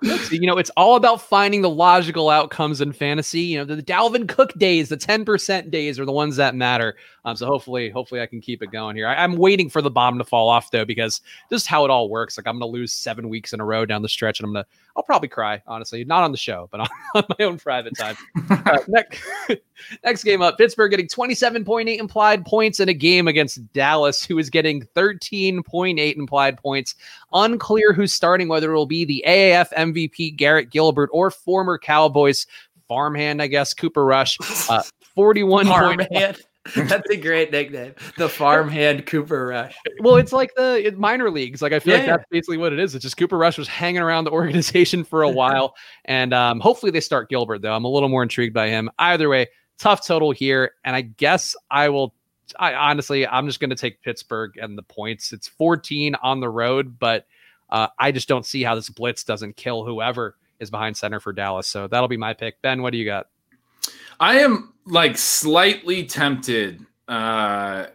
you 0.33 0.45
know, 0.45 0.59
it's 0.59 0.71
all 0.71 0.97
about 0.97 1.21
finding 1.21 1.63
the 1.63 1.71
logical 1.71 2.31
outcomes 2.31 2.81
in 2.81 2.93
fantasy. 2.93 3.43
You 3.43 3.59
know, 3.59 3.65
the, 3.65 3.77
the 3.77 3.83
Dalvin 3.85 4.29
Cook 4.29 4.53
days, 4.55 4.89
the 4.89 4.97
10% 4.97 5.71
days 5.71 6.01
are 6.01 6.05
the 6.05 6.11
ones 6.11 6.35
that 6.35 6.57
matter. 6.57 6.97
Um, 7.25 7.37
so 7.37 7.47
hopefully, 7.47 7.91
hopefully 7.91 8.21
I 8.21 8.27
can 8.27 8.41
keep 8.41 8.61
it 8.61 8.73
going 8.73 8.97
here. 8.97 9.07
I, 9.07 9.23
am 9.23 9.37
waiting 9.37 9.71
for 9.71 9.81
the 9.81 9.91
bottom 9.91 10.19
to 10.19 10.25
fall 10.25 10.49
off 10.49 10.73
though, 10.73 10.85
because 10.85 11.21
this 11.49 11.63
is 11.63 11.69
how 11.69 11.85
it 11.85 11.93
all 11.93 12.09
works. 12.11 12.37
Like 12.37 12.49
I'm 12.49 12.59
going 12.59 12.69
to 12.69 12.77
lose 12.77 12.93
seven 12.93 13.29
weeks 13.29 13.53
in 13.53 13.61
a 13.61 13.65
row 13.65 13.87
down 13.87 14.03
the 14.03 14.09
stretch, 14.09 14.41
and 14.41 14.47
I'm 14.49 14.53
going 14.53 14.65
to, 14.65 14.71
I'll 14.97 15.05
probably 15.05 15.29
cry, 15.29 15.63
honestly, 15.69 16.05
not 16.05 16.25
on 16.25 16.33
the 16.33 16.39
show, 16.39 16.69
but 16.73 16.81
on, 16.81 16.89
on 17.15 17.25
my 17.39 17.45
own 17.45 17.57
private 17.59 17.97
time. 17.97 18.17
uh, 18.51 18.79
next, 18.89 19.23
next 20.05 20.25
game 20.25 20.43
up, 20.43 20.59
Pittsburgh 20.59 20.91
getting 20.91 21.09
27.8 21.09 21.99
implied 21.99 22.45
points 22.45 22.81
in 22.81 22.89
a 22.89 22.95
game 22.95 23.29
against 23.29 23.73
Dallas, 23.73 24.25
who 24.25 24.39
is 24.39 24.51
getting 24.51 24.83
13.8 24.95 26.17
implied 26.17 26.59
points. 26.59 26.95
Unclear 27.33 27.93
who's 27.93 28.13
starting, 28.13 28.49
whether 28.49 28.73
it 28.73 28.77
will 28.77 28.87
be 28.87 29.05
the 29.05 29.25
AAF 29.27 29.73
MVP 29.75 30.37
Garrett 30.37 30.71
Gilbert 30.71 31.11
or 31.13 31.31
former 31.31 31.79
Cowboys 31.79 32.47
farmhand, 32.89 33.43
I 33.43 33.47
guess, 33.47 33.75
Cooper 33.75 34.05
Rush. 34.05 34.39
Uh, 34.69 34.83
41 35.15 35.67
farmhand. 35.67 36.39
That's 36.75 37.09
a 37.11 37.17
great 37.17 37.53
nickname. 37.53 37.95
The 38.17 38.29
farmhand 38.29 39.07
Cooper 39.07 39.47
Rush. 39.47 39.77
Well, 40.01 40.17
it's 40.17 40.33
like 40.33 40.55
the 40.57 40.93
minor 40.97 41.31
leagues. 41.31 41.63
Like 41.63 41.73
I 41.73 41.79
feel 41.79 41.95
yeah, 41.95 42.01
like 42.01 42.07
that's 42.09 42.25
basically 42.31 42.57
what 42.57 42.73
it 42.73 42.79
is. 42.79 42.95
It's 42.95 43.03
just 43.03 43.17
Cooper 43.17 43.39
Rush 43.39 43.59
was 43.59 43.69
hanging 43.69 44.03
around 44.03 44.25
the 44.25 44.31
organization 44.31 45.05
for 45.05 45.23
a 45.23 45.31
while, 45.31 45.75
and 46.07 46.35
um, 46.35 46.61
hopefully 46.61 46.91
they 46.91 47.01
start 47.01 47.29
Gilbert 47.29 47.63
though. 47.63 47.75
I'm 47.75 47.85
a 47.85 47.89
little 47.89 48.09
more 48.09 48.23
intrigued 48.23 48.55
by 48.55 48.69
him. 48.69 48.91
Either 48.99 49.29
way, 49.29 49.47
tough 49.79 50.07
total 50.07 50.33
here, 50.33 50.73
and 50.85 50.95
I 50.95 51.03
guess 51.03 51.57
I 51.71 51.89
will. 51.89 52.15
I 52.61 52.75
honestly, 52.75 53.27
I'm 53.27 53.47
just 53.47 53.59
going 53.59 53.71
to 53.71 53.77
take 53.77 54.03
Pittsburgh 54.03 54.57
and 54.57 54.79
the 54.79 54.83
points. 54.83 55.33
It's 55.33 55.49
14 55.49 56.15
on 56.23 56.39
the 56.39 56.49
road, 56.49 56.97
but 56.99 57.27
uh, 57.71 57.89
I 57.99 58.13
just 58.13 58.29
don't 58.29 58.47
see 58.47 58.63
how 58.63 58.77
this 58.77 58.89
blitz 58.89 59.25
doesn't 59.25 59.57
kill 59.57 59.85
whoever 59.85 60.37
is 60.61 60.71
behind 60.71 60.97
center 60.97 61.19
for 61.19 61.33
Dallas. 61.33 61.67
So 61.67 61.89
that'll 61.89 62.09
be 62.09 62.17
my 62.17 62.35
pick. 62.35 62.63
Ben, 62.63 62.83
what 62.83 62.93
do 62.93 62.99
you 62.99 63.05
got? 63.05 63.27
I 64.21 64.39
am 64.39 64.73
like 64.87 65.19
slightly 65.19 66.05
tempted 66.07 66.87
uh, 67.09 67.87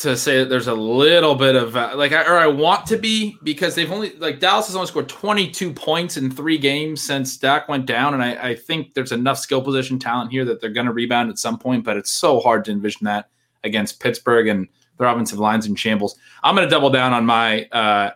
to 0.00 0.16
say 0.16 0.38
that 0.38 0.48
there's 0.48 0.66
a 0.66 0.74
little 0.74 1.34
bit 1.34 1.56
of 1.56 1.76
uh, 1.76 1.92
like, 1.94 2.12
or 2.12 2.38
I 2.38 2.46
want 2.46 2.86
to 2.86 2.96
be 2.96 3.36
because 3.42 3.74
they've 3.74 3.90
only 3.90 4.16
like 4.16 4.40
Dallas 4.40 4.66
has 4.66 4.74
only 4.74 4.88
scored 4.88 5.08
22 5.08 5.72
points 5.72 6.16
in 6.16 6.30
three 6.30 6.58
games 6.58 7.02
since 7.02 7.36
Dak 7.36 7.68
went 7.68 7.86
down, 7.86 8.14
and 8.14 8.22
I, 8.22 8.50
I 8.50 8.54
think 8.54 8.94
there's 8.94 9.12
enough 9.12 9.38
skill 9.38 9.62
position 9.62 9.98
talent 9.98 10.30
here 10.30 10.44
that 10.46 10.60
they're 10.60 10.70
going 10.70 10.86
to 10.86 10.92
rebound 10.92 11.28
at 11.30 11.38
some 11.38 11.58
point, 11.58 11.84
but 11.84 11.96
it's 11.96 12.10
so 12.10 12.40
hard 12.40 12.64
to 12.64 12.72
envision 12.72 13.04
that 13.04 13.28
against 13.62 14.00
Pittsburgh 14.00 14.48
and 14.48 14.68
their 14.98 15.06
offensive 15.06 15.38
lines 15.38 15.66
in 15.66 15.74
shambles. 15.74 16.16
I'm 16.42 16.54
going 16.54 16.66
to 16.66 16.70
double 16.70 16.90
down 16.90 17.12
on 17.12 17.26
my 17.26 17.64
uh, 17.66 18.10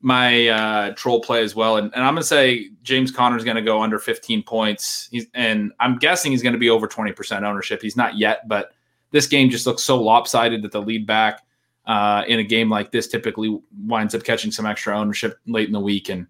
my 0.00 0.48
uh, 0.48 0.94
troll 0.94 1.20
play 1.20 1.42
as 1.42 1.54
well. 1.54 1.78
And, 1.78 1.92
and 1.94 2.04
I'm 2.04 2.14
going 2.14 2.22
to 2.22 2.28
say 2.28 2.68
James 2.82 3.10
Conner 3.10 3.36
is 3.36 3.44
going 3.44 3.56
to 3.56 3.62
go 3.62 3.82
under 3.82 3.98
15 3.98 4.42
points. 4.42 5.08
He's, 5.10 5.26
and 5.34 5.72
I'm 5.80 5.98
guessing 5.98 6.32
he's 6.32 6.42
going 6.42 6.52
to 6.52 6.58
be 6.58 6.70
over 6.70 6.86
20% 6.86 7.42
ownership. 7.42 7.80
He's 7.82 7.96
not 7.96 8.18
yet, 8.18 8.46
but 8.46 8.72
this 9.10 9.26
game 9.26 9.50
just 9.50 9.66
looks 9.66 9.82
so 9.82 10.00
lopsided 10.00 10.62
that 10.62 10.72
the 10.72 10.82
lead 10.82 11.06
back 11.06 11.42
uh, 11.86 12.24
in 12.26 12.38
a 12.38 12.44
game 12.44 12.68
like 12.68 12.90
this 12.90 13.06
typically 13.06 13.58
winds 13.84 14.14
up 14.14 14.24
catching 14.24 14.50
some 14.50 14.66
extra 14.66 14.98
ownership 14.98 15.38
late 15.46 15.66
in 15.66 15.72
the 15.72 15.80
week. 15.80 16.08
And 16.08 16.26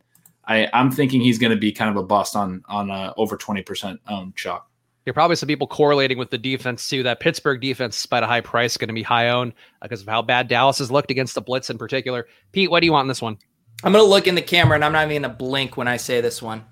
I, 0.47 0.69
I'm 0.73 0.91
thinking 0.91 1.21
he's 1.21 1.39
going 1.39 1.51
to 1.51 1.57
be 1.57 1.73
kind 1.73 1.91
of 1.91 1.97
a 1.97 2.07
bust 2.07 2.37
on 2.37 2.63
on 2.69 2.91
uh, 2.91 3.13
over 3.17 3.37
20% 3.37 3.99
owned 4.09 4.37
chalk. 4.37 4.69
There 5.05 5.13
are 5.13 5.15
probably 5.15 5.37
some 5.37 5.47
people 5.47 5.69
correlating 5.69 6.19
with 6.19 6.31
the 6.31 6.39
defense 6.39 6.89
too. 6.89 7.05
That 7.05 7.21
Pittsburgh 7.21 7.61
defense, 7.61 7.97
despite 7.97 8.25
a 8.25 8.27
high 8.27 8.41
price, 8.41 8.77
going 8.77 8.89
to 8.89 8.95
be 8.95 9.05
high 9.05 9.29
owned 9.29 9.53
because 9.81 10.03
of 10.03 10.09
how 10.09 10.21
bad 10.21 10.49
Dallas 10.49 10.79
has 10.79 10.91
looked 10.91 11.13
against 11.13 11.37
the 11.37 11.41
blitz 11.41 11.71
in 11.71 11.79
particular. 11.79 12.27
Pete, 12.51 12.71
what 12.71 12.81
do 12.81 12.87
you 12.87 12.93
want 12.93 13.05
in 13.05 13.09
this 13.09 13.23
one? 13.23 13.39
I'm 13.85 13.93
going 13.93 14.05
to 14.05 14.09
look 14.09 14.27
in 14.27 14.35
the 14.35 14.43
camera 14.43 14.75
and 14.75 14.85
I'm 14.85 14.93
not 14.93 15.09
even 15.09 15.23
going 15.23 15.31
to 15.31 15.37
blink 15.37 15.77
when 15.77 15.87
I 15.87 15.97
say 15.97 16.21
this 16.21 16.43
one. 16.43 16.65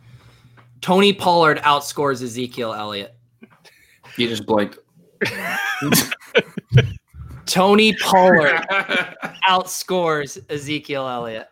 Tony 0.81 1.13
Pollard 1.13 1.59
outscores 1.59 2.23
Ezekiel 2.23 2.75
Elliott. 2.75 3.15
You 4.17 4.29
just 4.29 4.47
blinked. 4.47 4.79
Tony 7.47 7.95
Pollard 7.97 8.65
outscores 9.49 10.39
Ezekiel 10.51 11.09
Elliott. 11.09 11.49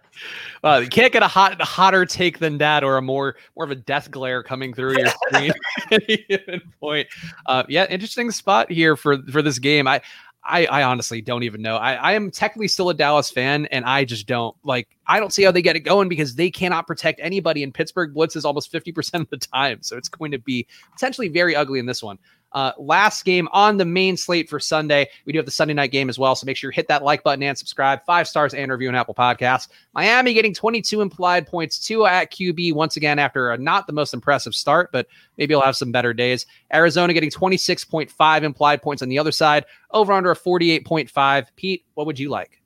You 0.64 0.88
can't 0.88 1.12
get 1.12 1.22
a 1.22 1.28
hot, 1.28 1.60
hotter 1.60 2.06
take 2.06 2.38
than 2.38 2.58
that, 2.58 2.84
or 2.84 2.96
a 2.96 3.02
more, 3.02 3.36
more 3.56 3.64
of 3.64 3.70
a 3.70 3.74
death 3.74 4.10
glare 4.10 4.42
coming 4.42 4.72
through 4.72 4.98
your 4.98 5.08
screen 5.08 5.52
at 5.90 6.02
any 6.02 6.24
given 6.28 6.60
point. 6.80 7.08
Uh, 7.46 7.64
yeah, 7.68 7.86
interesting 7.90 8.30
spot 8.30 8.70
here 8.70 8.96
for 8.96 9.22
for 9.24 9.42
this 9.42 9.58
game. 9.58 9.88
I, 9.88 10.00
I, 10.44 10.66
I 10.66 10.82
honestly 10.82 11.20
don't 11.20 11.44
even 11.44 11.62
know. 11.62 11.76
I, 11.76 11.94
I 11.94 12.12
am 12.12 12.30
technically 12.30 12.66
still 12.66 12.90
a 12.90 12.94
Dallas 12.94 13.30
fan, 13.30 13.66
and 13.66 13.84
I 13.84 14.04
just 14.04 14.26
don't 14.26 14.56
like. 14.64 14.88
I 15.06 15.20
don't 15.20 15.32
see 15.32 15.42
how 15.42 15.52
they 15.52 15.62
get 15.62 15.76
it 15.76 15.80
going 15.80 16.08
because 16.08 16.34
they 16.34 16.50
cannot 16.50 16.86
protect 16.86 17.20
anybody, 17.22 17.62
and 17.62 17.72
Pittsburgh 17.72 18.14
blitzes 18.14 18.44
almost 18.44 18.70
fifty 18.70 18.92
percent 18.92 19.22
of 19.22 19.30
the 19.30 19.36
time. 19.36 19.78
So 19.82 19.96
it's 19.96 20.08
going 20.08 20.32
to 20.32 20.38
be 20.38 20.66
potentially 20.92 21.28
very 21.28 21.54
ugly 21.54 21.78
in 21.78 21.86
this 21.86 22.02
one. 22.02 22.18
Uh, 22.54 22.72
last 22.78 23.24
game 23.24 23.48
on 23.52 23.76
the 23.76 23.84
main 23.84 24.16
slate 24.16 24.48
for 24.48 24.60
Sunday. 24.60 25.08
We 25.24 25.32
do 25.32 25.38
have 25.38 25.46
the 25.46 25.52
Sunday 25.52 25.74
night 25.74 25.90
game 25.90 26.08
as 26.08 26.18
well. 26.18 26.34
So 26.34 26.44
make 26.44 26.56
sure 26.56 26.70
you 26.70 26.74
hit 26.74 26.88
that 26.88 27.02
like 27.02 27.22
button 27.22 27.42
and 27.42 27.56
subscribe. 27.56 28.04
Five 28.04 28.28
stars 28.28 28.54
and 28.54 28.70
review 28.70 28.88
on 28.88 28.94
Apple 28.94 29.14
Podcasts. 29.14 29.68
Miami 29.94 30.34
getting 30.34 30.54
22 30.54 31.00
implied 31.00 31.46
points, 31.46 31.78
two 31.78 32.06
at 32.06 32.30
QB 32.30 32.74
once 32.74 32.96
again 32.96 33.18
after 33.18 33.50
a 33.50 33.58
not 33.58 33.86
the 33.86 33.92
most 33.92 34.12
impressive 34.14 34.54
start, 34.54 34.90
but 34.92 35.06
maybe 35.38 35.52
he'll 35.52 35.62
have 35.62 35.76
some 35.76 35.92
better 35.92 36.12
days. 36.12 36.46
Arizona 36.72 37.12
getting 37.12 37.30
26.5 37.30 38.42
implied 38.42 38.82
points 38.82 39.02
on 39.02 39.08
the 39.08 39.18
other 39.18 39.32
side, 39.32 39.64
over 39.90 40.12
under 40.12 40.30
a 40.30 40.36
48.5. 40.36 41.46
Pete, 41.56 41.84
what 41.94 42.06
would 42.06 42.18
you 42.18 42.28
like? 42.28 42.60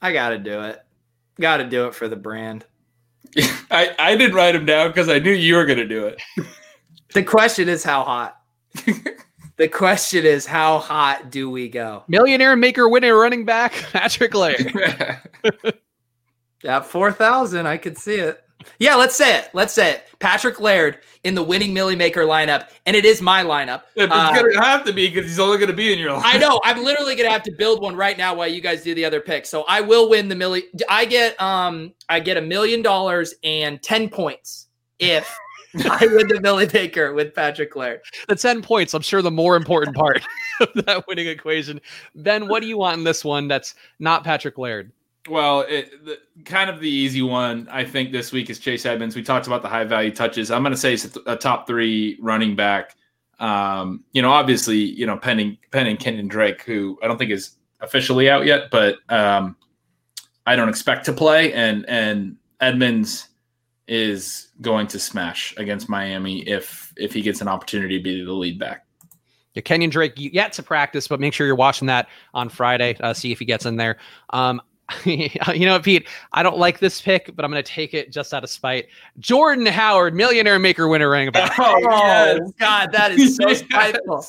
I 0.00 0.12
got 0.12 0.30
to 0.30 0.38
do 0.38 0.62
it. 0.62 0.80
Got 1.40 1.58
to 1.58 1.64
do 1.64 1.86
it 1.86 1.94
for 1.94 2.08
the 2.08 2.16
brand. 2.16 2.64
I, 3.70 3.94
I 3.98 4.16
didn't 4.16 4.34
write 4.34 4.54
him 4.54 4.64
down 4.64 4.88
because 4.88 5.08
I 5.08 5.18
knew 5.18 5.32
you 5.32 5.56
were 5.56 5.66
going 5.66 5.78
to 5.78 5.86
do 5.86 6.06
it. 6.06 6.20
the 7.14 7.22
question 7.22 7.68
is 7.68 7.84
how 7.84 8.04
hot 8.04 8.37
the 9.56 9.68
question 9.68 10.24
is, 10.24 10.46
how 10.46 10.78
hot 10.78 11.30
do 11.30 11.50
we 11.50 11.68
go? 11.68 12.04
Millionaire 12.08 12.56
maker 12.56 12.88
winner 12.88 13.16
running 13.16 13.44
back 13.44 13.72
Patrick 13.92 14.34
Laird. 14.34 14.74
At 16.64 16.86
four 16.86 17.12
thousand, 17.12 17.66
I 17.66 17.76
could 17.76 17.96
see 17.96 18.16
it. 18.16 18.42
Yeah, 18.80 18.96
let's 18.96 19.14
say 19.14 19.38
it. 19.38 19.48
Let's 19.54 19.72
say 19.72 19.92
it. 19.92 20.04
Patrick 20.18 20.60
Laird 20.60 20.98
in 21.22 21.36
the 21.36 21.42
winning 21.42 21.72
Millie 21.72 21.94
Maker 21.94 22.22
lineup, 22.22 22.68
and 22.86 22.96
it 22.96 23.04
is 23.04 23.22
my 23.22 23.44
lineup. 23.44 23.82
It's 23.94 24.12
Uh, 24.12 24.32
gonna 24.34 24.60
have 24.64 24.84
to 24.84 24.92
be 24.92 25.08
because 25.08 25.26
he's 25.30 25.38
only 25.38 25.58
gonna 25.58 25.72
be 25.72 25.92
in 25.92 25.98
your 26.00 26.12
line. 26.12 26.22
I 26.24 26.38
know. 26.38 26.60
I'm 26.64 26.82
literally 26.82 27.14
gonna 27.14 27.30
have 27.30 27.44
to 27.44 27.52
build 27.52 27.80
one 27.80 27.94
right 27.94 28.18
now 28.18 28.34
while 28.34 28.48
you 28.48 28.60
guys 28.60 28.82
do 28.82 28.94
the 28.94 29.04
other 29.04 29.20
picks. 29.20 29.48
So 29.48 29.64
I 29.68 29.80
will 29.80 30.08
win 30.10 30.28
the 30.28 30.34
milli. 30.34 30.64
I 30.88 31.04
get 31.04 31.40
um 31.40 31.92
I 32.08 32.18
get 32.18 32.36
a 32.36 32.42
million 32.42 32.82
dollars 32.82 33.34
and 33.44 33.80
ten 33.80 34.08
points 34.08 34.66
if 34.98 35.32
I 35.90 36.06
win 36.06 36.28
the 36.28 36.40
Millie 36.40 36.68
Maker 36.72 37.12
with 37.12 37.34
Patrick 37.34 37.76
Laird. 37.76 38.00
The 38.28 38.36
10 38.36 38.62
points, 38.62 38.94
I'm 38.94 39.02
sure 39.02 39.20
the 39.22 39.30
more 39.30 39.56
important 39.56 39.96
part 39.96 40.22
of 40.60 40.68
that 40.86 41.06
winning 41.06 41.26
equation. 41.26 41.80
Ben, 42.14 42.48
what 42.48 42.62
do 42.62 42.68
you 42.68 42.78
want 42.78 42.98
in 42.98 43.04
this 43.04 43.24
one 43.24 43.48
that's 43.48 43.74
not 43.98 44.24
Patrick 44.24 44.56
Laird? 44.56 44.92
Well, 45.28 45.60
it, 45.68 46.04
the, 46.04 46.18
kind 46.44 46.70
of 46.70 46.80
the 46.80 46.88
easy 46.88 47.20
one, 47.20 47.68
I 47.70 47.84
think, 47.84 48.12
this 48.12 48.32
week 48.32 48.48
is 48.48 48.58
Chase 48.58 48.86
Edmonds. 48.86 49.14
We 49.14 49.22
talked 49.22 49.46
about 49.46 49.60
the 49.60 49.68
high 49.68 49.84
value 49.84 50.10
touches. 50.10 50.50
I'm 50.50 50.62
going 50.62 50.72
to 50.72 50.78
say 50.78 50.94
it's 50.94 51.16
a, 51.16 51.32
a 51.32 51.36
top 51.36 51.66
three 51.66 52.16
running 52.20 52.56
back. 52.56 52.96
Um, 53.38 54.04
you 54.12 54.22
know, 54.22 54.30
obviously, 54.30 54.78
you 54.78 55.06
know, 55.06 55.16
pending 55.16 55.58
pending 55.70 55.98
Kenyon 55.98 56.28
Drake, 56.28 56.62
who 56.62 56.98
I 57.02 57.06
don't 57.06 57.18
think 57.18 57.30
is 57.30 57.56
officially 57.80 58.28
out 58.28 58.46
yet, 58.46 58.70
but 58.70 58.96
um, 59.10 59.54
I 60.46 60.56
don't 60.56 60.68
expect 60.68 61.04
to 61.06 61.12
play. 61.12 61.52
And 61.52 61.88
and 61.88 62.36
Edmonds 62.60 63.28
is 63.88 64.48
going 64.60 64.86
to 64.88 64.98
smash 64.98 65.54
against 65.56 65.88
Miami 65.88 66.40
if 66.46 66.92
if 66.96 67.12
he 67.12 67.22
gets 67.22 67.40
an 67.40 67.48
opportunity 67.48 67.98
to 67.98 68.02
be 68.04 68.22
the 68.24 68.32
lead 68.32 68.58
back. 68.58 68.86
Yeah, 69.54 69.62
Kenyon 69.62 69.90
Drake 69.90 70.12
yet 70.16 70.52
to 70.54 70.62
practice, 70.62 71.08
but 71.08 71.20
make 71.20 71.32
sure 71.32 71.46
you're 71.46 71.56
watching 71.56 71.86
that 71.86 72.08
on 72.34 72.48
Friday. 72.48 72.96
Uh, 73.00 73.14
see 73.14 73.32
if 73.32 73.38
he 73.38 73.44
gets 73.44 73.66
in 73.66 73.76
there. 73.76 73.96
Um, 74.30 74.60
you 75.04 75.66
know 75.66 75.72
what, 75.74 75.82
Pete? 75.82 76.06
I 76.32 76.42
don't 76.42 76.58
like 76.58 76.78
this 76.78 77.00
pick, 77.00 77.34
but 77.36 77.44
I'm 77.44 77.50
going 77.50 77.62
to 77.62 77.70
take 77.72 77.92
it 77.92 78.10
just 78.10 78.32
out 78.32 78.42
of 78.42 78.50
spite. 78.50 78.88
Jordan 79.18 79.66
Howard, 79.66 80.14
millionaire 80.14 80.58
maker 80.58 80.88
winner 80.88 81.10
running 81.10 81.30
back. 81.30 81.52
Oh, 81.58 81.80
oh 81.84 82.52
God, 82.58 82.92
that 82.92 83.12
is 83.12 83.36
so 83.36 83.48
Yes. 83.48 83.58
spiteful. 83.70 84.26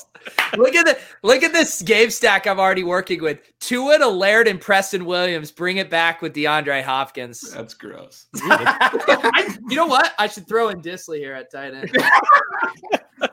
Look 0.56 0.74
at 0.74 0.84
the 0.84 0.98
look 1.22 1.42
at 1.42 1.52
this 1.52 1.80
game 1.82 2.10
stack 2.10 2.46
I'm 2.46 2.60
already 2.60 2.84
working 2.84 3.22
with. 3.22 3.40
Tua 3.60 3.98
to 3.98 4.08
Laird 4.08 4.48
and 4.48 4.60
Preston 4.60 5.04
Williams. 5.04 5.50
Bring 5.50 5.78
it 5.78 5.90
back 5.90 6.22
with 6.22 6.34
DeAndre 6.34 6.82
Hopkins. 6.82 7.40
That's 7.52 7.74
gross. 7.74 8.26
you 8.48 9.76
know 9.76 9.86
what? 9.86 10.12
I 10.18 10.26
should 10.26 10.46
throw 10.46 10.68
in 10.68 10.82
Dissly 10.82 11.18
here 11.18 11.34
at 11.34 11.50
tight 11.50 11.74
end. 11.74 13.28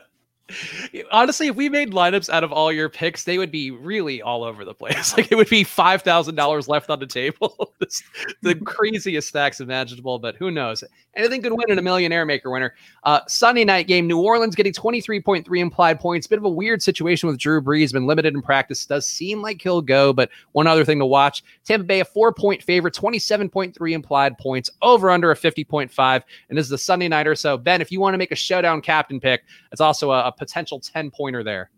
Honestly, 1.12 1.48
if 1.48 1.56
we 1.56 1.70
made 1.70 1.92
lineups 1.92 2.30
out 2.30 2.44
of 2.44 2.52
all 2.52 2.72
your 2.72 2.90
picks, 2.90 3.24
they 3.24 3.38
would 3.38 3.52
be 3.52 3.72
really 3.72 4.22
all 4.22 4.44
over 4.44 4.64
the 4.66 4.74
place. 4.74 5.14
Like 5.18 5.32
it 5.32 5.36
would 5.36 5.50
be 5.50 5.64
five 5.64 6.04
thousand 6.04 6.36
dollars 6.36 6.68
left 6.68 6.90
on 6.90 7.00
the 7.00 7.08
table. 7.08 7.74
This- 7.80 8.02
the 8.42 8.56
craziest 8.66 9.28
stacks 9.28 9.60
imaginable, 9.60 10.18
but 10.20 10.36
who 10.36 10.50
knows? 10.50 10.84
Anything 11.16 11.42
could 11.42 11.54
win 11.54 11.70
in 11.70 11.78
a 11.78 11.82
millionaire 11.82 12.26
maker 12.26 12.52
winner. 12.52 12.76
Uh, 13.04 13.22
Sunday 13.28 13.66
night 13.66 13.88
game, 13.88 14.08
New 14.08 14.20
Orleans 14.20 14.56
getting 14.56 14.74
twenty 14.74 15.02
three 15.02 15.20
point 15.20 15.46
three 15.46 15.62
implied 15.62 16.00
points. 16.00 16.28
Bit 16.28 16.40
of 16.40 16.46
a 16.46 16.50
weird 16.50 16.82
situation 16.82 17.28
with 17.28 17.40
Drew 17.40 17.62
Brees, 17.62 17.94
been 17.94 18.08
limited 18.08 18.34
in 18.34 18.42
practice. 18.42 18.86
Does 18.86 19.06
seem 19.06 19.42
like 19.42 19.62
he'll 19.62 19.82
go, 19.82 20.14
but 20.14 20.30
one 20.54 20.68
other 20.68 20.86
thing 20.86 21.00
to 21.00 21.06
watch: 21.06 21.44
Tampa 21.66 21.86
Bay 21.86 22.00
a 22.00 22.06
four 22.06 22.34
point 22.34 22.62
favorite, 22.64 22.94
twenty 22.94 23.20
seven 23.20 23.50
point 23.50 23.76
three 23.76 23.94
implied 23.94 24.38
points, 24.38 24.70
over 24.82 25.10
under 25.10 25.32
a 25.32 25.36
fifty 25.36 25.64
point 25.64 25.92
five, 25.92 26.24
and 26.50 26.58
this 26.58 26.66
is 26.66 26.70
the 26.72 26.78
Sunday 26.78 27.08
nighter. 27.08 27.36
So 27.36 27.58
Ben, 27.58 27.82
if 27.82 27.92
you 27.92 28.00
want 28.00 28.14
to 28.14 28.18
make 28.18 28.32
a 28.32 28.36
showdown 28.36 28.82
captain 28.82 29.20
pick, 29.20 29.44
it's 29.72 29.82
also 29.82 30.12
a, 30.12 30.26
a 30.26 30.32
potential 30.38 30.80
10 30.80 31.12
pointer 31.12 31.44
there. 31.44 31.70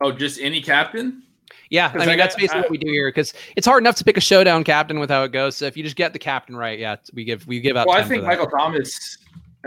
Oh, 0.00 0.12
just 0.12 0.40
any 0.40 0.60
captain? 0.60 1.22
Yeah, 1.70 1.90
I 1.94 1.98
mean, 1.98 2.08
I 2.10 2.16
that's 2.16 2.36
basically 2.36 2.58
I- 2.58 2.62
what 2.62 2.70
we 2.70 2.78
do 2.78 2.90
here 2.90 3.08
because 3.08 3.32
it's 3.56 3.66
hard 3.66 3.82
enough 3.82 3.96
to 3.96 4.04
pick 4.04 4.16
a 4.16 4.20
showdown 4.20 4.64
captain 4.64 4.98
with 4.98 5.10
how 5.10 5.22
it 5.24 5.32
goes. 5.32 5.56
So 5.56 5.66
if 5.66 5.76
you 5.76 5.82
just 5.82 5.96
get 5.96 6.12
the 6.12 6.18
captain 6.18 6.56
right, 6.56 6.78
yeah, 6.78 6.96
we 7.14 7.24
give 7.24 7.46
we 7.46 7.60
give 7.60 7.76
out. 7.76 7.86
Well, 7.86 7.96
I 7.96 8.02
think 8.02 8.22
for 8.22 8.30
that. 8.30 8.38
Michael 8.38 8.46
Thomas 8.46 9.18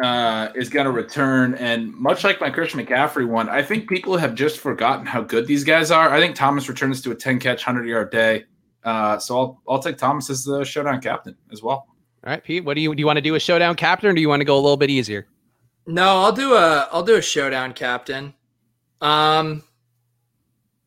uh, 0.01 0.49
is 0.55 0.69
going 0.69 0.86
to 0.86 0.91
return, 0.91 1.55
and 1.55 1.93
much 1.93 2.23
like 2.23 2.39
my 2.39 2.49
Christian 2.49 2.86
McCaffrey 2.86 3.28
one, 3.28 3.49
I 3.49 3.63
think 3.63 3.89
people 3.89 4.15
have 4.17 4.36
just 4.36 4.59
forgotten 4.59 5.05
how 5.05 5.21
good 5.21 5.47
these 5.47 5.63
guys 5.63 5.91
are. 5.91 6.09
I 6.09 6.19
think 6.19 6.36
Thomas 6.36 6.69
returns 6.69 7.01
to 7.01 7.11
a 7.11 7.15
ten 7.15 7.39
catch, 7.39 7.63
hundred 7.63 7.88
yard 7.88 8.11
day, 8.11 8.45
uh, 8.84 9.17
so 9.17 9.38
I'll 9.38 9.61
I'll 9.67 9.80
take 9.80 9.97
Thomas 9.97 10.30
as 10.30 10.43
the 10.43 10.63
showdown 10.63 11.01
captain 11.01 11.36
as 11.51 11.63
well. 11.63 11.88
All 12.23 12.32
right, 12.32 12.43
Pete, 12.43 12.63
what 12.63 12.75
do 12.75 12.82
you 12.82 12.93
do? 12.93 12.99
You 12.99 13.05
want 13.05 13.17
to 13.17 13.21
do 13.21 13.36
a 13.36 13.39
showdown 13.39 13.75
captain, 13.75 14.09
or 14.09 14.13
do 14.13 14.21
you 14.21 14.30
want 14.30 14.41
to 14.41 14.45
go 14.45 14.55
a 14.55 14.61
little 14.61 14.78
bit 14.78 14.89
easier? 14.89 15.28
No, 15.88 16.21
I'll 16.21 16.33
do 16.33 16.53
a 16.53 16.88
I'll 16.91 17.03
do 17.03 17.15
a 17.15 17.21
showdown 17.21 17.73
captain. 17.73 18.33
Um 19.01 19.63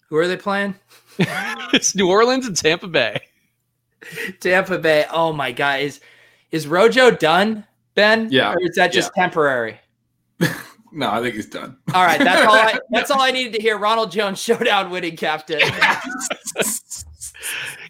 who 0.08 0.16
are 0.16 0.28
they 0.28 0.36
playing? 0.36 0.74
it's 1.18 1.94
New 1.94 2.08
Orleans 2.08 2.46
and 2.46 2.56
Tampa 2.56 2.86
Bay. 2.86 3.20
Tampa 4.40 4.78
Bay. 4.78 5.06
Oh 5.10 5.32
my 5.32 5.52
god. 5.52 5.80
Is 5.80 6.00
is 6.50 6.66
Rojo 6.66 7.10
done, 7.10 7.64
Ben? 7.94 8.28
Yeah. 8.30 8.52
Or 8.52 8.60
is 8.60 8.76
that 8.76 8.92
just 8.92 9.12
temporary? 9.14 9.78
No, 10.92 11.08
I 11.08 11.22
think 11.22 11.36
he's 11.36 11.46
done. 11.46 11.76
All 11.94 12.04
right, 12.04 12.18
that's 12.18 12.44
all 12.44 12.54
I 12.54 12.78
that's 12.90 13.10
all 13.12 13.20
I 13.20 13.30
needed 13.30 13.52
to 13.54 13.62
hear. 13.62 13.78
Ronald 13.78 14.10
Jones 14.10 14.42
showdown 14.42 14.90
winning 14.90 15.16
captain. 15.16 15.60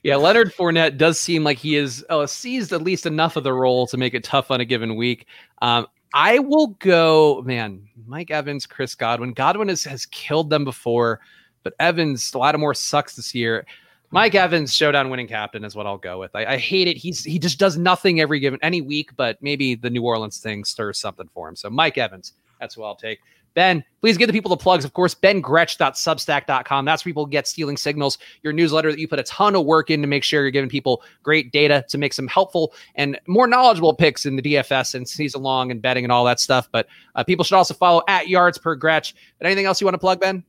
Yeah, 0.02 0.16
Leonard 0.16 0.52
Fournette 0.54 0.96
does 0.96 1.20
seem 1.20 1.44
like 1.44 1.58
he 1.58 1.76
is 1.76 2.04
uh, 2.08 2.26
seized 2.26 2.72
at 2.72 2.82
least 2.82 3.04
enough 3.04 3.36
of 3.36 3.44
the 3.44 3.52
role 3.52 3.86
to 3.88 3.96
make 3.96 4.14
it 4.14 4.24
tough 4.24 4.50
on 4.50 4.60
a 4.60 4.64
given 4.64 4.96
week. 4.96 5.26
Um, 5.60 5.86
I 6.12 6.38
will 6.38 6.68
go, 6.80 7.42
man. 7.44 7.86
Mike 8.06 8.30
Evans, 8.30 8.66
Chris 8.66 8.94
Godwin. 8.94 9.32
Godwin 9.32 9.68
has, 9.68 9.84
has 9.84 10.06
killed 10.06 10.50
them 10.50 10.64
before, 10.64 11.20
but 11.62 11.74
Evans, 11.78 12.34
Lattimore 12.34 12.74
sucks 12.74 13.16
this 13.16 13.34
year. 13.34 13.64
Mike 14.12 14.34
Evans, 14.34 14.74
showdown 14.74 15.08
winning 15.08 15.28
captain, 15.28 15.64
is 15.64 15.76
what 15.76 15.86
I'll 15.86 15.98
go 15.98 16.18
with. 16.18 16.34
I, 16.34 16.44
I 16.44 16.56
hate 16.56 16.88
it. 16.88 16.96
He's 16.96 17.22
he 17.22 17.38
just 17.38 17.60
does 17.60 17.78
nothing 17.78 18.20
every 18.20 18.40
given 18.40 18.58
any 18.60 18.80
week, 18.80 19.14
but 19.16 19.40
maybe 19.40 19.76
the 19.76 19.88
New 19.88 20.02
Orleans 20.02 20.38
thing 20.38 20.64
stirs 20.64 20.98
something 20.98 21.28
for 21.32 21.48
him. 21.48 21.54
So 21.54 21.70
Mike 21.70 21.96
Evans, 21.96 22.32
that's 22.58 22.76
what 22.76 22.86
I'll 22.86 22.96
take. 22.96 23.20
Ben, 23.54 23.84
please 24.00 24.16
give 24.16 24.26
the 24.26 24.32
people 24.32 24.48
the 24.48 24.56
plugs. 24.56 24.84
Of 24.84 24.92
course, 24.92 25.14
bengretch.substack.com. 25.14 26.84
That's 26.84 27.04
where 27.04 27.10
people 27.10 27.26
get 27.26 27.46
stealing 27.46 27.76
signals, 27.76 28.18
your 28.42 28.52
newsletter 28.52 28.90
that 28.90 28.98
you 28.98 29.08
put 29.08 29.18
a 29.18 29.24
ton 29.24 29.56
of 29.56 29.64
work 29.64 29.90
in 29.90 30.00
to 30.02 30.06
make 30.06 30.24
sure 30.24 30.42
you're 30.42 30.50
giving 30.50 30.70
people 30.70 31.02
great 31.22 31.52
data 31.52 31.84
to 31.88 31.98
make 31.98 32.12
some 32.12 32.28
helpful 32.28 32.72
and 32.94 33.18
more 33.26 33.46
knowledgeable 33.46 33.94
picks 33.94 34.26
in 34.26 34.36
the 34.36 34.42
DFS 34.42 34.94
and 34.94 35.08
season 35.08 35.42
long 35.42 35.70
and 35.70 35.82
betting 35.82 36.04
and 36.04 36.12
all 36.12 36.24
that 36.24 36.40
stuff. 36.40 36.68
But 36.70 36.86
uh, 37.14 37.24
people 37.24 37.44
should 37.44 37.56
also 37.56 37.74
follow 37.74 38.02
at 38.08 38.28
yards 38.28 38.58
per 38.58 38.74
Gretch. 38.74 39.14
But 39.38 39.46
anything 39.46 39.66
else 39.66 39.80
you 39.80 39.86
want 39.86 39.94
to 39.94 39.98
plug, 39.98 40.20
Ben? 40.20 40.44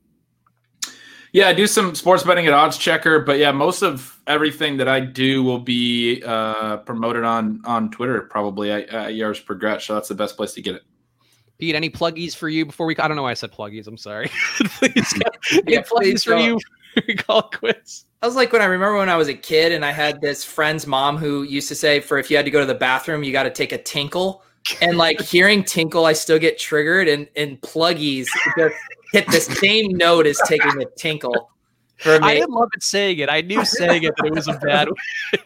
Yeah, 1.33 1.47
I 1.47 1.53
do 1.53 1.65
some 1.65 1.95
sports 1.95 2.23
betting 2.23 2.45
at 2.47 2.53
Odds 2.53 2.77
Checker, 2.77 3.21
but 3.21 3.37
yeah, 3.37 3.53
most 3.53 3.83
of 3.83 4.19
everything 4.27 4.75
that 4.77 4.89
I 4.89 4.99
do 4.99 5.43
will 5.43 5.59
be 5.59 6.21
uh, 6.25 6.77
promoted 6.77 7.23
on 7.23 7.61
on 7.63 7.89
Twitter, 7.89 8.21
probably 8.23 8.69
at, 8.69 8.89
at 8.89 9.15
Yards 9.15 9.39
per 9.39 9.55
Gretch. 9.55 9.87
So 9.87 9.93
that's 9.93 10.09
the 10.09 10.15
best 10.15 10.35
place 10.35 10.53
to 10.55 10.61
get 10.61 10.75
it. 10.75 10.83
Pete, 11.61 11.75
any 11.75 11.91
pluggies 11.91 12.35
for 12.35 12.49
you 12.49 12.65
before 12.65 12.87
we? 12.87 12.97
I 12.97 13.07
don't 13.07 13.15
know 13.15 13.21
why 13.21 13.29
I 13.29 13.35
said 13.35 13.51
pluggies. 13.51 13.85
I'm 13.85 13.95
sorry. 13.95 14.31
please, 14.65 15.13
any 15.51 15.73
Yeah, 15.73 15.81
please 15.81 16.23
pluggies 16.23 16.25
for 16.25 16.35
you? 16.35 16.59
we 17.07 17.13
call 17.13 17.39
it 17.51 17.55
quits. 17.55 18.07
I 18.23 18.25
was 18.25 18.35
like 18.35 18.51
when 18.51 18.63
I 18.63 18.65
remember 18.65 18.97
when 18.97 19.09
I 19.09 19.15
was 19.15 19.27
a 19.27 19.35
kid 19.35 19.71
and 19.71 19.85
I 19.85 19.91
had 19.91 20.19
this 20.21 20.43
friend's 20.43 20.87
mom 20.87 21.17
who 21.17 21.43
used 21.43 21.67
to 21.67 21.75
say 21.75 21.99
for 21.99 22.17
if 22.17 22.31
you 22.31 22.35
had 22.35 22.45
to 22.45 22.51
go 22.51 22.61
to 22.61 22.65
the 22.65 22.73
bathroom, 22.73 23.23
you 23.23 23.31
got 23.31 23.43
to 23.43 23.51
take 23.51 23.73
a 23.73 23.77
tinkle. 23.77 24.43
And 24.81 24.97
like 24.97 25.21
hearing 25.21 25.63
tinkle, 25.63 26.05
I 26.05 26.13
still 26.13 26.39
get 26.39 26.57
triggered 26.57 27.07
and 27.07 27.27
and 27.35 27.61
pluggies 27.61 28.25
just 28.57 28.75
hit 29.11 29.27
the 29.27 29.39
same 29.39 29.95
note 29.95 30.25
as 30.25 30.41
taking 30.47 30.81
a 30.81 30.85
tinkle 30.97 31.51
I 32.05 32.19
me. 32.19 32.33
didn't 32.35 32.51
love 32.51 32.69
it 32.73 32.83
saying 32.83 33.19
it. 33.19 33.29
I 33.29 33.41
knew 33.41 33.63
saying 33.79 34.03
it, 34.03 34.13
but 34.17 34.27
it 34.27 34.33
was 34.33 34.47
a 34.47 34.53
bad 34.53 34.89
way. 34.89 34.95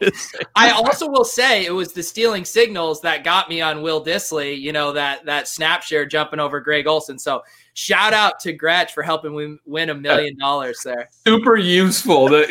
to 0.00 0.14
say 0.16 0.38
it. 0.40 0.48
I 0.54 0.70
also 0.70 1.08
will 1.08 1.24
say 1.24 1.64
it 1.64 1.72
was 1.72 1.92
the 1.92 2.02
stealing 2.02 2.44
signals 2.44 3.00
that 3.02 3.24
got 3.24 3.48
me 3.48 3.60
on 3.60 3.82
Will 3.82 4.04
Dissly, 4.04 4.58
you 4.58 4.72
know, 4.72 4.92
that 4.92 5.24
that 5.26 5.48
snap 5.48 5.82
share 5.82 6.06
jumping 6.06 6.40
over 6.40 6.60
Greg 6.60 6.86
Olsen. 6.86 7.18
So 7.18 7.42
shout 7.74 8.12
out 8.12 8.40
to 8.40 8.52
Gretch 8.52 8.92
for 8.92 9.02
helping 9.02 9.36
me 9.36 9.58
win 9.66 9.90
a 9.90 9.94
million 9.94 10.38
dollars 10.38 10.80
there. 10.84 11.08
Super 11.26 11.56
useful. 11.56 12.28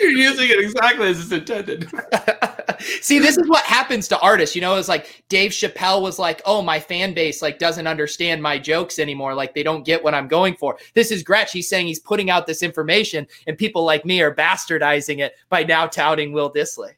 You're 0.00 0.10
using 0.10 0.50
it 0.50 0.58
exactly 0.58 1.08
as 1.08 1.20
it's 1.20 1.32
intended. 1.32 1.88
See, 3.00 3.18
this 3.18 3.38
is 3.38 3.48
what 3.48 3.64
happens 3.64 4.08
to 4.08 4.18
artists. 4.18 4.54
You 4.54 4.60
know, 4.60 4.74
it's 4.74 4.88
like 4.88 5.24
Dave 5.28 5.52
Chappelle 5.52 6.02
was 6.02 6.18
like, 6.18 6.42
"Oh, 6.44 6.62
my 6.62 6.80
fan 6.80 7.14
base 7.14 7.42
like 7.42 7.58
doesn't 7.58 7.86
understand 7.86 8.42
my 8.42 8.58
jokes 8.58 8.98
anymore. 8.98 9.34
Like 9.34 9.54
they 9.54 9.62
don't 9.62 9.84
get 9.84 10.02
what 10.02 10.14
I'm 10.14 10.28
going 10.28 10.56
for." 10.56 10.78
This 10.94 11.10
is 11.10 11.22
Gretch. 11.22 11.52
He's 11.52 11.68
saying 11.68 11.86
he's 11.86 12.00
putting 12.00 12.30
out 12.30 12.46
this 12.46 12.62
information, 12.62 13.26
and 13.46 13.56
people 13.56 13.84
like 13.84 14.04
me 14.04 14.20
are 14.20 14.34
bastardizing 14.34 15.20
it 15.20 15.34
by 15.48 15.62
now 15.62 15.86
touting 15.86 16.32
Will 16.32 16.52
Dissly. 16.52 16.90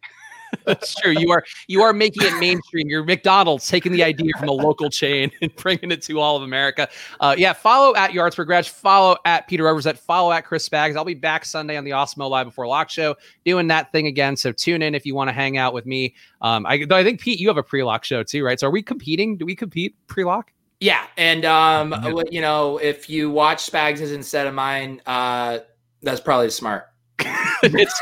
That's 0.65 0.95
true. 0.95 1.12
You 1.12 1.31
are 1.31 1.45
you 1.69 1.83
are 1.83 1.93
making 1.93 2.24
it 2.24 2.39
mainstream. 2.39 2.89
You're 2.89 3.05
McDonald's 3.05 3.69
taking 3.69 3.93
the 3.93 4.03
idea 4.03 4.33
from 4.39 4.49
a 4.49 4.53
local 4.53 4.91
chain 4.91 5.31
and 5.43 5.55
bringing 5.57 5.91
it 5.91 6.03
to 6.03 6.20
all 6.20 6.37
of 6.37 6.43
America. 6.43 6.89
Uh, 7.20 7.35
yeah, 7.37 7.53
follow 7.53 7.95
at 7.97 8.12
Yards 8.12 8.35
for 8.37 8.45
Gretch, 8.45 8.70
follow 8.70 9.16
at 9.24 9.47
Peter 9.49 9.65
Overzet, 9.65 9.99
follow 9.99 10.33
at 10.33 10.45
Chris 10.45 10.69
Spags. 10.69 10.97
I'll 10.97 11.05
be 11.05 11.15
back 11.15 11.45
Sunday 11.45 11.77
on 11.77 11.85
the 11.85 11.91
Awesemo 11.91 12.28
Live 12.28 12.47
Before 12.47 12.66
Lock 12.66 12.91
show 12.91 13.16
doing 13.45 13.69
that 13.69 13.93
thing 13.93 14.07
again. 14.07 14.37
So 14.37 14.53
tune 14.53 14.83
in 14.83 14.95
if 14.95 15.05
you 15.07 15.15
want 15.15 15.28
to 15.28 15.33
hang 15.33 15.57
out 15.57 15.74
with 15.74 15.87
me. 15.87 16.15
Um, 16.43 16.66
I, 16.66 16.85
though 16.85 16.97
I 16.97 17.05
think 17.05 17.20
Pete, 17.20 17.41
you 17.41 17.49
have 17.49 17.57
a 17.57 17.62
pre-lock 17.62 18.05
show 18.05 18.23
too, 18.23 18.45
right? 18.45 18.59
So 18.59 18.69
are 18.69 18.70
we 18.70 18.83
competing? 18.83 19.37
Do 19.37 19.47
we 19.47 19.55
compete 19.57 19.95
pre-lock? 20.07 20.53
Yeah, 20.81 21.07
and 21.16 21.45
um, 21.47 21.93
Yeah. 21.93 22.23
you 22.31 22.41
know, 22.43 22.77
if 22.78 23.09
you 23.09 23.31
watch 23.31 23.70
Spags' 23.70 24.12
instead 24.12 24.47
of 24.47 24.53
mine, 24.55 25.01
uh, 25.07 25.61
that's 26.03 26.20
probably 26.20 26.51
smart. 26.51 26.89
it's 27.62 27.99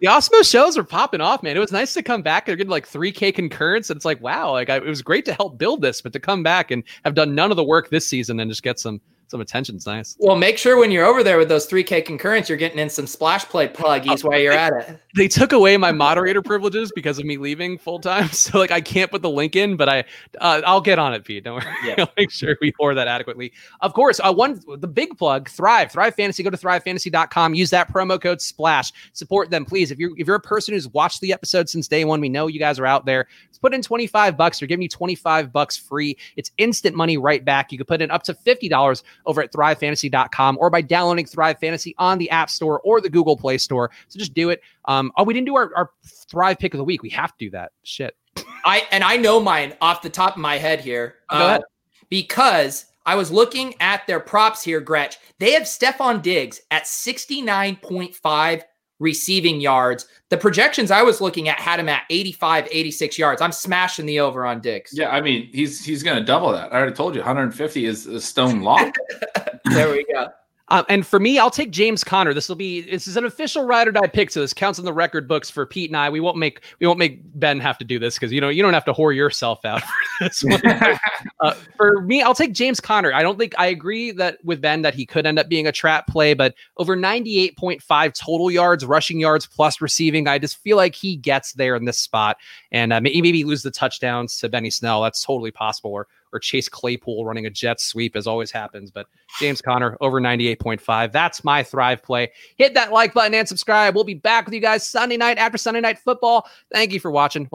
the 0.00 0.08
Awesemo 0.08 0.48
shows 0.48 0.76
are 0.76 0.84
popping 0.84 1.20
off, 1.20 1.42
man. 1.42 1.56
It 1.56 1.60
was 1.60 1.72
nice 1.72 1.94
to 1.94 2.02
come 2.02 2.22
back. 2.22 2.46
They're 2.46 2.56
getting 2.56 2.70
like 2.70 2.88
3K 2.88 3.34
concurrence. 3.34 3.90
And 3.90 3.96
it's 3.96 4.04
like, 4.04 4.20
wow, 4.20 4.52
like 4.52 4.70
I, 4.70 4.76
it 4.76 4.84
was 4.84 5.02
great 5.02 5.24
to 5.26 5.34
help 5.34 5.58
build 5.58 5.82
this, 5.82 6.00
but 6.00 6.12
to 6.12 6.20
come 6.20 6.42
back 6.42 6.70
and 6.70 6.82
have 7.04 7.14
done 7.14 7.34
none 7.34 7.50
of 7.50 7.56
the 7.56 7.64
work 7.64 7.90
this 7.90 8.06
season 8.06 8.40
and 8.40 8.50
just 8.50 8.62
get 8.62 8.78
some 8.78 9.00
some 9.28 9.40
attention's 9.40 9.86
nice. 9.86 10.16
Well, 10.18 10.36
make 10.36 10.58
sure 10.58 10.78
when 10.78 10.90
you're 10.90 11.04
over 11.04 11.22
there 11.22 11.38
with 11.38 11.48
those 11.48 11.68
3K 11.68 12.04
concurrents, 12.04 12.48
you're 12.48 12.58
getting 12.58 12.78
in 12.78 12.88
some 12.88 13.06
splash 13.06 13.44
play 13.44 13.68
pluggies 13.68 14.24
oh, 14.24 14.28
while 14.28 14.38
you're 14.38 14.52
at 14.52 14.72
it. 14.72 15.00
They 15.18 15.28
took 15.28 15.52
away 15.52 15.76
my 15.76 15.92
moderator 15.92 16.40
privileges 16.40 16.90
because 16.94 17.18
of 17.18 17.24
me 17.24 17.36
leaving 17.36 17.76
full 17.76 17.98
time, 17.98 18.28
so 18.32 18.58
like 18.58 18.70
I 18.70 18.80
can't 18.80 19.10
put 19.10 19.20
the 19.20 19.30
link 19.30 19.56
in, 19.56 19.76
but 19.76 19.88
I 19.88 20.04
uh, 20.40 20.62
I'll 20.64 20.80
get 20.80 20.98
on 20.98 21.12
it, 21.12 21.24
Pete. 21.24 21.44
Don't 21.44 21.62
worry. 21.62 21.74
Yeah. 21.84 21.96
I'll 21.98 22.12
make 22.16 22.30
sure 22.30 22.56
we 22.60 22.72
pour 22.72 22.94
that 22.94 23.08
adequately. 23.08 23.52
Of 23.80 23.92
course, 23.92 24.20
uh, 24.22 24.32
one 24.32 24.60
the 24.78 24.88
big 24.88 25.18
plug, 25.18 25.48
Thrive, 25.48 25.92
Thrive 25.92 26.14
Fantasy. 26.14 26.42
Go 26.42 26.50
to 26.50 26.56
thrivefantasy.com. 26.56 27.54
Use 27.54 27.70
that 27.70 27.92
promo 27.92 28.20
code 28.20 28.40
Splash. 28.40 28.92
Support 29.12 29.50
them, 29.50 29.64
please. 29.64 29.90
If 29.90 29.98
you're 29.98 30.12
if 30.16 30.26
you're 30.26 30.36
a 30.36 30.40
person 30.40 30.72
who's 30.72 30.88
watched 30.88 31.20
the 31.20 31.32
episode 31.32 31.68
since 31.68 31.88
day 31.88 32.04
one, 32.04 32.20
we 32.20 32.28
know 32.28 32.46
you 32.46 32.58
guys 32.58 32.78
are 32.78 32.86
out 32.86 33.04
there. 33.04 33.26
Let's 33.46 33.58
put 33.58 33.74
in 33.74 33.82
25 33.82 34.36
bucks. 34.36 34.60
They're 34.60 34.68
giving 34.68 34.82
you 34.82 34.88
25 34.88 35.52
bucks 35.52 35.76
free. 35.76 36.16
It's 36.36 36.50
instant 36.58 36.96
money 36.96 37.18
right 37.18 37.44
back. 37.44 37.72
You 37.72 37.78
can 37.78 37.86
put 37.86 38.00
in 38.00 38.10
up 38.10 38.22
to 38.24 38.34
$50 38.34 39.02
over 39.26 39.42
at 39.42 39.52
Thrive 39.52 39.78
Fantasy 39.78 39.88
thrivefantasy.com 39.88 40.58
or 40.60 40.70
by 40.70 40.80
downloading 40.80 41.26
Thrive 41.26 41.58
Fantasy 41.58 41.94
on 41.98 42.18
the 42.18 42.30
App 42.30 42.50
Store 42.50 42.80
or 42.80 43.00
the 43.00 43.10
Google 43.10 43.36
Play 43.36 43.58
Store. 43.58 43.90
So 44.08 44.18
just 44.18 44.34
do 44.34 44.50
it. 44.50 44.62
Um, 44.88 45.12
oh, 45.16 45.22
we 45.22 45.34
didn't 45.34 45.46
do 45.46 45.54
our, 45.54 45.70
our 45.76 45.90
Thrive 46.30 46.58
pick 46.58 46.74
of 46.74 46.78
the 46.78 46.84
week. 46.84 47.02
We 47.02 47.10
have 47.10 47.36
to 47.36 47.44
do 47.44 47.50
that. 47.50 47.72
Shit. 47.84 48.16
I 48.64 48.86
and 48.90 49.04
I 49.04 49.16
know 49.16 49.38
mine 49.38 49.74
off 49.80 50.02
the 50.02 50.10
top 50.10 50.32
of 50.32 50.40
my 50.40 50.56
head 50.56 50.80
here. 50.80 51.16
Go 51.30 51.36
uh, 51.36 51.46
ahead. 51.46 51.62
Because 52.08 52.86
I 53.04 53.14
was 53.14 53.30
looking 53.30 53.74
at 53.80 54.06
their 54.06 54.18
props 54.18 54.62
here, 54.64 54.80
Gretch. 54.80 55.18
They 55.38 55.52
have 55.52 55.64
Stefon 55.64 56.22
Diggs 56.22 56.60
at 56.70 56.84
69.5 56.84 58.62
receiving 58.98 59.60
yards. 59.60 60.06
The 60.30 60.36
projections 60.36 60.90
I 60.90 61.02
was 61.02 61.20
looking 61.20 61.48
at 61.48 61.58
had 61.58 61.80
him 61.80 61.88
at 61.88 62.02
85, 62.10 62.68
86 62.70 63.18
yards. 63.18 63.42
I'm 63.42 63.52
smashing 63.52 64.06
the 64.06 64.20
over 64.20 64.44
on 64.44 64.60
Diggs. 64.60 64.90
Yeah, 64.94 65.10
I 65.10 65.20
mean, 65.20 65.50
he's 65.52 65.84
he's 65.84 66.02
going 66.02 66.18
to 66.18 66.24
double 66.24 66.50
that. 66.52 66.72
I 66.72 66.76
already 66.76 66.94
told 66.94 67.14
you 67.14 67.20
150 67.20 67.84
is 67.84 68.06
a 68.06 68.20
stone 68.20 68.62
lock. 68.62 68.94
there 69.66 69.90
we 69.90 70.06
go. 70.12 70.28
Um, 70.70 70.84
and 70.88 71.06
for 71.06 71.18
me, 71.18 71.38
I'll 71.38 71.50
take 71.50 71.70
James 71.70 72.04
Conner. 72.04 72.34
This 72.34 72.48
will 72.48 72.56
be 72.56 72.82
this 72.82 73.06
is 73.06 73.16
an 73.16 73.24
official 73.24 73.64
ride 73.64 73.88
or 73.88 73.92
die 73.92 74.06
pick, 74.06 74.30
so 74.30 74.40
this 74.40 74.52
counts 74.52 74.78
in 74.78 74.84
the 74.84 74.92
record 74.92 75.26
books 75.26 75.48
for 75.48 75.64
Pete 75.64 75.90
and 75.90 75.96
I. 75.96 76.10
We 76.10 76.20
won't 76.20 76.36
make 76.36 76.62
we 76.80 76.86
won't 76.86 76.98
make 76.98 77.20
Ben 77.38 77.58
have 77.60 77.78
to 77.78 77.84
do 77.84 77.98
this 77.98 78.14
because 78.14 78.32
you 78.32 78.40
know 78.40 78.48
you 78.48 78.62
don't 78.62 78.74
have 78.74 78.84
to 78.84 78.92
whore 78.92 79.14
yourself 79.14 79.64
out 79.64 79.82
for 80.18 80.28
this 80.28 80.44
one. 80.44 80.60
uh, 81.40 81.54
for 81.76 82.02
me, 82.02 82.22
I'll 82.22 82.34
take 82.34 82.52
James 82.52 82.80
Conner. 82.80 83.12
I 83.12 83.22
don't 83.22 83.38
think 83.38 83.54
I 83.58 83.66
agree 83.66 84.10
that 84.12 84.38
with 84.44 84.60
Ben 84.60 84.82
that 84.82 84.94
he 84.94 85.06
could 85.06 85.26
end 85.26 85.38
up 85.38 85.48
being 85.48 85.66
a 85.66 85.72
trap 85.72 86.06
play, 86.06 86.34
but 86.34 86.54
over 86.76 86.96
ninety 86.96 87.38
eight 87.38 87.56
point 87.56 87.82
five 87.82 88.12
total 88.12 88.50
yards, 88.50 88.84
rushing 88.84 89.18
yards 89.18 89.46
plus 89.46 89.80
receiving, 89.80 90.28
I 90.28 90.38
just 90.38 90.58
feel 90.58 90.76
like 90.76 90.94
he 90.94 91.16
gets 91.16 91.54
there 91.54 91.76
in 91.76 91.86
this 91.86 91.98
spot, 91.98 92.36
and 92.72 92.92
uh, 92.92 93.00
maybe 93.00 93.42
lose 93.44 93.62
the 93.62 93.70
touchdowns 93.70 94.36
to 94.38 94.48
Benny 94.48 94.70
Snell. 94.70 95.02
That's 95.02 95.24
totally 95.24 95.50
possible. 95.50 95.92
Or 95.92 96.08
or 96.32 96.38
Chase 96.38 96.68
Claypool 96.68 97.24
running 97.24 97.46
a 97.46 97.50
jet 97.50 97.80
sweep 97.80 98.16
as 98.16 98.26
always 98.26 98.50
happens. 98.50 98.90
But 98.90 99.06
James 99.40 99.60
Conner 99.60 99.96
over 100.00 100.20
98.5. 100.20 101.12
That's 101.12 101.44
my 101.44 101.62
Thrive 101.62 102.02
play. 102.02 102.30
Hit 102.56 102.74
that 102.74 102.92
like 102.92 103.14
button 103.14 103.34
and 103.34 103.48
subscribe. 103.48 103.94
We'll 103.94 104.04
be 104.04 104.14
back 104.14 104.46
with 104.46 104.54
you 104.54 104.60
guys 104.60 104.86
Sunday 104.86 105.16
night 105.16 105.38
after 105.38 105.58
Sunday 105.58 105.80
night 105.80 105.98
football. 105.98 106.48
Thank 106.72 106.92
you 106.92 107.00
for 107.00 107.10
watching. 107.10 107.46